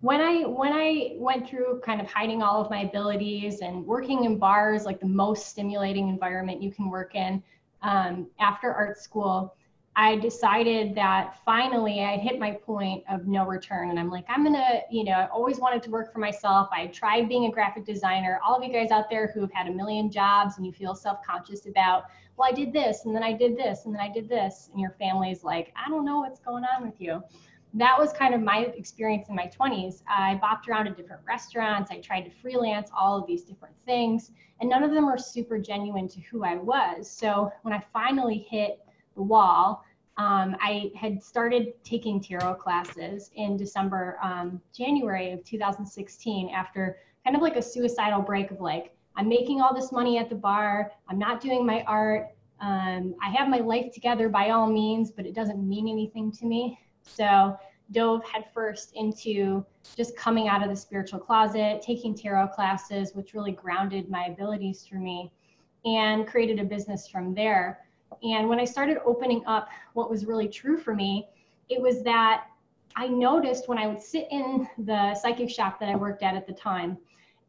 when 0.00 0.22
I 0.22 0.46
when 0.46 0.72
I 0.72 1.16
went 1.16 1.46
through 1.46 1.82
kind 1.84 2.00
of 2.00 2.06
hiding 2.10 2.42
all 2.42 2.62
of 2.64 2.70
my 2.70 2.84
abilities 2.84 3.60
and 3.60 3.84
working 3.84 4.24
in 4.24 4.38
bars, 4.38 4.86
like 4.86 4.98
the 4.98 5.06
most 5.06 5.48
stimulating 5.48 6.08
environment 6.08 6.62
you 6.62 6.72
can 6.72 6.88
work 6.88 7.14
in, 7.14 7.42
um, 7.82 8.28
after 8.40 8.72
art 8.72 8.98
school, 8.98 9.54
I 9.98 10.16
decided 10.16 10.94
that 10.94 11.38
finally 11.44 12.04
I 12.04 12.18
hit 12.18 12.38
my 12.38 12.52
point 12.52 13.02
of 13.08 13.26
no 13.26 13.46
return. 13.46 13.88
And 13.88 13.98
I'm 13.98 14.10
like, 14.10 14.26
I'm 14.28 14.44
gonna, 14.44 14.82
you 14.90 15.04
know, 15.04 15.12
I 15.12 15.26
always 15.28 15.58
wanted 15.58 15.82
to 15.84 15.90
work 15.90 16.12
for 16.12 16.18
myself. 16.18 16.68
I 16.70 16.88
tried 16.88 17.28
being 17.28 17.46
a 17.46 17.50
graphic 17.50 17.86
designer. 17.86 18.38
All 18.46 18.54
of 18.54 18.62
you 18.62 18.70
guys 18.70 18.90
out 18.90 19.08
there 19.08 19.28
who 19.32 19.40
have 19.40 19.52
had 19.52 19.68
a 19.68 19.72
million 19.72 20.10
jobs 20.10 20.58
and 20.58 20.66
you 20.66 20.72
feel 20.72 20.94
self-conscious 20.94 21.66
about, 21.66 22.04
well, 22.36 22.46
I 22.46 22.52
did 22.52 22.74
this 22.74 23.06
and 23.06 23.16
then 23.16 23.22
I 23.22 23.32
did 23.32 23.56
this 23.56 23.86
and 23.86 23.94
then 23.94 24.02
I 24.02 24.12
did 24.12 24.28
this, 24.28 24.68
and 24.70 24.78
your 24.78 24.90
family's 24.98 25.42
like, 25.42 25.72
I 25.74 25.88
don't 25.88 26.04
know 26.04 26.18
what's 26.20 26.40
going 26.40 26.64
on 26.64 26.84
with 26.84 27.00
you 27.00 27.22
that 27.74 27.98
was 27.98 28.12
kind 28.12 28.34
of 28.34 28.40
my 28.40 28.60
experience 28.76 29.28
in 29.28 29.34
my 29.34 29.48
20s. 29.48 30.02
I 30.08 30.40
bopped 30.42 30.68
around 30.68 30.86
at 30.86 30.96
different 30.96 31.22
restaurants. 31.26 31.90
I 31.90 32.00
tried 32.00 32.22
to 32.22 32.30
freelance 32.30 32.90
all 32.96 33.18
of 33.18 33.26
these 33.26 33.42
different 33.42 33.74
things, 33.84 34.30
and 34.60 34.70
none 34.70 34.82
of 34.82 34.92
them 34.92 35.04
were 35.04 35.18
super 35.18 35.58
genuine 35.58 36.08
to 36.08 36.20
who 36.22 36.42
I 36.42 36.56
was. 36.56 37.10
So 37.10 37.50
when 37.62 37.74
I 37.74 37.84
finally 37.92 38.46
hit 38.48 38.80
the 39.14 39.22
wall, 39.22 39.84
um, 40.18 40.56
I 40.60 40.90
had 40.96 41.22
started 41.22 41.72
taking 41.84 42.22
tarot 42.22 42.54
classes 42.54 43.30
in 43.34 43.56
December, 43.56 44.18
um, 44.22 44.60
January 44.74 45.32
of 45.32 45.44
2016 45.44 46.50
after 46.50 46.98
kind 47.24 47.36
of 47.36 47.42
like 47.42 47.56
a 47.56 47.62
suicidal 47.62 48.22
break 48.22 48.50
of 48.50 48.60
like, 48.60 48.94
I'm 49.16 49.28
making 49.28 49.60
all 49.60 49.74
this 49.74 49.92
money 49.92 50.18
at 50.18 50.28
the 50.28 50.34
bar, 50.34 50.92
I'm 51.08 51.18
not 51.18 51.40
doing 51.40 51.66
my 51.66 51.82
art, 51.82 52.28
um, 52.60 53.14
I 53.22 53.30
have 53.30 53.48
my 53.48 53.58
life 53.58 53.92
together 53.92 54.28
by 54.28 54.50
all 54.50 54.66
means, 54.66 55.10
but 55.10 55.26
it 55.26 55.34
doesn't 55.34 55.66
mean 55.66 55.88
anything 55.88 56.32
to 56.32 56.46
me. 56.46 56.78
So 57.02 57.56
dove 57.92 58.22
headfirst 58.24 58.92
into 58.94 59.64
just 59.96 60.16
coming 60.16 60.48
out 60.48 60.62
of 60.62 60.70
the 60.70 60.76
spiritual 60.76 61.18
closet, 61.18 61.82
taking 61.82 62.14
tarot 62.14 62.48
classes, 62.48 63.14
which 63.14 63.34
really 63.34 63.52
grounded 63.52 64.08
my 64.08 64.26
abilities 64.26 64.86
for 64.86 64.96
me, 64.96 65.30
and 65.84 66.26
created 66.26 66.58
a 66.58 66.64
business 66.64 67.06
from 67.06 67.34
there. 67.34 67.85
And 68.22 68.48
when 68.48 68.60
I 68.60 68.64
started 68.64 68.98
opening 69.04 69.42
up 69.46 69.68
what 69.94 70.10
was 70.10 70.26
really 70.26 70.48
true 70.48 70.78
for 70.78 70.94
me, 70.94 71.28
it 71.68 71.80
was 71.80 72.02
that 72.04 72.46
I 72.96 73.08
noticed 73.08 73.68
when 73.68 73.78
I 73.78 73.86
would 73.86 74.00
sit 74.00 74.26
in 74.30 74.68
the 74.78 75.14
psychic 75.14 75.50
shop 75.50 75.78
that 75.80 75.88
I 75.88 75.96
worked 75.96 76.22
at 76.22 76.34
at 76.34 76.46
the 76.46 76.52
time, 76.54 76.96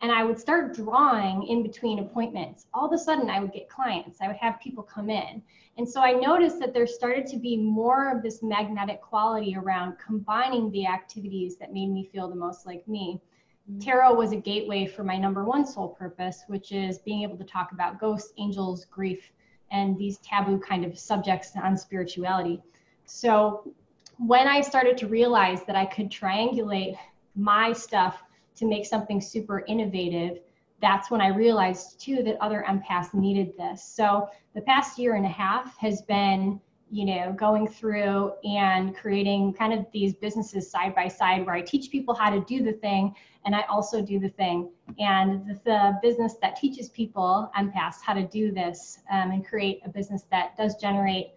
and 0.01 0.11
I 0.11 0.23
would 0.23 0.38
start 0.38 0.75
drawing 0.75 1.43
in 1.43 1.63
between 1.63 1.99
appointments. 1.99 2.67
All 2.73 2.85
of 2.85 2.93
a 2.93 2.97
sudden, 2.97 3.29
I 3.29 3.39
would 3.39 3.53
get 3.53 3.69
clients. 3.69 4.19
I 4.21 4.27
would 4.27 4.35
have 4.38 4.59
people 4.59 4.84
come 4.84 5.09
in. 5.09 5.41
And 5.77 5.88
so 5.88 6.01
I 6.01 6.11
noticed 6.11 6.59
that 6.59 6.73
there 6.73 6.85
started 6.85 7.25
to 7.27 7.38
be 7.38 7.55
more 7.55 8.11
of 8.15 8.21
this 8.21 8.43
magnetic 8.43 9.01
quality 9.01 9.55
around 9.55 9.97
combining 10.03 10.69
the 10.71 10.85
activities 10.85 11.55
that 11.57 11.73
made 11.73 11.89
me 11.89 12.09
feel 12.11 12.27
the 12.27 12.35
most 12.35 12.65
like 12.65 12.88
me. 12.88 13.21
Mm-hmm. 13.69 13.79
Tarot 13.79 14.15
was 14.15 14.34
a 14.34 14.38
gateway 14.38 14.85
for 14.85 15.03
my 15.03 15.17
number 15.17 15.45
one 15.45 15.65
soul 15.65 15.89
purpose, 15.89 16.43
which 16.47 16.71
is 16.71 16.99
being 16.99 17.23
able 17.23 17.38
to 17.38 17.43
talk 17.43 17.71
about 17.71 17.99
ghosts, 17.99 18.34
angels, 18.38 18.85
grief, 18.85 19.31
and 19.72 19.98
these 19.98 20.18
taboo 20.19 20.60
kind 20.60 20.85
of 20.85 20.98
subjects 20.98 21.52
on 21.61 21.77
spirituality. 21.77 22.61
So 23.06 23.73
when 24.18 24.48
I 24.48 24.61
started 24.61 24.98
to 24.99 25.07
realize 25.07 25.64
that 25.65 25.76
I 25.76 25.85
could 25.85 26.10
triangulate 26.10 26.98
my 27.35 27.73
stuff 27.73 28.23
to 28.56 28.65
make 28.65 28.85
something 28.85 29.22
super 29.22 29.64
innovative, 29.68 30.39
that's 30.81 31.10
when 31.10 31.22
I 31.22 31.27
realized 31.27 31.99
too 31.99 32.23
that 32.23 32.38
other 32.41 32.65
empaths 32.68 33.14
needed 33.14 33.53
this. 33.57 33.84
So 33.84 34.30
the 34.56 34.61
past 34.61 34.98
year 34.99 35.15
and 35.15 35.26
a 35.26 35.30
half 35.30 35.77
has 35.77 36.02
been, 36.03 36.60
you 36.89 37.06
know, 37.06 37.34
going 37.34 37.68
through 37.68 38.34
and 38.44 38.95
creating 38.95 39.53
kind 39.53 39.73
of 39.73 39.85
these 39.91 40.14
businesses 40.14 40.69
side 40.69 40.95
by 40.95 41.07
side 41.07 41.45
where 41.45 41.56
I 41.56 41.61
teach 41.61 41.91
people 41.91 42.14
how 42.14 42.30
to 42.30 42.39
do 42.41 42.64
the 42.64 42.73
thing 42.73 43.15
and 43.47 43.55
I 43.55 43.61
also 43.69 44.01
do 44.01 44.19
the 44.19 44.27
thing. 44.27 44.69
And 44.99 45.47
the, 45.47 45.59
the 45.63 45.99
business 46.01 46.35
that 46.41 46.57
teaches 46.57 46.89
people, 46.89 47.49
empaths, 47.57 48.01
how 48.03 48.13
to 48.13 48.27
do 48.27 48.51
this 48.51 48.99
um, 49.09 49.31
and 49.31 49.47
create 49.47 49.79
a 49.85 49.89
business 49.89 50.23
that 50.31 50.57
does 50.57 50.75
generate 50.75 51.27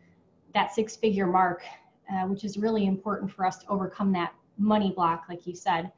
that 0.52 0.74
six 0.74 0.96
figure 0.96 1.28
mark, 1.28 1.62
uh, 2.12 2.26
which 2.26 2.42
is 2.42 2.58
really 2.58 2.86
important 2.86 3.30
for 3.30 3.46
us 3.46 3.58
to 3.58 3.68
overcome 3.68 4.10
that 4.10 4.34
money 4.58 4.90
block, 4.90 5.26
like 5.28 5.46
you 5.46 5.54
said. 5.54 5.92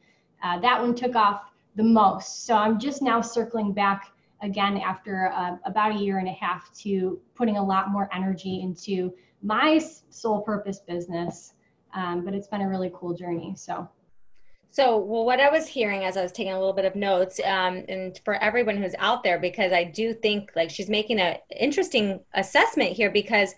Uh, 0.45 0.61
that 0.61 0.79
one 0.79 0.95
took 0.95 1.17
off 1.17 1.45
the 1.77 1.83
most. 1.83 2.45
So 2.45 2.57
I'm 2.57 2.79
just 2.79 3.01
now 3.01 3.23
circling 3.23 3.73
back 3.73 4.13
again 4.43 4.77
after 4.77 5.33
uh, 5.33 5.57
about 5.65 5.97
a 5.97 5.99
year 5.99 6.19
and 6.19 6.29
a 6.29 6.33
half 6.33 6.71
to 6.81 7.19
putting 7.35 7.57
a 7.57 7.65
lot 7.65 7.89
more 7.89 8.11
energy 8.13 8.61
into 8.61 9.15
my 9.43 9.83
soul 10.11 10.43
purpose 10.43 10.81
business. 10.81 11.55
Um, 11.95 12.23
but 12.23 12.35
it's 12.35 12.49
been 12.49 12.61
a 12.61 12.69
really 12.69 12.93
cool 12.95 13.15
journey. 13.15 13.55
So. 13.57 13.89
So, 14.73 14.97
well, 14.97 15.27
what 15.27 15.39
I 15.39 15.51
was 15.51 15.67
hearing 15.67 16.05
as 16.05 16.17
I 16.17 16.23
was 16.23 16.33
taking 16.33 16.55
a 16.55 16.59
little 16.59 16.73
bit 16.73 16.87
of 16.87 16.97
notes, 16.97 17.39
um, 17.45 17.85
and 17.91 18.19
for 18.25 18.35
everyone 18.43 18.79
who's 18.79 18.95
out 18.99 19.23
there, 19.23 19.39
because 19.39 19.71
I 19.71 19.85
do 19.85 20.15
think 20.15 20.51
like 20.57 20.71
she's 20.71 20.89
making 20.89 21.21
an 21.21 21.37
interesting 21.61 22.21
assessment 22.33 22.93
here, 22.93 23.11
because 23.11 23.55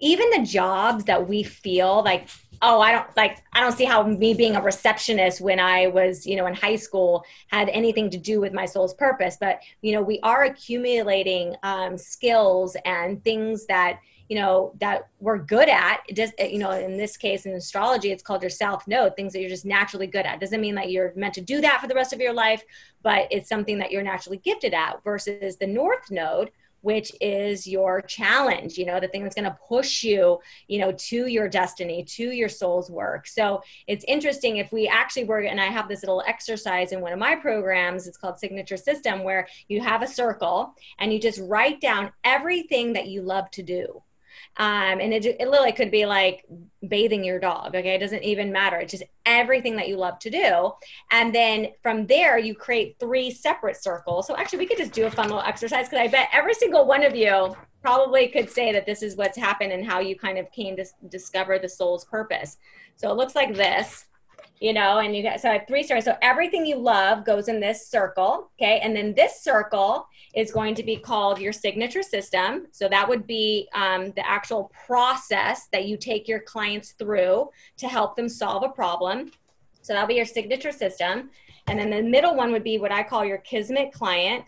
even 0.00 0.28
the 0.30 0.44
jobs 0.44 1.04
that 1.04 1.28
we 1.28 1.42
feel 1.42 2.02
like 2.04 2.28
oh 2.62 2.80
i 2.80 2.92
don't 2.92 3.16
like 3.16 3.38
i 3.52 3.60
don't 3.60 3.76
see 3.76 3.84
how 3.84 4.02
me 4.02 4.34
being 4.34 4.56
a 4.56 4.62
receptionist 4.62 5.40
when 5.40 5.58
i 5.60 5.86
was 5.88 6.26
you 6.26 6.36
know 6.36 6.46
in 6.46 6.54
high 6.54 6.76
school 6.76 7.24
had 7.48 7.68
anything 7.68 8.08
to 8.10 8.16
do 8.16 8.40
with 8.40 8.52
my 8.52 8.64
soul's 8.64 8.94
purpose. 8.94 9.36
But 9.40 9.60
you 9.82 9.92
know 9.92 10.02
we 10.02 10.20
are 10.22 10.44
accumulating 10.44 11.54
um, 11.62 11.98
skills 11.98 12.76
and 12.84 13.22
things 13.22 13.66
that 13.66 13.98
you 14.28 14.36
know 14.36 14.72
that 14.78 15.08
we're 15.20 15.38
good 15.38 15.68
at 15.68 16.00
it 16.08 16.14
does 16.14 16.32
you 16.38 16.58
know 16.58 16.70
in 16.70 16.96
this 16.96 17.16
case 17.16 17.46
in 17.46 17.52
astrology 17.52 18.10
it's 18.10 18.22
called 18.22 18.42
your 18.42 18.50
south 18.50 18.86
node 18.86 19.16
things 19.16 19.32
that 19.32 19.40
you're 19.40 19.48
just 19.48 19.64
naturally 19.64 20.06
good 20.06 20.26
at. 20.26 20.40
Doesn't 20.40 20.60
mean 20.60 20.74
that 20.76 20.90
you're 20.90 21.12
meant 21.16 21.34
to 21.34 21.40
do 21.40 21.60
that 21.60 21.80
for 21.80 21.88
the 21.88 21.94
rest 21.94 22.12
of 22.12 22.20
your 22.20 22.32
life 22.32 22.62
but 23.02 23.28
it's 23.30 23.48
something 23.48 23.78
that 23.78 23.90
you're 23.90 24.02
naturally 24.02 24.38
gifted 24.38 24.74
at 24.74 25.02
versus 25.02 25.56
the 25.56 25.66
north 25.66 26.10
node 26.10 26.50
which 26.80 27.12
is 27.20 27.66
your 27.66 28.02
challenge 28.02 28.78
you 28.78 28.86
know 28.86 29.00
the 29.00 29.08
thing 29.08 29.22
that's 29.22 29.34
going 29.34 29.44
to 29.44 29.58
push 29.66 30.04
you 30.04 30.38
you 30.68 30.78
know 30.78 30.92
to 30.92 31.26
your 31.26 31.48
destiny 31.48 32.04
to 32.04 32.30
your 32.30 32.48
soul's 32.48 32.90
work. 32.90 33.26
So 33.26 33.62
it's 33.86 34.04
interesting 34.06 34.58
if 34.58 34.72
we 34.72 34.86
actually 34.86 35.24
were 35.24 35.40
and 35.40 35.60
i 35.60 35.66
have 35.66 35.88
this 35.88 36.02
little 36.02 36.22
exercise 36.26 36.92
in 36.92 37.00
one 37.00 37.12
of 37.12 37.18
my 37.18 37.34
programs 37.34 38.06
it's 38.06 38.16
called 38.16 38.38
signature 38.38 38.76
system 38.76 39.24
where 39.24 39.48
you 39.68 39.80
have 39.80 40.02
a 40.02 40.06
circle 40.06 40.74
and 40.98 41.12
you 41.12 41.18
just 41.18 41.40
write 41.44 41.80
down 41.80 42.12
everything 42.24 42.92
that 42.92 43.08
you 43.08 43.22
love 43.22 43.50
to 43.52 43.62
do 43.62 44.02
um, 44.58 45.00
and 45.00 45.14
it, 45.14 45.24
it 45.24 45.48
literally 45.48 45.72
could 45.72 45.90
be 45.90 46.04
like 46.04 46.44
bathing 46.86 47.22
your 47.22 47.38
dog. 47.38 47.76
Okay. 47.76 47.94
It 47.94 48.00
doesn't 48.00 48.24
even 48.24 48.52
matter. 48.52 48.76
It's 48.76 48.90
just 48.90 49.04
everything 49.24 49.76
that 49.76 49.88
you 49.88 49.96
love 49.96 50.18
to 50.20 50.30
do. 50.30 50.72
And 51.12 51.32
then 51.32 51.68
from 51.82 52.06
there, 52.06 52.38
you 52.38 52.54
create 52.54 52.96
three 52.98 53.30
separate 53.30 53.76
circles. 53.76 54.26
So 54.26 54.36
actually, 54.36 54.58
we 54.58 54.66
could 54.66 54.78
just 54.78 54.92
do 54.92 55.06
a 55.06 55.10
fun 55.10 55.26
little 55.26 55.42
exercise 55.42 55.88
because 55.88 56.00
I 56.00 56.08
bet 56.08 56.28
every 56.32 56.54
single 56.54 56.86
one 56.86 57.04
of 57.04 57.14
you 57.14 57.56
probably 57.82 58.26
could 58.26 58.50
say 58.50 58.72
that 58.72 58.84
this 58.84 59.02
is 59.02 59.16
what's 59.16 59.38
happened 59.38 59.72
and 59.72 59.86
how 59.86 60.00
you 60.00 60.16
kind 60.16 60.38
of 60.38 60.50
came 60.50 60.76
to 60.76 60.84
discover 61.08 61.60
the 61.60 61.68
soul's 61.68 62.04
purpose. 62.04 62.56
So 62.96 63.08
it 63.12 63.16
looks 63.16 63.36
like 63.36 63.54
this 63.54 64.06
you 64.60 64.72
know, 64.72 64.98
and 64.98 65.14
you 65.14 65.22
get 65.22 65.40
so 65.40 65.50
I 65.50 65.54
have 65.54 65.68
three 65.68 65.82
stories. 65.82 66.04
So 66.04 66.16
everything 66.20 66.66
you 66.66 66.76
love 66.76 67.24
goes 67.24 67.48
in 67.48 67.60
this 67.60 67.88
circle, 67.88 68.50
okay, 68.60 68.80
and 68.82 68.94
then 68.94 69.14
this 69.14 69.40
circle 69.40 70.06
is 70.34 70.52
going 70.52 70.74
to 70.74 70.82
be 70.82 70.96
called 70.96 71.38
your 71.40 71.52
signature 71.52 72.02
system. 72.02 72.66
So 72.72 72.88
that 72.88 73.08
would 73.08 73.26
be 73.26 73.68
um, 73.74 74.12
the 74.16 74.28
actual 74.28 74.72
process 74.86 75.68
that 75.72 75.86
you 75.86 75.96
take 75.96 76.26
your 76.28 76.40
clients 76.40 76.92
through 76.92 77.48
to 77.76 77.88
help 77.88 78.16
them 78.16 78.28
solve 78.28 78.62
a 78.62 78.68
problem. 78.68 79.30
So 79.82 79.92
that'll 79.92 80.08
be 80.08 80.16
your 80.16 80.26
signature 80.26 80.72
system, 80.72 81.30
and 81.68 81.78
then 81.78 81.90
the 81.90 82.02
middle 82.02 82.34
one 82.34 82.52
would 82.52 82.64
be 82.64 82.78
what 82.78 82.92
I 82.92 83.02
call 83.02 83.24
your 83.24 83.38
kismet 83.38 83.92
client, 83.92 84.44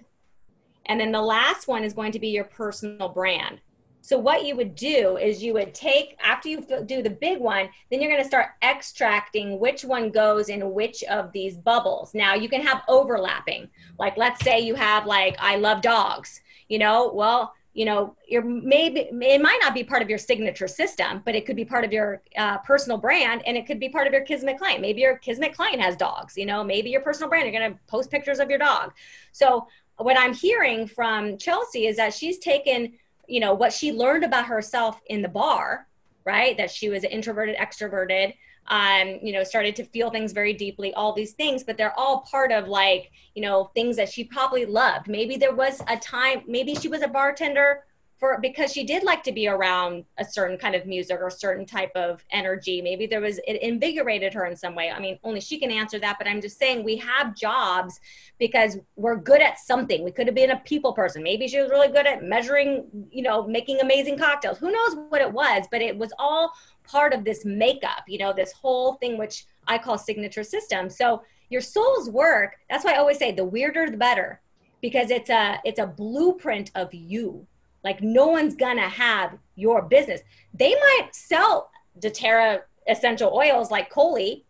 and 0.87 1.01
then 1.01 1.13
the 1.13 1.23
last 1.23 1.69
one 1.69 1.85
is 1.85 1.93
going 1.93 2.13
to 2.13 2.19
be 2.19 2.29
your 2.29 2.45
personal 2.45 3.09
brand. 3.09 3.61
So 4.03 4.19
what 4.19 4.45
you 4.45 4.57
would 4.57 4.75
do 4.75 5.17
is 5.19 5.43
you 5.43 5.53
would 5.55 5.75
take 5.75 6.17
after 6.23 6.49
you 6.49 6.65
do 6.87 7.03
the 7.03 7.11
big 7.11 7.39
one, 7.39 7.69
then 7.91 8.01
you're 8.01 8.11
going 8.11 8.23
to 8.23 8.29
start 8.29 8.49
extracting 8.63 9.59
which 9.59 9.85
one 9.85 10.11
goes 10.11 10.49
in 10.49 10.73
which 10.73 11.03
of 11.05 11.33
these 11.33 11.57
bubbles. 11.57 12.15
Now 12.15 12.35
you 12.35 12.49
can 12.49 12.63
have 12.63 12.83
overlapping. 12.89 13.69
Like 13.99 14.17
let's 14.17 14.43
say 14.43 14.61
you 14.61 14.75
have 14.75 15.07
like 15.07 15.37
I 15.39 15.57
love 15.57 15.83
dogs, 15.83 16.41
you 16.69 16.79
know, 16.79 17.13
well, 17.13 17.55
you 17.73 17.85
know 17.85 18.17
you're 18.27 18.43
maybe 18.43 19.01
it 19.01 19.41
might 19.41 19.59
not 19.63 19.75
be 19.75 19.85
part 19.85 20.03
of 20.03 20.09
your 20.09 20.19
signature 20.19 20.67
system 20.67 21.23
but 21.25 21.35
it 21.35 21.47
could 21.47 21.57
be 21.57 21.65
part 21.65 21.85
of 21.85 21.93
your 21.93 22.21
uh, 22.37 22.59
personal 22.59 22.99
brand 22.99 23.43
and 23.47 23.57
it 23.57 23.67
could 23.67 23.79
be 23.79 23.89
part 23.89 24.07
of 24.07 24.13
your 24.13 24.23
kismet 24.23 24.59
client 24.59 24.81
maybe 24.81 25.01
your 25.01 25.17
kismet 25.19 25.55
client 25.55 25.81
has 25.81 25.97
dogs 25.97 26.37
you 26.37 26.45
know 26.45 26.65
maybe 26.65 26.91
your 26.91 27.01
personal 27.01 27.29
brand 27.29 27.45
you're 27.45 27.59
going 27.59 27.73
to 27.73 27.79
post 27.87 28.11
pictures 28.11 28.41
of 28.41 28.51
your 28.51 28.59
dog 28.59 28.93
so 29.33 29.69
what 29.99 30.19
i'm 30.19 30.35
hearing 30.35 30.87
from 30.87 31.39
chelsea 31.39 31.87
is 31.87 31.97
that 31.97 32.13
she's 32.13 32.39
taken 32.39 32.93
you 33.31 33.41
know 33.41 33.55
what 33.55 33.73
she 33.73 33.93
learned 33.93 34.25
about 34.25 34.47
herself 34.47 35.01
in 35.07 35.23
the 35.23 35.29
bar 35.29 35.87
right 36.25 36.57
that 36.57 36.71
she 36.71 36.89
was 36.89 37.05
introverted 37.05 37.57
extroverted 37.57 38.35
um, 38.71 39.19
you 39.21 39.33
know, 39.33 39.43
started 39.43 39.75
to 39.77 39.85
feel 39.85 40.11
things 40.11 40.33
very 40.33 40.53
deeply, 40.53 40.95
all 40.95 41.13
these 41.13 41.33
things, 41.33 41.65
but 41.65 41.77
they're 41.77 41.99
all 41.99 42.21
part 42.31 42.53
of 42.53 42.69
like, 42.69 43.11
you 43.35 43.43
know, 43.43 43.71
things 43.75 43.97
that 43.97 44.09
she 44.09 44.23
probably 44.23 44.65
loved. 44.65 45.09
Maybe 45.09 45.37
there 45.37 45.55
was 45.55 45.83
a 45.89 45.97
time, 45.97 46.43
maybe 46.47 46.77
she 46.77 46.87
was 46.87 47.03
a 47.03 47.09
bartender 47.09 47.85
for 48.21 48.39
because 48.41 48.71
she 48.71 48.85
did 48.85 49.03
like 49.03 49.23
to 49.23 49.33
be 49.33 49.49
around 49.49 50.05
a 50.19 50.25
certain 50.25 50.59
kind 50.59 50.75
of 50.75 50.85
music 50.85 51.19
or 51.21 51.31
certain 51.31 51.65
type 51.65 51.91
of 51.97 52.23
energy. 52.31 52.83
Maybe 52.83 53.07
there 53.07 53.23
was 53.23 53.41
it 53.49 53.61
invigorated 53.63 54.35
her 54.35 54.45
in 54.45 54.55
some 54.55 54.75
way. 54.75 54.91
I 54.91 55.01
mean, 55.01 55.19
only 55.25 55.41
she 55.41 55.59
can 55.59 55.71
answer 55.71 55.99
that, 55.99 56.19
but 56.19 56.29
I'm 56.29 56.43
just 56.43 56.59
saying 56.59 56.85
we 56.85 56.97
have 56.99 57.35
jobs 57.35 57.99
because 58.39 58.79
we're 58.97 59.17
good 59.17 59.41
at 59.41 59.59
something. 59.59 60.05
We 60.05 60.13
could 60.13 60.27
have 60.27 60.37
been 60.37 60.51
a 60.51 60.59
people 60.59 60.93
person. 60.93 61.23
Maybe 61.23 61.49
she 61.49 61.61
was 61.61 61.71
really 61.71 61.89
good 61.89 62.07
at 62.07 62.23
measuring, 62.23 62.87
you 63.11 63.23
know, 63.23 63.47
making 63.47 63.81
amazing 63.81 64.19
cocktails. 64.19 64.59
Who 64.59 64.71
knows 64.71 64.97
what 65.09 65.23
it 65.23 65.33
was, 65.33 65.65
but 65.71 65.81
it 65.81 65.97
was 65.97 66.13
all 66.19 66.53
part 66.85 67.15
of 67.15 67.25
this 67.25 67.45
makeup, 67.47 68.05
you 68.07 68.19
know, 68.19 68.35
this 68.35 68.53
whole 68.53 68.95
thing, 68.95 69.17
which 69.17 69.47
I 69.67 69.79
call 69.79 69.97
signature 69.97 70.45
system. 70.45 70.91
So 70.91 71.23
your 71.49 71.63
soul's 71.63 72.11
work, 72.11 72.57
that's 72.69 72.85
why 72.85 72.95
I 72.95 72.99
always 72.99 73.19
say 73.19 73.33
the 73.33 73.45
weirder 73.45 73.91
the 73.91 73.97
better, 73.97 74.43
because 74.83 75.11
it's 75.11 75.31
a 75.31 75.59
it's 75.65 75.81
a 75.81 75.87
blueprint 75.87 76.71
of 76.75 76.93
you. 76.93 77.47
Like 77.85 78.03
no 78.03 78.27
one's 78.29 78.55
gonna 78.55 78.89
have 78.89 79.39
your 79.57 79.83
business. 79.83 80.21
They 80.55 80.75
might 80.75 81.09
sell 81.13 81.71
doTERRA 81.99 82.61
essential 82.89 83.33
oils 83.35 83.71
like 83.71 83.91
Coley, 83.91 84.45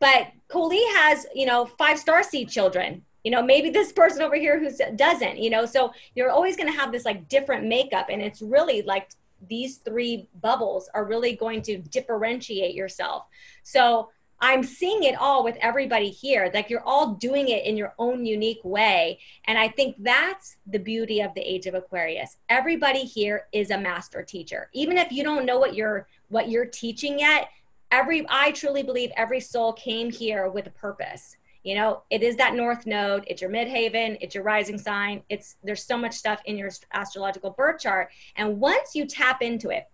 but 0.00 0.28
Coley 0.48 0.82
has, 0.96 1.26
you 1.34 1.46
know, 1.46 1.66
five 1.66 1.98
star 1.98 2.22
seed 2.22 2.48
children. 2.48 3.02
You 3.24 3.30
know, 3.30 3.42
maybe 3.42 3.70
this 3.70 3.92
person 3.92 4.20
over 4.20 4.34
here 4.34 4.58
who 4.58 4.70
doesn't, 4.96 5.38
you 5.38 5.48
know, 5.48 5.64
so 5.64 5.92
you're 6.16 6.30
always 6.30 6.56
going 6.56 6.70
to 6.70 6.76
have 6.76 6.90
this 6.90 7.04
like 7.04 7.28
different 7.28 7.66
makeup. 7.66 8.08
And 8.10 8.20
it's 8.20 8.42
really 8.42 8.82
like 8.82 9.10
these 9.48 9.76
three 9.76 10.28
bubbles 10.40 10.90
are 10.92 11.04
really 11.04 11.36
going 11.36 11.62
to 11.62 11.78
differentiate 11.78 12.74
yourself. 12.74 13.26
So 13.62 14.10
I'm 14.42 14.64
seeing 14.64 15.04
it 15.04 15.14
all 15.14 15.44
with 15.44 15.56
everybody 15.60 16.10
here. 16.10 16.50
Like 16.52 16.68
you're 16.68 16.82
all 16.82 17.14
doing 17.14 17.48
it 17.48 17.64
in 17.64 17.76
your 17.76 17.94
own 17.96 18.26
unique 18.26 18.60
way. 18.64 19.20
And 19.44 19.56
I 19.56 19.68
think 19.68 19.94
that's 20.00 20.56
the 20.66 20.80
beauty 20.80 21.20
of 21.20 21.32
the 21.34 21.40
age 21.40 21.66
of 21.66 21.74
Aquarius. 21.74 22.38
Everybody 22.48 23.04
here 23.04 23.46
is 23.52 23.70
a 23.70 23.78
master 23.78 24.20
teacher. 24.24 24.68
Even 24.72 24.98
if 24.98 25.12
you 25.12 25.22
don't 25.22 25.46
know 25.46 25.58
what 25.58 25.76
you're 25.76 26.08
what 26.28 26.50
you're 26.50 26.66
teaching 26.66 27.20
yet, 27.20 27.50
every 27.92 28.26
I 28.28 28.50
truly 28.50 28.82
believe 28.82 29.12
every 29.16 29.38
soul 29.38 29.74
came 29.74 30.10
here 30.10 30.50
with 30.50 30.66
a 30.66 30.70
purpose 30.70 31.36
you 31.62 31.76
know 31.76 32.02
it 32.10 32.24
is 32.24 32.36
that 32.36 32.54
north 32.54 32.86
node 32.86 33.24
it's 33.28 33.40
your 33.40 33.50
midheaven 33.50 34.18
it's 34.20 34.34
your 34.34 34.42
rising 34.42 34.78
sign 34.78 35.22
it's 35.28 35.56
there's 35.62 35.84
so 35.84 35.96
much 35.96 36.12
stuff 36.12 36.40
in 36.46 36.58
your 36.58 36.70
astrological 36.92 37.50
birth 37.50 37.80
chart 37.80 38.10
and 38.34 38.58
once 38.58 38.96
you 38.96 39.06
tap 39.06 39.42
into 39.42 39.68
it 39.68 39.88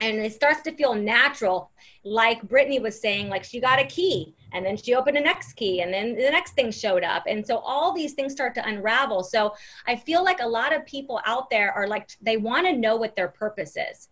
and 0.00 0.18
it 0.18 0.32
starts 0.32 0.62
to 0.62 0.72
feel 0.72 0.94
natural 0.94 1.70
like 2.04 2.42
brittany 2.42 2.78
was 2.78 3.00
saying 3.00 3.28
like 3.28 3.44
she 3.44 3.60
got 3.60 3.78
a 3.78 3.84
key 3.84 4.34
and 4.52 4.64
then 4.64 4.76
she 4.76 4.94
opened 4.94 5.16
the 5.16 5.20
next 5.20 5.54
key 5.54 5.80
and 5.80 5.92
then 5.92 6.14
the 6.14 6.30
next 6.30 6.52
thing 6.52 6.70
showed 6.70 7.04
up. 7.04 7.24
And 7.26 7.46
so 7.46 7.58
all 7.58 7.92
these 7.92 8.14
things 8.14 8.32
start 8.32 8.54
to 8.54 8.66
unravel. 8.66 9.22
So 9.22 9.54
i 9.86 9.96
feel 9.96 10.24
like 10.24 10.40
a 10.40 10.48
lot 10.48 10.74
of 10.74 10.86
people 10.86 11.20
out 11.24 11.50
there 11.50 11.72
are 11.72 11.86
like 11.86 12.10
they 12.20 12.36
want 12.36 12.66
to 12.66 12.72
know 12.76 12.96
what 12.96 13.16
their 13.16 13.28
purpose 13.28 13.76
is. 13.76 14.08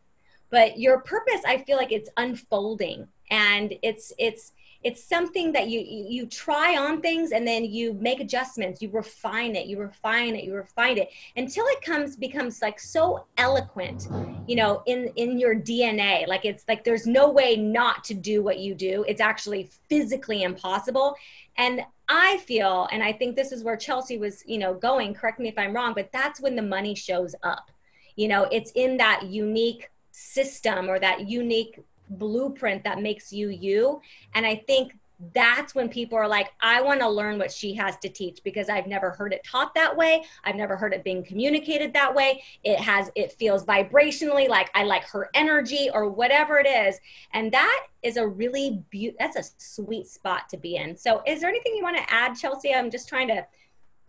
But 0.51 0.79
your 0.79 1.01
purpose 1.01 1.43
i 1.47 1.59
feel 1.59 1.77
like 1.77 1.93
it's 1.93 2.11
unfolding 2.17 3.09
and 3.31 3.75
it's 3.83 4.13
it's 4.19 4.53
it's 4.83 5.03
something 5.03 5.53
that 5.53 5.69
you 5.69 5.81
you 5.81 6.27
try 6.27 6.77
on 6.77 7.01
things 7.01 7.33
and 7.33 7.47
then 7.47 7.65
you 7.65 7.95
make 7.95 8.21
adjustments. 8.21 8.81
You 8.83 8.91
refine 8.91 9.57
it 9.57 9.67
you 9.67 9.79
refine 9.79 10.37
it 10.37 10.45
you 10.45 10.55
refine 10.55 10.99
it 10.99 11.11
until 11.37 11.65
it 11.67 11.83
comes 11.83 12.17
becomes 12.17 12.63
like 12.63 12.79
so 12.79 13.27
eloquent 13.37 14.09
you 14.47 14.57
know 14.57 14.83
in 14.87 15.09
in 15.17 15.39
your 15.39 15.55
dna 15.55 16.27
like 16.27 16.45
it's 16.45 16.65
like 16.69 16.85
there's 16.85 17.07
no 17.07 17.31
way 17.31 17.57
not 17.57 18.05
to 18.05 18.15
do 18.15 18.43
what 18.43 18.59
you 18.59 18.75
do. 18.75 19.05
It's 19.09 19.21
actually 19.21 19.71
physically 19.89 20.43
impossible. 20.43 21.17
And 21.57 21.83
i 22.09 22.37
feel 22.47 22.87
and 22.93 23.03
i 23.03 23.13
think 23.13 23.35
this 23.35 23.51
is 23.51 23.65
where 23.65 23.77
chelsea 23.77 24.17
was 24.17 24.45
you 24.47 24.59
know 24.59 24.73
going 24.73 25.13
correct 25.13 25.41
me 25.41 25.49
if 25.49 25.59
i'm 25.59 25.75
wrong 25.75 25.93
but 25.93 26.09
that's 26.13 26.41
when 26.41 26.55
the 26.55 26.63
money 26.63 26.95
shows 26.95 27.35
up. 27.43 27.71
You 28.15 28.29
know 28.29 28.45
it's 28.53 28.71
in 28.77 28.97
that 28.99 29.25
unique 29.25 29.91
system 30.13 30.89
or 30.89 30.99
that 30.99 31.29
unique 31.29 31.81
blueprint 32.09 32.85
that 32.85 33.01
makes 33.01 33.33
you 33.33 33.49
you. 33.49 34.01
And 34.35 34.47
I 34.47 34.57
think 34.67 34.95
that's 35.33 35.75
when 35.75 35.89
people 35.89 36.19
are 36.19 36.29
like, 36.29 36.53
I 36.61 36.83
want 36.83 37.01
to 37.01 37.09
learn 37.09 37.39
what 37.39 37.51
she 37.51 37.75
has 37.75 37.97
to 37.99 38.09
teach 38.09 38.41
because 38.45 38.69
I've 38.69 38.87
never 38.87 39.11
heard 39.11 39.33
it 39.33 39.43
taught 39.45 39.75
that 39.75 39.97
way. 39.97 40.25
I've 40.45 40.57
never 40.57 40.77
heard 40.77 40.93
it 40.93 41.05
being 41.05 41.25
communicated 41.25 41.95
that 41.95 42.15
way. 42.15 42.43
It 42.65 42.79
has, 42.79 43.11
it 43.15 43.33
feels 43.33 43.65
vibrationally 43.65 44.49
like 44.49 44.71
I 44.75 44.85
like 44.85 45.05
her 45.05 45.31
energy 45.33 45.89
or 45.93 46.11
whatever 46.11 46.59
it 46.59 46.67
is. 46.67 47.01
And 47.33 47.51
that 47.53 47.87
is 48.03 48.19
a 48.19 48.27
really 48.27 48.83
beautiful, 48.91 49.17
that's 49.19 49.37
a 49.37 49.53
sweet 49.57 50.07
spot 50.07 50.51
to 50.51 50.59
be 50.59 50.77
in. 50.77 50.97
So 50.97 51.23
is 51.27 51.41
there 51.41 51.49
anything 51.49 51.75
you 51.75 51.83
want 51.83 51.97
to 51.97 52.13
add, 52.13 52.35
Chelsea? 52.35 52.75
I'm 52.75 52.91
just 52.91 53.09
trying 53.09 53.29
to 53.29 53.47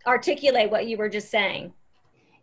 articulate 0.06 0.70
what 0.70 0.86
you 0.86 0.98
were 0.98 1.08
just 1.08 1.30
saying. 1.30 1.72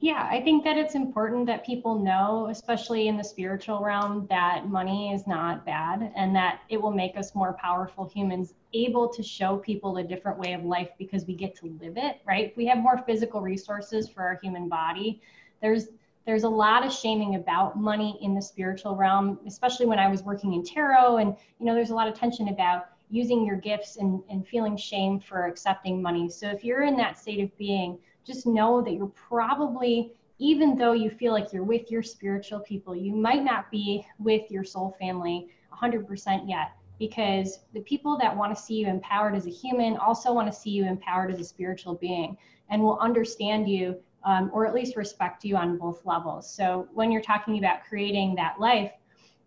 Yeah, 0.05 0.29
I 0.29 0.39
think 0.39 0.63
that 0.65 0.77
it's 0.77 0.93
important 0.93 1.47
that 1.47 1.65
people 1.65 1.97
know, 1.97 2.49
especially 2.51 3.07
in 3.07 3.17
the 3.17 3.23
spiritual 3.23 3.79
realm, 3.79 4.27
that 4.29 4.69
money 4.69 5.11
is 5.11 5.25
not 5.25 5.65
bad 5.65 6.13
and 6.15 6.35
that 6.35 6.59
it 6.69 6.79
will 6.79 6.91
make 6.91 7.17
us 7.17 7.33
more 7.33 7.53
powerful 7.53 8.07
humans, 8.07 8.53
able 8.75 9.09
to 9.09 9.23
show 9.23 9.57
people 9.57 9.97
a 9.97 10.03
different 10.03 10.37
way 10.37 10.53
of 10.53 10.63
life 10.63 10.89
because 10.99 11.25
we 11.25 11.33
get 11.33 11.55
to 11.55 11.75
live 11.81 11.97
it, 11.97 12.21
right? 12.23 12.51
If 12.51 12.55
we 12.55 12.67
have 12.67 12.77
more 12.77 12.99
physical 12.99 13.41
resources 13.41 14.07
for 14.07 14.21
our 14.21 14.37
human 14.43 14.69
body, 14.69 15.21
there's 15.59 15.87
there's 16.27 16.43
a 16.43 16.49
lot 16.49 16.85
of 16.85 16.93
shaming 16.93 17.33
about 17.33 17.75
money 17.75 18.19
in 18.21 18.35
the 18.35 18.41
spiritual 18.43 18.95
realm, 18.95 19.39
especially 19.47 19.87
when 19.87 19.97
I 19.97 20.07
was 20.07 20.21
working 20.21 20.53
in 20.53 20.63
tarot. 20.63 21.17
And, 21.17 21.35
you 21.59 21.65
know, 21.65 21.73
there's 21.73 21.89
a 21.89 21.95
lot 21.95 22.07
of 22.07 22.13
tension 22.13 22.49
about 22.49 22.89
using 23.09 23.43
your 23.43 23.57
gifts 23.57 23.97
and, 23.97 24.21
and 24.29 24.47
feeling 24.47 24.77
shame 24.77 25.19
for 25.19 25.47
accepting 25.47 25.99
money. 25.99 26.29
So 26.29 26.47
if 26.49 26.63
you're 26.63 26.83
in 26.83 26.95
that 26.97 27.17
state 27.17 27.43
of 27.43 27.55
being, 27.57 27.97
just 28.25 28.45
know 28.47 28.81
that 28.81 28.93
you're 28.93 29.07
probably 29.07 30.11
even 30.37 30.75
though 30.77 30.91
you 30.91 31.09
feel 31.09 31.31
like 31.31 31.53
you're 31.53 31.63
with 31.63 31.89
your 31.89 32.03
spiritual 32.03 32.59
people, 32.59 32.95
you 32.95 33.13
might 33.13 33.43
not 33.43 33.71
be 33.71 34.05
with 34.19 34.51
your 34.51 34.63
soul 34.63 34.95
family 34.99 35.47
100% 35.73 36.49
yet 36.49 36.73
because 36.99 37.59
the 37.73 37.81
people 37.81 38.17
that 38.17 38.35
want 38.35 38.55
to 38.55 38.61
see 38.61 38.75
you 38.75 38.87
empowered 38.87 39.35
as 39.35 39.47
a 39.47 39.49
human 39.49 39.97
also 39.97 40.33
want 40.33 40.51
to 40.51 40.57
see 40.57 40.69
you 40.69 40.85
empowered 40.85 41.31
as 41.31 41.39
a 41.39 41.43
spiritual 41.43 41.95
being 41.95 42.37
and 42.69 42.81
will 42.81 42.99
understand 42.99 43.69
you 43.69 43.95
um, 44.23 44.49
or 44.53 44.65
at 44.65 44.73
least 44.73 44.95
respect 44.95 45.45
you 45.45 45.55
on 45.55 45.77
both 45.77 46.05
levels. 46.05 46.49
So 46.49 46.87
when 46.93 47.11
you're 47.11 47.21
talking 47.21 47.57
about 47.57 47.83
creating 47.87 48.35
that 48.35 48.59
life, 48.59 48.91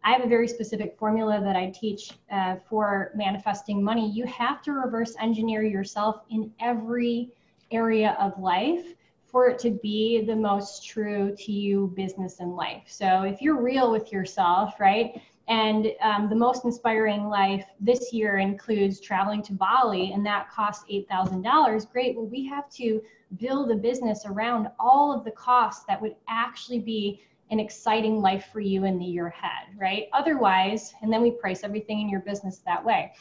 I 0.04 0.12
have 0.12 0.24
a 0.24 0.28
very 0.28 0.46
specific 0.46 0.96
formula 0.96 1.40
that 1.42 1.56
I 1.56 1.70
teach 1.70 2.12
uh, 2.30 2.56
for 2.68 3.10
manifesting 3.14 3.82
money. 3.82 4.08
You 4.10 4.24
have 4.26 4.62
to 4.62 4.72
reverse 4.72 5.16
engineer 5.20 5.64
yourself 5.64 6.20
in 6.30 6.52
every 6.60 7.30
area 7.70 8.16
of 8.20 8.38
life 8.38 8.94
for 9.26 9.48
it 9.48 9.58
to 9.58 9.70
be 9.70 10.24
the 10.24 10.34
most 10.34 10.86
true 10.86 11.34
to 11.36 11.52
you 11.52 11.92
business 11.94 12.40
and 12.40 12.56
life. 12.56 12.84
So 12.86 13.22
if 13.22 13.42
you're 13.42 13.60
real 13.60 13.90
with 13.90 14.10
yourself, 14.10 14.80
right? 14.80 15.20
And 15.48 15.88
um, 16.02 16.28
the 16.28 16.36
most 16.36 16.64
inspiring 16.64 17.28
life 17.28 17.66
this 17.80 18.12
year 18.12 18.36
includes 18.36 19.00
traveling 19.00 19.42
to 19.44 19.54
Bali, 19.54 20.12
and 20.12 20.24
that 20.26 20.50
costs 20.50 20.84
$8,000. 20.90 21.90
Great. 21.90 22.16
Well, 22.16 22.26
we 22.26 22.46
have 22.46 22.70
to 22.72 23.02
build 23.38 23.70
a 23.70 23.74
business 23.74 24.24
around 24.26 24.68
all 24.78 25.12
of 25.12 25.24
the 25.24 25.30
costs 25.30 25.84
that 25.88 26.00
would 26.00 26.16
actually 26.28 26.80
be 26.80 27.22
an 27.50 27.60
exciting 27.60 28.20
life 28.20 28.50
for 28.52 28.60
you 28.60 28.84
in 28.84 28.98
the 28.98 29.04
year 29.04 29.28
ahead, 29.28 29.74
right? 29.78 30.08
Otherwise, 30.12 30.92
and 31.00 31.10
then 31.10 31.22
we 31.22 31.30
price 31.30 31.64
everything 31.64 32.00
in 32.00 32.08
your 32.10 32.20
business 32.20 32.58
that 32.58 32.84
way. 32.84 33.12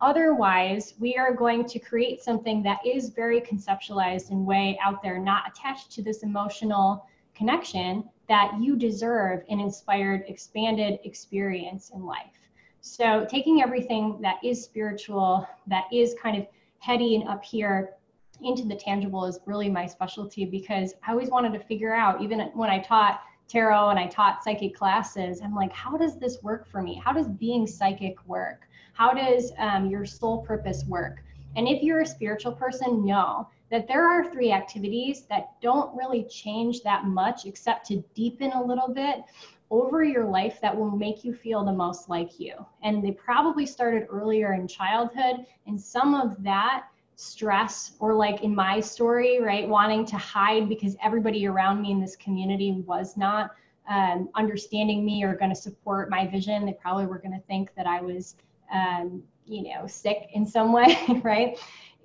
Otherwise, 0.00 0.94
we 0.98 1.16
are 1.16 1.32
going 1.32 1.64
to 1.64 1.78
create 1.78 2.22
something 2.22 2.62
that 2.62 2.84
is 2.84 3.08
very 3.08 3.40
conceptualized 3.40 4.30
and 4.30 4.44
way 4.44 4.78
out 4.82 5.02
there, 5.02 5.18
not 5.18 5.48
attached 5.48 5.90
to 5.90 6.02
this 6.02 6.22
emotional 6.22 7.06
connection 7.34 8.04
that 8.28 8.52
you 8.60 8.76
deserve 8.76 9.42
an 9.48 9.60
inspired, 9.60 10.24
expanded 10.26 10.98
experience 11.04 11.90
in 11.94 12.04
life. 12.04 12.50
So, 12.80 13.26
taking 13.28 13.62
everything 13.62 14.18
that 14.20 14.36
is 14.44 14.62
spiritual, 14.62 15.48
that 15.66 15.84
is 15.92 16.14
kind 16.22 16.36
of 16.36 16.46
heady 16.78 17.16
and 17.16 17.28
up 17.28 17.42
here 17.42 17.94
into 18.42 18.64
the 18.64 18.76
tangible 18.76 19.24
is 19.24 19.40
really 19.46 19.70
my 19.70 19.86
specialty 19.86 20.44
because 20.44 20.94
I 21.06 21.12
always 21.12 21.30
wanted 21.30 21.52
to 21.54 21.60
figure 21.60 21.94
out, 21.94 22.20
even 22.20 22.40
when 22.54 22.68
I 22.68 22.80
taught 22.80 23.22
tarot 23.48 23.90
and 23.90 23.98
I 23.98 24.06
taught 24.06 24.44
psychic 24.44 24.74
classes, 24.74 25.40
I'm 25.42 25.54
like, 25.54 25.72
how 25.72 25.96
does 25.96 26.18
this 26.18 26.42
work 26.42 26.66
for 26.66 26.82
me? 26.82 27.00
How 27.02 27.12
does 27.12 27.28
being 27.28 27.66
psychic 27.66 28.16
work? 28.26 28.65
How 28.96 29.12
does 29.12 29.52
um, 29.58 29.90
your 29.90 30.04
soul 30.04 30.38
purpose 30.38 30.84
work? 30.86 31.22
And 31.56 31.68
if 31.68 31.82
you're 31.82 32.00
a 32.00 32.06
spiritual 32.06 32.52
person, 32.52 33.04
know 33.04 33.48
that 33.70 33.88
there 33.88 34.06
are 34.06 34.30
three 34.30 34.52
activities 34.52 35.22
that 35.28 35.60
don't 35.60 35.96
really 35.96 36.24
change 36.24 36.82
that 36.82 37.04
much 37.04 37.46
except 37.46 37.86
to 37.86 38.02
deepen 38.14 38.52
a 38.52 38.62
little 38.62 38.88
bit 38.88 39.22
over 39.70 40.04
your 40.04 40.24
life 40.24 40.60
that 40.60 40.76
will 40.76 40.90
make 40.90 41.24
you 41.24 41.34
feel 41.34 41.64
the 41.64 41.72
most 41.72 42.08
like 42.08 42.38
you. 42.38 42.54
And 42.82 43.02
they 43.02 43.10
probably 43.10 43.66
started 43.66 44.06
earlier 44.08 44.54
in 44.54 44.68
childhood. 44.68 45.46
And 45.66 45.80
some 45.80 46.14
of 46.14 46.42
that 46.44 46.84
stress, 47.16 47.92
or 47.98 48.14
like 48.14 48.42
in 48.42 48.54
my 48.54 48.78
story, 48.78 49.40
right, 49.40 49.68
wanting 49.68 50.06
to 50.06 50.16
hide 50.16 50.68
because 50.68 50.96
everybody 51.02 51.46
around 51.46 51.82
me 51.82 51.90
in 51.90 52.00
this 52.00 52.14
community 52.16 52.82
was 52.86 53.16
not 53.16 53.50
um, 53.88 54.28
understanding 54.34 55.04
me 55.04 55.24
or 55.24 55.34
going 55.34 55.50
to 55.50 55.56
support 55.56 56.10
my 56.10 56.26
vision. 56.26 56.66
They 56.66 56.74
probably 56.74 57.06
were 57.06 57.18
going 57.18 57.32
to 57.32 57.46
think 57.46 57.74
that 57.76 57.86
I 57.86 58.00
was, 58.00 58.36
um, 58.72 59.22
you 59.44 59.62
know, 59.62 59.86
sick 59.86 60.28
in 60.32 60.46
some 60.46 60.72
way, 60.78 60.96
right? 61.22 61.58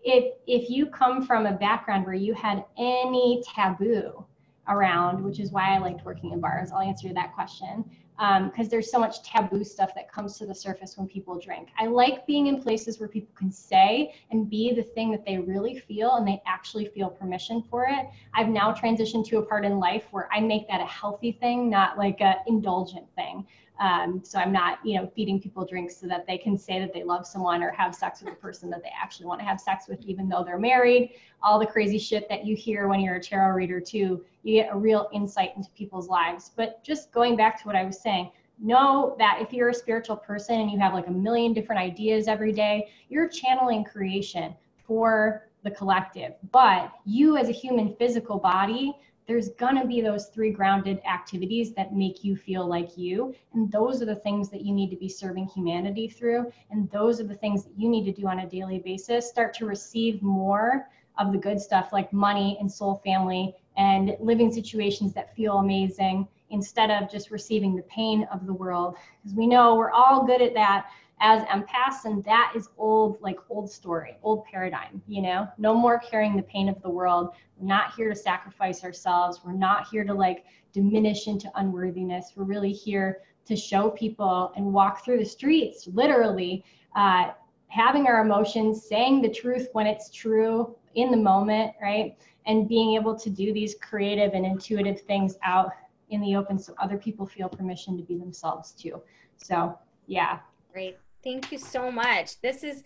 If 0.04 0.34
if 0.48 0.70
you 0.70 0.88
come 0.88 1.26
from 1.26 1.46
a 1.46 1.54
background 1.54 2.06
where 2.06 2.16
you 2.16 2.34
had 2.34 2.66
any 2.78 3.44
taboo 3.54 4.26
around, 4.68 5.24
which 5.24 5.40
is 5.40 5.52
why 5.52 5.76
I 5.76 5.80
liked 5.80 6.06
working 6.06 6.32
in 6.32 6.40
bars. 6.40 6.72
I'll 6.72 6.82
answer 6.82 7.14
that 7.14 7.34
question 7.34 7.86
because 8.18 8.66
um, 8.66 8.70
there's 8.70 8.92
so 8.92 9.00
much 9.00 9.24
taboo 9.24 9.64
stuff 9.64 9.96
that 9.96 10.12
comes 10.12 10.38
to 10.38 10.46
the 10.46 10.54
surface 10.54 10.96
when 10.96 11.08
people 11.08 11.40
drink. 11.40 11.70
I 11.80 11.88
like 11.88 12.28
being 12.28 12.48
in 12.48 12.62
places 12.62 13.00
where 13.00 13.10
people 13.10 13.34
can 13.36 13.52
say 13.52 14.14
and 14.30 14.48
be 14.48 14.74
the 14.74 14.84
thing 14.84 15.10
that 15.12 15.26
they 15.26 15.40
really 15.40 15.80
feel 15.80 16.16
and 16.16 16.28
they 16.28 16.40
actually 16.46 16.86
feel 16.86 17.10
permission 17.10 17.64
for 17.70 17.88
it. 17.90 18.06
I've 18.36 18.50
now 18.50 18.74
transitioned 18.74 19.26
to 19.30 19.40
a 19.40 19.42
part 19.42 19.66
in 19.66 19.80
life 19.80 20.04
where 20.12 20.30
I 20.32 20.40
make 20.40 20.68
that 20.68 20.82
a 20.82 20.86
healthy 20.86 21.32
thing, 21.32 21.68
not 21.68 21.98
like 21.98 22.22
a 22.22 22.36
indulgent 22.46 23.08
thing. 23.16 23.48
Um, 23.82 24.22
so 24.24 24.38
I'm 24.38 24.52
not, 24.52 24.78
you 24.86 24.96
know, 24.96 25.12
feeding 25.16 25.42
people 25.42 25.66
drinks 25.66 25.98
so 25.98 26.06
that 26.06 26.28
they 26.28 26.38
can 26.38 26.56
say 26.56 26.80
that 26.80 26.94
they 26.94 27.04
love 27.04 27.26
someone 27.26 27.64
or 27.64 27.72
have 27.72 27.96
sex 27.96 28.22
with 28.22 28.32
a 28.32 28.36
person 28.36 28.70
that 28.70 28.84
they 28.84 28.92
actually 28.96 29.26
want 29.26 29.40
to 29.40 29.46
have 29.46 29.60
sex 29.60 29.88
with, 29.88 30.00
even 30.04 30.30
though 30.30 30.44
they're 30.44 30.60
married. 30.60 31.16
All 31.42 31.58
the 31.58 31.66
crazy 31.66 31.98
shit 31.98 32.30
that 32.30 32.46
you 32.46 32.56
hear 32.56 32.88
when 32.88 33.00
you're 33.00 33.16
a 33.16 33.20
tarot 33.20 33.56
reader 33.56 33.82
too, 33.82 34.24
you 34.44 34.62
get 34.62 34.72
a 34.72 34.78
real 34.78 35.10
insight 35.12 35.54
into 35.58 35.72
people's 35.72 36.08
lives. 36.08 36.52
But 36.56 36.84
just 36.84 37.12
going 37.12 37.36
back 37.36 37.60
to 37.60 37.68
what 37.68 37.76
I 37.76 37.84
was 37.84 38.00
saying, 38.00 38.30
know 38.60 39.16
that 39.18 39.40
if 39.42 39.52
you're 39.52 39.70
a 39.70 39.74
spiritual 39.74 40.16
person 40.16 40.62
and 40.62 40.70
you 40.70 40.78
have 40.78 40.94
like 40.94 41.08
a 41.08 41.12
million 41.12 41.52
different 41.52 41.82
ideas 41.82 42.28
every 42.28 42.52
day, 42.52 42.88
you're 43.10 43.28
channeling 43.28 43.84
creation 43.84 44.54
for 44.86 45.50
the 45.64 45.72
collective. 45.72 46.34
But 46.52 46.92
you 47.04 47.36
as 47.36 47.50
a 47.50 47.54
human 47.54 47.96
physical 47.96 48.38
body 48.38 48.96
there's 49.32 49.48
going 49.52 49.78
to 49.78 49.88
be 49.88 50.02
those 50.02 50.26
three 50.26 50.52
grounded 50.52 51.00
activities 51.10 51.74
that 51.74 51.96
make 51.96 52.22
you 52.22 52.36
feel 52.36 52.68
like 52.68 52.98
you. 52.98 53.34
And 53.54 53.72
those 53.72 54.02
are 54.02 54.06
the 54.06 54.14
things 54.14 54.50
that 54.50 54.60
you 54.60 54.74
need 54.74 54.90
to 54.90 54.98
be 54.98 55.08
serving 55.08 55.48
humanity 55.48 56.10
through. 56.10 56.52
And 56.70 56.92
those 56.92 57.22
are 57.22 57.24
the 57.24 57.36
things 57.36 57.64
that 57.64 57.72
you 57.78 57.88
need 57.88 58.04
to 58.04 58.12
do 58.12 58.28
on 58.28 58.40
a 58.40 58.50
daily 58.50 58.80
basis. 58.80 59.30
Start 59.30 59.54
to 59.54 59.66
receive 59.66 60.22
more 60.22 60.90
of 61.18 61.32
the 61.32 61.38
good 61.38 61.62
stuff 61.62 61.94
like 61.94 62.12
money 62.12 62.58
and 62.60 62.70
soul 62.70 63.02
family 63.06 63.56
and 63.78 64.18
living 64.20 64.52
situations 64.52 65.14
that 65.14 65.34
feel 65.34 65.60
amazing 65.60 66.28
instead 66.50 66.92
of 66.92 67.10
just 67.10 67.32
receiving 67.32 67.74
the 67.74 67.84
pain 67.84 68.28
of 68.34 68.46
the 68.46 68.54
world. 68.54 68.98
Because 69.24 69.38
we 69.38 69.48
know 69.48 69.76
we're 69.76 69.92
all 69.92 70.26
good 70.26 70.42
at 70.42 70.54
that 70.56 70.88
as 71.22 71.44
empaths 71.44 72.06
and 72.06 72.24
that 72.26 72.52
is 72.56 72.70
old 72.78 73.22
like 73.22 73.38
old 73.50 73.72
story 73.72 74.18
old 74.24 74.44
paradigm 74.46 75.02
you 75.08 75.22
know? 75.22 75.48
No 75.58 75.74
more 75.74 76.00
carrying 76.00 76.36
the 76.36 76.44
pain 76.44 76.68
of 76.68 76.82
the 76.82 76.90
world. 76.90 77.30
We're 77.58 77.68
not 77.68 77.94
here 77.94 78.10
to 78.10 78.16
sacrifice 78.16 78.84
ourselves. 78.84 79.42
We're 79.46 79.54
not 79.54 79.88
here 79.88 80.04
to 80.04 80.14
like 80.14 80.46
diminish 80.74 81.28
into 81.28 81.52
unworthiness. 81.56 82.34
We're 82.36 82.46
really 82.46 82.74
here 82.74 83.20
to 83.46 83.56
show 83.56 83.92
people 83.92 84.52
and 84.56 84.74
walk 84.74 85.06
through 85.06 85.20
the 85.20 85.26
streets 85.26 85.88
literally 85.88 86.64
uh, 86.96 87.32
having 87.68 88.08
our 88.08 88.22
emotions 88.22 88.86
saying 88.88 89.22
the 89.22 89.30
truth 89.30 89.70
when 89.74 89.88
it's 89.88 90.10
true 90.10 90.76
in 90.96 91.12
the 91.12 91.18
moment 91.18 91.74
right? 91.82 92.18
And 92.48 92.68
being 92.68 92.96
able 92.96 93.16
to 93.20 93.30
do 93.30 93.54
these 93.54 93.76
creative 93.76 94.34
and 94.34 94.46
intuitive 94.46 95.02
things 95.02 95.38
out 95.44 95.72
in 96.10 96.20
the 96.22 96.36
open 96.36 96.58
so 96.58 96.74
other 96.80 96.98
people 96.98 97.28
feel 97.28 97.48
permission 97.48 97.96
to 97.98 98.04
be 98.04 98.18
themselves 98.18 98.72
too. 98.72 99.02
So 99.38 99.78
yeah. 100.08 100.40
Great 100.74 100.98
Thank 101.24 101.52
you 101.52 101.58
so 101.58 101.92
much. 101.92 102.40
This 102.42 102.64
is 102.64 102.84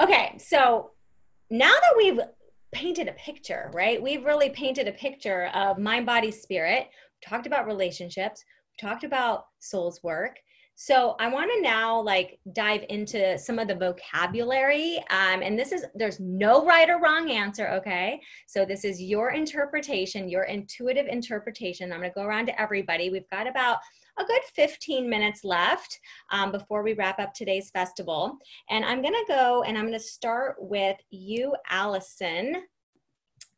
okay. 0.00 0.36
So 0.38 0.92
now 1.50 1.72
that 1.72 1.94
we've 1.96 2.20
painted 2.72 3.08
a 3.08 3.12
picture, 3.12 3.70
right? 3.74 4.02
We've 4.02 4.24
really 4.24 4.50
painted 4.50 4.88
a 4.88 4.92
picture 4.92 5.50
of 5.54 5.78
mind, 5.78 6.06
body, 6.06 6.30
spirit. 6.30 6.88
We 6.88 7.28
talked 7.28 7.46
about 7.46 7.66
relationships. 7.66 8.44
We 8.70 8.88
talked 8.88 9.04
about 9.04 9.46
soul's 9.60 10.02
work. 10.02 10.38
So 10.74 11.16
I 11.20 11.28
want 11.28 11.50
to 11.54 11.60
now 11.60 12.00
like 12.00 12.40
dive 12.54 12.84
into 12.88 13.38
some 13.38 13.58
of 13.58 13.68
the 13.68 13.74
vocabulary. 13.74 14.98
Um, 15.10 15.42
and 15.42 15.58
this 15.58 15.70
is 15.70 15.84
there's 15.94 16.18
no 16.18 16.64
right 16.64 16.88
or 16.88 16.98
wrong 16.98 17.30
answer, 17.30 17.68
okay? 17.68 18.20
So 18.46 18.64
this 18.64 18.84
is 18.84 19.00
your 19.00 19.32
interpretation, 19.32 20.28
your 20.28 20.44
intuitive 20.44 21.06
interpretation. 21.06 21.92
I'm 21.92 22.00
going 22.00 22.10
to 22.10 22.14
go 22.14 22.24
around 22.24 22.46
to 22.46 22.60
everybody. 22.60 23.10
We've 23.10 23.28
got 23.30 23.46
about 23.46 23.78
a 24.18 24.24
good 24.24 24.42
15 24.54 25.08
minutes 25.08 25.44
left 25.44 25.98
um, 26.30 26.52
before 26.52 26.82
we 26.82 26.94
wrap 26.94 27.18
up 27.18 27.32
today's 27.32 27.70
festival. 27.70 28.38
And 28.70 28.84
I'm 28.84 29.02
going 29.02 29.14
to 29.14 29.24
go 29.28 29.62
and 29.62 29.76
I'm 29.76 29.84
going 29.84 29.98
to 29.98 30.04
start 30.04 30.56
with 30.58 30.96
you, 31.10 31.54
Allison. 31.70 32.64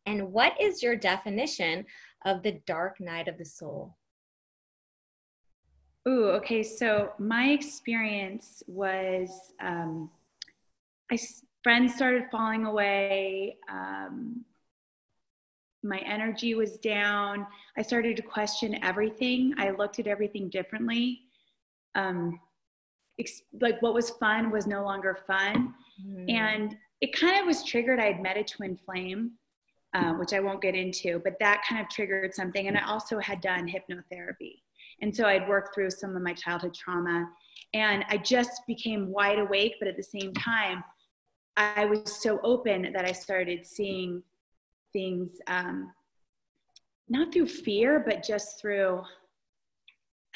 And 0.06 0.32
what 0.32 0.60
is 0.60 0.82
your 0.82 0.96
definition 0.96 1.84
of 2.24 2.42
the 2.42 2.60
dark 2.66 3.00
night 3.00 3.28
of 3.28 3.38
the 3.38 3.44
soul? 3.44 3.96
Ooh, 6.06 6.26
okay. 6.32 6.62
So 6.62 7.12
my 7.18 7.48
experience 7.48 8.62
was 8.66 9.52
um, 9.60 10.10
I 11.10 11.18
friends 11.62 11.94
started 11.94 12.24
falling 12.30 12.66
away. 12.66 13.56
Um, 13.70 14.44
my 15.84 15.98
energy 15.98 16.54
was 16.54 16.78
down. 16.78 17.46
I 17.76 17.82
started 17.82 18.16
to 18.16 18.22
question 18.22 18.82
everything. 18.82 19.54
I 19.58 19.70
looked 19.70 19.98
at 19.98 20.06
everything 20.06 20.48
differently. 20.48 21.20
Um, 21.94 22.40
ex- 23.20 23.42
like 23.60 23.80
what 23.82 23.94
was 23.94 24.10
fun 24.10 24.50
was 24.50 24.66
no 24.66 24.82
longer 24.82 25.18
fun. 25.26 25.74
Mm. 26.04 26.32
And 26.32 26.76
it 27.00 27.14
kind 27.14 27.38
of 27.38 27.46
was 27.46 27.62
triggered. 27.62 28.00
I 28.00 28.06
had 28.06 28.22
met 28.22 28.36
a 28.36 28.44
twin 28.44 28.76
flame, 28.76 29.32
uh, 29.94 30.14
which 30.14 30.32
I 30.32 30.40
won't 30.40 30.62
get 30.62 30.74
into, 30.74 31.20
but 31.22 31.36
that 31.40 31.62
kind 31.68 31.80
of 31.80 31.88
triggered 31.88 32.34
something. 32.34 32.66
And 32.66 32.76
I 32.76 32.86
also 32.86 33.18
had 33.18 33.40
done 33.40 33.68
hypnotherapy. 33.68 34.60
And 35.02 35.14
so 35.14 35.26
I'd 35.26 35.48
worked 35.48 35.74
through 35.74 35.90
some 35.90 36.16
of 36.16 36.22
my 36.22 36.32
childhood 36.32 36.74
trauma. 36.74 37.28
And 37.74 38.04
I 38.08 38.16
just 38.16 38.62
became 38.66 39.10
wide 39.10 39.38
awake, 39.38 39.74
but 39.78 39.88
at 39.88 39.96
the 39.96 40.02
same 40.02 40.32
time, 40.32 40.82
I 41.56 41.84
was 41.84 42.20
so 42.22 42.40
open 42.42 42.92
that 42.92 43.04
I 43.04 43.12
started 43.12 43.66
seeing 43.66 44.22
things 44.94 45.32
um, 45.46 45.92
not 47.10 47.34
through 47.34 47.48
fear, 47.48 48.02
but 48.06 48.22
just 48.22 48.58
through 48.58 49.02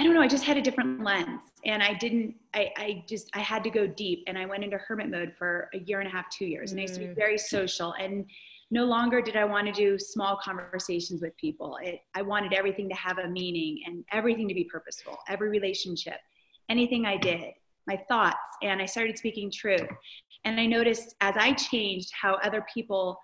I 0.00 0.04
don't 0.04 0.14
know, 0.14 0.22
I 0.22 0.28
just 0.28 0.44
had 0.44 0.56
a 0.56 0.62
different 0.62 1.02
lens 1.02 1.42
and 1.64 1.82
I 1.82 1.92
didn't, 1.94 2.36
I, 2.54 2.70
I 2.76 3.04
just, 3.08 3.28
I 3.34 3.40
had 3.40 3.64
to 3.64 3.70
go 3.70 3.84
deep 3.84 4.22
and 4.28 4.38
I 4.38 4.46
went 4.46 4.62
into 4.62 4.78
hermit 4.78 5.10
mode 5.10 5.32
for 5.36 5.68
a 5.74 5.78
year 5.78 5.98
and 5.98 6.08
a 6.08 6.10
half, 6.10 6.26
two 6.30 6.46
years. 6.46 6.70
And 6.70 6.78
I 6.78 6.82
used 6.82 6.94
to 6.94 7.00
be 7.00 7.06
mm. 7.06 7.16
very 7.16 7.36
social 7.36 7.94
and 7.94 8.24
no 8.70 8.84
longer 8.84 9.20
did 9.20 9.34
I 9.34 9.44
want 9.44 9.66
to 9.66 9.72
do 9.72 9.98
small 9.98 10.38
conversations 10.40 11.20
with 11.20 11.36
people. 11.36 11.78
It, 11.82 12.00
I 12.14 12.22
wanted 12.22 12.52
everything 12.52 12.88
to 12.90 12.94
have 12.94 13.18
a 13.18 13.26
meaning 13.26 13.80
and 13.86 14.04
everything 14.12 14.46
to 14.46 14.54
be 14.54 14.64
purposeful, 14.64 15.18
every 15.28 15.48
relationship, 15.48 16.20
anything 16.68 17.04
I 17.04 17.16
did, 17.16 17.54
my 17.88 18.00
thoughts. 18.08 18.36
And 18.62 18.80
I 18.80 18.86
started 18.86 19.18
speaking 19.18 19.50
truth. 19.50 19.88
And 20.44 20.60
I 20.60 20.66
noticed 20.66 21.16
as 21.20 21.34
I 21.36 21.54
changed 21.54 22.12
how 22.12 22.34
other 22.44 22.64
people 22.72 23.18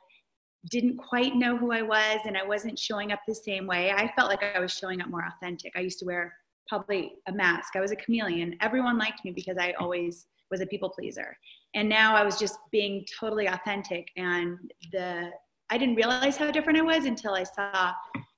didn't 0.71 0.97
quite 0.97 1.35
know 1.35 1.57
who 1.57 1.73
I 1.73 1.83
was 1.83 2.21
and 2.27 2.37
I 2.37 2.45
wasn't 2.45 2.79
showing 2.79 3.13
up 3.13 3.21
the 3.27 3.35
same 3.35 3.67
way. 3.67 3.93
I 3.93 4.11
felt 4.17 4.29
like 4.29 4.43
I 4.43 4.61
was 4.61 4.73
showing 4.73 5.01
up 5.01 5.09
more 5.09 5.27
authentic. 5.27 5.73
I 5.77 5.81
used 5.81 5.99
to 6.01 6.07
wear 6.07 6.33
probably 6.69 7.15
a 7.29 7.33
mask. 7.33 7.77
I 7.77 7.81
was 7.81 7.93
a 7.93 7.97
chameleon. 7.97 8.57
Everyone 8.61 8.99
liked 8.99 9.25
me 9.25 9.33
because 9.33 9.57
I 9.59 9.73
always 9.79 10.27
was 10.51 10.61
a 10.61 10.67
people 10.67 10.89
pleaser. 10.89 11.37
And 11.75 11.89
now 11.89 12.15
I 12.15 12.25
was 12.25 12.39
just 12.39 12.59
being 12.71 13.05
totally 13.19 13.47
authentic 13.47 14.09
and 14.17 14.59
the 14.93 15.31
I 15.71 15.79
didn't 15.79 15.97
realize 15.97 16.37
how 16.37 16.51
different 16.51 16.79
I 16.79 16.83
was 16.83 17.07
until 17.07 17.35
I 17.35 17.43
saw 17.43 17.93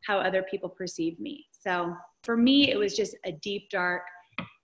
how 0.07 0.19
other 0.19 0.45
people 0.45 0.69
perceived 0.69 1.21
me. 1.21 1.45
So 1.51 1.95
for 2.23 2.37
me, 2.37 2.71
it 2.71 2.79
was 2.79 2.95
just 2.97 3.17
a 3.25 3.33
deep, 3.33 3.69
dark 3.71 4.03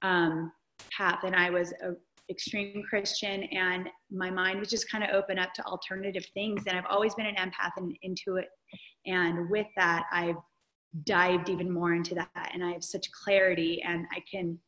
um, 0.03 0.53
path, 0.97 1.21
and 1.25 1.35
I 1.35 1.51
was 1.51 1.73
a 1.83 1.95
extreme 2.33 2.83
Christian, 2.89 3.45
and 3.45 3.89
my 4.11 4.31
mind 4.31 4.59
was 4.59 4.69
just 4.69 4.91
kind 4.91 5.05
of 5.05 5.11
open 5.11 5.39
up 5.39 5.55
to 5.55 5.65
alternative 5.65 6.27
things. 6.35 6.65
And 6.67 6.77
I've 6.77 6.91
always 6.91 7.15
been 7.15 7.27
an 7.27 7.37
empath 7.37 7.73
and 7.77 7.97
into 8.03 8.37
it. 8.37 8.49
And 9.07 9.49
with 9.49 9.67
that, 9.77 10.05
I've 10.13 10.37
dived 11.05 11.49
even 11.49 11.71
more 11.71 11.95
into 11.95 12.15
that. 12.17 12.51
And 12.53 12.65
I 12.65 12.73
have 12.73 12.85
such 12.85 13.11
clarity, 13.13 13.83
and 13.83 14.07
I 14.13 14.23
can 14.31 14.59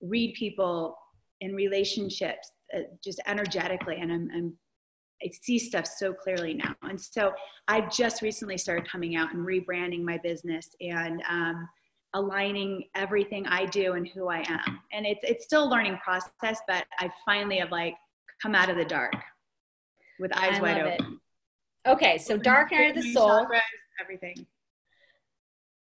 read 0.00 0.34
people 0.34 0.96
in 1.40 1.54
relationships 1.54 2.52
uh, 2.76 2.80
just 3.02 3.20
energetically. 3.26 3.96
And 4.00 4.12
I'm, 4.12 4.30
I'm 4.34 4.58
I 5.22 5.30
see 5.30 5.58
stuff 5.58 5.86
so 5.86 6.12
clearly 6.12 6.54
now. 6.54 6.74
And 6.82 7.00
so 7.00 7.32
I've 7.68 7.90
just 7.90 8.20
recently 8.20 8.58
started 8.58 8.88
coming 8.88 9.16
out 9.16 9.32
and 9.32 9.46
rebranding 9.46 10.02
my 10.02 10.18
business 10.18 10.74
and 10.80 11.22
um, 11.28 11.68
aligning 12.14 12.84
everything 12.94 13.46
I 13.46 13.66
do 13.66 13.92
and 13.92 14.08
who 14.08 14.28
I 14.28 14.44
am. 14.48 14.80
And 14.92 15.04
it's 15.04 15.22
it's 15.22 15.44
still 15.44 15.64
a 15.64 15.68
learning 15.68 15.98
process, 15.98 16.60
but 16.66 16.84
I 16.98 17.10
finally 17.24 17.58
have 17.58 17.70
like 17.70 17.94
come 18.40 18.54
out 18.54 18.70
of 18.70 18.76
the 18.76 18.84
dark. 18.84 19.14
with 20.18 20.32
eyes 20.36 20.58
I 20.58 20.62
wide 20.62 20.76
love 20.78 20.86
it. 20.86 21.00
open. 21.00 21.20
Okay, 21.86 22.18
so 22.18 22.36
dark 22.38 22.72
night 22.72 22.96
of 22.96 23.02
the 23.02 23.12
soul. 23.12 23.28
Chakras, 23.28 23.60
everything. 24.00 24.46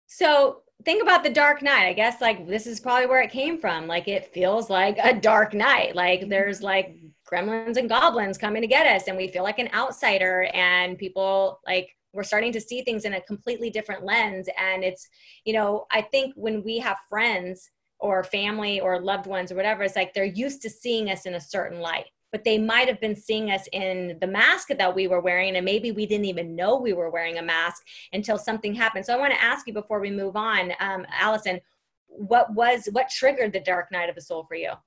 So 0.08 0.62
think 0.86 1.02
about 1.02 1.24
the 1.24 1.30
dark 1.30 1.62
night. 1.62 1.88
I 1.88 1.94
guess 1.94 2.22
like 2.22 2.48
this 2.48 2.68
is 2.68 2.80
probably 2.80 3.08
where 3.08 3.22
it 3.22 3.32
came 3.32 3.58
from. 3.58 3.88
Like 3.88 4.08
it 4.08 4.34
feels 4.34 4.70
like 4.70 4.98
a 5.02 5.14
dark 5.14 5.54
night. 5.54 5.96
Like 5.96 6.22
mm-hmm. 6.22 6.30
there's 6.30 6.62
like 6.62 6.98
gremlins 7.30 7.78
and 7.78 7.90
goblins 7.90 8.38
coming 8.38 8.62
to 8.62 8.68
get 8.68 8.88
us, 8.88 9.08
and 9.08 9.18
we 9.18 9.28
feel 9.28 9.44
like 9.44 9.60
an 9.60 9.70
outsider, 9.74 10.50
and 10.54 10.98
people 10.98 11.60
like 11.66 11.97
we're 12.18 12.24
starting 12.24 12.52
to 12.52 12.60
see 12.60 12.82
things 12.82 13.06
in 13.06 13.14
a 13.14 13.22
completely 13.22 13.70
different 13.70 14.04
lens. 14.04 14.50
And 14.58 14.84
it's, 14.84 15.08
you 15.46 15.54
know, 15.54 15.86
I 15.92 16.02
think 16.02 16.34
when 16.36 16.64
we 16.64 16.80
have 16.80 16.98
friends 17.08 17.70
or 18.00 18.24
family 18.24 18.80
or 18.80 19.00
loved 19.00 19.28
ones 19.28 19.52
or 19.52 19.56
whatever, 19.56 19.84
it's 19.84 19.96
like 19.96 20.16
they're 20.16 20.26
used 20.26 20.64
to 20.64 20.70
seeing 20.70 21.12
us 21.12 21.28
in 21.28 21.36
a 21.36 21.40
certain 21.40 21.80
light. 21.80 22.06
But 22.32 22.44
they 22.44 22.58
might 22.58 22.88
have 22.88 23.00
been 23.00 23.16
seeing 23.16 23.52
us 23.52 23.68
in 23.72 24.18
the 24.20 24.26
mask 24.26 24.70
that 24.70 24.96
we 24.96 25.08
were 25.08 25.22
wearing, 25.22 25.56
and 25.56 25.64
maybe 25.64 25.92
we 25.92 26.08
didn't 26.08 26.26
even 26.26 26.56
know 26.56 26.76
we 26.76 26.92
were 26.92 27.10
wearing 27.12 27.38
a 27.38 27.42
mask 27.44 27.84
until 28.12 28.38
something 28.38 28.74
happened. 28.74 29.06
So 29.06 29.14
I 29.14 29.18
want 29.18 29.34
to 29.34 29.42
ask 29.42 29.66
you 29.68 29.74
before 29.74 30.02
we 30.02 30.12
move 30.12 30.36
on, 30.36 30.74
um, 30.80 31.06
Allison, 31.18 31.62
what 32.08 32.54
was 32.54 32.90
what 32.92 33.10
triggered 33.10 33.54
the 33.54 33.60
dark 33.60 33.92
night 33.92 34.10
of 34.10 34.16
the 34.16 34.22
soul 34.22 34.44
for 34.44 34.56
you? 34.56 34.72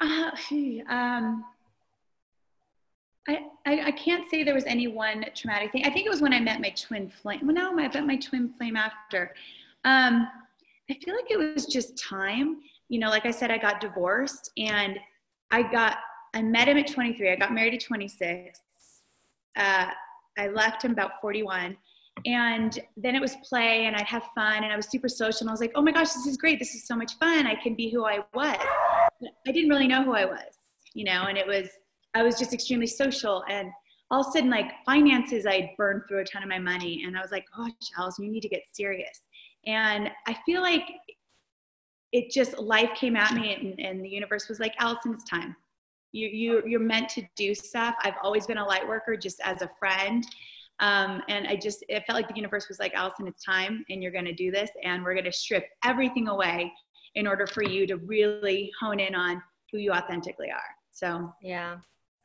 Uh, 0.00 0.30
um, 0.88 1.44
I, 3.28 3.40
I, 3.66 3.90
can't 3.92 4.28
say 4.30 4.42
there 4.42 4.54
was 4.54 4.64
any 4.64 4.88
one 4.88 5.24
traumatic 5.34 5.72
thing. 5.72 5.84
I 5.84 5.90
think 5.90 6.06
it 6.06 6.10
was 6.10 6.22
when 6.22 6.32
I 6.32 6.40
met 6.40 6.60
my 6.60 6.70
twin 6.70 7.10
flame. 7.10 7.40
Well, 7.42 7.54
no, 7.54 7.70
I 7.78 7.88
met 7.88 8.06
my 8.06 8.16
twin 8.16 8.52
flame 8.56 8.76
after. 8.76 9.34
Um, 9.84 10.26
I 10.90 10.94
feel 11.04 11.14
like 11.14 11.30
it 11.30 11.36
was 11.36 11.66
just 11.66 11.98
time. 11.98 12.60
You 12.88 12.98
know, 12.98 13.10
like 13.10 13.26
I 13.26 13.30
said, 13.30 13.50
I 13.50 13.58
got 13.58 13.82
divorced 13.82 14.50
and 14.56 14.98
I 15.50 15.62
got, 15.62 15.98
I 16.34 16.40
met 16.40 16.68
him 16.68 16.78
at 16.78 16.90
23. 16.90 17.30
I 17.30 17.36
got 17.36 17.52
married 17.52 17.74
at 17.74 17.80
26. 17.80 18.60
Uh, 19.56 19.86
I 20.38 20.48
left 20.48 20.82
him 20.82 20.92
about 20.92 21.12
41. 21.20 21.76
And 22.24 22.78
then 22.96 23.14
it 23.14 23.20
was 23.20 23.36
play 23.46 23.84
and 23.84 23.94
I'd 23.94 24.06
have 24.06 24.24
fun 24.34 24.64
and 24.64 24.72
I 24.72 24.76
was 24.76 24.88
super 24.88 25.08
social 25.08 25.42
and 25.42 25.50
I 25.50 25.52
was 25.52 25.60
like, 25.60 25.72
oh 25.74 25.82
my 25.82 25.92
gosh, 25.92 26.12
this 26.12 26.26
is 26.26 26.38
great. 26.38 26.58
This 26.58 26.74
is 26.74 26.86
so 26.86 26.96
much 26.96 27.12
fun. 27.18 27.46
I 27.46 27.54
can 27.54 27.74
be 27.74 27.90
who 27.90 28.06
I 28.06 28.20
was. 28.34 28.56
But 29.20 29.30
I 29.46 29.52
didn't 29.52 29.68
really 29.68 29.86
know 29.86 30.02
who 30.02 30.14
I 30.14 30.24
was, 30.24 30.54
you 30.94 31.04
know, 31.04 31.26
and 31.28 31.36
it 31.36 31.46
was, 31.46 31.68
I 32.14 32.22
was 32.22 32.38
just 32.38 32.52
extremely 32.52 32.86
social 32.86 33.44
and 33.48 33.70
all 34.10 34.22
of 34.22 34.28
a 34.28 34.30
sudden 34.30 34.50
like 34.50 34.70
finances, 34.86 35.46
I 35.46 35.74
burned 35.76 36.02
through 36.08 36.20
a 36.20 36.24
ton 36.24 36.42
of 36.42 36.48
my 36.48 36.58
money 36.58 37.04
and 37.04 37.16
I 37.16 37.20
was 37.20 37.30
like, 37.30 37.44
gosh, 37.54 37.72
Allison, 37.98 38.24
you 38.24 38.30
need 38.30 38.40
to 38.40 38.48
get 38.48 38.62
serious. 38.72 39.20
And 39.66 40.10
I 40.26 40.36
feel 40.46 40.62
like 40.62 40.84
it 42.12 42.30
just, 42.30 42.58
life 42.58 42.90
came 42.94 43.16
at 43.16 43.34
me 43.34 43.54
and, 43.54 43.78
and 43.78 44.04
the 44.04 44.08
universe 44.08 44.48
was 44.48 44.60
like, 44.60 44.74
Allison, 44.78 45.12
it's 45.12 45.24
time. 45.24 45.54
You, 46.12 46.26
you, 46.28 46.62
you're 46.66 46.80
meant 46.80 47.10
to 47.10 47.22
do 47.36 47.54
stuff. 47.54 47.94
I've 48.02 48.14
always 48.22 48.46
been 48.46 48.56
a 48.56 48.66
light 48.66 48.86
worker 48.86 49.14
just 49.14 49.40
as 49.44 49.60
a 49.60 49.68
friend. 49.78 50.26
Um, 50.80 51.22
and 51.28 51.46
I 51.46 51.56
just, 51.56 51.84
it 51.90 52.04
felt 52.06 52.16
like 52.16 52.28
the 52.28 52.36
universe 52.36 52.68
was 52.68 52.78
like, 52.78 52.94
Allison, 52.94 53.26
it's 53.26 53.44
time 53.44 53.84
and 53.90 54.02
you're 54.02 54.12
going 54.12 54.24
to 54.24 54.32
do 54.32 54.50
this. 54.50 54.70
And 54.84 55.04
we're 55.04 55.12
going 55.12 55.24
to 55.24 55.32
strip 55.32 55.66
everything 55.84 56.28
away 56.28 56.72
in 57.14 57.26
order 57.26 57.46
for 57.46 57.62
you 57.62 57.86
to 57.88 57.96
really 57.96 58.70
hone 58.80 59.00
in 59.00 59.14
on 59.14 59.42
who 59.70 59.78
you 59.78 59.92
authentically 59.92 60.50
are. 60.50 60.60
So 60.92 61.30
Yeah. 61.42 61.76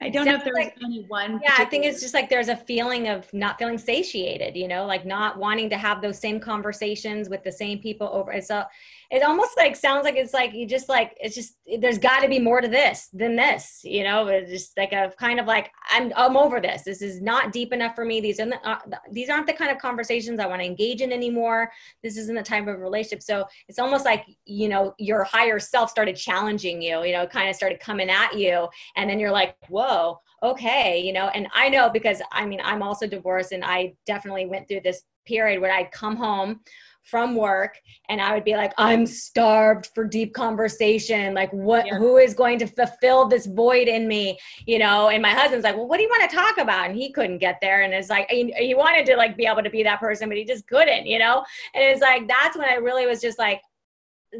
I 0.03 0.09
don't 0.09 0.25
know 0.25 0.31
if 0.33 0.41
Sounds 0.41 0.43
there 0.43 0.53
was 0.53 0.65
like- 0.65 0.77
any 0.83 1.03
one. 1.03 1.39
Yeah, 1.41 1.55
I 1.57 1.65
think 1.65 1.85
it's 1.85 2.01
just 2.01 2.13
like 2.13 2.29
there's 2.29 2.49
a 2.49 2.57
feeling 2.57 3.07
of 3.07 3.33
not 3.33 3.57
feeling 3.57 3.77
satiated, 3.77 4.57
you 4.57 4.67
know, 4.67 4.85
like 4.85 5.05
not 5.05 5.37
wanting 5.37 5.69
to 5.69 5.77
have 5.77 6.01
those 6.01 6.19
same 6.19 6.39
conversations 6.41 7.29
with 7.29 7.43
the 7.43 7.51
same 7.51 7.79
people 7.79 8.09
over. 8.11 8.31
It's 8.33 8.49
a, 8.49 8.67
it 9.13 9.21
almost 9.21 9.55
like 9.57 9.75
sounds 9.75 10.05
like 10.05 10.15
it's 10.15 10.33
like 10.33 10.55
you 10.55 10.65
just 10.65 10.89
like 10.89 11.15
it's 11.21 11.35
just 11.35 11.55
there's 11.79 11.99
got 11.99 12.21
to 12.21 12.27
be 12.27 12.39
more 12.39 12.61
to 12.61 12.67
this 12.67 13.09
than 13.13 13.35
this, 13.35 13.81
you 13.83 14.03
know. 14.03 14.25
It's 14.25 14.49
just 14.49 14.75
like 14.75 14.91
a 14.91 15.13
kind 15.19 15.39
of 15.39 15.45
like 15.45 15.69
I'm 15.91 16.11
I'm 16.15 16.35
over 16.35 16.59
this. 16.59 16.81
This 16.81 17.03
is 17.03 17.21
not 17.21 17.51
deep 17.51 17.73
enough 17.73 17.93
for 17.93 18.05
me. 18.05 18.21
These 18.21 18.39
are 18.39 18.47
the, 18.47 18.67
uh, 18.67 18.79
these 19.11 19.29
aren't 19.29 19.45
the 19.45 19.53
kind 19.53 19.69
of 19.69 19.77
conversations 19.77 20.39
I 20.39 20.47
want 20.47 20.61
to 20.61 20.65
engage 20.65 21.01
in 21.01 21.11
anymore. 21.11 21.71
This 22.01 22.17
isn't 22.17 22.33
the 22.33 22.41
type 22.41 22.65
of 22.65 22.79
relationship. 22.79 23.21
So 23.21 23.45
it's 23.69 23.77
almost 23.77 24.03
like 24.03 24.25
you 24.45 24.67
know 24.67 24.95
your 24.97 25.23
higher 25.23 25.59
self 25.59 25.91
started 25.91 26.15
challenging 26.15 26.81
you. 26.81 27.03
You 27.03 27.13
know, 27.13 27.27
kind 27.27 27.51
of 27.51 27.55
started 27.55 27.79
coming 27.79 28.09
at 28.09 28.35
you, 28.35 28.67
and 28.95 29.07
then 29.07 29.19
you're 29.19 29.31
like, 29.31 29.55
whoa 29.69 30.19
okay, 30.41 30.99
you 30.99 31.13
know, 31.13 31.27
and 31.27 31.47
I 31.53 31.69
know 31.69 31.89
because 31.89 32.21
I 32.33 32.45
mean, 32.45 32.59
I'm 32.61 32.83
also 32.83 33.07
divorced 33.07 33.53
and 33.53 33.63
I 33.63 33.93
definitely 34.05 34.45
went 34.45 34.67
through 34.67 34.81
this 34.81 35.03
period 35.25 35.61
where 35.61 35.71
I'd 35.71 35.89
come 35.93 36.17
home 36.17 36.59
from 37.03 37.35
work 37.35 37.79
and 38.09 38.21
I 38.21 38.33
would 38.33 38.43
be 38.43 38.55
like, 38.55 38.73
I'm 38.77 39.05
starved 39.05 39.89
for 39.93 40.05
deep 40.05 40.33
conversation. 40.33 41.33
Like, 41.33 41.51
what, 41.51 41.85
Yeah. 41.85 41.95
who 41.97 42.17
is 42.17 42.33
going 42.33 42.59
to 42.59 42.67
fulfill 42.67 43.27
this 43.27 43.45
void 43.45 43.87
in 43.87 44.07
me? 44.07 44.39
You 44.65 44.79
know, 44.79 45.09
and 45.09 45.21
my 45.21 45.31
husband's 45.31 45.63
like, 45.63 45.75
well, 45.75 45.87
what 45.87 45.97
do 45.97 46.03
you 46.03 46.09
want 46.09 46.29
to 46.29 46.35
talk 46.35 46.57
about? 46.57 46.89
And 46.89 46.97
he 46.97 47.11
couldn't 47.11 47.39
get 47.39 47.59
there. 47.61 47.81
And 47.81 47.93
it's 47.93 48.09
like, 48.09 48.29
he, 48.29 48.53
he 48.57 48.73
wanted 48.73 49.05
to 49.07 49.15
like 49.17 49.35
be 49.35 49.45
able 49.45 49.63
to 49.63 49.69
be 49.69 49.83
that 49.83 49.99
person, 49.99 50.29
but 50.29 50.37
he 50.37 50.45
just 50.45 50.65
couldn't, 50.67 51.05
you 51.05 51.19
know? 51.19 51.43
And 51.73 51.83
it's 51.83 52.01
like, 52.01 52.27
that's 52.27 52.57
when 52.57 52.67
I 52.67 52.75
really 52.75 53.05
was 53.05 53.21
just 53.21 53.37
like, 53.37 53.61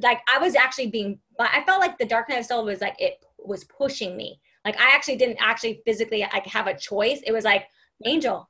like 0.02 0.22
I 0.34 0.40
was 0.40 0.56
actually 0.56 0.88
being, 0.88 1.20
but 1.38 1.50
I 1.54 1.64
felt 1.66 1.82
like 1.82 1.98
the 1.98 2.06
dark 2.06 2.30
night 2.30 2.40
of 2.40 2.46
soul 2.46 2.66
was 2.66 2.82
like, 2.82 2.96
it 3.00 3.24
was 3.38 3.66
pushing 3.66 4.16
me. 4.18 4.40
Like 4.66 4.80
I 4.80 4.96
actually 4.96 5.18
didn't 5.18 5.38
actually 5.42 5.82
physically 5.86 6.22
like 6.22 6.48
have 6.48 6.68
a 6.68 6.78
choice. 6.78 7.22
It 7.28 7.34
was 7.34 7.44
like, 7.44 7.68
Angel, 8.06 8.50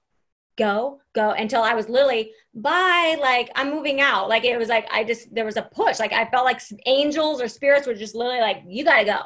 go, 0.58 1.02
go 1.16 1.32
until 1.32 1.62
I 1.64 1.74
was 1.74 1.90
literally, 1.90 2.32
bye, 2.54 3.18
like 3.20 3.50
I'm 3.56 3.72
moving 3.72 4.02
out. 4.02 4.30
Like 4.30 4.44
it 4.46 4.58
was 4.58 4.70
like, 4.70 4.88
I 4.92 5.04
just, 5.04 5.34
there 5.34 5.46
was 5.46 5.58
a 5.58 5.64
push. 5.64 6.00
Like 6.00 6.14
I 6.14 6.26
felt 6.30 6.46
like 6.46 6.62
angels 6.86 7.42
or 7.42 7.48
spirits 7.48 7.88
were 7.88 7.94
just 7.94 8.16
literally 8.16 8.42
like, 8.42 8.64
you 8.68 8.84
gotta 8.84 9.06
go, 9.06 9.20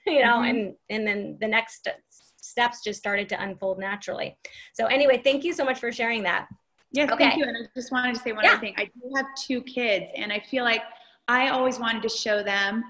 you 0.06 0.22
know, 0.22 0.38
Mhm. 0.38 0.50
and, 0.50 0.74
and 0.88 1.06
then 1.06 1.38
the 1.40 1.48
next 1.48 1.88
steps 2.36 2.82
just 2.82 2.98
started 2.98 3.28
to 3.30 3.42
unfold 3.42 3.78
naturally. 3.78 4.36
So 4.74 4.86
anyway, 4.86 5.20
thank 5.22 5.44
you 5.44 5.52
so 5.52 5.64
much 5.64 5.78
for 5.78 5.92
sharing 5.92 6.22
that. 6.24 6.48
Yes, 6.92 7.10
Okay. 7.10 7.24
thank 7.24 7.36
you. 7.38 7.44
And 7.44 7.56
I 7.56 7.60
just 7.74 7.92
wanted 7.92 8.14
to 8.16 8.20
say 8.20 8.32
one 8.32 8.44
Yeah. 8.44 8.52
other 8.52 8.60
thing. 8.60 8.74
I 8.76 8.84
do 8.86 9.12
have 9.14 9.26
two 9.36 9.62
kids, 9.62 10.06
and 10.16 10.32
I 10.32 10.40
feel 10.40 10.64
like 10.64 10.82
I 11.28 11.50
always 11.50 11.78
wanted 11.78 12.02
to 12.02 12.08
show 12.08 12.42
them 12.42 12.82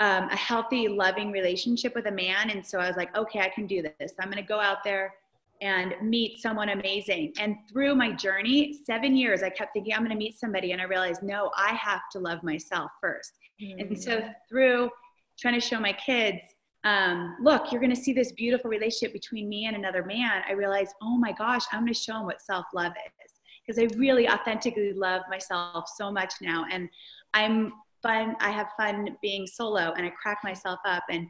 um, 0.00 0.28
a 0.28 0.36
healthy, 0.36 0.88
loving 0.88 1.30
relationship 1.30 1.94
with 1.94 2.06
a 2.06 2.10
man. 2.10 2.50
And 2.50 2.66
so 2.66 2.80
I 2.80 2.88
was 2.88 2.96
like, 2.96 3.16
okay, 3.16 3.38
I 3.40 3.48
can 3.48 3.68
do 3.68 3.80
this. 3.80 4.12
I'm 4.18 4.28
going 4.28 4.42
to 4.42 4.48
go 4.48 4.58
out 4.58 4.82
there 4.82 5.14
and 5.60 5.94
meet 6.02 6.40
someone 6.40 6.70
amazing. 6.70 7.32
And 7.38 7.56
through 7.70 7.94
my 7.94 8.12
journey, 8.12 8.80
seven 8.84 9.16
years, 9.16 9.42
I 9.42 9.50
kept 9.50 9.72
thinking, 9.72 9.94
I'm 9.94 10.00
going 10.00 10.10
to 10.10 10.16
meet 10.16 10.38
somebody. 10.38 10.72
And 10.72 10.80
I 10.80 10.84
realized, 10.84 11.22
no, 11.22 11.50
I 11.56 11.74
have 11.74 12.02
to 12.12 12.18
love 12.18 12.42
myself 12.42 12.90
first. 13.00 13.32
And 13.60 14.00
so 14.00 14.20
through 14.48 14.90
trying 15.38 15.54
to 15.54 15.60
show 15.60 15.80
my 15.80 15.92
kids, 15.92 16.40
um, 16.84 17.36
look, 17.40 17.72
you're 17.72 17.80
going 17.80 17.94
to 17.94 18.00
see 18.00 18.12
this 18.12 18.32
beautiful 18.32 18.68
relationship 18.68 19.12
between 19.12 19.48
me 19.48 19.66
and 19.66 19.76
another 19.76 20.04
man. 20.04 20.42
I 20.46 20.52
realized, 20.52 20.92
oh 21.02 21.16
my 21.16 21.32
gosh, 21.32 21.62
I'm 21.72 21.80
going 21.80 21.94
to 21.94 21.98
show 21.98 22.14
them 22.14 22.26
what 22.26 22.42
self 22.42 22.66
love 22.74 22.92
is 23.24 23.32
because 23.66 23.80
I 23.80 23.96
really 23.96 24.28
authentically 24.28 24.92
love 24.92 25.22
myself 25.30 25.88
so 25.96 26.12
much 26.12 26.34
now. 26.42 26.66
And 26.70 26.88
I'm 27.32 27.72
fun. 28.04 28.36
I 28.40 28.50
have 28.50 28.68
fun 28.76 29.16
being 29.20 29.48
solo 29.48 29.92
and 29.96 30.06
I 30.06 30.10
crack 30.10 30.38
myself 30.44 30.78
up. 30.86 31.02
And 31.10 31.26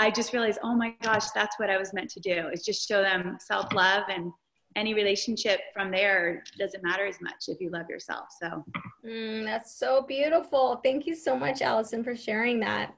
I 0.00 0.10
just 0.10 0.32
realized, 0.32 0.58
oh 0.64 0.74
my 0.74 0.94
gosh, 1.02 1.30
that's 1.30 1.56
what 1.60 1.70
I 1.70 1.78
was 1.78 1.94
meant 1.94 2.10
to 2.10 2.20
do 2.20 2.48
is 2.52 2.64
just 2.64 2.88
show 2.88 3.00
them 3.00 3.36
self 3.40 3.72
love 3.72 4.04
and 4.08 4.32
any 4.74 4.92
relationship 4.92 5.60
from 5.72 5.92
there 5.92 6.42
doesn't 6.58 6.82
matter 6.82 7.06
as 7.06 7.20
much 7.20 7.44
if 7.46 7.60
you 7.60 7.70
love 7.70 7.88
yourself. 7.88 8.26
So 8.40 8.64
Mm, 9.06 9.44
that's 9.44 9.76
so 9.78 10.02
beautiful. 10.02 10.80
Thank 10.82 11.06
you 11.06 11.14
so 11.14 11.36
much, 11.36 11.60
Allison, 11.60 12.02
for 12.02 12.16
sharing 12.16 12.58
that. 12.60 12.94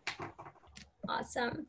Awesome. 1.09 1.67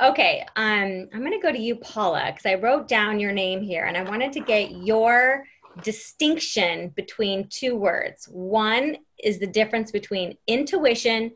Okay, 0.00 0.46
um, 0.56 1.08
I'm 1.12 1.20
going 1.20 1.32
to 1.32 1.40
go 1.40 1.52
to 1.52 1.58
you, 1.58 1.76
Paula, 1.76 2.26
because 2.26 2.46
I 2.46 2.54
wrote 2.54 2.86
down 2.88 3.18
your 3.18 3.32
name 3.32 3.60
here 3.60 3.84
and 3.84 3.96
I 3.96 4.02
wanted 4.02 4.32
to 4.34 4.40
get 4.40 4.70
your 4.72 5.44
distinction 5.82 6.88
between 6.90 7.48
two 7.48 7.76
words. 7.76 8.26
One 8.30 8.96
is 9.22 9.38
the 9.38 9.46
difference 9.46 9.90
between 9.90 10.36
intuition 10.46 11.32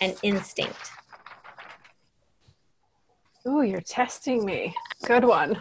and 0.00 0.16
instinct. 0.22 0.90
Ooh, 3.46 3.62
you're 3.62 3.80
testing 3.80 4.44
me. 4.44 4.74
Good 5.04 5.24
one. 5.24 5.60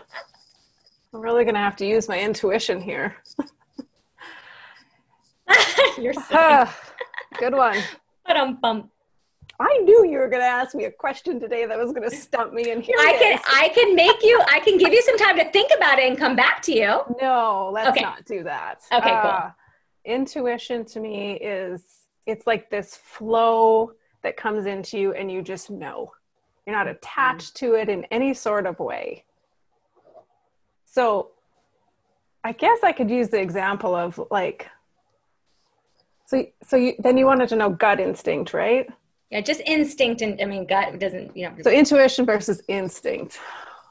I'm 1.14 1.22
really 1.22 1.44
going 1.44 1.56
to 1.56 1.62
have 1.62 1.76
to 1.78 1.86
use 1.86 2.08
my 2.08 2.20
intuition 2.20 2.80
here. 2.80 3.18
You're 5.98 6.14
so 6.30 6.68
good 7.40 7.54
one. 7.54 7.78
bum. 8.62 8.90
I 9.62 9.78
knew 9.84 10.06
you 10.06 10.18
were 10.18 10.28
going 10.28 10.42
to 10.42 10.48
ask 10.48 10.74
me 10.76 10.86
a 10.86 10.92
question 10.92 11.40
today 11.40 11.66
that 11.66 11.78
was 11.78 11.92
going 11.92 12.10
to 12.10 12.16
stump 12.16 12.54
me, 12.54 12.72
and 12.72 12.82
here 12.84 12.96
I 13.00 13.14
can 13.14 13.34
is. 13.36 13.42
I 13.46 13.70
can 13.70 13.96
make 13.96 14.24
you 14.24 14.42
I 14.50 14.60
can 14.60 14.78
give 14.78 14.92
you 14.92 15.02
some 15.04 15.18
time 15.18 15.38
to 15.38 15.50
think 15.52 15.72
about 15.78 16.00
it 16.00 16.08
and 16.10 16.18
come 16.18 16.36
back 16.36 16.62
to 16.64 16.74
you. 16.74 17.02
No, 17.22 17.70
let's 17.74 17.90
Okay. 17.90 18.02
not 18.02 18.26
do 18.26 18.44
that. 18.44 18.82
Okay, 18.92 19.20
cool. 19.22 19.32
Uh, 19.32 19.52
Intuition 20.04 20.84
to 20.86 21.00
me 21.00 21.34
is 21.34 21.84
it's 22.26 22.48
like 22.48 22.70
this 22.72 22.96
flow 22.96 23.92
that 24.24 24.36
comes 24.36 24.66
into 24.66 24.98
you 24.98 25.14
and 25.14 25.32
you 25.32 25.42
just 25.44 25.70
know. 25.70 26.12
You're 26.66 26.76
not 26.76 26.88
attached 26.88 27.56
to 27.58 27.76
it 27.76 27.88
in 27.90 28.06
any 28.06 28.34
sort 28.34 28.66
of 28.66 28.80
way. 28.80 29.26
So 30.86 31.32
I 32.44 32.52
guess 32.54 32.80
I 32.84 32.92
could 32.94 33.10
use 33.12 33.30
the 33.30 33.40
example 33.40 33.96
of 33.96 34.20
like 34.32 34.68
so 36.26 36.46
so 36.64 36.78
you 36.78 36.94
then 37.00 37.18
you 37.18 37.26
wanted 37.28 37.50
to 37.50 37.56
know 37.56 37.70
gut 37.70 38.00
instinct, 38.00 38.54
right? 38.54 38.88
Yeah, 39.32 39.42
just 39.42 39.62
instinct 39.66 40.22
and 40.22 40.40
I 40.42 40.46
mean 40.46 40.66
gut 40.66 41.00
doesn't 41.00 41.36
you 41.36 41.50
know. 41.50 41.56
So 41.62 41.72
intuition 41.72 42.26
versus 42.26 42.62
instinct. 42.68 43.40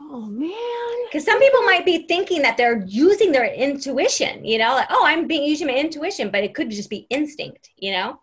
Oh 0.03 0.21
man. 0.21 1.07
Because 1.07 1.25
some 1.25 1.39
people 1.41 1.63
might 1.63 1.85
be 1.85 2.07
thinking 2.07 2.43
that 2.43 2.57
they're 2.57 2.85
using 2.87 3.33
their 3.33 3.47
intuition, 3.53 4.45
you 4.45 4.59
know, 4.59 4.75
like, 4.75 4.87
oh, 4.91 5.05
I'm 5.05 5.27
being 5.27 5.43
using 5.43 5.67
my 5.67 5.75
intuition, 5.75 6.31
but 6.31 6.45
it 6.45 6.55
could 6.55 6.71
just 6.71 6.89
be 6.89 7.07
instinct, 7.11 7.71
you 7.77 7.93
know. 7.93 8.21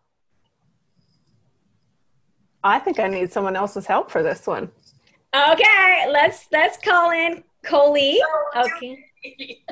I 2.64 2.80
think 2.80 2.99
I 2.99 3.07
need 3.07 3.31
someone 3.31 3.56
else's 3.56 3.85
help 3.85 4.10
for 4.10 4.23
this 4.23 4.48
one. 4.48 4.72
Okay, 5.35 6.06
let's 6.10 6.48
let's 6.52 6.77
call 6.77 7.11
in 7.11 7.44
Coley. 7.64 8.19
Okay. 8.56 9.03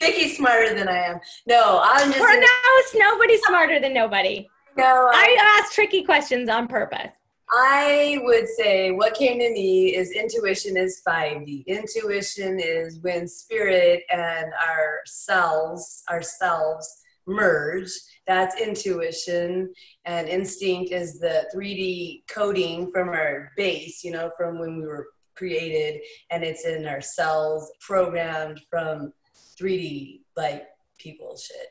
Vicky's 0.00 0.36
smarter 0.36 0.74
than 0.74 0.88
I 0.88 0.96
am. 0.96 1.20
No, 1.46 1.80
I'm 1.82 2.12
just. 2.12 2.18
For 2.18 2.34
now, 2.34 2.70
it's 2.78 2.94
nobody's 2.94 3.42
smarter 3.42 3.80
than 3.80 3.92
nobody. 3.92 4.48
No, 4.76 5.08
I, 5.12 5.36
I 5.40 5.60
ask 5.60 5.72
tricky 5.72 6.02
questions 6.02 6.48
on 6.48 6.66
purpose. 6.66 7.10
I 7.50 8.18
would 8.22 8.48
say 8.48 8.90
what 8.90 9.14
came 9.14 9.38
to 9.38 9.50
me 9.52 9.94
is 9.94 10.10
intuition 10.10 10.76
is 10.76 11.02
5D. 11.06 11.66
Intuition 11.66 12.58
is 12.58 12.98
when 13.00 13.28
spirit 13.28 14.02
and 14.10 14.46
our 14.66 15.00
selves, 15.04 16.02
ourselves 16.10 17.02
merge. 17.26 17.90
That's 18.26 18.60
intuition. 18.60 19.72
And 20.04 20.28
instinct 20.28 20.92
is 20.92 21.20
the 21.20 21.46
3D 21.54 22.26
coding 22.28 22.90
from 22.90 23.10
our 23.10 23.52
base, 23.56 24.02
you 24.02 24.10
know, 24.10 24.30
from 24.36 24.58
when 24.58 24.78
we 24.78 24.86
were 24.86 25.08
created. 25.36 26.00
And 26.30 26.42
it's 26.42 26.64
in 26.64 26.86
our 26.86 27.00
cells, 27.00 27.70
programmed 27.80 28.60
from 28.70 29.12
3D, 29.60 30.22
like 30.36 30.66
people 30.98 31.36
shit 31.36 31.68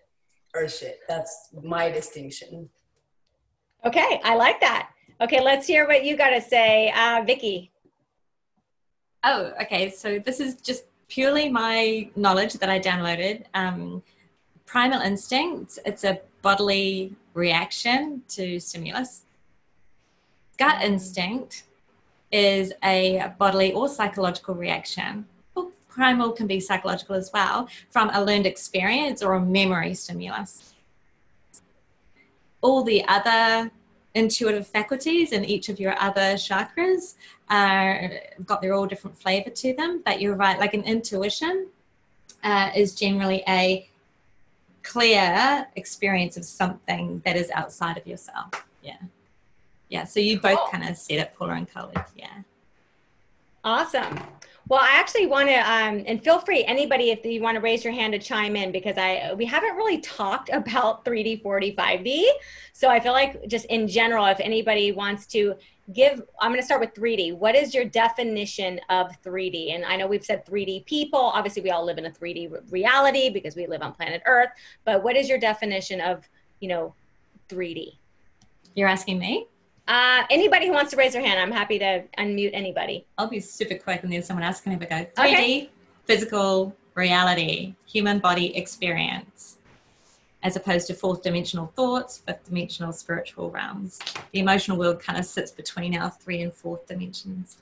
or 0.55 0.69
shit. 0.69 0.99
That's 1.09 1.49
my 1.63 1.89
distinction. 1.89 2.69
Okay, 3.85 4.21
I 4.23 4.35
like 4.35 4.61
that. 4.61 4.89
Okay, 5.19 5.41
let's 5.41 5.67
hear 5.67 5.85
what 5.87 6.05
you 6.05 6.15
got 6.15 6.29
to 6.29 6.41
say, 6.41 6.91
uh, 6.95 7.23
Vicky. 7.25 7.71
Oh, 9.23 9.51
okay. 9.61 9.89
So 9.89 10.19
this 10.19 10.39
is 10.39 10.55
just 10.55 10.85
purely 11.09 11.49
my 11.49 12.09
knowledge 12.15 12.53
that 12.53 12.69
I 12.69 12.79
downloaded. 12.79 13.43
Um, 13.53 14.01
primal 14.65 15.01
instinct, 15.01 15.79
it's 15.85 16.03
a 16.03 16.19
bodily 16.41 17.15
reaction 17.33 18.21
to 18.29 18.59
stimulus. 18.59 19.25
Gut 20.57 20.81
instinct 20.81 21.63
is 22.31 22.73
a 22.83 23.33
bodily 23.37 23.73
or 23.73 23.87
psychological 23.87 24.55
reaction. 24.55 25.25
Well, 25.55 25.71
primal 25.87 26.31
can 26.31 26.47
be 26.47 26.59
psychological 26.59 27.15
as 27.15 27.31
well 27.33 27.67
from 27.89 28.09
a 28.13 28.23
learned 28.23 28.45
experience 28.45 29.21
or 29.21 29.33
a 29.33 29.41
memory 29.41 29.93
stimulus. 29.93 30.72
All 32.63 32.83
the 32.83 33.05
other 33.07 33.69
intuitive 34.15 34.67
faculties 34.67 35.31
in 35.31 35.43
each 35.43 35.69
of 35.69 35.79
your 35.79 35.99
other 35.99 36.35
chakras 36.35 37.15
are 37.49 38.11
got 38.45 38.61
their 38.61 38.73
all 38.73 38.85
different 38.85 39.17
flavor 39.17 39.49
to 39.49 39.73
them. 39.73 40.01
But 40.03 40.21
you're 40.21 40.35
right 40.35 40.59
like 40.59 40.73
an 40.73 40.83
intuition 40.83 41.67
uh, 42.43 42.71
is 42.75 42.95
generally 42.95 43.43
a 43.47 43.89
clear 44.81 45.67
experience 45.75 46.35
of 46.37 46.45
something 46.45 47.21
that 47.25 47.35
is 47.35 47.49
outside 47.51 47.97
of 47.97 48.07
yourself. 48.07 48.65
Yeah. 48.81 48.97
Yeah 49.89 50.05
so 50.05 50.19
you 50.19 50.39
both 50.39 50.71
kind 50.71 50.87
of 50.87 50.97
said 50.97 51.19
it 51.19 51.33
paula 51.35 51.53
and 51.53 51.69
Coley. 51.71 51.93
yeah. 52.15 52.41
Awesome 53.63 54.19
well, 54.69 54.79
I 54.81 54.91
actually 54.93 55.25
want 55.27 55.49
to, 55.49 55.55
um, 55.55 56.03
and 56.07 56.23
feel 56.23 56.39
free, 56.39 56.63
anybody, 56.63 57.11
if 57.11 57.25
you 57.25 57.41
want 57.41 57.55
to 57.55 57.61
raise 57.61 57.83
your 57.83 57.91
hand 57.91 58.13
to 58.13 58.19
chime 58.19 58.55
in, 58.55 58.71
because 58.71 58.97
I 58.97 59.33
we 59.33 59.45
haven't 59.45 59.75
really 59.75 59.99
talked 59.99 60.49
about 60.53 61.03
3D, 61.03 61.43
4D, 61.43 61.75
5D. 61.75 62.25
So 62.71 62.89
I 62.89 62.99
feel 62.99 63.11
like 63.11 63.47
just 63.47 63.65
in 63.65 63.87
general, 63.87 64.25
if 64.25 64.39
anybody 64.39 64.91
wants 64.91 65.25
to 65.27 65.55
give, 65.91 66.21
I'm 66.39 66.51
going 66.51 66.61
to 66.61 66.65
start 66.65 66.79
with 66.79 66.93
3D. 66.93 67.35
What 67.35 67.55
is 67.55 67.73
your 67.73 67.83
definition 67.83 68.79
of 68.89 69.11
3D? 69.21 69.75
And 69.75 69.83
I 69.83 69.97
know 69.97 70.07
we've 70.07 70.23
said 70.23 70.45
3D 70.45 70.85
people. 70.85 71.19
Obviously, 71.19 71.61
we 71.61 71.71
all 71.71 71.85
live 71.85 71.97
in 71.97 72.05
a 72.05 72.11
3D 72.11 72.71
reality 72.71 73.29
because 73.29 73.55
we 73.55 73.67
live 73.67 73.81
on 73.81 73.93
planet 73.93 74.21
Earth. 74.25 74.49
But 74.85 75.03
what 75.03 75.17
is 75.17 75.27
your 75.27 75.39
definition 75.39 75.99
of, 75.99 76.27
you 76.61 76.69
know, 76.69 76.93
3D? 77.49 77.97
You're 78.75 78.87
asking 78.87 79.19
me? 79.19 79.47
Uh, 79.87 80.23
anybody 80.29 80.67
who 80.67 80.73
wants 80.73 80.91
to 80.91 80.97
raise 80.97 81.13
their 81.13 81.21
hand, 81.21 81.39
I'm 81.39 81.51
happy 81.51 81.77
to 81.79 82.03
unmute 82.17 82.51
anybody. 82.53 83.05
I'll 83.17 83.27
be 83.27 83.39
super 83.39 83.75
quick 83.75 84.03
and 84.03 84.11
then 84.11 84.23
someone 84.23 84.43
else 84.43 84.61
can 84.61 84.71
have 84.71 84.81
a 84.81 84.85
go. 84.85 84.95
3D, 84.95 85.33
okay. 85.33 85.69
physical 86.05 86.75
reality, 86.95 87.75
human 87.85 88.19
body 88.19 88.55
experience, 88.55 89.57
as 90.41 90.55
opposed 90.55 90.87
to 90.87 90.93
fourth 90.93 91.21
dimensional 91.21 91.67
thoughts, 91.75 92.19
fifth 92.19 92.45
dimensional 92.45 92.93
spiritual 92.93 93.49
realms. 93.49 93.99
The 94.31 94.39
emotional 94.39 94.77
world 94.77 95.01
kind 95.01 95.19
of 95.19 95.25
sits 95.25 95.51
between 95.51 95.97
our 95.97 96.11
three 96.11 96.41
and 96.41 96.53
fourth 96.53 96.87
dimensions. 96.87 97.57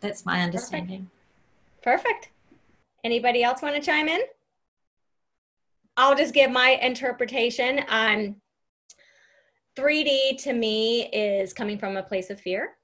That's 0.00 0.26
my 0.26 0.42
understanding. 0.42 1.10
Perfect. 1.82 2.04
Perfect. 2.04 2.28
Anybody 3.04 3.42
else 3.42 3.62
want 3.62 3.74
to 3.74 3.82
chime 3.82 4.08
in? 4.08 4.20
I'll 5.96 6.16
just 6.16 6.32
give 6.32 6.50
my 6.50 6.78
interpretation. 6.80 7.84
Um, 7.88 8.36
3D 9.76 10.42
to 10.42 10.52
me 10.52 11.06
is 11.06 11.52
coming 11.52 11.78
from 11.78 11.96
a 11.96 12.02
place 12.02 12.30
of 12.30 12.40
fear. 12.40 12.76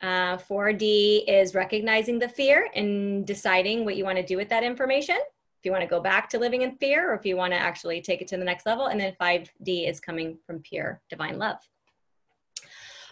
Uh, 0.00 0.36
4D 0.36 1.24
is 1.26 1.54
recognizing 1.54 2.18
the 2.18 2.28
fear 2.28 2.68
and 2.74 3.26
deciding 3.26 3.84
what 3.84 3.96
you 3.96 4.04
want 4.04 4.16
to 4.16 4.24
do 4.24 4.36
with 4.36 4.48
that 4.48 4.62
information. 4.62 5.16
If 5.16 5.64
you 5.64 5.72
want 5.72 5.82
to 5.82 5.88
go 5.88 6.00
back 6.00 6.28
to 6.30 6.38
living 6.38 6.62
in 6.62 6.76
fear 6.76 7.10
or 7.10 7.14
if 7.14 7.26
you 7.26 7.36
want 7.36 7.52
to 7.52 7.58
actually 7.58 8.00
take 8.00 8.22
it 8.22 8.28
to 8.28 8.36
the 8.36 8.44
next 8.44 8.64
level. 8.64 8.86
And 8.86 9.00
then 9.00 9.14
5D 9.20 9.88
is 9.88 9.98
coming 9.98 10.38
from 10.46 10.60
pure 10.60 11.00
divine 11.10 11.38
love. 11.38 11.58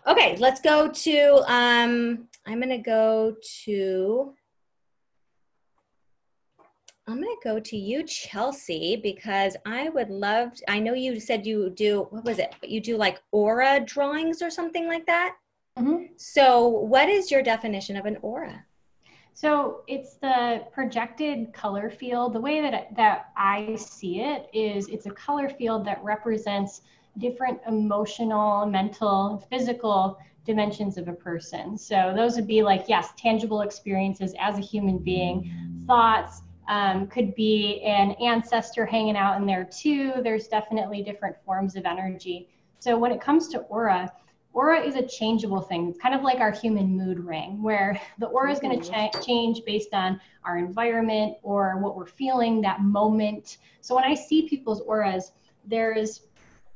Okay, 0.06 0.36
let's 0.36 0.60
go 0.60 0.88
to, 0.88 1.42
um, 1.52 2.28
I'm 2.46 2.60
going 2.60 2.68
to 2.68 2.78
go 2.78 3.34
to 3.64 4.34
I'm 7.08 7.22
going 7.22 7.36
to 7.40 7.48
go 7.48 7.60
to 7.60 7.76
you, 7.76 8.02
Chelsea, 8.02 8.96
because 9.00 9.56
I 9.64 9.90
would 9.90 10.10
love, 10.10 10.54
to, 10.54 10.70
I 10.70 10.80
know 10.80 10.92
you 10.94 11.20
said 11.20 11.46
you 11.46 11.70
do, 11.70 12.08
what 12.10 12.24
was 12.24 12.40
it? 12.40 12.54
You 12.62 12.80
do 12.80 12.96
like 12.96 13.22
aura 13.30 13.80
drawings 13.80 14.42
or 14.42 14.50
something 14.50 14.88
like 14.88 15.06
that. 15.06 15.36
Mm-hmm. 15.78 16.06
So, 16.16 16.66
what 16.66 17.08
is 17.08 17.30
your 17.30 17.42
definition 17.42 17.96
of 17.96 18.06
an 18.06 18.16
aura? 18.22 18.64
So 19.36 19.82
it's 19.86 20.14
the 20.14 20.64
projected 20.72 21.52
color 21.52 21.90
field. 21.90 22.32
The 22.32 22.40
way 22.40 22.62
that 22.62 22.96
that 22.96 23.26
I 23.36 23.76
see 23.76 24.22
it 24.22 24.48
is 24.54 24.88
it's 24.88 25.04
a 25.04 25.10
color 25.10 25.50
field 25.50 25.84
that 25.84 26.02
represents 26.02 26.80
different 27.18 27.60
emotional, 27.68 28.64
mental, 28.64 29.46
physical 29.50 30.18
dimensions 30.46 30.96
of 30.96 31.08
a 31.08 31.12
person. 31.12 31.76
So 31.76 32.14
those 32.16 32.36
would 32.36 32.46
be 32.46 32.62
like 32.62 32.86
yes, 32.88 33.10
tangible 33.18 33.60
experiences 33.60 34.34
as 34.40 34.56
a 34.56 34.62
human 34.62 34.96
being, 34.96 35.84
thoughts, 35.86 36.40
um, 36.68 37.06
could 37.06 37.34
be 37.34 37.80
an 37.82 38.12
ancestor 38.12 38.86
hanging 38.86 39.16
out 39.16 39.40
in 39.40 39.46
there 39.46 39.64
too. 39.64 40.14
There's 40.22 40.48
definitely 40.48 41.02
different 41.02 41.36
forms 41.44 41.76
of 41.76 41.84
energy. 41.84 42.48
So 42.80 42.98
when 42.98 43.12
it 43.12 43.20
comes 43.20 43.48
to 43.48 43.60
aura, 43.60 44.12
aura 44.52 44.80
is 44.80 44.96
a 44.96 45.06
changeable 45.06 45.60
thing. 45.60 45.88
It's 45.88 45.98
kind 45.98 46.14
of 46.14 46.22
like 46.22 46.40
our 46.40 46.50
human 46.50 46.96
mood 46.96 47.20
ring, 47.20 47.62
where 47.62 48.00
the 48.18 48.26
aura 48.26 48.52
is 48.52 48.58
going 48.58 48.80
to 48.80 48.90
cha- 48.90 49.10
change 49.20 49.64
based 49.64 49.92
on 49.92 50.20
our 50.44 50.58
environment 50.58 51.36
or 51.42 51.78
what 51.78 51.96
we're 51.96 52.06
feeling 52.06 52.60
that 52.62 52.80
moment. 52.80 53.58
So 53.80 53.94
when 53.94 54.04
I 54.04 54.14
see 54.14 54.48
people's 54.48 54.80
auras, 54.80 55.32
there's 55.64 56.22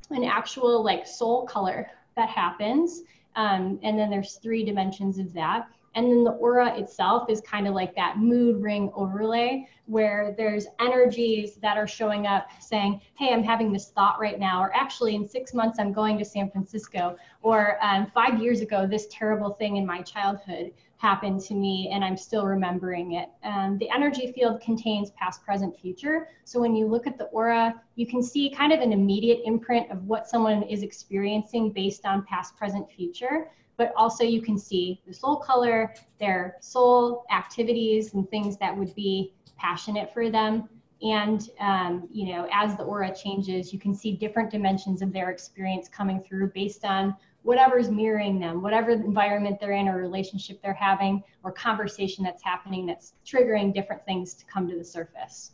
an 0.09 0.23
actual 0.23 0.83
like 0.83 1.07
soul 1.07 1.45
color 1.45 1.89
that 2.15 2.29
happens. 2.29 3.01
Um, 3.35 3.79
and 3.81 3.97
then 3.97 4.09
there's 4.09 4.35
three 4.35 4.63
dimensions 4.63 5.17
of 5.17 5.33
that. 5.33 5.67
And 5.95 6.05
then 6.05 6.23
the 6.23 6.31
aura 6.31 6.77
itself 6.77 7.29
is 7.29 7.41
kind 7.41 7.67
of 7.67 7.73
like 7.73 7.95
that 7.95 8.17
mood 8.17 8.61
ring 8.61 8.91
overlay 8.95 9.67
where 9.85 10.33
there's 10.37 10.67
energies 10.79 11.55
that 11.55 11.77
are 11.77 11.87
showing 11.87 12.27
up 12.27 12.49
saying, 12.61 13.01
hey, 13.17 13.33
I'm 13.33 13.43
having 13.43 13.73
this 13.73 13.89
thought 13.89 14.19
right 14.19 14.39
now, 14.39 14.61
or 14.61 14.73
actually 14.73 15.15
in 15.15 15.27
six 15.27 15.53
months, 15.53 15.79
I'm 15.79 15.91
going 15.91 16.17
to 16.17 16.25
San 16.25 16.49
Francisco, 16.49 17.17
or 17.41 17.77
um, 17.83 18.09
five 18.13 18.41
years 18.41 18.61
ago, 18.61 18.87
this 18.87 19.07
terrible 19.11 19.51
thing 19.51 19.75
in 19.75 19.85
my 19.85 20.01
childhood 20.01 20.71
happened 21.01 21.41
to 21.41 21.55
me 21.55 21.89
and 21.91 22.05
I'm 22.05 22.15
still 22.15 22.45
remembering 22.45 23.13
it. 23.13 23.29
Um, 23.43 23.79
the 23.79 23.89
energy 23.89 24.31
field 24.31 24.61
contains 24.61 25.09
past, 25.11 25.43
present, 25.43 25.77
future. 25.77 26.27
So 26.45 26.61
when 26.61 26.75
you 26.75 26.85
look 26.85 27.07
at 27.07 27.17
the 27.17 27.25
aura, 27.25 27.73
you 27.95 28.05
can 28.05 28.21
see 28.21 28.51
kind 28.51 28.71
of 28.71 28.81
an 28.81 28.93
immediate 28.93 29.41
imprint 29.45 29.89
of 29.91 30.03
what 30.05 30.29
someone 30.29 30.61
is 30.63 30.83
experiencing 30.83 31.71
based 31.71 32.05
on 32.05 32.23
past, 32.25 32.55
present, 32.55 32.89
future 32.89 33.49
but 33.81 33.91
also 33.97 34.23
you 34.23 34.43
can 34.43 34.59
see 34.59 35.01
the 35.07 35.13
soul 35.13 35.37
color, 35.37 35.91
their 36.19 36.55
soul 36.59 37.25
activities 37.31 38.13
and 38.13 38.29
things 38.29 38.55
that 38.57 38.77
would 38.77 38.93
be 38.93 39.33
passionate 39.57 40.13
for 40.13 40.29
them. 40.29 40.69
And, 41.01 41.49
um, 41.59 42.07
you 42.11 42.31
know, 42.31 42.47
as 42.53 42.77
the 42.77 42.83
aura 42.83 43.11
changes, 43.11 43.73
you 43.73 43.79
can 43.79 43.95
see 43.95 44.11
different 44.11 44.51
dimensions 44.51 45.01
of 45.01 45.11
their 45.11 45.31
experience 45.31 45.89
coming 45.89 46.21
through 46.21 46.51
based 46.53 46.85
on 46.85 47.15
whatever's 47.41 47.89
mirroring 47.89 48.39
them, 48.39 48.61
whatever 48.61 48.91
environment 48.91 49.59
they're 49.59 49.71
in 49.71 49.87
or 49.87 49.97
relationship 49.97 50.61
they're 50.61 50.75
having 50.75 51.23
or 51.43 51.51
conversation 51.51 52.23
that's 52.23 52.43
happening 52.43 52.85
that's 52.85 53.13
triggering 53.25 53.73
different 53.73 54.05
things 54.05 54.35
to 54.35 54.45
come 54.45 54.69
to 54.69 54.77
the 54.77 54.85
surface. 54.85 55.53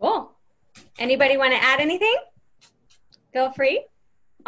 Cool. 0.00 0.30
Anybody 1.00 1.36
want 1.36 1.52
to 1.52 1.60
add 1.60 1.80
anything? 1.80 2.14
Feel 3.32 3.50
free. 3.50 3.86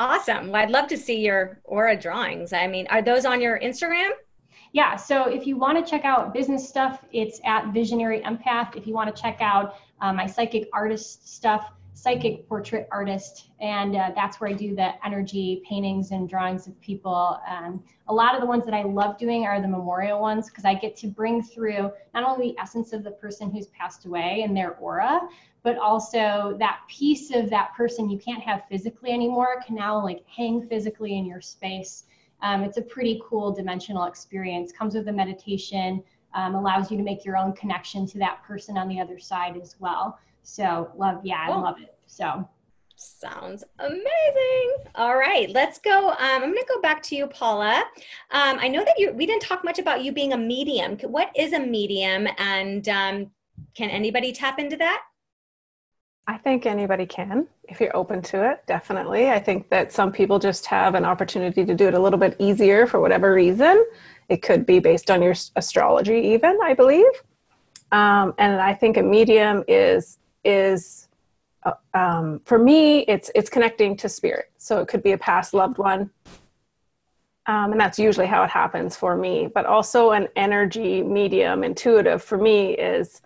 Awesome. 0.01 0.47
Well, 0.47 0.63
I'd 0.63 0.71
love 0.71 0.87
to 0.89 0.97
see 0.97 1.21
your 1.21 1.61
aura 1.65 1.95
drawings. 1.95 2.55
I 2.55 2.67
mean, 2.67 2.87
are 2.89 3.03
those 3.03 3.27
on 3.27 3.39
your 3.39 3.61
Instagram? 3.61 4.13
Yeah, 4.73 4.97
so 4.97 5.25
if 5.29 5.47
you 5.47 5.59
want 5.59 5.85
to 5.85 5.89
check 5.89 6.07
out 6.07 6.33
business 6.33 6.67
stuff, 6.67 7.05
it's 7.13 7.39
at 7.45 7.75
Visionary 7.75 8.21
Empath. 8.21 8.77
If 8.77 8.87
you 8.87 8.95
want 8.95 9.15
to 9.15 9.23
check 9.23 9.37
out 9.43 9.75
uh, 10.01 10.11
my 10.11 10.27
psychic 10.27 10.71
artist 10.73 11.29
stuff, 11.29 11.73
psychic 12.03 12.49
portrait 12.49 12.89
artist, 12.91 13.51
and 13.61 13.95
uh, 13.95 14.11
that's 14.15 14.41
where 14.41 14.49
I 14.49 14.55
do 14.55 14.75
the 14.75 14.93
energy 15.05 15.63
paintings 15.69 16.13
and 16.13 16.27
drawings 16.27 16.67
of 16.67 16.81
people. 16.81 17.39
Um, 17.47 17.85
a 18.09 18.15
lot 18.15 18.35
of 18.35 18.41
the 18.41 18.47
ones 18.47 18.65
that 18.65 18.73
I 18.73 18.85
love 18.85 19.19
doing 19.19 19.45
are 19.45 19.61
the 19.61 19.69
memorial 19.69 20.19
ones 20.19 20.49
because 20.49 20.65
I 20.65 20.73
get 20.73 20.97
to 20.97 21.09
bring 21.09 21.43
through 21.43 21.93
not 22.15 22.25
only 22.25 22.53
the 22.53 22.59
essence 22.59 22.95
of 22.95 23.05
the 23.05 23.11
person 23.11 23.51
who's 23.51 23.67
passed 23.67 24.07
away 24.07 24.45
and 24.47 24.57
their 24.57 24.77
aura, 24.77 25.21
but 25.63 25.77
also 25.77 26.57
that 26.59 26.81
piece 26.89 27.35
of 27.35 27.51
that 27.51 27.75
person 27.77 28.09
you 28.09 28.19
can't 28.19 28.43
have 28.43 28.63
physically 28.71 29.11
anymore 29.11 29.63
can 29.67 29.75
now 29.75 30.03
like 30.03 30.25
hang 30.27 30.67
physically 30.69 31.19
in 31.19 31.27
your 31.27 31.43
space. 31.43 32.05
Um, 32.41 32.63
it's 32.63 32.79
a 32.79 32.83
pretty 32.83 33.21
cool 33.29 33.53
dimensional 33.53 34.05
experience. 34.05 34.73
Comes 34.73 34.95
with 34.95 35.07
a 35.09 35.13
meditation, 35.13 36.03
um, 36.33 36.55
allows 36.55 36.91
you 36.91 36.97
to 36.97 37.03
make 37.03 37.27
your 37.27 37.37
own 37.37 37.53
connection 37.53 38.07
to 38.07 38.19
that 38.21 38.43
person 38.43 38.79
on 38.79 38.89
the 38.89 38.99
other 38.99 39.19
side 39.19 39.59
as 39.61 39.77
well. 39.81 40.19
So 40.43 40.91
love, 40.97 41.21
yeah, 41.25 41.47
I 41.47 41.49
love 41.49 41.81
it. 41.81 41.95
So 42.07 42.49
Sounds 43.03 43.65
amazing. 43.79 44.75
All 44.95 45.17
right, 45.17 45.49
let's 45.49 45.79
go. 45.79 46.11
Um, 46.11 46.17
I'm 46.19 46.41
going 46.41 46.55
to 46.55 46.67
go 46.69 46.83
back 46.83 47.03
to 47.05 47.17
you, 47.17 47.29
Paula. 47.29 47.83
Um, 48.31 48.59
I 48.61 48.69
know 48.69 48.85
that 48.85 48.99
you 48.99 49.11
we 49.13 49.25
didn't 49.25 49.41
talk 49.41 49.65
much 49.65 49.79
about 49.79 50.05
you 50.05 50.13
being 50.13 50.35
a 50.35 50.37
medium. 50.37 50.99
What 50.99 51.31
is 51.35 51.55
a 51.55 51.61
medium, 51.61 52.29
and 52.37 52.87
um, 52.91 53.31
can 53.75 53.89
anybody 53.89 54.33
tap 54.33 54.59
into 54.59 54.77
that? 54.77 55.01
I 56.27 56.37
think 56.37 56.67
anybody 56.67 57.07
can 57.07 57.47
if 57.71 57.81
you're 57.81 57.97
open 57.97 58.21
to 58.21 58.51
it, 58.51 58.67
definitely. 58.67 59.31
I 59.31 59.39
think 59.39 59.71
that 59.71 59.93
some 59.93 60.13
people 60.13 60.39
just 60.39 60.67
have 60.67 60.95
an 60.95 61.07
opportunity 61.07 61.65
to 61.65 61.75
do 61.75 61.89
it 61.89 61.95
a 61.95 61.99
little 61.99 62.19
bit 62.19 62.37
easier 62.39 62.87
for 62.87 63.01
whatever 63.01 63.33
reason. 63.33 63.87
It 64.29 64.43
could 64.43 64.67
be 64.67 64.79
based 64.79 65.11
on 65.11 65.23
your 65.23 65.35
astrology, 65.57 66.19
even, 66.19 66.59
I 66.63 66.75
believe. 66.75 67.11
Um, 67.93 68.35
and 68.39 68.61
I 68.61 68.75
think 68.75 68.99
a 68.99 69.03
medium 69.03 69.65
is 69.69 70.19
is 70.45 71.09
uh, 71.65 71.73
um, 71.95 72.41
for 72.45 72.59
me 72.59 73.01
it's 73.01 73.31
it's 73.35 73.51
connecting 73.51 73.97
to 73.99 74.09
spirit. 74.09 74.51
So 74.59 74.81
it 74.81 74.89
could 74.89 75.03
be 75.03 75.13
a 75.13 75.19
past 75.19 75.55
loved 75.55 75.79
one 75.79 76.11
um, 77.51 77.73
and 77.73 77.81
that's 77.81 77.99
usually 77.99 78.27
how 78.27 78.45
it 78.45 78.51
happens 78.51 78.97
for 78.97 79.17
me. 79.17 79.49
But 79.53 79.67
also 79.67 80.11
an 80.13 80.29
energy 80.37 81.03
medium 81.03 81.65
intuitive 81.65 82.23
for 82.23 82.39
me 82.39 82.77
is 82.77 83.23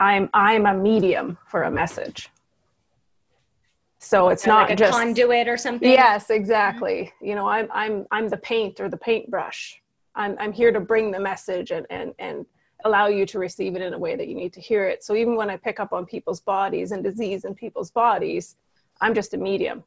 i'm 0.00 0.28
i'm 0.34 0.66
a 0.66 0.74
medium 0.74 1.38
for 1.46 1.64
a 1.64 1.70
message. 1.70 2.30
So 3.98 4.28
it's 4.28 4.46
not 4.46 4.68
like 4.68 4.78
just 4.78 4.98
conduit 4.98 5.46
or 5.48 5.56
something? 5.56 5.90
Yes 5.90 6.30
exactly. 6.30 7.12
Mm-hmm. 7.16 7.26
you 7.26 7.34
know 7.34 7.46
i'm 7.46 7.68
i'm 7.72 8.06
i'm 8.10 8.28
the 8.28 8.38
paint 8.38 8.80
or 8.80 8.88
the 8.88 8.96
paintbrush. 8.96 9.80
I'm 10.14 10.36
i'm 10.38 10.52
here 10.52 10.72
to 10.72 10.80
bring 10.80 11.10
the 11.10 11.20
message 11.20 11.70
and 11.70 11.86
and 11.90 12.14
and 12.18 12.46
allow 12.84 13.06
you 13.06 13.26
to 13.26 13.38
receive 13.38 13.74
it 13.76 13.82
in 13.82 13.94
a 13.94 13.98
way 13.98 14.14
that 14.14 14.28
you 14.28 14.34
need 14.34 14.52
to 14.52 14.60
hear 14.60 14.86
it. 14.86 15.02
So 15.02 15.14
even 15.14 15.36
when 15.36 15.50
I 15.50 15.56
pick 15.56 15.80
up 15.80 15.92
on 15.92 16.06
people's 16.06 16.40
bodies 16.40 16.92
and 16.92 17.02
disease 17.02 17.44
in 17.44 17.54
people's 17.54 17.90
bodies, 17.90 18.56
I'm 19.00 19.14
just 19.14 19.34
a 19.34 19.38
medium 19.38 19.82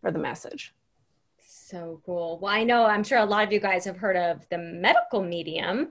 for 0.00 0.10
the 0.10 0.18
message. 0.18 0.74
So 1.40 2.02
cool. 2.04 2.38
Well, 2.40 2.52
I 2.52 2.64
know, 2.64 2.84
I'm 2.84 3.02
sure 3.02 3.18
a 3.18 3.24
lot 3.24 3.46
of 3.46 3.52
you 3.52 3.60
guys 3.60 3.84
have 3.86 3.96
heard 3.96 4.16
of 4.16 4.46
the 4.50 4.58
medical 4.58 5.22
medium, 5.22 5.88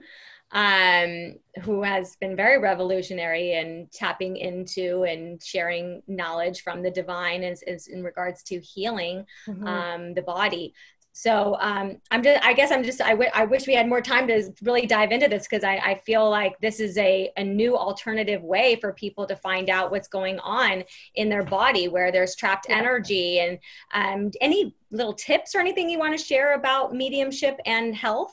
um, 0.52 1.34
who 1.62 1.82
has 1.82 2.16
been 2.16 2.36
very 2.36 2.58
revolutionary 2.58 3.54
in 3.54 3.88
tapping 3.92 4.36
into 4.36 5.04
and 5.04 5.42
sharing 5.42 6.02
knowledge 6.06 6.62
from 6.62 6.82
the 6.82 6.90
divine 6.90 7.42
as, 7.42 7.62
as 7.62 7.88
in 7.88 8.04
regards 8.04 8.42
to 8.44 8.60
healing 8.60 9.24
mm-hmm. 9.48 9.66
um, 9.66 10.14
the 10.14 10.22
body. 10.22 10.74
So 11.14 11.56
um, 11.60 11.98
I'm 12.10 12.22
just, 12.22 12.42
I 12.44 12.54
guess 12.54 12.72
I'm 12.72 12.82
just, 12.82 13.02
I, 13.02 13.10
w- 13.10 13.30
I 13.34 13.44
wish 13.44 13.66
we 13.66 13.74
had 13.74 13.86
more 13.86 14.00
time 14.00 14.26
to 14.28 14.50
really 14.62 14.86
dive 14.86 15.12
into 15.12 15.28
this 15.28 15.46
because 15.46 15.62
I, 15.62 15.76
I 15.76 15.94
feel 16.06 16.28
like 16.28 16.58
this 16.60 16.80
is 16.80 16.96
a, 16.96 17.30
a 17.36 17.44
new 17.44 17.76
alternative 17.76 18.42
way 18.42 18.76
for 18.76 18.94
people 18.94 19.26
to 19.26 19.36
find 19.36 19.68
out 19.68 19.90
what's 19.90 20.08
going 20.08 20.38
on 20.40 20.84
in 21.14 21.28
their 21.28 21.42
body 21.42 21.88
where 21.88 22.10
there's 22.10 22.34
trapped 22.34 22.66
yeah. 22.68 22.78
energy 22.78 23.40
and 23.40 23.58
um, 23.92 24.30
any 24.40 24.74
little 24.90 25.12
tips 25.12 25.54
or 25.54 25.60
anything 25.60 25.90
you 25.90 25.98
want 25.98 26.18
to 26.18 26.24
share 26.24 26.54
about 26.54 26.94
mediumship 26.94 27.58
and 27.66 27.94
health? 27.94 28.32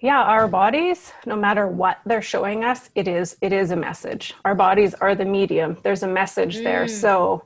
yeah 0.00 0.22
our 0.22 0.48
bodies 0.48 1.12
no 1.24 1.36
matter 1.36 1.68
what 1.68 1.98
they're 2.04 2.20
showing 2.20 2.64
us 2.64 2.90
it 2.94 3.06
is 3.06 3.36
it 3.40 3.52
is 3.52 3.70
a 3.70 3.76
message 3.76 4.34
our 4.44 4.54
bodies 4.54 4.92
are 4.94 5.14
the 5.14 5.24
medium 5.24 5.78
there's 5.82 6.02
a 6.02 6.08
message 6.08 6.58
mm. 6.58 6.64
there 6.64 6.88
so 6.88 7.44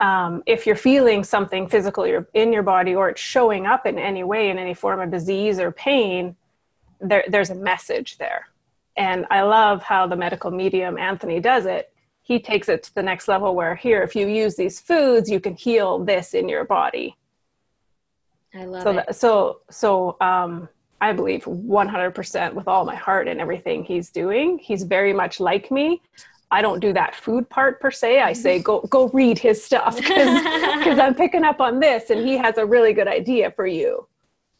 um, 0.00 0.42
if 0.46 0.66
you're 0.66 0.76
feeling 0.76 1.24
something 1.24 1.68
physical 1.68 2.04
in 2.34 2.52
your 2.52 2.62
body 2.62 2.94
or 2.94 3.08
it's 3.08 3.20
showing 3.20 3.66
up 3.66 3.86
in 3.86 3.98
any 3.98 4.22
way 4.22 4.50
in 4.50 4.58
any 4.58 4.74
form 4.74 5.00
of 5.00 5.10
disease 5.10 5.58
or 5.58 5.72
pain 5.72 6.36
there, 7.00 7.24
there's 7.28 7.50
a 7.50 7.54
message 7.54 8.18
there. 8.18 8.48
And 8.96 9.26
i 9.30 9.42
love 9.42 9.82
how 9.82 10.06
the 10.06 10.16
medical 10.16 10.50
medium 10.50 10.98
anthony 10.98 11.40
does 11.40 11.66
it. 11.66 11.92
He 12.22 12.38
takes 12.38 12.68
it 12.68 12.82
to 12.84 12.94
the 12.94 13.02
next 13.02 13.26
level 13.26 13.54
where 13.54 13.74
here 13.74 14.02
if 14.02 14.14
you 14.14 14.28
use 14.28 14.54
these 14.54 14.80
foods 14.80 15.30
you 15.30 15.40
can 15.40 15.54
heal 15.54 15.98
this 16.04 16.34
in 16.34 16.48
your 16.48 16.64
body. 16.64 17.16
I 18.54 18.64
love 18.64 18.82
so 18.82 18.90
it. 18.90 18.94
that, 18.94 19.16
so 19.16 19.60
so 19.70 20.16
um, 20.20 20.68
i 21.00 21.12
believe 21.12 21.44
100% 21.44 22.54
with 22.54 22.68
all 22.68 22.84
my 22.84 22.94
heart 22.94 23.28
and 23.28 23.40
everything 23.40 23.84
he's 23.84 24.10
doing 24.10 24.58
he's 24.58 24.84
very 24.84 25.12
much 25.12 25.40
like 25.40 25.70
me 25.70 26.00
I 26.50 26.62
don't 26.62 26.80
do 26.80 26.92
that 26.94 27.14
food 27.14 27.48
part 27.50 27.80
per 27.80 27.90
se. 27.90 28.20
I 28.20 28.32
say 28.32 28.58
go 28.58 28.80
go 28.88 29.08
read 29.08 29.38
his 29.38 29.62
stuff 29.62 29.96
because 29.96 30.98
I'm 30.98 31.14
picking 31.14 31.44
up 31.44 31.60
on 31.60 31.78
this, 31.78 32.10
and 32.10 32.26
he 32.26 32.36
has 32.38 32.56
a 32.58 32.64
really 32.64 32.92
good 32.92 33.08
idea 33.08 33.50
for 33.50 33.66
you, 33.66 34.06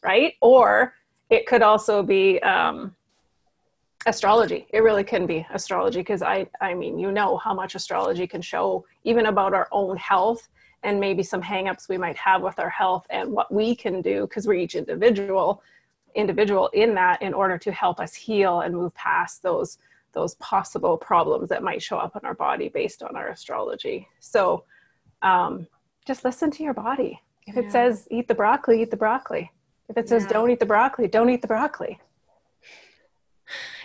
right? 0.02 0.34
Or 0.42 0.94
it 1.30 1.46
could 1.46 1.62
also 1.62 2.02
be 2.02 2.40
um, 2.42 2.94
astrology. 4.06 4.66
It 4.70 4.82
really 4.82 5.04
can 5.04 5.26
be 5.26 5.46
astrology 5.52 6.00
because 6.00 6.22
I 6.22 6.46
I 6.60 6.74
mean 6.74 6.98
you 6.98 7.10
know 7.10 7.38
how 7.38 7.54
much 7.54 7.74
astrology 7.74 8.26
can 8.26 8.42
show 8.42 8.84
even 9.04 9.26
about 9.26 9.54
our 9.54 9.68
own 9.72 9.96
health 9.96 10.48
and 10.82 11.00
maybe 11.00 11.22
some 11.22 11.42
hangups 11.42 11.88
we 11.88 11.98
might 11.98 12.16
have 12.16 12.42
with 12.42 12.58
our 12.58 12.70
health 12.70 13.06
and 13.10 13.30
what 13.32 13.52
we 13.52 13.74
can 13.74 14.00
do 14.00 14.22
because 14.22 14.46
we're 14.46 14.54
each 14.54 14.74
individual 14.74 15.62
individual 16.14 16.68
in 16.68 16.94
that 16.94 17.20
in 17.22 17.34
order 17.34 17.58
to 17.58 17.72
help 17.72 18.00
us 18.00 18.14
heal 18.14 18.60
and 18.60 18.74
move 18.74 18.94
past 18.94 19.42
those 19.42 19.78
those 20.18 20.34
possible 20.36 20.96
problems 20.96 21.48
that 21.48 21.62
might 21.62 21.80
show 21.80 21.96
up 21.96 22.16
in 22.16 22.26
our 22.26 22.34
body 22.34 22.68
based 22.68 23.04
on 23.04 23.14
our 23.14 23.28
astrology. 23.28 24.08
So 24.18 24.64
um, 25.22 25.68
just 26.04 26.24
listen 26.24 26.50
to 26.50 26.64
your 26.64 26.74
body. 26.74 27.20
If 27.46 27.56
it 27.56 27.70
says 27.70 28.08
eat 28.10 28.26
the 28.26 28.34
broccoli, 28.34 28.82
eat 28.82 28.90
the 28.90 28.96
broccoli. 28.96 29.52
If 29.88 29.96
it 29.96 30.08
says 30.08 30.24
yeah. 30.24 30.30
don't 30.30 30.50
eat 30.50 30.58
the 30.58 30.66
broccoli, 30.66 31.06
don't 31.06 31.30
eat 31.30 31.40
the 31.40 31.46
broccoli. 31.46 32.00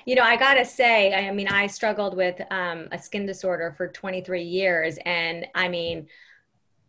You 0.05 0.15
know, 0.15 0.23
I 0.23 0.35
gotta 0.35 0.65
say, 0.65 1.13
I 1.13 1.31
mean, 1.31 1.47
I 1.47 1.67
struggled 1.67 2.17
with 2.17 2.41
um, 2.51 2.89
a 2.91 2.99
skin 2.99 3.25
disorder 3.25 3.73
for 3.77 3.87
23 3.87 4.41
years, 4.41 4.97
and 5.05 5.45
I 5.55 5.69
mean, 5.69 6.07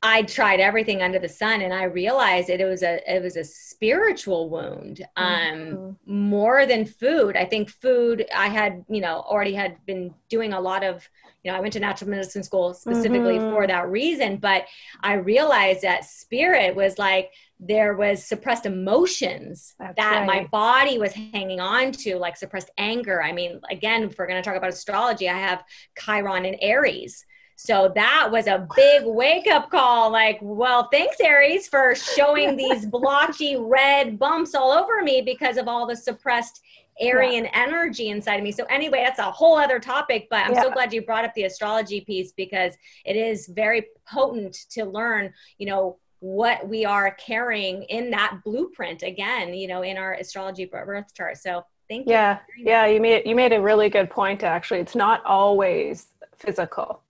I 0.07 0.21
tried 0.21 0.61
everything 0.61 1.01
under 1.03 1.19
the 1.19 1.31
sun 1.31 1.63
and 1.63 1.73
I 1.73 1.85
realized 1.85 2.51
it, 2.51 2.61
it 2.61 2.67
was 2.67 2.83
a 2.83 3.01
it 3.11 3.23
was 3.23 3.37
a 3.37 3.45
spiritual 3.45 4.51
wound 4.51 5.03
um 5.17 5.27
mm-hmm. 5.27 5.91
more 6.07 6.67
than 6.67 6.85
food. 6.85 7.39
I 7.39 7.47
think 7.47 7.71
food 7.71 8.27
I 8.33 8.49
had, 8.49 8.85
you 8.91 9.01
know, 9.01 9.21
already 9.21 9.55
had 9.55 9.79
been 9.87 10.15
doing 10.29 10.53
a 10.53 10.61
lot 10.61 10.85
of, 10.85 11.09
you 11.43 11.51
know, 11.51 11.57
I 11.57 11.61
went 11.61 11.73
to 11.73 11.81
natural 11.81 12.11
medicine 12.11 12.43
school 12.43 12.75
specifically 12.75 13.39
mm-hmm. 13.39 13.55
for 13.55 13.67
that 13.67 13.89
reason, 13.89 14.37
but 14.37 14.67
I 15.03 15.15
realized 15.15 15.81
that 15.83 16.05
spirit 16.05 16.77
was 16.77 16.99
like 16.99 17.33
there 17.59 17.95
was 17.95 18.23
suppressed 18.23 18.67
emotions 18.67 19.75
That's 19.79 19.97
that 19.97 20.19
right. 20.19 20.27
my 20.27 20.47
body 20.53 20.99
was 20.99 21.15
hanging 21.15 21.61
on 21.61 21.93
to 21.93 22.17
like 22.19 22.37
suppressed 22.37 22.71
anger. 22.77 23.23
I 23.23 23.33
mean, 23.33 23.59
again, 23.71 24.03
if 24.03 24.19
we're 24.19 24.27
going 24.27 24.43
to 24.43 24.47
talk 24.47 24.59
about 24.59 24.69
astrology, 24.69 25.31
I 25.31 25.39
have 25.39 25.65
Chiron 25.99 26.45
and 26.45 26.59
Aries 26.61 27.25
so 27.57 27.93
that 27.95 28.29
was 28.31 28.47
a 28.47 28.67
big 28.75 29.05
wake 29.05 29.47
up 29.47 29.71
call. 29.71 30.11
Like, 30.11 30.39
well, 30.43 30.89
thanks, 30.93 31.21
Aries, 31.21 31.69
for 31.69 31.95
showing 31.95 32.57
these 32.57 32.87
blotchy 32.87 33.57
red 33.57 34.19
bumps 34.19 34.55
all 34.55 34.73
over 34.73 35.03
me 35.03 35.23
because 35.23 35.57
of 35.57 35.69
all 35.69 35.87
the 35.87 35.97
suppressed 35.97 36.61
Aryan 37.01 37.45
yeah. 37.45 37.51
energy 37.55 38.09
inside 38.09 38.37
of 38.37 38.45
me. 38.45 38.53
So, 38.53 38.65
anyway, 38.65 39.03
that's 39.05 39.19
a 39.19 39.31
whole 39.31 39.57
other 39.57 39.79
topic, 39.79 40.29
but 40.31 40.47
I'm 40.47 40.55
yeah. 40.55 40.63
so 40.63 40.71
glad 40.71 40.93
you 40.93 41.03
brought 41.03 41.25
up 41.25 41.35
the 41.35 41.45
astrology 41.45 42.01
piece 42.01 42.33
because 42.33 42.75
it 43.05 43.17
is 43.17 43.49
very 43.49 43.87
potent 44.09 44.55
to 44.71 44.85
learn, 44.85 45.33
you 45.59 45.67
know, 45.67 45.99
what 46.21 46.67
we 46.67 46.85
are 46.85 47.11
carrying 47.13 47.83
in 47.85 48.11
that 48.11 48.41
blueprint 48.45 49.03
again, 49.03 49.53
you 49.53 49.69
know, 49.69 49.83
in 49.83 49.99
our 49.99 50.15
astrology 50.15 50.65
birth 50.65 51.13
chart. 51.15 51.37
So, 51.39 51.65
thank 51.89 52.07
you. 52.07 52.13
Yeah. 52.13 52.39
Yeah. 52.57 52.87
You 52.87 53.01
made, 53.01 53.27
you 53.27 53.35
made 53.35 53.53
a 53.53 53.61
really 53.61 53.89
good 53.89 54.11
point, 54.11 54.43
actually. 54.43 54.81
It's 54.81 54.97
not 54.97 55.25
always 55.25 56.07
physical 56.37 57.01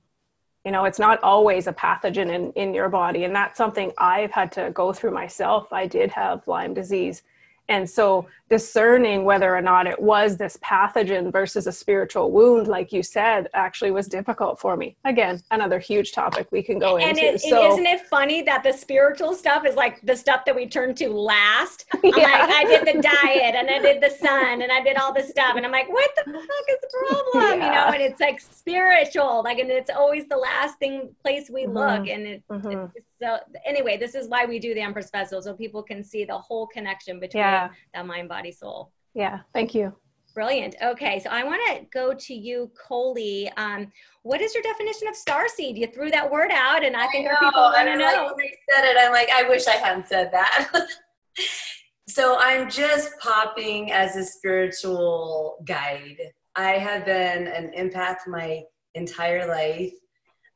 you 0.65 0.73
know 0.73 0.85
it's 0.85 0.99
not 0.99 1.23
always 1.23 1.67
a 1.67 1.73
pathogen 1.73 2.33
in, 2.33 2.53
in 2.53 2.75
your 2.75 2.89
body. 2.89 3.25
And 3.25 3.35
that's 3.35 3.57
something 3.57 3.93
i've 3.99 4.31
had 4.31 4.51
to 4.53 4.71
go 4.73 4.93
through 4.93 5.13
myself. 5.13 5.73
I 5.73 5.87
did 5.87 6.11
have 6.11 6.47
lyme 6.47 6.75
disease 6.75 7.23
And 7.69 7.89
so 7.89 8.27
discerning 8.51 9.25
whether 9.25 9.57
or 9.57 9.63
not 9.63 9.87
it 9.87 10.01
was 10.01 10.37
this 10.37 10.59
pathogen 10.59 11.33
versus 11.33 11.67
a 11.67 11.73
spiritual 11.73 12.31
wound, 12.31 12.69
like 12.69 12.93
you 12.93 13.03
said, 13.03 13.49
actually 13.55 13.91
was 13.91 14.07
difficult 14.07 14.61
for 14.61 14.77
me. 14.77 14.97
Again, 15.05 15.43
another 15.51 15.79
huge 15.79 16.13
topic 16.13 16.47
we 16.51 16.63
can 16.63 16.79
go 16.79 16.99
and 16.99 17.17
into. 17.17 17.35
It, 17.35 17.41
so, 17.41 17.73
isn't 17.73 17.87
it 17.87 18.03
funny 18.03 18.43
that 18.43 18.63
the 18.63 18.73
spiritual 18.73 19.35
stuff 19.35 19.65
is 19.65 19.77
like 19.77 20.01
the 20.03 20.15
stuff 20.15 20.45
that 20.45 20.55
we 20.55 20.67
turn 20.67 20.95
to 20.97 21.09
last? 21.09 21.87
I'm 21.95 22.01
yeah. 22.05 22.13
like, 22.13 22.51
I 22.51 22.65
did 22.65 22.97
the 22.97 23.01
diet 23.01 23.55
and 23.55 23.71
I 23.71 23.79
did 23.79 24.03
the 24.03 24.11
sun 24.11 24.61
and 24.61 24.71
I 24.71 24.83
did 24.83 24.99
all 24.99 25.15
this 25.15 25.31
stuff. 25.31 25.57
And 25.57 25.65
I'm 25.65 25.73
like, 25.73 25.89
what 25.89 26.11
the 26.17 26.31
fuck 26.31 26.37
is 26.37 26.77
the 26.83 27.07
problem? 27.09 27.61
Yeah. 27.61 27.67
You 27.67 27.73
know, 27.73 27.95
and 27.95 28.03
it's 28.03 28.21
like 28.21 28.41
spiritual, 28.41 29.43
like, 29.43 29.59
and 29.59 29.71
it's 29.71 29.91
always 29.91 30.29
the 30.29 30.37
last 30.37 30.79
thing 30.79 31.15
place 31.23 31.49
we 31.49 31.65
mm-hmm. 31.65 31.79
look. 31.79 32.09
And 32.09 32.27
it, 32.27 32.43
mm-hmm. 32.51 32.87
it's 32.95 33.07
so 33.23 33.39
anyway, 33.65 33.97
this 33.97 34.15
is 34.15 34.29
why 34.29 34.45
we 34.45 34.59
do 34.59 34.75
the 34.75 34.81
Empress 34.81 35.11
Festival 35.11 35.43
so 35.43 35.55
people 35.55 35.83
can 35.83 36.03
see 36.03 36.25
the 36.25 36.37
whole 36.37 36.67
connection 36.67 37.21
between 37.21 37.43
yeah. 37.43 37.69
that 37.95 38.07
mind, 38.07 38.29
body, 38.29 38.53
soul. 38.53 38.91
Yeah, 39.15 39.41
thank 39.53 39.75
you. 39.75 39.95
Brilliant. 40.35 40.75
Okay, 40.83 41.21
so 41.21 41.31
I 41.31 41.45
want 41.45 41.63
to 41.69 41.87
go 41.93 42.13
to 42.13 42.35
you, 42.35 42.73
Coley. 42.77 43.49
Um, 43.57 43.93
what 44.23 44.41
is 44.41 44.53
your 44.53 44.65
definition 44.65 45.07
of 45.07 45.15
star 45.15 45.47
seed? 45.49 45.79
You 45.79 45.87
threw 45.87 46.11
that 46.11 46.29
word 46.29 46.51
out, 46.53 46.85
and 46.85 46.97
I 46.97 47.07
think 47.07 47.29
I 47.29 47.35
our 47.35 47.39
people 47.39 47.63
want 47.63 47.87
to 47.87 47.97
know. 47.97 48.05
Like, 48.05 48.37
when 48.37 48.47
I 48.47 48.75
said 48.75 48.85
it, 48.85 48.97
I'm 49.01 49.13
like, 49.13 49.31
I 49.31 49.49
wish 49.49 49.69
I 49.69 49.77
hadn't 49.77 50.09
said 50.09 50.33
that. 50.33 50.69
so 52.09 52.37
I'm 52.41 52.69
just 52.69 53.17
popping 53.21 53.93
as 53.93 54.17
a 54.17 54.25
spiritual 54.25 55.59
guide. 55.65 56.19
I 56.57 56.73
have 56.73 57.05
been 57.05 57.47
an 57.47 57.71
empath 57.79 58.27
my 58.27 58.63
entire 58.97 59.47
life. 59.47 59.93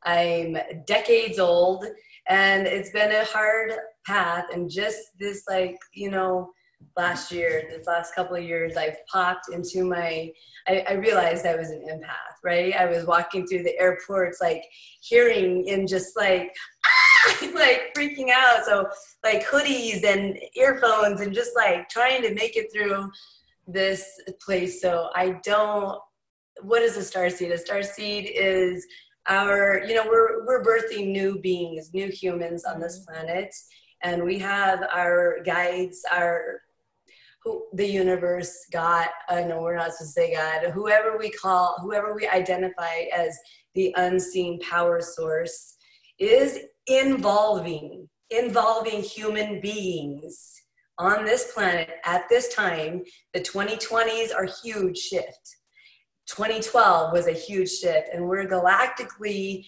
I'm 0.04 0.56
decades 0.86 1.38
old, 1.38 1.84
and 2.28 2.66
it's 2.66 2.90
been 2.90 3.12
a 3.12 3.24
hard 3.24 3.72
path. 4.06 4.46
And 4.52 4.70
just 4.70 4.98
this, 5.18 5.44
like, 5.48 5.76
you 5.94 6.10
know, 6.10 6.50
last 6.96 7.32
year, 7.32 7.64
this 7.70 7.86
last 7.86 8.14
couple 8.14 8.36
of 8.36 8.44
years, 8.44 8.76
I've 8.76 8.98
popped 9.06 9.52
into 9.52 9.84
my, 9.84 10.30
I, 10.66 10.84
I, 10.88 10.92
realized 10.94 11.46
I 11.46 11.56
was 11.56 11.70
an 11.70 11.84
empath, 11.90 12.36
right? 12.44 12.74
I 12.74 12.86
was 12.86 13.04
walking 13.04 13.46
through 13.46 13.62
the 13.62 13.78
airports, 13.78 14.38
like 14.40 14.62
hearing 15.00 15.68
and 15.70 15.88
just 15.88 16.16
like, 16.16 16.54
ah! 16.84 17.38
like 17.54 17.92
freaking 17.96 18.30
out. 18.30 18.64
So 18.64 18.88
like 19.24 19.46
hoodies 19.46 20.04
and 20.04 20.38
earphones 20.54 21.20
and 21.20 21.34
just 21.34 21.52
like 21.56 21.88
trying 21.88 22.22
to 22.22 22.34
make 22.34 22.56
it 22.56 22.72
through 22.72 23.10
this 23.66 24.04
place. 24.44 24.80
So 24.80 25.10
I 25.14 25.40
don't, 25.44 25.98
what 26.62 26.82
is 26.82 26.96
a 26.96 27.04
star 27.04 27.30
seed? 27.30 27.52
A 27.52 27.58
star 27.58 27.82
seed 27.82 28.30
is 28.34 28.86
our, 29.28 29.82
you 29.86 29.94
know, 29.94 30.06
we're, 30.06 30.46
we're 30.46 30.64
birthing 30.64 31.08
new 31.08 31.38
beings, 31.40 31.90
new 31.92 32.08
humans 32.08 32.64
on 32.64 32.80
this 32.80 33.00
mm-hmm. 33.00 33.12
planet 33.12 33.54
and 34.02 34.22
we 34.22 34.38
have 34.38 34.84
our 34.92 35.38
guides, 35.44 36.02
our 36.12 36.60
who 37.44 37.66
the 37.72 37.86
universe, 37.86 38.66
God, 38.72 39.08
I 39.28 39.44
know 39.44 39.62
we're 39.62 39.76
not 39.76 39.92
supposed 39.92 40.14
to 40.14 40.20
say 40.20 40.34
God, 40.34 40.70
whoever 40.72 41.16
we 41.16 41.30
call, 41.30 41.76
whoever 41.80 42.14
we 42.14 42.26
identify 42.26 43.04
as 43.14 43.38
the 43.74 43.94
unseen 43.96 44.58
power 44.60 45.00
source 45.00 45.76
is 46.18 46.58
involving, 46.88 48.08
involving 48.30 49.02
human 49.02 49.60
beings 49.60 50.52
on 50.98 51.24
this 51.24 51.52
planet 51.52 51.90
at 52.04 52.28
this 52.28 52.52
time. 52.52 53.04
The 53.34 53.40
2020s 53.40 54.34
are 54.34 54.48
huge 54.64 54.98
shift. 54.98 55.57
2012 56.28 57.12
was 57.12 57.26
a 57.26 57.32
huge 57.32 57.70
shift, 57.70 58.08
and 58.12 58.28
we're 58.28 58.46
galactically 58.46 59.66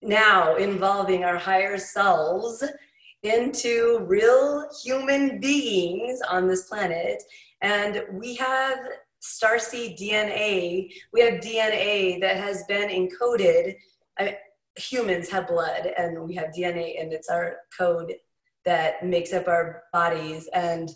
now 0.00 0.56
involving 0.56 1.24
our 1.24 1.36
higher 1.36 1.78
selves 1.78 2.64
into 3.22 4.04
real 4.06 4.68
human 4.82 5.38
beings 5.38 6.20
on 6.28 6.48
this 6.48 6.68
planet. 6.68 7.22
And 7.60 8.02
we 8.12 8.34
have 8.36 8.78
starseed 9.22 9.98
DNA. 9.98 10.92
We 11.12 11.20
have 11.20 11.34
DNA 11.34 12.20
that 12.20 12.36
has 12.36 12.64
been 12.64 12.88
encoded. 12.88 13.76
I, 14.18 14.38
humans 14.76 15.28
have 15.28 15.48
blood 15.48 15.92
and 15.96 16.22
we 16.22 16.34
have 16.34 16.52
DNA, 16.56 17.00
and 17.00 17.12
it's 17.12 17.28
our 17.28 17.56
code 17.76 18.14
that 18.64 19.04
makes 19.04 19.32
up 19.32 19.48
our 19.48 19.84
bodies. 19.92 20.48
And 20.52 20.90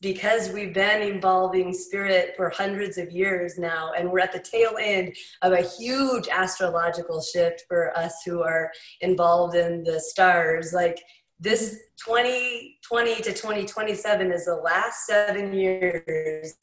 because 0.00 0.50
we've 0.50 0.74
been 0.74 1.02
involving 1.02 1.72
spirit 1.72 2.34
for 2.36 2.50
hundreds 2.50 2.98
of 2.98 3.10
years 3.10 3.58
now, 3.58 3.92
and 3.96 4.10
we're 4.10 4.20
at 4.20 4.32
the 4.32 4.38
tail 4.40 4.76
end 4.80 5.14
of 5.42 5.52
a 5.52 5.62
huge 5.62 6.28
astrological 6.28 7.22
shift 7.22 7.64
for 7.68 7.96
us 7.96 8.22
who 8.24 8.42
are 8.42 8.70
involved 9.00 9.54
in 9.54 9.84
the 9.84 10.00
stars, 10.00 10.72
like 10.72 11.02
this 11.38 11.78
2020 12.04 13.16
to 13.16 13.32
2027 13.32 14.32
is 14.32 14.44
the 14.44 14.54
last 14.54 15.06
seven 15.06 15.52
years 15.52 16.54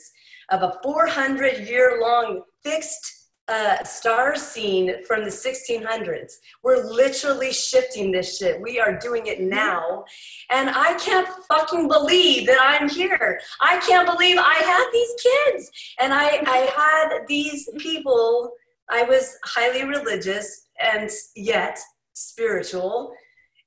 of 0.50 0.64
a 0.64 0.78
400 0.82 1.68
year 1.68 2.00
long 2.02 2.42
fixed 2.64 3.19
uh, 3.50 3.84
star 3.84 4.36
scene 4.36 5.04
from 5.06 5.24
the 5.24 5.30
1600s. 5.30 6.34
We're 6.64 6.84
literally 6.84 7.52
shifting 7.52 8.12
this 8.12 8.38
shit. 8.38 8.62
We 8.62 8.80
are 8.80 8.98
doing 8.98 9.28
it 9.28 9.42
now. 9.42 10.06
And 10.50 10.70
I 10.70 10.94
can't 10.96 11.28
fucking 11.48 11.88
believe 11.88 12.48
that 12.48 12.60
I'm 12.62 12.88
here. 12.88 13.40
I 13.62 13.80
can't 13.80 14.08
believe 14.08 14.38
I 14.40 14.54
had 14.54 14.86
these 14.94 15.14
kids. 15.22 15.72
And 16.00 16.14
I, 16.14 16.42
I 16.46 16.70
had 16.76 17.28
these 17.28 17.70
people. 17.78 18.52
I 18.90 19.04
was 19.04 19.36
highly 19.44 19.84
religious 19.84 20.68
and 20.80 21.10
yet 21.36 21.78
spiritual 22.14 23.14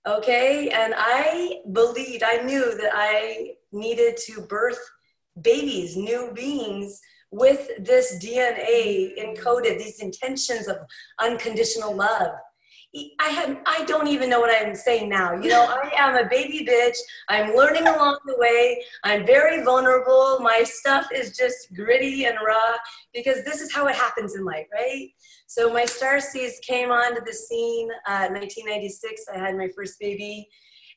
okay 0.06 0.68
and 0.70 0.94
i 0.96 1.60
believed 1.72 2.22
i 2.24 2.36
knew 2.42 2.76
that 2.76 2.90
i 2.92 3.52
needed 3.70 4.16
to 4.16 4.40
birth 4.42 4.80
babies 5.40 5.96
new 5.96 6.32
beings 6.34 7.00
with 7.32 7.70
this 7.78 8.22
dna 8.22 9.12
encoded 9.18 9.78
these 9.78 10.00
intentions 10.00 10.68
of 10.68 10.76
unconditional 11.18 11.94
love 11.94 12.32
I 13.20 13.28
have 13.28 13.56
I 13.64 13.84
don't 13.86 14.06
even 14.09 14.28
know 14.28 14.38
what 14.38 14.54
I'm 14.54 14.74
saying 14.74 15.09
now. 15.09 15.32
You 15.32 15.48
know, 15.48 15.64
I 15.64 15.90
am 15.96 16.14
a 16.14 16.28
baby 16.28 16.66
bitch. 16.68 16.96
I'm 17.30 17.54
learning 17.54 17.86
along 17.86 18.18
the 18.26 18.36
way. 18.36 18.84
I'm 19.02 19.24
very 19.24 19.62
vulnerable. 19.62 20.40
My 20.40 20.62
stuff 20.62 21.06
is 21.14 21.34
just 21.34 21.74
gritty 21.74 22.26
and 22.26 22.36
raw 22.46 22.76
because 23.14 23.44
this 23.44 23.62
is 23.62 23.72
how 23.72 23.86
it 23.86 23.94
happens 23.94 24.34
in 24.34 24.44
life, 24.44 24.66
right? 24.74 25.09
So 25.46 25.72
my 25.72 25.86
star 25.86 26.20
seeds 26.20 26.60
came 26.62 26.90
onto 26.90 27.24
the 27.24 27.32
scene 27.32 27.88
uh, 28.06 28.28
1996. 28.28 29.24
I 29.34 29.38
had 29.38 29.56
my 29.56 29.68
first 29.74 29.98
baby, 29.98 30.46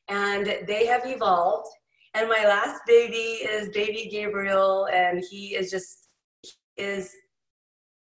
and 0.08 0.66
they 0.66 0.84
have 0.84 1.06
evolved. 1.06 1.68
And 2.12 2.28
my 2.28 2.44
last 2.44 2.82
baby 2.86 3.46
is 3.48 3.70
baby 3.70 4.10
Gabriel, 4.10 4.86
and 4.92 5.24
he 5.30 5.54
is 5.54 5.70
just 5.70 6.05
is 6.76 7.12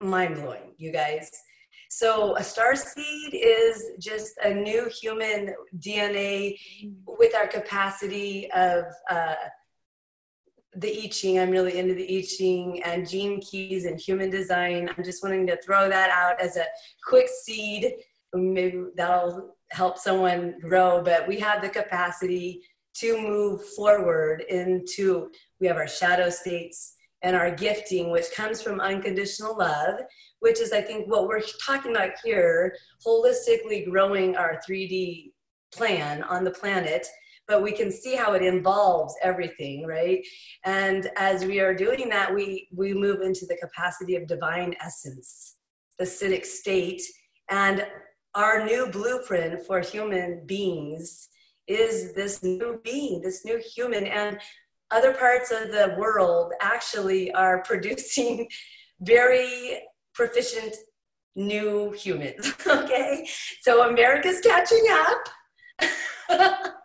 mind 0.00 0.36
blowing, 0.36 0.74
you 0.76 0.92
guys. 0.92 1.30
So 1.88 2.36
a 2.36 2.42
star 2.42 2.74
seed 2.74 3.32
is 3.32 3.92
just 3.98 4.34
a 4.44 4.52
new 4.52 4.90
human 5.00 5.54
DNA 5.78 6.58
with 7.06 7.34
our 7.34 7.46
capacity 7.46 8.50
of 8.52 8.84
uh, 9.08 9.34
the 10.76 11.04
I 11.04 11.08
Ching. 11.08 11.38
I'm 11.38 11.50
really 11.50 11.78
into 11.78 11.94
the 11.94 12.18
I 12.18 12.22
Ching 12.22 12.82
and 12.82 13.08
gene 13.08 13.40
keys 13.40 13.86
and 13.86 14.00
human 14.00 14.30
design. 14.30 14.90
I'm 14.96 15.04
just 15.04 15.22
wanting 15.22 15.46
to 15.46 15.60
throw 15.62 15.88
that 15.88 16.10
out 16.10 16.40
as 16.40 16.56
a 16.56 16.64
quick 17.04 17.28
seed. 17.28 17.94
Maybe 18.34 18.84
that'll 18.96 19.56
help 19.70 19.96
someone 19.96 20.56
grow, 20.60 21.02
but 21.02 21.26
we 21.26 21.38
have 21.40 21.62
the 21.62 21.68
capacity 21.68 22.62
to 22.94 23.16
move 23.20 23.64
forward 23.70 24.42
into, 24.48 25.30
we 25.60 25.66
have 25.66 25.76
our 25.76 25.88
shadow 25.88 26.30
states 26.30 26.95
and 27.26 27.36
our 27.36 27.50
gifting, 27.50 28.10
which 28.10 28.30
comes 28.34 28.62
from 28.62 28.80
unconditional 28.80 29.58
love 29.58 29.96
which 30.40 30.60
is 30.60 30.72
I 30.72 30.80
think 30.80 31.08
what 31.08 31.28
we're 31.28 31.42
talking 31.64 31.92
about 31.92 32.10
here, 32.22 32.76
holistically 33.06 33.88
growing 33.88 34.36
our 34.36 34.60
3D 34.68 35.32
plan 35.72 36.22
on 36.22 36.44
the 36.44 36.50
planet 36.50 37.06
but 37.48 37.62
we 37.62 37.70
can 37.70 37.92
see 37.92 38.16
how 38.16 38.32
it 38.32 38.42
involves 38.42 39.14
everything 39.22 39.86
right? 39.86 40.24
And 40.64 41.10
as 41.16 41.44
we 41.44 41.60
are 41.60 41.74
doing 41.74 42.08
that 42.08 42.32
we 42.32 42.68
we 42.74 42.94
move 42.94 43.20
into 43.20 43.46
the 43.46 43.56
capacity 43.56 44.14
of 44.16 44.26
divine 44.26 44.74
essence 44.80 45.56
the 45.98 46.04
siddhic 46.04 46.44
state 46.44 47.02
and 47.50 47.86
our 48.34 48.64
new 48.64 48.86
blueprint 48.90 49.66
for 49.66 49.80
human 49.80 50.44
beings 50.46 51.28
is 51.66 52.14
this 52.14 52.42
new 52.42 52.80
being 52.84 53.20
this 53.20 53.44
new 53.44 53.60
human. 53.74 54.06
And 54.06 54.38
other 54.90 55.12
parts 55.12 55.50
of 55.50 55.72
the 55.72 55.94
world 55.98 56.52
actually 56.60 57.32
are 57.32 57.62
producing 57.62 58.48
very 59.00 59.80
proficient 60.14 60.74
new 61.34 61.92
humans. 61.92 62.52
okay, 62.66 63.28
so 63.60 63.88
America's 63.88 64.40
catching 64.40 64.84
up. 64.90 65.28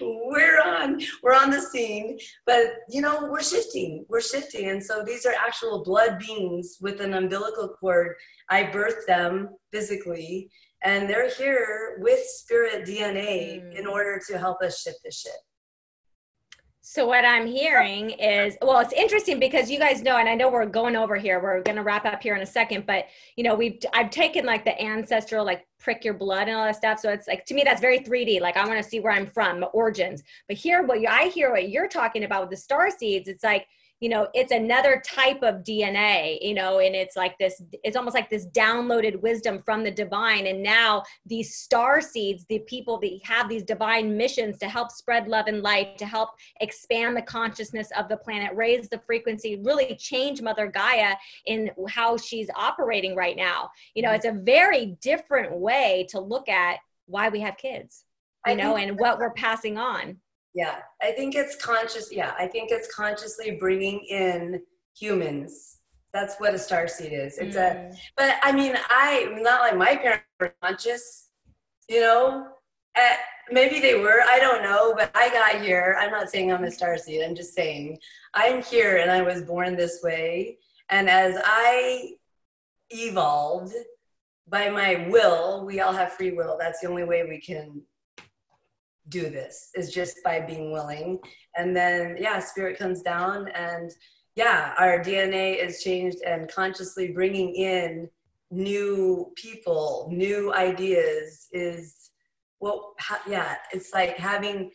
we're 0.00 0.60
on 0.62 1.00
we're 1.22 1.34
on 1.34 1.50
the 1.50 1.60
scene 1.60 2.18
but 2.46 2.66
you 2.88 3.00
know 3.00 3.28
we're 3.30 3.42
shifting 3.42 4.04
we're 4.08 4.20
shifting 4.20 4.68
and 4.70 4.82
so 4.82 5.02
these 5.04 5.26
are 5.26 5.34
actual 5.34 5.82
blood 5.82 6.18
beings 6.18 6.78
with 6.80 7.00
an 7.00 7.14
umbilical 7.14 7.68
cord 7.80 8.14
i 8.48 8.62
birthed 8.62 9.06
them 9.06 9.48
physically 9.72 10.48
and 10.84 11.10
they're 11.10 11.30
here 11.30 11.98
with 12.00 12.20
spirit 12.20 12.86
dna 12.86 13.60
mm. 13.60 13.78
in 13.78 13.86
order 13.86 14.20
to 14.26 14.38
help 14.38 14.62
us 14.62 14.80
shift 14.80 14.98
the 15.04 15.10
shit 15.10 15.32
So 16.90 17.06
what 17.06 17.22
I'm 17.22 17.46
hearing 17.46 18.12
is, 18.12 18.56
well, 18.62 18.80
it's 18.80 18.94
interesting 18.94 19.38
because 19.38 19.70
you 19.70 19.78
guys 19.78 20.00
know, 20.00 20.16
and 20.16 20.26
I 20.26 20.34
know 20.34 20.50
we're 20.50 20.64
going 20.64 20.96
over 20.96 21.16
here. 21.16 21.38
We're 21.38 21.60
going 21.60 21.76
to 21.76 21.82
wrap 21.82 22.06
up 22.06 22.22
here 22.22 22.34
in 22.34 22.40
a 22.40 22.46
second, 22.46 22.86
but 22.86 23.08
you 23.36 23.44
know, 23.44 23.54
we've 23.54 23.78
I've 23.92 24.08
taken 24.08 24.46
like 24.46 24.64
the 24.64 24.80
ancestral, 24.82 25.44
like 25.44 25.66
prick 25.78 26.02
your 26.02 26.14
blood 26.14 26.48
and 26.48 26.56
all 26.56 26.64
that 26.64 26.76
stuff. 26.76 26.98
So 26.98 27.10
it's 27.12 27.28
like 27.28 27.44
to 27.44 27.54
me 27.54 27.62
that's 27.62 27.82
very 27.82 28.00
3D. 28.00 28.40
Like 28.40 28.56
I 28.56 28.66
want 28.66 28.82
to 28.82 28.88
see 28.88 29.00
where 29.00 29.12
I'm 29.12 29.26
from, 29.26 29.60
my 29.60 29.66
origins. 29.66 30.22
But 30.48 30.56
here, 30.56 30.82
what 30.82 31.02
you, 31.02 31.08
I 31.08 31.28
hear 31.28 31.50
what 31.50 31.68
you're 31.68 31.88
talking 31.88 32.24
about 32.24 32.40
with 32.40 32.50
the 32.50 32.56
star 32.56 32.88
seeds, 32.90 33.28
it's 33.28 33.44
like 33.44 33.66
you 34.00 34.08
know 34.08 34.28
it's 34.34 34.52
another 34.52 35.02
type 35.04 35.42
of 35.42 35.56
dna 35.56 36.38
you 36.40 36.54
know 36.54 36.78
and 36.78 36.94
it's 36.94 37.16
like 37.16 37.36
this 37.38 37.60
it's 37.82 37.96
almost 37.96 38.14
like 38.14 38.30
this 38.30 38.46
downloaded 38.46 39.20
wisdom 39.20 39.62
from 39.64 39.82
the 39.82 39.90
divine. 39.90 40.46
And 40.46 40.62
now 40.62 41.02
these 41.26 41.54
star 41.54 42.00
seeds 42.00 42.44
the 42.48 42.60
people 42.60 42.98
that 43.00 43.18
have 43.22 43.48
these 43.48 43.62
divine 43.62 44.16
missions 44.16 44.58
to 44.58 44.68
help 44.68 44.90
spread 44.90 45.28
love 45.28 45.46
and 45.46 45.62
light 45.62 45.98
to 45.98 46.06
help 46.06 46.30
expand 46.60 47.16
the 47.16 47.22
consciousness 47.22 47.88
of 47.96 48.08
the 48.08 48.16
planet 48.16 48.54
raise 48.56 48.88
the 48.88 49.00
frequency 49.06 49.60
really 49.64 49.96
change 49.96 50.42
mother 50.42 50.66
gaia 50.68 51.14
in 51.46 51.70
how 51.88 52.16
she's 52.16 52.48
operating 52.54 53.14
right 53.14 53.36
now. 53.36 53.70
You 53.94 54.02
know 54.02 54.12
it's 54.12 54.26
a 54.26 54.32
very 54.32 54.96
different 55.00 55.52
way 55.58 56.06
to 56.10 56.20
look 56.20 56.48
at 56.48 56.78
why 57.06 57.28
we 57.28 57.40
have 57.40 57.56
kids 57.56 58.04
you 58.46 58.54
know 58.54 58.76
and 58.76 58.98
what 58.98 59.18
we're 59.18 59.32
passing 59.32 59.76
on 59.78 60.16
yeah, 60.58 60.78
I 61.00 61.12
think 61.12 61.36
it's 61.36 61.54
conscious. 61.54 62.12
Yeah, 62.12 62.34
I 62.36 62.48
think 62.48 62.72
it's 62.72 62.92
consciously 62.92 63.52
bringing 63.52 64.00
in 64.10 64.60
humans. 64.98 65.76
That's 66.12 66.34
what 66.38 66.52
a 66.52 66.58
star 66.58 66.88
seed 66.88 67.12
is. 67.12 67.38
It's 67.38 67.56
mm. 67.56 67.92
a, 67.92 67.96
but 68.16 68.38
I 68.42 68.50
mean, 68.50 68.74
I 68.88 69.38
not 69.40 69.60
like 69.60 69.76
my 69.76 69.94
parents 69.94 70.24
were 70.40 70.52
conscious, 70.60 71.28
you 71.88 72.00
know. 72.00 72.48
Uh, 72.96 73.14
maybe 73.52 73.78
they 73.78 74.00
were. 74.00 74.22
I 74.26 74.40
don't 74.40 74.64
know. 74.64 74.94
But 74.96 75.12
I 75.14 75.28
got 75.28 75.62
here. 75.62 75.96
I'm 76.00 76.10
not 76.10 76.28
saying 76.28 76.52
I'm 76.52 76.64
a 76.64 76.72
star 76.72 76.98
seed. 76.98 77.22
I'm 77.22 77.36
just 77.36 77.54
saying 77.54 77.96
I'm 78.34 78.60
here, 78.60 78.96
and 78.96 79.12
I 79.12 79.22
was 79.22 79.42
born 79.42 79.76
this 79.76 80.00
way. 80.02 80.58
And 80.90 81.08
as 81.08 81.40
I 81.44 82.14
evolved 82.90 83.74
by 84.48 84.70
my 84.70 85.06
will, 85.08 85.64
we 85.64 85.78
all 85.78 85.92
have 85.92 86.14
free 86.14 86.32
will. 86.32 86.56
That's 86.58 86.80
the 86.80 86.88
only 86.88 87.04
way 87.04 87.22
we 87.22 87.40
can 87.40 87.80
do 89.08 89.30
this 89.30 89.70
is 89.74 89.92
just 89.92 90.18
by 90.24 90.40
being 90.40 90.72
willing. 90.72 91.18
And 91.56 91.76
then 91.76 92.16
yeah 92.18 92.38
spirit 92.38 92.78
comes 92.78 93.02
down 93.02 93.48
and 93.48 93.90
yeah 94.36 94.74
our 94.78 95.00
dna 95.00 95.64
is 95.64 95.82
changed 95.82 96.18
and 96.26 96.50
consciously 96.52 97.12
bringing 97.12 97.54
in 97.54 98.08
new 98.50 99.32
people 99.36 100.08
new 100.12 100.54
ideas 100.54 101.48
is 101.52 102.10
well 102.60 102.94
yeah 103.28 103.56
it's 103.72 103.92
like 103.92 104.16
having 104.16 104.70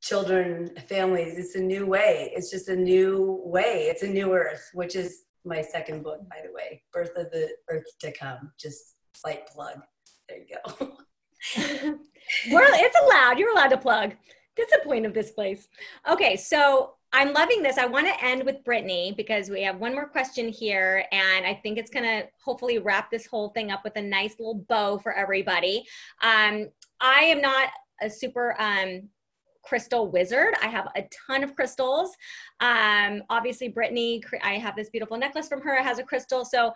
children 0.00 0.70
families. 0.88 1.38
It's 1.38 1.54
a 1.54 1.60
new 1.60 1.86
way. 1.86 2.32
It's 2.34 2.50
just 2.50 2.68
a 2.68 2.76
new 2.76 3.40
way. 3.44 3.88
It's 3.90 4.02
a 4.02 4.08
new 4.08 4.32
earth 4.32 4.70
which 4.72 4.96
is 4.96 5.22
my 5.44 5.62
second 5.62 6.02
book 6.02 6.28
by 6.28 6.36
the 6.44 6.52
way 6.52 6.82
birth 6.92 7.12
of 7.16 7.30
the 7.30 7.50
earth 7.68 7.84
to 8.00 8.12
come. 8.12 8.52
Just 8.58 8.96
slight 9.14 9.46
plug. 9.46 9.80
There 10.28 10.38
you 10.38 10.56
go 10.78 10.92
It's 12.44 12.96
allowed. 13.04 13.38
You're 13.38 13.52
allowed 13.52 13.68
to 13.68 13.78
plug. 13.78 14.14
That's 14.56 14.72
the 14.72 14.80
point 14.84 15.06
of 15.06 15.14
this 15.14 15.30
place. 15.32 15.68
Okay, 16.08 16.36
so 16.36 16.94
I'm 17.12 17.32
loving 17.32 17.62
this. 17.62 17.76
I 17.76 17.86
want 17.86 18.06
to 18.06 18.24
end 18.24 18.44
with 18.44 18.62
Brittany 18.62 19.14
because 19.16 19.50
we 19.50 19.62
have 19.62 19.78
one 19.78 19.94
more 19.94 20.08
question 20.08 20.48
here, 20.48 21.04
and 21.10 21.44
I 21.44 21.54
think 21.54 21.76
it's 21.76 21.90
going 21.90 22.04
to 22.04 22.28
hopefully 22.44 22.78
wrap 22.78 23.10
this 23.10 23.26
whole 23.26 23.48
thing 23.50 23.72
up 23.72 23.82
with 23.82 23.96
a 23.96 24.02
nice 24.02 24.36
little 24.38 24.64
bow 24.68 24.98
for 24.98 25.12
everybody. 25.12 25.84
Um, 26.22 26.68
I 27.00 27.22
am 27.24 27.40
not 27.40 27.70
a 28.00 28.08
super 28.08 28.54
um, 28.60 29.08
crystal 29.62 30.08
wizard. 30.08 30.54
I 30.62 30.68
have 30.68 30.88
a 30.96 31.08
ton 31.26 31.42
of 31.42 31.56
crystals. 31.56 32.10
Um, 32.60 33.22
obviously, 33.28 33.68
Brittany, 33.68 34.22
I 34.42 34.54
have 34.54 34.76
this 34.76 34.90
beautiful 34.90 35.16
necklace 35.16 35.48
from 35.48 35.62
her. 35.62 35.76
It 35.76 35.84
has 35.84 35.98
a 35.98 36.04
crystal. 36.04 36.44
So 36.44 36.72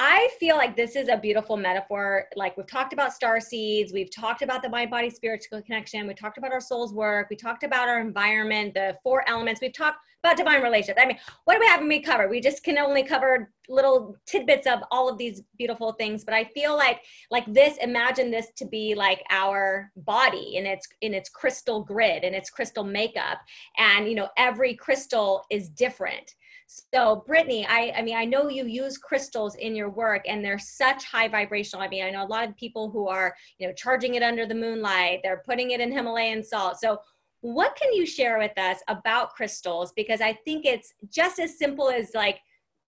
I 0.00 0.28
feel 0.38 0.56
like 0.56 0.76
this 0.76 0.94
is 0.94 1.08
a 1.08 1.16
beautiful 1.16 1.56
metaphor. 1.56 2.26
Like 2.36 2.56
we've 2.56 2.68
talked 2.68 2.92
about 2.92 3.12
star 3.12 3.40
seeds, 3.40 3.92
we've 3.92 4.14
talked 4.14 4.42
about 4.42 4.62
the 4.62 4.68
mind 4.68 4.90
body 4.90 5.10
spiritual 5.10 5.60
connection, 5.62 6.06
we 6.06 6.14
talked 6.14 6.38
about 6.38 6.52
our 6.52 6.60
soul's 6.60 6.94
work, 6.94 7.26
we 7.30 7.36
talked 7.36 7.64
about 7.64 7.88
our 7.88 8.00
environment, 8.00 8.74
the 8.74 8.96
four 9.02 9.28
elements, 9.28 9.60
we've 9.60 9.72
talked 9.72 9.98
about 10.22 10.36
divine 10.36 10.62
relationships. 10.62 11.00
I 11.02 11.06
mean, 11.06 11.18
what 11.44 11.54
do 11.54 11.60
we 11.60 11.66
have 11.66 11.82
we 11.82 12.00
covered? 12.00 12.28
We 12.28 12.40
just 12.40 12.62
can 12.62 12.78
only 12.78 13.02
cover 13.02 13.52
little 13.68 14.16
tidbits 14.26 14.66
of 14.66 14.80
all 14.90 15.08
of 15.08 15.18
these 15.18 15.42
beautiful 15.56 15.92
things. 15.92 16.24
But 16.24 16.34
I 16.34 16.44
feel 16.44 16.76
like 16.76 17.00
like 17.30 17.52
this, 17.52 17.76
imagine 17.78 18.30
this 18.30 18.48
to 18.56 18.66
be 18.66 18.94
like 18.94 19.22
our 19.30 19.90
body 19.96 20.56
in 20.56 20.64
its 20.64 20.86
in 21.00 21.12
its 21.12 21.28
crystal 21.28 21.82
grid 21.82 22.22
and 22.22 22.36
its 22.36 22.50
crystal 22.50 22.84
makeup. 22.84 23.38
And 23.76 24.08
you 24.08 24.14
know, 24.14 24.28
every 24.36 24.74
crystal 24.74 25.44
is 25.50 25.68
different 25.68 26.34
so 26.68 27.24
Brittany, 27.26 27.66
I, 27.66 27.92
I 27.96 28.02
mean, 28.02 28.16
I 28.16 28.26
know 28.26 28.48
you 28.48 28.66
use 28.66 28.98
crystals 28.98 29.54
in 29.54 29.74
your 29.74 29.88
work 29.88 30.22
and 30.28 30.44
they're 30.44 30.58
such 30.58 31.04
high 31.04 31.26
vibrational. 31.26 31.82
I 31.82 31.88
mean, 31.88 32.04
I 32.04 32.10
know 32.10 32.24
a 32.24 32.28
lot 32.28 32.46
of 32.46 32.56
people 32.56 32.90
who 32.90 33.08
are, 33.08 33.34
you 33.58 33.66
know, 33.66 33.72
charging 33.72 34.16
it 34.16 34.22
under 34.22 34.44
the 34.44 34.54
moonlight, 34.54 35.20
they're 35.22 35.42
putting 35.46 35.70
it 35.70 35.80
in 35.80 35.90
Himalayan 35.90 36.44
salt. 36.44 36.78
So 36.78 36.98
what 37.40 37.74
can 37.74 37.92
you 37.94 38.04
share 38.04 38.38
with 38.38 38.56
us 38.58 38.80
about 38.88 39.34
crystals? 39.34 39.92
Because 39.96 40.20
I 40.20 40.34
think 40.44 40.66
it's 40.66 40.92
just 41.10 41.38
as 41.38 41.58
simple 41.58 41.88
as 41.88 42.10
like 42.14 42.40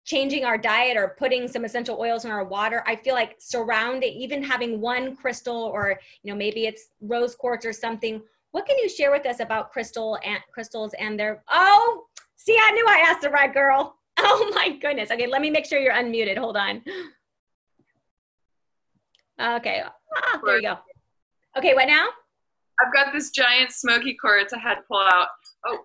changing 0.06 0.44
our 0.44 0.56
diet 0.56 0.96
or 0.96 1.16
putting 1.18 1.46
some 1.46 1.64
essential 1.64 1.98
oils 2.00 2.24
in 2.24 2.30
our 2.30 2.44
water 2.44 2.84
i 2.86 2.94
feel 2.94 3.14
like 3.14 3.34
surrounding 3.40 4.12
even 4.12 4.40
having 4.40 4.80
one 4.80 5.16
crystal 5.16 5.56
or 5.56 5.98
you 6.22 6.32
know 6.32 6.38
maybe 6.38 6.64
it's 6.64 6.90
rose 7.00 7.34
quartz 7.34 7.66
or 7.66 7.72
something 7.72 8.22
what 8.52 8.64
can 8.66 8.78
you 8.78 8.88
share 8.88 9.10
with 9.10 9.26
us 9.26 9.40
about 9.40 9.72
crystal 9.72 10.16
and 10.24 10.38
crystals 10.52 10.94
and 11.00 11.18
their 11.18 11.42
oh 11.50 12.04
See, 12.46 12.56
I 12.62 12.70
knew 12.70 12.86
I 12.88 13.04
asked 13.08 13.22
the 13.22 13.30
right 13.30 13.52
girl. 13.52 13.94
Oh 14.18 14.50
my 14.54 14.70
goodness. 14.70 15.10
Okay, 15.10 15.26
let 15.26 15.42
me 15.42 15.50
make 15.50 15.66
sure 15.66 15.78
you're 15.78 15.92
unmuted. 15.92 16.38
Hold 16.38 16.56
on. 16.56 16.82
Okay. 19.38 19.82
Ah, 20.16 20.40
there 20.42 20.56
you 20.56 20.62
go. 20.62 20.78
Okay, 21.58 21.74
what 21.74 21.86
now? 21.86 22.06
I've 22.80 22.94
got 22.94 23.12
this 23.12 23.30
giant 23.30 23.72
smoky 23.72 24.14
quartz 24.14 24.54
I 24.54 24.58
had 24.58 24.76
to 24.76 24.80
pull 24.88 25.00
out. 25.00 25.28
Oh, 25.66 25.78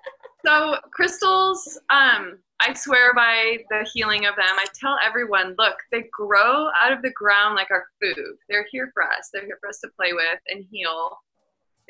so 0.46 0.78
crystals, 0.94 1.78
um, 1.90 2.40
I 2.62 2.74
swear 2.74 3.14
by 3.14 3.58
the 3.70 3.86
healing 3.94 4.26
of 4.26 4.38
them. 4.38 4.46
I 4.48 4.66
tell 4.80 4.98
everyone, 5.06 5.56
look, 5.58 5.76
they 5.92 6.06
grow 6.18 6.70
out 6.82 6.94
of 6.94 7.02
the 7.02 7.12
ground 7.12 7.56
like 7.56 7.70
our 7.70 7.86
food. 8.02 8.38
They're 8.48 8.68
here 8.72 8.92
for 8.94 9.04
us. 9.04 9.30
They're 9.34 9.46
here 9.46 9.58
for 9.60 9.68
us 9.68 9.82
to 9.82 9.90
play 9.98 10.14
with 10.14 10.40
and 10.48 10.66
heal 10.72 11.18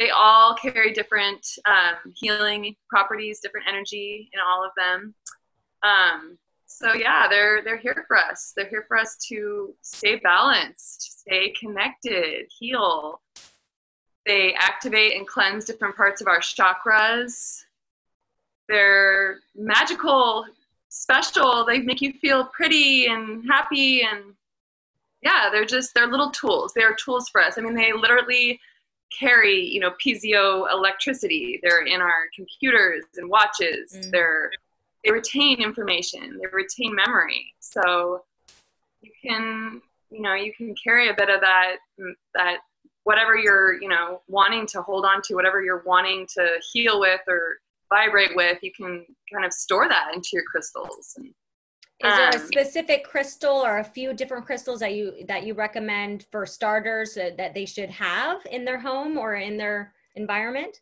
they 0.02 0.10
all 0.10 0.56
carry 0.56 0.92
different 0.94 1.46
um, 1.68 2.12
healing 2.16 2.76
properties, 2.90 3.40
different 3.40 3.68
energy 3.70 4.30
in 4.34 4.40
all 4.40 4.66
of 4.66 4.72
them. 4.76 5.14
Um, 5.84 6.40
so 6.66 6.94
yeah, 6.94 7.28
they're 7.30 7.64
they're 7.64 7.78
here 7.78 8.04
for 8.08 8.18
us. 8.18 8.54
They're 8.56 8.70
here 8.70 8.86
for 8.88 8.98
us 8.98 9.16
to 9.30 9.76
stay 9.82 10.16
balanced, 10.16 11.20
stay 11.20 11.50
connected, 11.52 12.48
heal. 12.58 13.22
They 14.26 14.56
activate 14.56 15.18
and 15.18 15.28
cleanse 15.28 15.66
different 15.66 15.96
parts 15.96 16.20
of 16.20 16.28
our 16.28 16.40
chakras. 16.40 17.64
They're 18.68 19.38
magical, 19.56 20.46
special. 20.90 21.64
They 21.64 21.80
make 21.80 22.02
you 22.02 22.14
feel 22.14 22.46
pretty 22.46 23.06
and 23.06 23.46
happy 23.48 24.02
and 24.02 24.34
yeah, 25.22 25.50
they're 25.52 25.66
just 25.66 25.94
they're 25.94 26.08
little 26.08 26.32
tools. 26.32 26.74
They're 26.74 26.96
tools 26.96 27.30
for 27.30 27.42
us. 27.42 27.60
I 27.60 27.62
mean, 27.62 27.76
they 27.76 27.94
literally 27.94 28.60
carry 29.18 29.66
you 29.66 29.80
know 29.80 29.92
piezo 30.04 30.72
electricity 30.72 31.60
they're 31.62 31.86
in 31.86 32.02
our 32.02 32.26
computers 32.36 33.04
and 33.18 33.30
watches. 33.30 33.92
Mm. 33.94 34.12
they're 34.12 34.52
they 35.04 35.12
retain 35.12 35.62
information. 35.62 36.40
They 36.40 36.48
retain 36.52 36.96
memory. 36.96 37.54
So 37.60 38.24
you 39.02 39.12
can 39.22 39.82
you 40.10 40.22
know 40.22 40.34
you 40.34 40.54
can 40.54 40.76
carry 40.76 41.10
a 41.10 41.14
bit 41.14 41.30
of 41.30 41.42
that 41.42 41.78
that 42.36 42.58
whatever 43.04 43.36
you're 43.36 43.82
you 43.82 43.90
know 43.90 44.22
wanting 44.28 44.68
to 44.68 44.82
hold 44.82 45.06
on 45.06 45.22
to 45.24 45.36
whatever 45.36 45.64
you're 45.64 45.84
wanting 45.86 46.28
to 46.36 46.60
heal 46.72 47.00
with 47.00 47.22
or 47.28 47.60
vibrate 47.90 48.36
with 48.36 48.58
you 48.62 48.72
can 48.72 49.06
kind 49.32 49.46
of 49.46 49.52
store 49.52 49.90
that 49.90 50.12
into 50.14 50.30
your 50.34 50.44
crystals 50.44 51.14
and 51.18 51.34
is 52.04 52.16
there 52.18 52.30
a 52.30 52.36
um, 52.36 52.48
specific 52.48 53.04
crystal 53.04 53.56
or 53.56 53.80
a 53.80 53.84
few 53.84 54.14
different 54.14 54.46
crystals 54.46 54.80
that 54.80 54.94
you 54.94 55.14
that 55.28 55.46
you 55.46 55.54
recommend 55.54 56.26
for 56.32 56.46
starters 56.46 57.18
uh, 57.18 57.32
that 57.38 57.54
they 57.54 57.66
should 57.66 57.90
have 57.90 58.46
in 58.50 58.66
their 58.66 58.80
home 58.80 59.18
or 59.18 59.36
in 59.36 59.58
their 59.58 59.94
environment? 60.16 60.82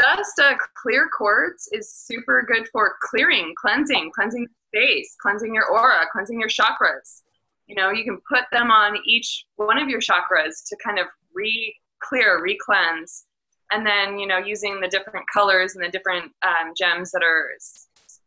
Just 0.00 0.38
a 0.38 0.56
clear 0.80 1.08
quartz 1.16 1.68
is 1.72 1.92
super 1.92 2.44
good 2.46 2.68
for 2.68 2.96
clearing, 3.02 3.52
cleansing, 3.60 4.12
cleansing 4.14 4.46
space, 4.68 5.16
cleansing 5.20 5.54
your 5.54 5.66
aura, 5.66 6.06
cleansing 6.12 6.38
your 6.38 6.48
chakras. 6.48 7.22
You 7.66 7.74
know, 7.74 7.90
you 7.90 8.04
can 8.04 8.18
put 8.28 8.44
them 8.52 8.70
on 8.70 8.98
each 9.06 9.44
one 9.56 9.78
of 9.78 9.88
your 9.88 10.00
chakras 10.00 10.64
to 10.68 10.76
kind 10.84 10.98
of 10.98 11.06
re-clear, 11.34 12.42
re-cleanse, 12.42 13.24
and 13.72 13.86
then 13.86 14.18
you 14.18 14.26
know 14.26 14.38
using 14.38 14.80
the 14.80 14.88
different 14.88 15.26
colors 15.32 15.74
and 15.74 15.84
the 15.84 15.90
different 15.90 16.32
um, 16.42 16.72
gems 16.76 17.10
that 17.10 17.22
are 17.22 17.50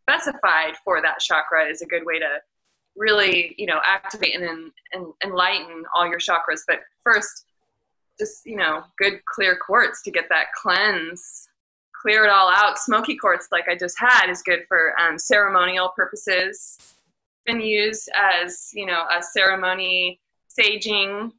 specified 0.01 0.75
for 0.83 1.01
that 1.01 1.19
chakra 1.19 1.65
is 1.65 1.81
a 1.81 1.85
good 1.85 2.05
way 2.05 2.19
to 2.19 2.39
really 2.97 3.55
you 3.57 3.65
know 3.65 3.79
activate 3.85 4.35
and, 4.35 4.71
and 4.93 5.05
enlighten 5.23 5.83
all 5.95 6.07
your 6.07 6.19
chakras 6.19 6.61
but 6.67 6.79
first 7.03 7.45
just 8.19 8.45
you 8.45 8.57
know 8.57 8.83
good 8.97 9.23
clear 9.25 9.57
quartz 9.65 10.01
to 10.01 10.11
get 10.11 10.27
that 10.29 10.47
cleanse 10.61 11.47
clear 12.01 12.25
it 12.25 12.29
all 12.29 12.49
out. 12.49 12.79
Smoky 12.79 13.15
quartz, 13.15 13.47
like 13.51 13.67
I 13.69 13.75
just 13.75 13.97
had, 13.99 14.29
is 14.29 14.41
good 14.41 14.61
for 14.67 14.99
um, 14.99 15.19
ceremonial 15.19 15.89
purposes. 15.95 16.77
Been 17.45 17.61
used 17.61 18.09
as 18.15 18.71
you 18.73 18.85
know 18.85 19.05
a 19.09 19.21
ceremony 19.21 20.19
saging 20.49 21.31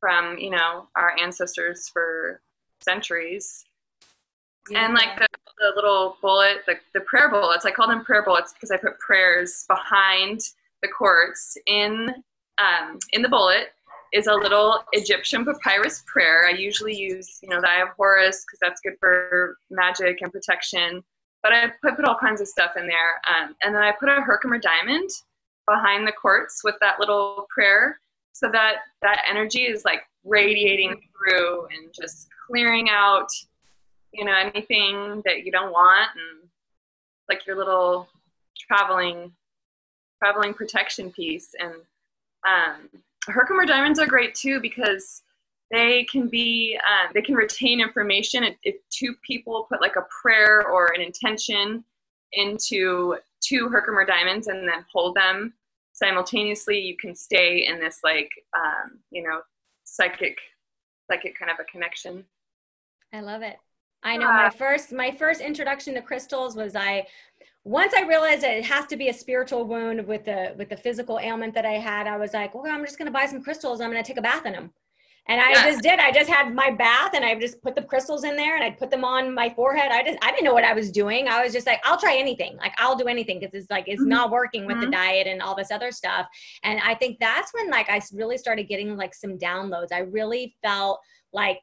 from 0.00 0.38
you 0.38 0.50
know 0.50 0.88
our 0.96 1.14
ancestors 1.20 1.88
for 1.88 2.40
centuries. 2.80 3.64
Yeah. 4.70 4.84
And 4.84 4.94
like 4.94 5.18
the, 5.18 5.26
the 5.58 5.72
little 5.74 6.16
bullet, 6.22 6.58
the, 6.66 6.76
the 6.94 7.00
prayer 7.00 7.30
bullets, 7.30 7.64
I 7.64 7.70
call 7.70 7.88
them 7.88 8.04
prayer 8.04 8.22
bullets 8.22 8.52
because 8.52 8.70
I 8.70 8.76
put 8.76 8.98
prayers 8.98 9.64
behind 9.68 10.40
the 10.82 10.88
quartz 10.88 11.56
in 11.66 12.14
um, 12.58 12.98
in 13.12 13.22
the 13.22 13.28
bullet 13.28 13.72
is 14.12 14.26
a 14.26 14.34
little 14.34 14.84
Egyptian 14.92 15.44
papyrus 15.44 16.04
prayer. 16.06 16.46
I 16.46 16.50
usually 16.50 16.94
use, 16.94 17.38
you 17.42 17.48
know, 17.48 17.60
the 17.60 17.68
Eye 17.68 17.82
of 17.82 17.88
Horus 17.96 18.44
because 18.44 18.58
that's 18.60 18.80
good 18.82 18.94
for 19.00 19.56
magic 19.70 20.18
and 20.20 20.30
protection. 20.30 21.02
But 21.42 21.52
I 21.52 21.72
put, 21.82 21.96
put 21.96 22.04
all 22.04 22.18
kinds 22.18 22.40
of 22.40 22.48
stuff 22.48 22.72
in 22.76 22.86
there. 22.86 23.20
Um, 23.26 23.56
and 23.62 23.74
then 23.74 23.82
I 23.82 23.92
put 23.98 24.10
a 24.10 24.20
Herkimer 24.20 24.58
diamond 24.58 25.08
behind 25.66 26.06
the 26.06 26.12
quartz 26.12 26.62
with 26.62 26.74
that 26.80 27.00
little 27.00 27.46
prayer 27.48 27.98
so 28.32 28.50
that 28.50 28.76
that 29.00 29.22
energy 29.28 29.62
is 29.62 29.84
like 29.84 30.02
radiating 30.24 31.00
through 31.16 31.66
and 31.66 31.92
just 31.98 32.28
clearing 32.46 32.88
out, 32.90 33.28
you 34.12 34.24
know, 34.24 34.34
anything 34.34 35.22
that 35.24 35.44
you 35.44 35.52
don't 35.52 35.72
want 35.72 36.10
and 36.14 36.48
like 37.28 37.46
your 37.46 37.56
little 37.56 38.08
traveling 38.58 39.32
traveling 40.22 40.54
protection 40.54 41.10
piece. 41.10 41.50
And 41.58 41.74
um, 42.46 42.88
Herkimer 43.26 43.66
diamonds 43.66 43.98
are 43.98 44.06
great 44.06 44.34
too 44.34 44.60
because 44.60 45.22
they 45.70 46.04
can 46.04 46.28
be 46.28 46.78
um, 46.86 47.10
they 47.14 47.22
can 47.22 47.34
retain 47.34 47.80
information 47.80 48.44
if, 48.44 48.56
if, 48.62 48.76
two 48.90 49.14
people 49.26 49.66
put 49.68 49.80
like 49.80 49.96
a 49.96 50.06
prayer 50.22 50.68
or 50.68 50.92
an 50.94 51.00
intention 51.00 51.82
into 52.32 53.16
two 53.40 53.68
Herkimer 53.68 54.04
diamonds 54.04 54.46
and 54.48 54.68
then 54.68 54.84
hold 54.92 55.16
them 55.16 55.54
simultaneously 55.94 56.78
you 56.78 56.96
can 56.96 57.14
stay 57.14 57.66
in 57.66 57.78
this 57.80 58.00
like 58.04 58.30
um, 58.56 58.98
you 59.10 59.22
know 59.22 59.40
psychic 59.84 60.38
psychic 61.10 61.38
kind 61.38 61.50
of 61.50 61.58
a 61.58 61.64
connection. 61.64 62.24
I 63.12 63.20
love 63.20 63.42
it 63.42 63.56
i 64.02 64.16
know 64.16 64.26
my 64.26 64.50
first 64.50 64.92
my 64.92 65.10
first 65.10 65.40
introduction 65.40 65.94
to 65.94 66.02
crystals 66.02 66.56
was 66.56 66.74
i 66.74 67.04
once 67.64 67.94
I 67.94 68.02
realized 68.02 68.42
that 68.42 68.56
it 68.56 68.64
has 68.64 68.86
to 68.86 68.96
be 68.96 69.08
a 69.08 69.14
spiritual 69.14 69.64
wound 69.64 70.04
with 70.06 70.24
the 70.24 70.54
with 70.58 70.68
the 70.68 70.76
physical 70.76 71.18
ailment 71.20 71.54
that 71.54 71.64
I 71.64 71.74
had, 71.74 72.06
I 72.06 72.16
was 72.16 72.32
like, 72.34 72.54
well, 72.54 72.66
I'm 72.66 72.84
just 72.84 72.98
gonna 72.98 73.10
buy 73.10 73.26
some 73.26 73.42
crystals. 73.42 73.80
I'm 73.80 73.90
gonna 73.90 74.02
take 74.02 74.18
a 74.18 74.22
bath 74.22 74.46
in 74.46 74.52
them. 74.52 74.72
And 75.28 75.40
I 75.40 75.50
yeah. 75.50 75.70
just 75.70 75.82
did. 75.82 76.00
I 76.00 76.10
just 76.10 76.28
had 76.28 76.52
my 76.52 76.72
bath 76.72 77.12
and 77.14 77.24
I 77.24 77.38
just 77.38 77.62
put 77.62 77.76
the 77.76 77.82
crystals 77.82 78.24
in 78.24 78.34
there 78.34 78.56
and 78.56 78.64
I'd 78.64 78.76
put 78.76 78.90
them 78.90 79.04
on 79.04 79.32
my 79.32 79.48
forehead. 79.50 79.92
I 79.92 80.02
just 80.02 80.18
I 80.20 80.32
didn't 80.32 80.44
know 80.44 80.52
what 80.52 80.64
I 80.64 80.72
was 80.72 80.90
doing. 80.90 81.28
I 81.28 81.44
was 81.44 81.52
just 81.52 81.64
like, 81.64 81.80
I'll 81.84 81.98
try 81.98 82.16
anything. 82.16 82.56
Like 82.56 82.72
I'll 82.78 82.96
do 82.96 83.06
anything 83.06 83.38
because 83.38 83.54
it's 83.54 83.70
like 83.70 83.84
it's 83.86 84.00
mm-hmm. 84.00 84.08
not 84.08 84.32
working 84.32 84.66
with 84.66 84.78
mm-hmm. 84.78 84.86
the 84.86 84.90
diet 84.90 85.28
and 85.28 85.40
all 85.40 85.54
this 85.54 85.70
other 85.70 85.92
stuff. 85.92 86.26
And 86.64 86.80
I 86.80 86.96
think 86.96 87.20
that's 87.20 87.54
when 87.54 87.70
like 87.70 87.88
I 87.88 88.00
really 88.12 88.38
started 88.38 88.64
getting 88.64 88.96
like 88.96 89.14
some 89.14 89.38
downloads. 89.38 89.92
I 89.92 90.00
really 90.00 90.56
felt 90.64 90.98
like 91.32 91.60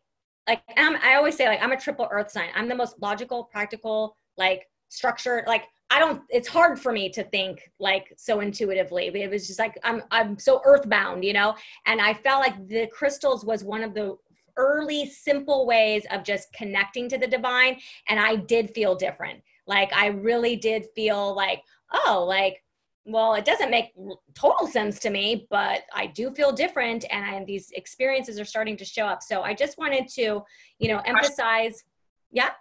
like 0.49 0.63
I'm, 0.77 0.95
I 1.03 1.15
always 1.15 1.35
say 1.37 1.47
like 1.47 1.61
I'm 1.61 1.71
a 1.71 1.79
triple 1.79 2.07
earth 2.11 2.31
sign. 2.31 2.49
I'm 2.55 2.67
the 2.67 2.75
most 2.75 2.95
logical, 2.99 3.43
practical, 3.45 4.17
like 4.35 4.67
structured, 4.89 5.45
like 5.45 5.65
I 5.91 5.99
don't 5.99 6.23
it's 6.29 6.47
hard 6.47 6.79
for 6.79 6.91
me 6.91 7.09
to 7.11 7.23
think 7.23 7.69
like 7.79 8.11
so 8.17 8.39
intuitively. 8.39 9.07
It 9.07 9.29
was 9.29 9.45
just 9.47 9.59
like 9.59 9.77
I'm 9.83 10.01
I'm 10.09 10.39
so 10.39 10.61
earthbound, 10.65 11.23
you 11.23 11.33
know? 11.33 11.55
And 11.85 12.01
I 12.01 12.15
felt 12.15 12.41
like 12.41 12.67
the 12.67 12.87
crystals 12.87 13.45
was 13.45 13.63
one 13.63 13.83
of 13.83 13.93
the 13.93 14.17
early 14.57 15.05
simple 15.05 15.67
ways 15.67 16.03
of 16.11 16.23
just 16.23 16.51
connecting 16.51 17.07
to 17.09 17.17
the 17.17 17.27
divine 17.27 17.79
and 18.07 18.19
I 18.19 18.35
did 18.35 18.71
feel 18.71 18.95
different. 18.95 19.41
Like 19.67 19.93
I 19.93 20.07
really 20.07 20.55
did 20.55 20.87
feel 20.95 21.35
like 21.35 21.61
oh, 21.93 22.25
like 22.27 22.63
well, 23.11 23.33
it 23.33 23.45
doesn't 23.45 23.71
make 23.71 23.93
total 24.33 24.67
sense 24.67 24.99
to 24.99 25.09
me, 25.09 25.47
but 25.49 25.83
I 25.93 26.07
do 26.07 26.31
feel 26.31 26.51
different 26.51 27.05
and 27.11 27.25
I, 27.25 27.43
these 27.43 27.71
experiences 27.71 28.39
are 28.39 28.45
starting 28.45 28.77
to 28.77 28.85
show 28.85 29.05
up. 29.05 29.21
So 29.23 29.41
I 29.41 29.53
just 29.53 29.77
wanted 29.77 30.07
to, 30.09 30.43
you 30.79 30.87
know, 30.87 30.99
emphasize 31.05 31.83
yeah. 32.31 32.51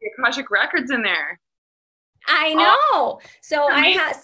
The 0.00 0.10
Akashic 0.22 0.50
records 0.50 0.90
in 0.90 1.02
there. 1.02 1.40
I 2.26 2.54
know. 2.54 3.20
So 3.42 3.68
I 3.68 3.88
have 3.88 4.16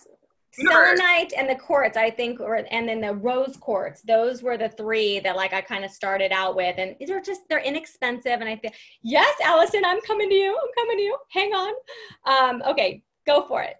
selenite 0.52 1.32
and 1.36 1.48
the 1.48 1.54
quartz, 1.54 1.96
I 1.96 2.10
think, 2.10 2.40
or 2.40 2.64
and 2.70 2.88
then 2.88 3.00
the 3.00 3.14
rose 3.14 3.56
quartz. 3.56 4.02
Those 4.02 4.42
were 4.42 4.56
the 4.56 4.68
three 4.70 5.20
that 5.20 5.36
like 5.36 5.52
I 5.52 5.60
kind 5.60 5.84
of 5.84 5.90
started 5.90 6.32
out 6.32 6.56
with, 6.56 6.76
and 6.78 6.96
these 6.98 7.10
are 7.10 7.20
just 7.20 7.42
they're 7.48 7.60
inexpensive. 7.60 8.40
And 8.40 8.48
I 8.48 8.56
think, 8.56 8.74
yes, 9.02 9.34
Allison, 9.42 9.84
I'm 9.84 10.00
coming 10.02 10.28
to 10.28 10.34
you. 10.34 10.56
I'm 10.56 10.84
coming 10.84 10.98
to 10.98 11.02
you. 11.02 11.18
Hang 11.30 11.52
on. 11.52 11.74
Um, 12.24 12.62
okay, 12.70 13.02
go 13.26 13.46
for 13.46 13.62
it. 13.62 13.76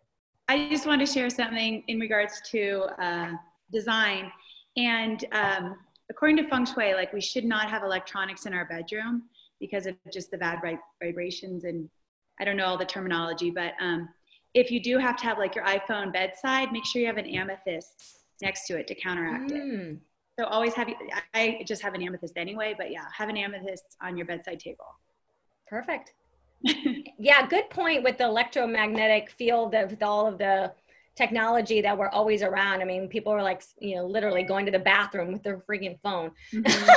I 0.49 0.69
just 0.69 0.87
wanted 0.87 1.07
to 1.07 1.13
share 1.13 1.29
something 1.29 1.83
in 1.89 1.99
regards 1.99 2.41
to 2.51 2.87
uh, 3.03 3.33
design, 3.73 4.31
and 4.77 5.25
um, 5.33 5.77
according 6.11 6.37
to 6.37 6.45
feng 6.49 6.67
shui, 6.67 6.95
like 6.95 7.13
we 7.13 7.21
should 7.21 7.45
not 7.45 7.69
have 7.69 7.83
electronics 7.83 8.47
in 8.47 8.55
our 8.55 8.65
bedroom 8.65 9.25
because 9.61 9.87
of 9.87 9.97
just 10.13 10.31
the 10.31 10.39
bad 10.39 10.61
vibrations 11.03 11.65
and 11.65 11.89
I 12.39 12.45
don't 12.45 12.57
know 12.57 12.67
all 12.67 12.79
the 12.79 12.85
terminology, 12.85 13.51
but 13.51 13.73
um, 13.81 14.09
if 14.55 14.71
you 14.71 14.81
do 14.81 14.99
have 14.99 15.17
to 15.17 15.25
have 15.25 15.39
like 15.39 15.55
your 15.55 15.65
iPhone 15.65 16.13
bedside, 16.13 16.71
make 16.73 16.85
sure 16.85 17.01
you 17.01 17.07
have 17.07 17.17
an 17.17 17.27
amethyst 17.27 18.19
next 18.43 18.67
to 18.67 18.77
it 18.79 18.87
to 18.89 18.95
counteract 18.95 19.51
mm. 19.51 19.93
it. 19.95 19.99
So 20.39 20.45
always 20.45 20.75
have, 20.75 20.89
I 21.33 21.63
just 21.67 21.83
have 21.83 21.95
an 21.95 22.03
amethyst 22.03 22.37
anyway, 22.37 22.75
but 22.77 22.91
yeah, 22.91 23.05
have 23.17 23.31
an 23.31 23.39
amethyst 23.39 23.97
on 24.03 24.19
your 24.19 24.27
bedside 24.27 24.61
table. 24.61 24.85
Perfect. 25.67 26.13
Yeah, 27.19 27.47
good 27.47 27.71
point 27.71 28.03
with 28.03 28.19
the 28.19 28.25
electromagnetic 28.25 29.31
field 29.31 29.75
of 29.75 29.97
all 30.03 30.27
of 30.27 30.39
the 30.39 30.73
technology 31.17 31.81
that 31.81 31.97
we're 31.97 32.11
always 32.11 32.43
around. 32.43 32.83
I 32.83 32.85
mean, 32.85 33.09
people 33.09 33.33
are 33.33 33.43
like, 33.43 33.63
you 33.81 33.97
know, 33.97 34.07
literally 34.07 34.43
going 34.43 34.67
to 34.67 34.73
the 34.73 34.79
bathroom 34.79 35.33
with 35.33 35.43
their 35.43 35.59
freaking 35.59 35.99
phone. 36.03 36.31
Mm-hmm. 36.53 36.91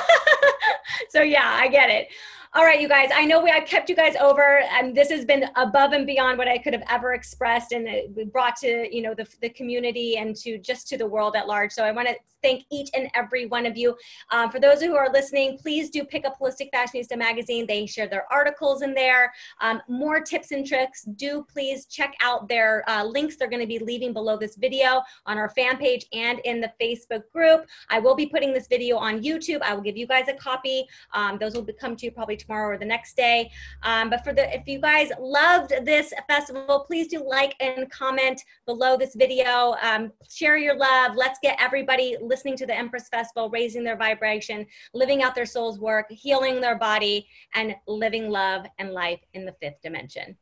so 1.10 1.22
yeah, 1.22 1.58
I 1.60 1.68
get 1.70 1.90
it. 1.90 2.10
All 2.56 2.66
right, 2.66 2.82
you 2.82 2.88
guys. 2.88 3.12
I 3.14 3.26
know 3.26 3.44
we 3.44 3.52
I 3.52 3.60
kept 3.60 3.90
you 3.90 3.96
guys 3.96 4.16
over, 4.20 4.62
and 4.72 4.98
this 4.98 5.12
has 5.12 5.24
been 5.24 5.46
above 5.56 5.92
and 5.92 6.08
beyond 6.08 6.40
what 6.40 6.48
I 6.48 6.58
could 6.58 6.74
have 6.74 6.82
ever 6.90 7.14
expressed, 7.14 7.74
and 7.74 7.88
brought 8.32 8.56
to 8.58 8.88
you 8.92 9.04
know 9.04 9.14
the 9.14 9.28
the 9.40 9.50
community 9.50 10.18
and 10.18 10.36
to 10.38 10.58
just 10.58 10.88
to 10.88 10.98
the 10.98 11.06
world 11.06 11.36
at 11.36 11.48
large. 11.48 11.72
So 11.72 11.84
I 11.84 11.92
want 11.92 12.08
to 12.08 12.16
thank 12.42 12.64
each 12.72 12.90
and 12.96 13.10
every 13.16 13.46
one 13.46 13.66
of 13.66 13.78
you. 13.78 13.96
Um, 14.32 14.50
for 14.50 14.60
those 14.60 14.82
who 14.82 14.96
are 14.96 15.12
listening, 15.12 15.58
please 15.58 15.90
do 15.90 16.04
pick 16.04 16.26
up 16.26 16.40
Holistic 16.40 16.70
Fashionista 16.74 17.18
magazine. 17.18 17.66
They 17.68 17.86
share 17.86 18.08
their 18.08 18.26
articles 18.32 18.82
in 18.82 18.94
there. 18.94 19.34
Um, 19.62 19.82
more 19.88 20.22
tips 20.22 20.52
and 20.52 20.66
tricks. 20.66 21.04
Do 21.04 21.46
please 21.52 21.86
check 21.86 22.16
out 22.22 22.48
their 22.48 22.84
uh, 22.90 23.04
links. 23.04 23.36
They're 23.36 23.50
going 23.50 23.62
to 23.62 23.68
be 23.68 23.80
leaving 23.80 24.14
below 24.14 24.38
this 24.38 24.56
video 24.56 25.02
on 25.26 25.38
our 25.38 25.50
fan 25.50 25.78
page 25.78 26.06
and 26.14 26.40
in 26.46 26.62
the 26.62 26.72
Facebook 26.82 27.24
group. 27.32 27.68
I 27.90 28.00
will 28.00 28.16
be 28.16 28.26
putting 28.26 28.54
this 28.54 28.68
video 28.68 28.98
on 28.98 29.22
YouTube. 29.22 29.62
I 29.62 29.74
will 29.74 29.82
give 29.82 29.98
you 29.98 30.08
guys 30.08 30.28
a 30.30 30.34
copy. 30.34 30.88
Um, 31.14 31.38
those 31.38 31.54
will 31.54 31.68
come 31.80 31.96
to 31.96 32.06
you 32.06 32.12
probably 32.12 32.39
tomorrow 32.40 32.74
or 32.74 32.78
the 32.78 32.86
next 32.86 33.16
day. 33.16 33.52
Um, 33.84 34.10
but 34.10 34.24
for 34.24 34.34
the 34.34 34.54
if 34.56 34.68
you 34.68 34.80
guys 34.80 35.10
loved 35.20 35.74
this 35.86 36.14
festival, 36.28 36.86
please 36.88 37.08
do 37.08 37.24
like 37.28 37.56
and 37.60 37.90
comment 37.92 38.42
below 38.66 38.98
this 38.98 39.16
video. 39.16 39.76
Um, 39.82 40.12
share 40.30 40.58
your 40.58 40.76
love. 40.76 41.16
Let's 41.16 41.40
get 41.42 41.58
everybody 41.60 42.18
listening 42.22 42.58
to 42.58 42.66
the 42.66 42.76
Empress 42.76 43.10
Festival, 43.10 43.50
raising 43.50 43.84
their 43.84 43.98
vibration, 43.98 44.66
living 44.94 45.24
out 45.24 45.36
their 45.36 45.46
soul's 45.46 45.80
work, 45.80 46.06
healing 46.10 46.62
their 46.62 46.78
body, 46.78 47.28
and 47.54 47.76
living 47.88 48.30
love 48.30 48.66
and 48.80 48.92
life 48.92 49.20
in 49.34 49.46
the 49.46 49.56
fifth 49.62 49.82
dimension. 49.82 50.36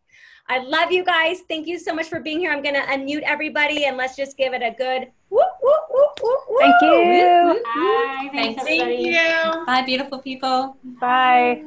I 0.50 0.60
love 0.60 0.92
you 0.92 1.04
guys. 1.04 1.42
Thank 1.50 1.68
you 1.68 1.78
so 1.78 1.94
much 1.94 2.08
for 2.08 2.22
being 2.22 2.40
here. 2.40 2.52
I'm 2.52 2.64
going 2.64 2.76
to 2.76 2.82
unmute 2.82 3.24
everybody 3.24 3.86
and 3.86 3.98
let's 3.98 4.16
just 4.16 4.38
give 4.38 4.54
it 4.54 4.62
a 4.62 4.72
good 4.78 5.12
whoop, 5.30 5.48
whoop, 5.62 5.82
whoop, 5.90 6.20
whoop, 6.22 6.40
whoop. 6.48 6.60
Thank 6.60 6.82
you. 6.82 7.62
Bye. 7.66 8.30
Thanks, 8.32 8.64
Thank 8.64 9.00
you. 9.00 9.66
Bye, 9.66 9.84
beautiful 9.86 10.20
people. 10.20 10.78
Bye. 11.02 11.64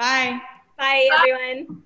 Bye. 0.00 0.40
Bye, 0.78 1.10
everyone. 1.12 1.84